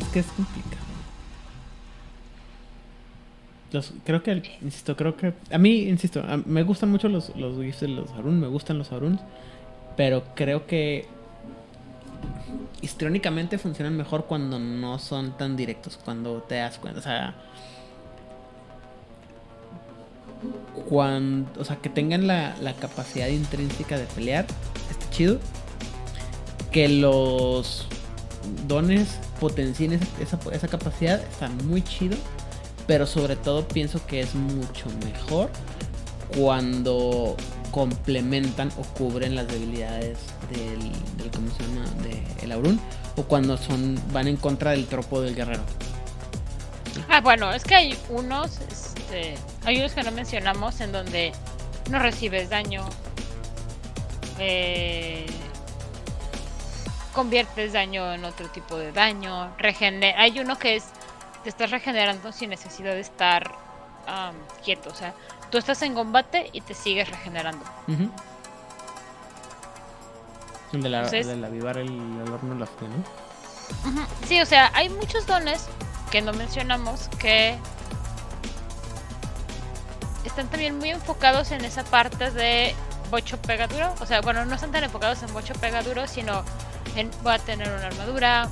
Es 0.01 0.07
que 0.09 0.19
es 0.19 0.25
complicado. 0.27 0.83
Los, 3.71 3.91
creo 4.05 4.21
que, 4.21 4.57
insisto, 4.61 4.95
creo 4.95 5.17
que... 5.17 5.33
A 5.51 5.57
mí, 5.57 5.83
insisto, 5.83 6.23
me 6.45 6.61
gustan 6.61 6.91
mucho 6.91 7.09
los, 7.09 7.35
los 7.35 7.59
GIFs 7.59 7.81
de 7.81 7.87
los 7.87 8.11
Harun, 8.11 8.39
me 8.39 8.47
gustan 8.47 8.77
los 8.77 8.91
Harun, 8.91 9.19
pero 9.97 10.23
creo 10.35 10.67
que 10.67 11.07
histriónicamente 12.81 13.57
funcionan 13.57 13.95
mejor 13.95 14.25
cuando 14.25 14.59
no 14.59 14.99
son 14.99 15.38
tan 15.38 15.55
directos, 15.55 15.99
cuando 16.03 16.41
te 16.41 16.55
das 16.55 16.77
cuenta, 16.77 16.99
o 16.99 17.03
sea... 17.03 17.35
Cuando, 20.89 21.61
o 21.61 21.63
sea, 21.63 21.77
que 21.77 21.88
tengan 21.88 22.27
la, 22.27 22.55
la 22.61 22.73
capacidad 22.73 23.27
intrínseca 23.27 23.97
de 23.97 24.05
pelear, 24.05 24.45
está 24.91 25.09
chido. 25.09 25.39
Que 26.71 26.89
los 26.89 27.88
dones 28.67 29.19
potencien 29.39 29.93
esa, 29.93 30.05
esa, 30.21 30.39
esa 30.51 30.67
capacidad, 30.67 31.21
está 31.21 31.47
muy 31.65 31.81
chido. 31.81 32.17
Pero 32.88 33.07
sobre 33.07 33.38
todo 33.38 33.65
pienso 33.65 34.05
que 34.05 34.19
es 34.19 34.35
mucho 34.35 34.88
mejor 35.05 35.49
cuando 36.35 37.38
complementan 37.73 38.71
o 38.77 38.83
cubren 38.93 39.35
las 39.35 39.47
debilidades 39.47 40.19
del, 40.51 40.91
del 41.17 41.31
¿cómo 41.31 41.51
se 41.51 41.63
llama? 41.63 41.85
El 42.41 42.51
Aurun 42.51 42.79
o 43.15 43.23
cuando 43.23 43.57
son 43.57 43.99
van 44.11 44.27
en 44.27 44.37
contra 44.37 44.71
del 44.71 44.85
tropo 44.85 45.21
del 45.21 45.35
guerrero. 45.35 45.63
Ah, 47.09 47.19
bueno, 47.21 47.51
es 47.51 47.63
que 47.63 47.73
hay 47.73 47.97
unos, 48.09 48.59
este, 48.61 49.33
hay 49.65 49.79
unos 49.79 49.93
que 49.93 50.03
no 50.03 50.11
mencionamos 50.11 50.79
en 50.81 50.91
donde 50.91 51.31
no 51.89 51.97
recibes 51.97 52.51
daño, 52.51 52.87
eh, 54.37 55.25
conviertes 57.11 57.73
daño 57.73 58.13
en 58.13 58.23
otro 58.23 58.49
tipo 58.49 58.77
de 58.77 58.91
daño, 58.91 59.51
regener 59.57 60.13
hay 60.15 60.39
uno 60.39 60.59
que 60.59 60.75
es, 60.75 60.85
te 61.43 61.49
estás 61.49 61.71
regenerando 61.71 62.31
sin 62.31 62.51
necesidad 62.51 62.93
de 62.93 63.01
estar 63.01 63.51
quieto, 64.63 64.89
o 64.89 64.95
sea, 64.95 65.13
tú 65.53 65.59
estás 65.59 65.84
en 65.84 65.93
combate 65.93 66.49
y 66.51 66.61
te 66.61 66.73
sigues 66.73 67.07
regenerando. 67.11 67.63
Ujú. 67.88 68.09
El 70.73 70.81
de, 70.81 70.89
la, 70.89 70.97
Entonces- 70.97 71.27
del 71.27 71.45
avivar 71.45 71.77
el, 71.77 71.89
el 71.91 72.31
horno 72.31 72.55
la 72.55 72.65
fe, 72.65 72.88
Sí, 74.27 74.41
o 74.41 74.47
sea, 74.47 74.71
hay 74.73 74.89
muchos 74.89 75.27
dones 75.27 75.67
que 76.09 76.23
no 76.23 76.34
mencionamos 76.34 77.07
que 77.19 77.55
están 80.25 80.47
también 80.47 80.80
muy 80.80 80.89
enfocados 80.89 81.51
en 81.51 81.63
esa 81.63 81.84
parte 81.84 82.31
de 82.31 82.73
bocho 83.11 83.39
pegaduro. 83.39 83.93
O 84.01 84.07
sea, 84.07 84.21
bueno, 84.21 84.45
no 84.45 84.55
están 84.55 84.71
tan 84.71 84.84
enfocados 84.84 85.21
en 85.21 85.31
bocho 85.34 85.53
pegaduro, 85.53 86.07
sino 86.07 86.43
en 86.95 87.11
voy 87.21 87.34
a 87.35 87.38
tener 87.38 87.67
una 87.71 87.85
armadura, 87.85 88.49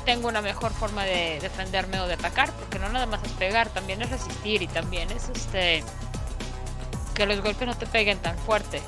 tengo 0.00 0.28
una 0.28 0.40
mejor 0.42 0.72
forma 0.72 1.04
de 1.04 1.38
defenderme 1.40 2.00
o 2.00 2.06
de 2.06 2.14
atacar, 2.14 2.52
porque 2.52 2.78
no 2.78 2.88
nada 2.88 3.06
más 3.06 3.22
es 3.24 3.32
pegar, 3.32 3.68
también 3.68 4.02
es 4.02 4.10
resistir 4.10 4.62
y 4.62 4.66
también 4.66 5.10
es 5.10 5.28
este 5.28 5.82
que 7.14 7.26
los 7.26 7.40
golpes 7.42 7.66
no 7.68 7.76
te 7.76 7.86
peguen 7.86 8.18
tan 8.18 8.36
fuerte. 8.38 8.80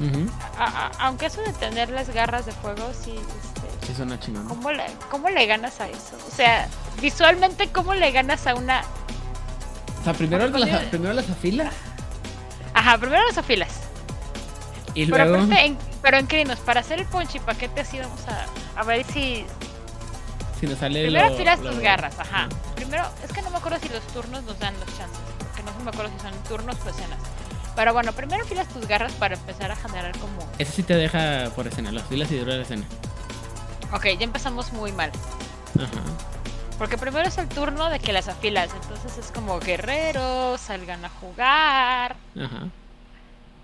Ujú. 0.00 0.26
A- 0.58 0.64
a- 0.64 1.06
aunque 1.06 1.26
eso 1.26 1.40
de 1.42 1.52
tener 1.52 1.90
las 1.90 2.08
garras 2.10 2.46
de 2.46 2.52
fuego, 2.52 2.90
sí, 2.92 3.14
este, 3.16 3.86
Sí, 3.86 3.94
suena 3.94 4.18
chingón. 4.18 4.46
¿Cómo 4.48 4.70
le, 4.72 4.84
¿Cómo 5.10 5.28
le 5.28 5.46
ganas 5.46 5.80
a 5.80 5.88
eso? 5.88 6.16
O 6.30 6.34
sea, 6.34 6.68
visualmente, 7.00 7.68
¿cómo 7.70 7.94
le 7.94 8.10
ganas 8.12 8.46
a 8.46 8.54
una. 8.54 8.82
O 10.00 10.04
sea, 10.04 10.14
primero 10.14 10.46
las, 10.48 10.84
primero 10.86 11.12
las 11.12 11.28
afilas 11.28 11.74
Ajá, 12.72 12.96
primero 12.98 13.22
las 13.26 13.36
afilas. 13.36 13.68
y 14.94 15.04
Pero 15.06 15.24
luego. 15.26 15.44
aparte, 15.44 15.64
en, 15.66 15.78
pero 16.02 16.16
en 16.18 16.26
Crinos, 16.26 16.58
para 16.60 16.80
hacer 16.80 17.00
el 17.00 17.06
ponchi 17.06 17.38
paquete, 17.40 17.80
así 17.82 17.98
vamos 17.98 18.20
a, 18.28 18.46
a 18.80 18.84
ver 18.84 19.04
si. 19.04 19.44
Si 20.58 20.66
nos 20.66 20.78
sale 20.78 21.02
Primero 21.02 21.28
lo- 21.30 21.70
tus 21.70 21.78
garras, 21.80 22.18
ajá. 22.18 22.48
Primero, 22.76 23.04
es 23.24 23.32
que 23.32 23.40
no 23.42 23.50
me 23.50 23.56
acuerdo 23.58 23.78
si 23.80 23.88
los 23.88 24.02
turnos 24.08 24.42
nos 24.44 24.58
dan 24.58 24.74
los 24.78 24.86
chances. 24.98 25.20
Porque 25.38 25.62
no 25.62 25.72
me 25.84 25.90
acuerdo 25.90 26.10
si 26.16 26.20
son 26.20 26.32
turnos 26.44 26.76
o 26.84 26.88
escenas. 26.90 27.18
Pero 27.76 27.92
bueno, 27.94 28.12
primero 28.12 28.42
afilas 28.44 28.68
tus 28.68 28.86
garras 28.86 29.12
para 29.12 29.34
empezar 29.36 29.70
a 29.70 29.76
generar 29.76 30.16
como. 30.18 30.38
Ese 30.58 30.72
sí 30.72 30.82
te 30.82 30.94
deja 30.96 31.50
por 31.56 31.66
escena, 31.66 31.92
las 31.92 32.04
filas 32.08 32.30
y 32.32 32.38
dura 32.38 32.56
la 32.56 32.62
escena. 32.62 32.84
Ok, 33.92 34.06
ya 34.18 34.24
empezamos 34.24 34.72
muy 34.72 34.92
mal. 34.92 35.10
Ajá. 35.76 36.02
Porque 36.78 36.96
primero 36.98 37.26
es 37.28 37.36
el 37.38 37.48
turno 37.48 37.88
de 37.90 37.98
que 38.00 38.12
las 38.12 38.28
afilas. 38.28 38.70
Entonces 38.82 39.18
es 39.18 39.30
como 39.32 39.60
guerreros, 39.60 40.60
salgan 40.60 41.04
a 41.04 41.08
jugar. 41.08 42.16
Ajá. 42.36 42.68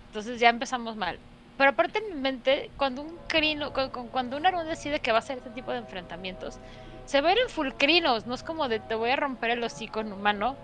Entonces 0.08 0.40
ya 0.40 0.48
empezamos 0.48 0.96
mal. 0.96 1.18
Pero 1.56 1.70
aparte 1.70 1.98
en 1.98 2.14
mi 2.16 2.20
mente, 2.20 2.70
cuando 2.76 3.02
un 3.02 3.16
crino, 3.28 3.72
cu- 3.72 3.90
cu- 3.90 4.08
cuando 4.10 4.36
un 4.36 4.46
Arun 4.46 4.66
decide 4.66 5.00
que 5.00 5.10
va 5.12 5.18
a 5.18 5.20
hacer 5.20 5.38
este 5.38 5.50
tipo 5.50 5.72
de 5.72 5.78
enfrentamientos, 5.78 6.58
se 7.06 7.20
va 7.20 7.30
a 7.30 7.32
ir 7.32 7.38
en 7.38 7.48
full 7.48 7.70
crinos, 7.78 8.26
no 8.26 8.34
es 8.34 8.42
como 8.42 8.68
de 8.68 8.80
te 8.80 8.94
voy 8.94 9.10
a 9.10 9.16
romper 9.16 9.50
el 9.50 9.64
hocico 9.64 10.00
en 10.00 10.12
humano, 10.12 10.56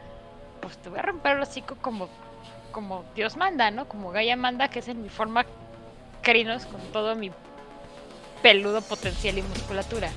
pues 0.60 0.76
te 0.78 0.88
voy 0.90 0.98
a 0.98 1.02
romper 1.02 1.36
el 1.36 1.42
hocico 1.42 1.76
como, 1.76 2.08
como 2.72 3.04
Dios 3.14 3.36
manda, 3.36 3.70
¿no? 3.70 3.88
Como 3.88 4.10
Gaia 4.10 4.36
manda, 4.36 4.68
que 4.68 4.80
es 4.80 4.88
en 4.88 5.02
mi 5.02 5.08
forma 5.08 5.46
crinos 6.22 6.66
con 6.66 6.80
todo 6.92 7.14
mi 7.16 7.30
peludo 8.42 8.80
potencial 8.82 9.38
y 9.38 9.42
musculatura. 9.42 10.10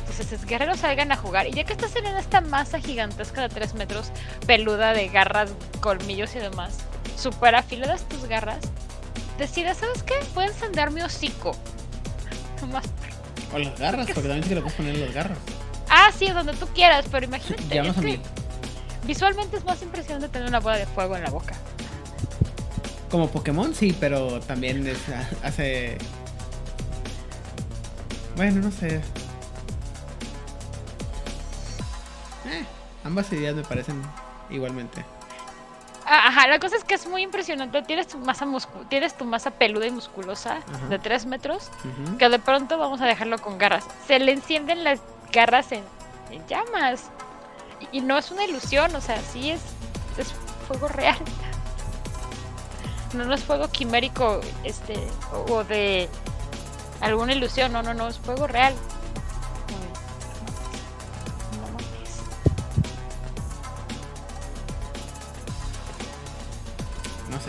Entonces 0.00 0.32
es 0.32 0.44
guerreros 0.46 0.78
salgan 0.80 1.12
a 1.12 1.16
jugar. 1.16 1.46
Y 1.46 1.52
ya 1.52 1.64
que 1.64 1.72
estás 1.72 1.94
en 1.96 2.06
esta 2.06 2.40
masa 2.40 2.80
gigantesca 2.80 3.42
de 3.42 3.48
3 3.48 3.74
metros, 3.74 4.10
peluda 4.46 4.92
de 4.92 5.08
garras, 5.08 5.52
colmillos 5.80 6.34
y 6.36 6.38
demás, 6.38 6.78
super 7.16 7.54
afiladas 7.54 8.08
tus 8.08 8.24
garras, 8.26 8.60
decides, 9.40 9.78
¿sabes 9.78 10.02
qué? 10.04 10.14
Voy 10.34 10.44
a 10.44 10.48
encender 10.48 10.90
mi 10.92 11.00
hocico. 11.02 11.52
Nomás. 12.60 12.84
O 13.52 13.58
las 13.58 13.76
garras, 13.78 14.06
porque 14.14 14.28
también 14.28 14.42
sí 14.44 14.50
que 14.50 14.54
le 14.54 14.60
puedes 14.60 14.76
poner 14.76 14.96
las 14.96 15.12
garras. 15.12 15.38
Ah, 15.88 16.10
sí, 16.16 16.28
donde 16.30 16.52
tú 16.52 16.66
quieras, 16.68 17.06
pero 17.10 17.26
imagínate. 17.26 17.64
Llámanos 17.74 17.96
es 17.96 18.02
a 18.02 18.06
que. 18.06 18.20
Visualmente 19.06 19.56
es 19.56 19.64
más 19.64 19.82
impresionante 19.82 20.28
tener 20.28 20.46
una 20.48 20.60
bola 20.60 20.76
de 20.76 20.86
fuego 20.86 21.16
en 21.16 21.24
la 21.24 21.30
boca. 21.30 21.54
Como 23.10 23.28
Pokémon, 23.28 23.74
sí, 23.74 23.96
pero 23.98 24.38
también 24.40 24.86
es- 24.86 24.98
hace. 25.42 25.98
Bueno, 28.36 28.60
no 28.60 28.70
sé. 28.70 29.00
Eh, 32.46 32.64
ambas 33.04 33.32
ideas 33.32 33.54
me 33.56 33.62
parecen 33.62 34.00
igualmente. 34.48 35.04
Ajá, 36.12 36.48
la 36.48 36.58
cosa 36.58 36.76
es 36.76 36.82
que 36.82 36.94
es 36.94 37.06
muy 37.06 37.22
impresionante. 37.22 37.82
Tienes 37.82 38.08
tu 38.08 38.18
masa 38.18 38.44
muscu 38.44 38.84
tienes 38.88 39.16
tu 39.16 39.24
masa 39.24 39.52
peluda 39.52 39.86
y 39.86 39.92
musculosa 39.92 40.56
Ajá. 40.56 40.88
de 40.88 40.98
3 40.98 41.26
metros, 41.26 41.70
que 42.18 42.28
de 42.28 42.38
pronto 42.40 42.78
vamos 42.78 43.00
a 43.00 43.06
dejarlo 43.06 43.38
con 43.38 43.58
garras. 43.58 43.84
Se 44.08 44.18
le 44.18 44.32
encienden 44.32 44.82
las 44.82 44.98
garras 45.32 45.70
en, 45.70 45.84
en 46.30 46.44
llamas. 46.48 47.10
Y, 47.92 47.98
y 47.98 48.00
no 48.00 48.18
es 48.18 48.30
una 48.32 48.44
ilusión, 48.44 48.94
o 48.96 49.00
sea, 49.00 49.20
sí 49.22 49.50
es, 49.52 49.60
es 50.18 50.34
fuego 50.66 50.88
real. 50.88 51.16
No, 53.14 53.24
no 53.24 53.34
es 53.34 53.42
fuego 53.44 53.68
quimérico, 53.68 54.40
este, 54.64 54.94
o 55.48 55.64
de 55.64 56.08
alguna 57.00 57.32
ilusión, 57.32 57.72
no, 57.72 57.82
no, 57.82 57.94
no, 57.94 58.08
es 58.08 58.18
fuego 58.18 58.46
real. 58.46 58.74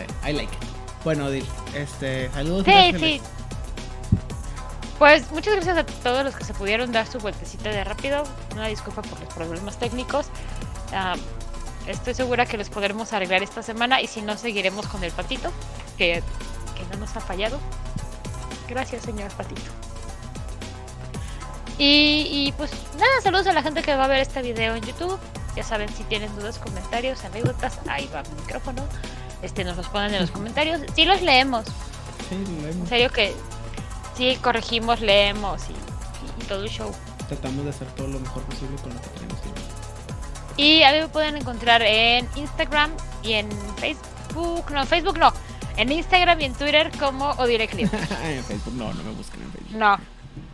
Sé, 0.02 0.30
I 0.30 0.34
like 0.34 0.53
it. 0.53 0.61
Bueno, 1.03 1.26
Odil, 1.26 1.45
este, 1.76 2.30
saludos. 2.32 2.65
Sí, 2.65 2.72
gracias, 2.72 3.02
sí. 3.02 3.22
Pues 4.99 5.32
muchas 5.32 5.56
gracias 5.56 5.78
a 5.78 5.84
todos 5.84 6.23
los 6.23 6.36
que 6.36 6.44
se 6.44 6.53
pudieron 6.53 6.91
dar 6.91 7.07
su 7.07 7.18
vueltecita 7.19 7.69
de 7.69 7.84
rápido. 7.84 8.23
Una 8.53 8.68
disculpa 8.68 9.02
por 9.02 9.19
los 9.19 9.34
problemas 9.34 9.80
técnicos. 9.80 10.28
Ah, 10.94 11.15
estoy 11.88 12.14
segura 12.14 12.45
que 12.45 12.57
los 12.57 12.69
podremos 12.69 13.11
arreglar 13.14 13.41
esta 13.41 13.64
semana 13.64 13.99
y 13.99 14.07
si 14.07 14.22
no, 14.22 14.38
seguiremos 14.38 14.86
con 14.88 15.03
el 15.03 15.11
patito, 15.11 15.52
que, 15.98 16.22
que 16.76 16.94
no 16.94 16.99
nos 16.99 17.15
ha 17.18 17.19
fallado. 17.19 17.60
Gracias, 18.68 19.03
señor 19.03 19.32
patito. 19.32 19.72
Y, 21.80 22.28
y, 22.30 22.52
pues 22.57 22.72
nada, 22.99 23.22
saludos 23.23 23.48
a 23.48 23.53
la 23.53 23.64
gente 23.64 23.82
que 23.82 23.95
va 23.95 24.03
a 24.03 24.07
ver 24.07 24.19
este 24.19 24.44
video 24.44 24.76
en 24.76 24.84
YouTube. 24.84 25.18
Ya 25.56 25.64
saben, 25.64 25.90
si 25.90 26.03
tienen 26.03 26.34
dudas, 26.36 26.60
comentarios, 26.60 27.26
anécdotas, 27.26 27.80
ahí 27.88 28.07
va 28.14 28.22
mi 28.22 28.41
micrófono. 28.41 28.84
Este, 29.41 29.63
nos 29.63 29.77
los 29.77 29.88
ponen 29.88 30.13
en 30.13 30.22
los 30.22 30.31
comentarios. 30.31 30.81
Sí 30.95 31.05
los 31.05 31.22
leemos. 31.22 31.65
Sí, 32.30 32.38
lo 32.61 32.68
En 32.68 32.88
serio 32.88 33.09
que 33.11 33.34
sí 34.15 34.38
corregimos, 34.41 35.01
leemos 35.01 35.63
y 35.69 36.43
todo 36.45 36.63
el 36.63 36.69
show. 36.69 36.91
Tratamos 37.27 37.63
de 37.63 37.69
hacer 37.69 37.88
todo 37.93 38.07
lo 38.07 38.19
mejor 38.19 38.43
posible 38.43 38.76
con 38.81 38.93
lo 38.93 39.01
que 39.01 39.07
tenemos. 39.09 39.39
Y 40.57 40.84
a 40.84 40.91
mí 40.91 40.99
me 40.99 41.07
pueden 41.07 41.38
encontrar 41.38 41.81
en 41.81 42.27
Instagram 42.35 42.91
y 43.23 43.34
en 43.34 43.49
Facebook. 43.77 44.69
No, 44.72 44.85
Facebook 44.85 45.18
no. 45.18 45.31
En 45.77 45.91
Instagram 45.91 46.41
y 46.41 46.45
en 46.45 46.53
Twitter 46.53 46.91
como 46.99 47.30
Odireclip. 47.31 47.91
en 48.23 48.43
Facebook, 48.43 48.73
no, 48.73 48.93
no 48.93 49.03
me 49.03 49.11
busquen 49.11 49.41
en 49.41 49.51
Facebook. 49.51 49.77
No. 49.77 49.97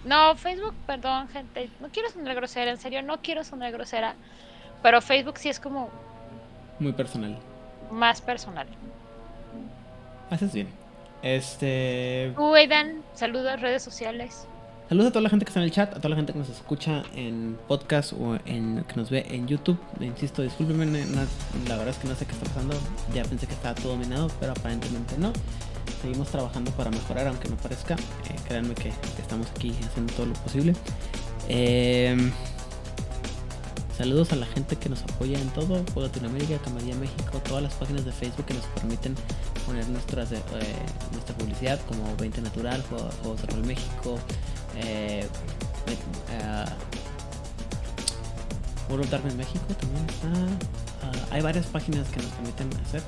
No, 0.06 0.36
Facebook, 0.36 0.74
perdón, 0.86 1.28
gente. 1.30 1.70
No 1.80 1.90
quiero 1.90 2.10
sonar 2.10 2.36
grosera, 2.36 2.72
en 2.72 2.78
serio, 2.78 3.02
no 3.02 3.22
quiero 3.22 3.44
sonar 3.44 3.72
grosera. 3.72 4.16
Pero 4.82 5.02
Facebook 5.02 5.38
sí 5.38 5.50
es 5.50 5.60
como 5.60 5.90
Muy 6.80 6.94
personal. 6.94 7.38
Más 7.92 8.22
personal. 8.22 8.68
Haces 10.30 10.54
bien. 10.54 10.68
Este. 11.22 12.32
Tú, 12.36 12.54
Aidan, 12.54 13.02
saludos, 13.14 13.60
redes 13.62 13.84
sociales. 13.84 14.48
Saludos 14.90 15.10
a 15.10 15.12
toda 15.12 15.24
la 15.24 15.30
gente 15.30 15.44
que 15.44 15.50
está 15.50 15.60
en 15.60 15.66
el 15.66 15.72
chat, 15.72 15.92
a 15.92 15.98
toda 15.98 16.10
la 16.10 16.16
gente 16.16 16.32
que 16.32 16.40
nos 16.40 16.48
escucha 16.48 17.04
en 17.14 17.58
podcast 17.68 18.14
o 18.14 18.38
en 18.46 18.86
que 18.88 18.96
nos 18.96 19.10
ve 19.10 19.26
en 19.30 19.46
YouTube. 19.46 19.78
Insisto, 20.00 20.42
discúlpenme, 20.42 20.86
la 20.86 21.76
verdad 21.76 21.90
es 21.90 21.98
que 21.98 22.08
no 22.08 22.16
sé 22.16 22.26
qué 22.26 22.32
está 22.32 22.46
pasando. 22.46 22.74
Ya 23.14 23.24
pensé 23.26 23.48
que 23.48 23.54
estaba 23.54 23.76
todo 23.76 23.94
dominado, 23.94 24.30
pero 24.40 24.54
aparentemente 24.54 25.18
no. 25.18 25.34
Seguimos 26.02 26.30
trabajando 26.30 26.72
para 26.72 26.90
mejorar, 26.90 27.28
aunque 27.28 27.50
no 27.50 27.58
parezca. 27.58 27.96
Eh, 27.96 28.36
créanme 28.48 28.76
que, 28.76 28.84
que 28.84 29.22
estamos 29.22 29.48
aquí 29.52 29.76
haciendo 29.86 30.14
todo 30.14 30.28
lo 30.28 30.34
posible. 30.36 30.74
Eh, 31.50 32.32
saludos 33.98 34.32
a 34.32 34.36
la 34.36 34.46
gente 34.46 34.76
que 34.76 34.90
nos 34.90 35.02
apoya 35.04 35.40
en 35.40 35.50
todo, 35.50 35.84
por 35.86 36.04
Latinoamérica, 36.04 36.58
Camarilla 36.60 36.96
México, 36.96 37.42
todas 37.48 37.64
las 37.64 37.74
páginas 37.74 38.06
de 38.06 38.12
Facebook 38.12 38.46
que 38.46 38.54
nos 38.54 38.64
permiten 38.66 39.16
poner 39.66 39.88
nuestras, 39.90 40.32
eh, 40.32 40.42
nuestra 41.12 41.36
publicidad, 41.36 41.80
como 41.88 42.16
20 42.18 42.42
Natural, 42.42 42.84
Juegos 42.84 43.42
de 43.42 43.48
Rol 43.48 43.66
México, 43.66 44.20
eh, 44.76 45.28
eh, 46.30 46.66
World 48.90 49.06
of 49.06 49.12
Darkness 49.12 49.36
México 49.36 49.66
también 49.80 50.06
está. 50.10 50.28
Ah, 51.04 51.28
hay 51.32 51.42
varias 51.42 51.66
páginas 51.66 52.08
que 52.10 52.22
nos 52.22 52.32
permiten 52.32 52.70
hacer. 52.86 53.02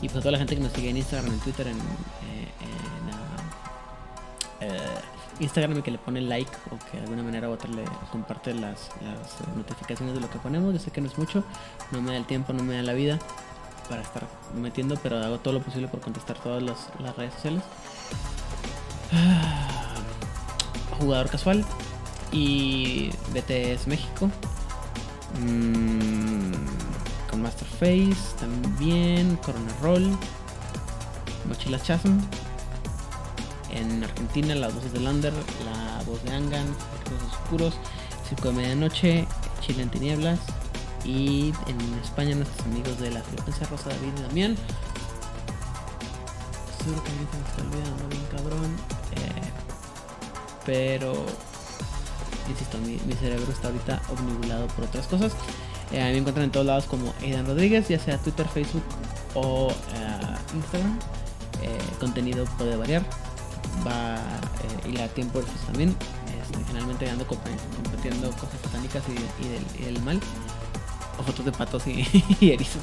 Y 0.00 0.08
pues 0.08 0.16
a 0.16 0.20
toda 0.20 0.32
la 0.32 0.38
gente 0.38 0.56
que 0.56 0.62
nos 0.62 0.72
sigue 0.72 0.90
en 0.90 0.96
Instagram, 0.96 1.32
en 1.32 1.40
Twitter, 1.40 1.66
en, 1.68 1.76
eh, 1.76 2.48
en, 2.60 3.10
ah, 3.14 3.54
eh, 4.60 5.00
Instagram 5.42 5.78
y 5.78 5.82
que 5.82 5.90
le 5.90 5.98
pone 5.98 6.20
like 6.20 6.50
o 6.70 6.78
que 6.90 6.98
de 6.98 7.02
alguna 7.04 7.22
manera 7.22 7.48
u 7.48 7.52
otra 7.52 7.68
le 7.70 7.84
comparte 8.10 8.54
las, 8.54 8.88
eh, 9.00 9.56
notificaciones 9.56 10.14
de 10.14 10.20
lo 10.20 10.30
que 10.30 10.38
ponemos. 10.38 10.72
Yo 10.72 10.78
sé 10.78 10.90
que 10.90 11.00
no 11.00 11.08
es 11.08 11.18
mucho, 11.18 11.44
no 11.90 12.00
me 12.00 12.12
da 12.12 12.16
el 12.16 12.26
tiempo, 12.26 12.52
no 12.52 12.62
me 12.62 12.76
da 12.76 12.82
la 12.82 12.92
vida 12.92 13.18
para 13.88 14.02
estar 14.02 14.26
metiendo, 14.54 14.96
pero 15.02 15.18
hago 15.18 15.38
todo 15.38 15.54
lo 15.54 15.60
posible 15.60 15.88
por 15.88 16.00
contestar 16.00 16.38
todas 16.38 16.62
las, 16.62 16.88
las 17.00 17.16
redes 17.16 17.34
sociales. 17.34 17.62
Ah, 19.12 19.94
jugador 20.98 21.28
casual 21.28 21.64
y 22.30 23.10
BTS 23.32 23.86
México. 23.88 24.30
Mm, 25.40 26.52
con 27.30 27.42
Masterface 27.42 28.36
también, 28.38 29.36
Corona 29.36 29.72
Roll, 29.80 30.16
Mochila 31.48 31.80
Chasm. 31.80 32.18
En 33.72 34.04
Argentina, 34.04 34.54
las 34.54 34.74
voces 34.74 34.92
de 34.92 35.00
Lander, 35.00 35.32
la 35.64 36.02
voz 36.04 36.22
de 36.24 36.32
Angan, 36.32 36.66
Los 37.10 37.32
Oscuros, 37.32 37.74
Circo 38.28 38.48
de 38.48 38.54
Medianoche, 38.54 39.26
Chile 39.60 39.82
en 39.82 39.90
Tinieblas. 39.90 40.40
Y 41.04 41.52
en 41.66 41.80
España, 42.02 42.34
nuestros 42.36 42.66
amigos 42.66 42.98
de 43.00 43.10
la 43.10 43.22
frecuencia 43.22 43.66
rosa 43.66 43.88
David 43.90 44.12
y 44.18 44.22
Damián. 44.22 44.56
Seguro 46.78 47.02
que 47.02 47.10
se 47.10 47.16
me 47.16 47.48
está 47.48 47.62
olvidando 47.62 48.08
bien 48.08 48.22
cabrón. 48.30 48.76
eh, 49.16 49.52
pero 50.64 51.26
insisto, 52.48 52.78
mi, 52.78 52.98
cerebro 53.14 53.50
está 53.52 53.68
ahorita 53.68 54.02
obnubilado 54.10 54.66
por 54.68 54.84
otras 54.84 55.06
cosas. 55.06 55.32
Eh, 55.90 56.00
me 56.00 56.18
encuentran 56.18 56.44
en 56.44 56.50
todos 56.50 56.66
lados 56.66 56.84
como 56.84 57.12
Aidan 57.20 57.46
Rodríguez, 57.46 57.88
ya 57.88 57.98
sea 57.98 58.18
Twitter, 58.18 58.46
Facebook 58.48 58.84
o 59.34 59.70
eh, 59.70 60.54
Instagram. 60.54 60.98
Eh, 61.62 61.78
contenido 62.00 62.44
puede 62.58 62.76
variar, 62.76 63.04
va 63.86 64.16
eh, 64.16 64.90
y 64.90 64.92
la 64.92 65.08
tiempo 65.08 65.40
versus 65.40 65.60
también. 65.66 65.96
Este, 66.40 66.64
generalmente 66.64 67.08
ando 67.08 67.26
compartiendo 67.26 68.30
cosas 68.32 68.60
satánicas 68.62 69.02
y, 69.08 69.44
y 69.44 69.48
del, 69.48 69.64
y 69.78 69.84
del 69.84 70.02
mal. 70.02 70.20
O 71.18 71.22
fotos 71.22 71.44
de 71.44 71.52
patos 71.52 71.86
y, 71.86 72.06
y 72.40 72.50
erizos. 72.50 72.82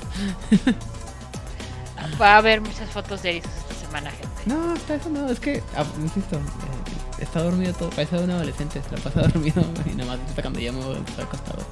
Va 2.19 2.35
a 2.35 2.37
haber 2.37 2.61
muchas 2.61 2.89
fotos 2.89 3.21
de 3.23 3.29
erizos 3.31 3.51
esta 3.69 3.85
semana, 3.85 4.11
gente. 4.11 4.27
No, 4.45 4.71
hasta 4.73 4.95
eso 4.95 5.09
no, 5.09 5.29
es 5.29 5.39
que, 5.39 5.61
ah, 5.75 5.85
insisto, 5.99 6.37
eh, 6.37 7.21
está 7.21 7.43
dormido 7.43 7.73
todo, 7.73 7.89
parece 7.89 8.17
un 8.17 8.31
adolescente, 8.31 8.81
se 8.81 8.95
la 8.95 9.01
pasa 9.01 9.21
dormido 9.27 9.63
y 9.85 9.95
nada 9.95 10.17
más 10.17 10.29
hasta 10.29 10.41
cuando 10.41 10.59
llamo 10.59 10.93
está 10.93 11.23
acostado. 11.23 11.63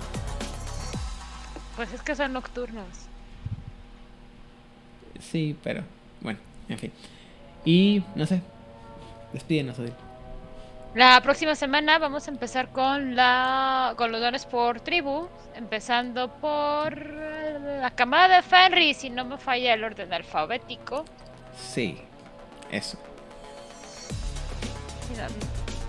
Pues 1.75 1.93
es 1.93 2.01
que 2.01 2.15
son 2.15 2.33
nocturnos. 2.33 2.87
Sí, 5.19 5.55
pero 5.63 5.83
bueno, 6.21 6.39
en 6.69 6.79
fin. 6.79 6.91
Y 7.65 8.03
no 8.15 8.25
sé, 8.25 8.41
despídenos, 9.33 9.79
Odil. 9.79 9.93
La 10.95 11.21
próxima 11.21 11.53
semana 11.53 11.99
vamos 11.99 12.27
a 12.27 12.31
empezar 12.31 12.69
con 12.69 13.15
la 13.15 13.93
con 13.97 14.11
los 14.11 14.19
dones 14.19 14.45
por 14.45 14.79
tribu, 14.79 15.27
empezando 15.55 16.29
por 16.41 16.99
la 16.99 17.91
camada 17.91 18.37
de 18.37 18.41
Fenry, 18.41 18.93
si 18.93 19.09
no 19.09 19.25
me 19.25 19.37
falla 19.37 19.73
el 19.73 19.83
orden 19.83 20.11
alfabético. 20.11 21.05
Sí, 21.55 21.99
eso. 22.71 22.97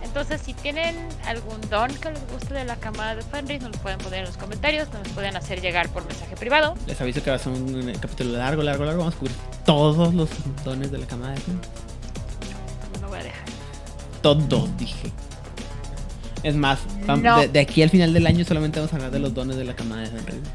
Entonces, 0.03 0.41
si 0.41 0.55
tienen 0.55 0.97
algún 1.27 1.61
don 1.71 1.95
que 1.95 2.11
les 2.11 2.33
guste 2.33 2.55
de 2.55 2.65
la 2.65 2.77
camada 2.77 3.15
de 3.15 3.23
Fenris, 3.23 3.63
nos 3.63 3.77
lo 3.77 3.83
pueden 3.83 3.99
poner 3.99 4.21
en 4.21 4.27
los 4.27 4.37
comentarios, 4.37 4.93
nos 4.93 5.07
lo 5.07 5.15
pueden 5.15 5.37
hacer 5.37 5.61
llegar 5.61 5.89
por 5.89 6.05
mensaje 6.07 6.37
privado. 6.37 6.75
Les 6.87 7.01
aviso 7.01 7.23
que 7.23 7.31
va 7.31 7.37
a 7.37 7.39
ser 7.39 7.53
un, 7.53 7.93
capítulo 8.01 8.37
largo, 8.37 8.63
largo, 8.63 8.85
largo. 8.85 9.01
Vamos 9.01 9.15
a 9.15 9.19
cubrir 9.19 9.37
todos 9.65 10.15
los 10.15 10.29
dones 10.65 10.91
de 10.91 10.99
la 10.99 11.07
camada 11.07 11.33
de 11.33 11.41
Fenris. 11.41 11.88
No 13.29 13.29
lo 13.29 13.29
voy 13.29 13.31
a 13.31 13.33
dejar. 13.33 13.49
Todo, 14.23 14.69
dije. 14.79 15.11
Es 16.43 16.55
más, 16.57 16.79
No. 17.07 17.41
de, 17.41 17.49
de 17.49 17.61
aquí 17.61 17.83
al 17.83 17.91
final 17.91 18.13
del 18.13 18.27
año 18.27 18.45
solamente 18.45 18.79
vamos 18.79 18.93
a 18.93 18.97
hablar 18.97 19.11
de 19.11 19.19
los 19.19 19.35
dones 19.35 19.57
de 19.57 19.65
la 19.65 19.75
camada 19.75 20.03
de 20.03 20.09
Fenris. 20.09 20.51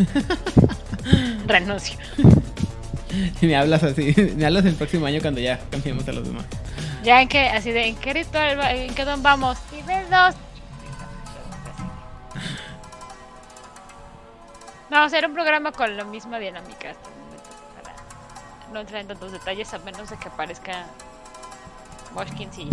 Renuncio. 1.46 1.98
Y 3.40 3.46
me 3.46 3.56
hablas 3.56 3.82
así, 3.82 4.14
me 4.36 4.46
hablas 4.46 4.64
el 4.64 4.74
próximo 4.74 5.06
año 5.06 5.20
cuando 5.20 5.40
ya 5.40 5.58
cambiemos 5.70 6.06
a 6.08 6.12
los 6.12 6.24
demás. 6.24 6.44
Ya 7.02 7.20
en 7.22 7.28
qué, 7.28 7.48
así 7.48 7.70
de, 7.72 7.86
¿en 7.88 7.96
qué 7.96 8.12
ritual, 8.12 8.60
en 8.60 8.94
qué 8.94 9.04
don 9.04 9.22
vamos? 9.22 9.58
Nivel 9.72 10.04
2. 10.04 10.34
Vamos 14.90 15.04
a 15.04 15.04
hacer 15.04 15.26
un 15.26 15.34
programa 15.34 15.72
con 15.72 15.96
la 15.96 16.04
misma 16.04 16.38
dinámica 16.38 16.94
no 18.72 18.80
entrar 18.80 19.00
en 19.00 19.08
tantos 19.08 19.32
detalles 19.32 19.72
a 19.74 19.78
menos 19.78 20.10
de 20.10 20.16
que 20.16 20.28
aparezca 20.28 20.86
Moshkins 22.14 22.58
y... 22.58 22.68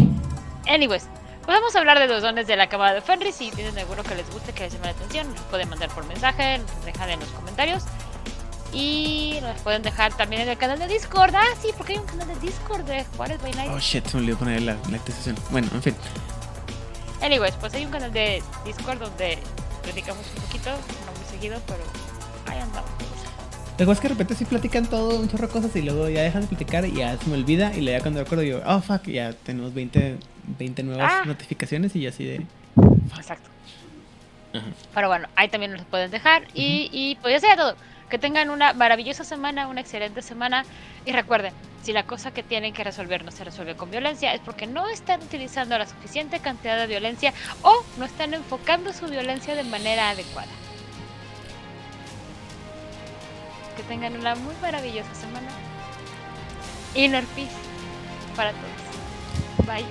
Anyways, 0.68 1.04
pues 1.46 1.58
vamos 1.60 1.76
a 1.76 1.80
hablar 1.80 1.98
de 2.00 2.08
los 2.08 2.22
dones 2.22 2.46
de 2.48 2.56
la 2.56 2.68
camada 2.68 2.94
de 2.94 3.02
Fenris. 3.02 3.36
Si 3.36 3.52
tienen 3.52 3.78
alguno 3.78 4.04
que 4.04 4.16
les 4.16 4.30
guste, 4.32 4.52
que 4.54 4.64
les 4.64 4.74
llame 4.74 4.88
la 4.88 4.92
atención, 4.92 5.34
nos 5.34 5.42
pueden 5.44 5.70
mandar 5.70 5.90
por 5.90 6.06
mensaje, 6.06 6.58
nos 6.58 6.86
dejan 6.86 7.10
en 7.10 7.20
los 7.20 7.30
comentarios. 7.30 7.84
Y 8.74 9.40
nos 9.42 9.62
pueden 9.62 9.82
dejar 9.82 10.14
también 10.14 10.42
en 10.42 10.50
el 10.50 10.58
canal 10.58 10.78
de 10.78 10.88
Discord. 10.88 11.34
Ah, 11.34 11.46
sí, 11.62 11.70
porque 11.78 11.94
hay 11.94 12.00
un 12.00 12.06
canal 12.06 12.28
de 12.28 12.36
Discord 12.36 12.82
de 12.82 13.06
Juárez 13.16 13.42
by 13.42 13.54
Night. 13.54 13.72
Oh 13.74 13.80
shit, 13.80 14.06
se 14.06 14.18
me 14.18 14.24
olvidó 14.24 14.40
poner 14.40 14.62
la, 14.62 14.74
la 14.90 14.98
actualización. 14.98 15.38
Bueno, 15.50 15.70
en 15.74 15.82
fin. 15.82 15.96
Anyways, 17.22 17.56
pues 17.56 17.74
hay 17.76 17.86
un 17.86 17.92
canal 17.92 18.12
de 18.12 18.44
Discord 18.66 19.00
donde 19.00 19.40
platicamos 19.84 20.26
un 20.36 20.42
poquito, 20.44 20.70
no 20.70 21.18
muy 21.18 21.30
seguido, 21.32 21.62
pero 21.66 21.84
ahí 22.46 22.60
andamos. 22.60 22.92
Lo 23.80 23.86
que 23.86 23.86
pasa 23.86 23.92
es 23.94 24.00
que 24.00 24.08
de 24.08 24.14
repente 24.16 24.36
sí 24.36 24.46
platican 24.46 24.88
todo, 24.88 25.20
un 25.20 25.30
chorro 25.30 25.46
de 25.48 25.54
cosas 25.54 25.76
y 25.76 25.84
luego 25.84 26.10
ya 26.10 26.24
dejan 26.24 26.42
de 26.42 26.48
platicar 26.48 26.84
y 26.86 26.94
ya 26.94 27.16
se 27.18 27.30
me 27.30 27.36
olvida 27.36 27.72
y 27.76 27.82
luego 27.82 27.98
ya 28.00 28.02
cuando 28.02 28.22
recuerdo 28.24 28.42
digo, 28.44 28.62
oh 28.66 28.82
fuck, 28.82 29.04
ya 29.04 29.34
tenemos 29.34 29.74
20, 29.74 30.18
20 30.58 30.84
nuevas 30.84 31.12
Ah. 31.14 31.26
notificaciones 31.26 31.96
y 31.96 32.02
yo 32.02 32.10
así 32.10 32.26
de... 32.26 32.36
Exacto. 33.16 33.50
Ajá. 34.54 34.66
Pero 34.96 35.08
bueno, 35.10 35.28
ahí 35.36 35.50
también 35.50 35.74
nos 35.74 35.86
pueden 35.86 36.10
dejar. 36.10 36.44
Y, 36.56 36.90
y 36.92 37.16
pues 37.22 37.36
ya 37.36 37.40
sea 37.40 37.56
todo. 37.56 37.76
Que 38.10 38.18
tengan 38.18 38.50
una 38.50 38.74
maravillosa 38.74 39.24
semana, 39.24 39.68
una 39.68 39.82
excelente 39.82 40.22
semana. 40.24 40.64
Y 41.06 41.12
recuerden, 41.12 41.54
si 41.84 41.92
la 41.94 42.04
cosa 42.04 42.32
que 42.32 42.42
tienen 42.42 42.74
que 42.74 42.84
resolver 42.84 43.24
no 43.26 43.32
se 43.32 43.44
resuelve 43.44 43.76
con 43.76 43.92
violencia, 43.92 44.34
es 44.34 44.40
porque 44.40 44.66
no 44.66 44.88
están 44.90 45.22
utilizando 45.22 45.78
la 45.78 45.86
suficiente 45.86 46.40
cantidad 46.40 46.78
de 46.80 46.88
violencia 46.88 47.34
o 47.62 47.84
no 48.00 48.06
están 48.06 48.34
enfocando 48.34 48.92
su 48.94 49.06
violencia 49.08 49.54
de 49.56 49.64
manera 49.64 50.10
adecuada. 50.10 50.48
Que 53.78 53.84
tengan 53.84 54.18
una 54.20 54.36
muy 54.36 54.56
maravillosa 54.62 55.14
semana. 55.14 55.48
Inner 56.96 57.24
peace 57.28 57.52
para 58.36 58.52
todos. 58.52 59.66
Bye. 59.68 59.86